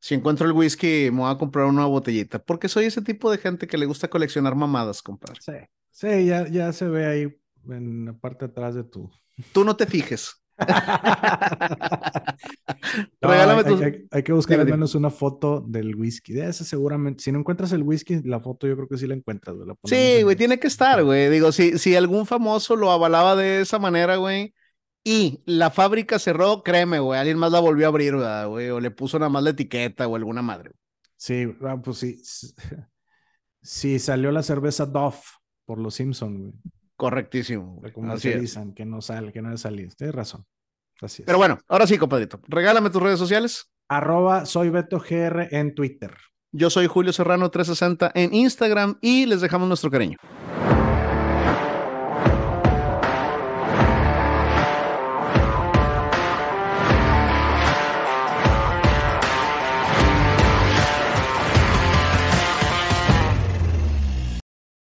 Si 0.00 0.14
encuentro 0.14 0.46
el 0.46 0.52
whisky, 0.52 1.10
me 1.10 1.20
voy 1.20 1.30
a 1.32 1.38
comprar 1.38 1.66
una 1.66 1.86
botellita, 1.86 2.38
porque 2.38 2.68
soy 2.68 2.84
ese 2.86 3.02
tipo 3.02 3.30
de 3.30 3.38
gente 3.38 3.66
que 3.66 3.78
le 3.78 3.86
gusta 3.86 4.08
coleccionar 4.08 4.54
mamadas, 4.54 5.02
compadre. 5.02 5.40
Sí. 5.40 5.52
Sí, 5.96 6.26
ya, 6.26 6.46
ya 6.46 6.72
se 6.74 6.86
ve 6.88 7.06
ahí 7.06 7.34
en 7.70 8.04
la 8.04 8.12
parte 8.12 8.44
de 8.46 8.50
atrás 8.50 8.74
de 8.74 8.84
tu. 8.84 9.10
Tú 9.52 9.64
no 9.64 9.74
te 9.76 9.86
fijes. 9.86 10.42
No, 13.20 13.28
Regálame 13.30 13.60
hay, 13.60 13.64
tus- 13.66 14.08
hay- 14.10 14.22
que 14.22 14.32
buscar 14.32 14.60
al 14.60 14.66
menos 14.66 14.94
una 14.94 15.10
foto 15.10 15.60
del 15.60 15.94
whisky. 15.96 16.32
De 16.32 16.48
ese 16.48 16.64
seguramente. 16.64 17.22
Si 17.22 17.32
no 17.32 17.38
encuentras 17.38 17.72
el 17.72 17.82
whisky, 17.82 18.20
la 18.24 18.40
foto 18.40 18.66
yo 18.66 18.76
creo 18.76 18.88
que 18.88 18.96
sí 18.98 19.06
la 19.06 19.14
encuentras. 19.14 19.56
güey. 19.56 19.68
La 19.68 19.74
ponemos 19.74 19.90
Sí, 20.16 20.22
güey, 20.22 20.36
tiene 20.36 20.58
que 20.58 20.66
estar, 20.66 21.02
güey. 21.02 21.28
Digo, 21.30 21.52
si, 21.52 21.78
si 21.78 21.94
algún 21.96 22.26
famoso 22.26 22.76
lo 22.76 22.90
avalaba 22.90 23.36
de 23.36 23.60
esa 23.62 23.78
manera, 23.78 24.16
güey, 24.16 24.54
y 25.04 25.40
la 25.46 25.70
fábrica 25.70 26.18
cerró, 26.18 26.62
créeme, 26.62 26.98
güey, 27.00 27.18
alguien 27.18 27.38
más 27.38 27.52
la 27.52 27.60
volvió 27.60 27.86
a 27.86 27.88
abrir, 27.88 28.14
¿verdad, 28.16 28.48
güey, 28.48 28.68
o 28.70 28.80
le 28.80 28.90
puso 28.90 29.18
nada 29.18 29.28
más 29.30 29.42
la 29.42 29.50
etiqueta 29.50 30.06
o 30.06 30.16
alguna 30.16 30.42
madre. 30.42 30.72
Sí, 31.16 31.46
ah, 31.62 31.76
pues 31.82 31.98
sí. 31.98 32.22
Sí, 33.62 33.98
salió 33.98 34.30
la 34.30 34.44
cerveza 34.44 34.86
Dove 34.86 35.16
por 35.66 35.78
los 35.78 35.94
Simpson, 35.94 36.38
güey. 36.38 36.52
Correctísimo, 36.96 37.82
es. 37.84 37.92
comercializan, 37.92 38.72
que 38.72 38.86
no 38.86 39.02
sale, 39.02 39.32
que 39.32 39.42
no 39.42 39.48
debe 39.48 39.58
salir. 39.58 39.94
Tienes 39.94 40.14
razón. 40.14 40.46
Así 41.02 41.22
es. 41.22 41.26
Pero 41.26 41.36
bueno, 41.36 41.58
ahora 41.68 41.86
sí, 41.86 41.98
compadrito. 41.98 42.40
Regálame 42.48 42.88
tus 42.88 43.02
redes 43.02 43.18
sociales. 43.18 43.70
Arroba 43.88 44.46
soy 44.46 44.70
Beto 44.70 44.98
GR 44.98 45.48
en 45.50 45.74
Twitter. 45.74 46.16
Yo 46.52 46.70
soy 46.70 46.86
Julio 46.86 47.12
Serrano 47.12 47.50
360 47.50 48.12
en 48.14 48.32
Instagram 48.32 48.96
y 49.02 49.26
les 49.26 49.42
dejamos 49.42 49.68
nuestro 49.68 49.90
cariño. 49.90 50.16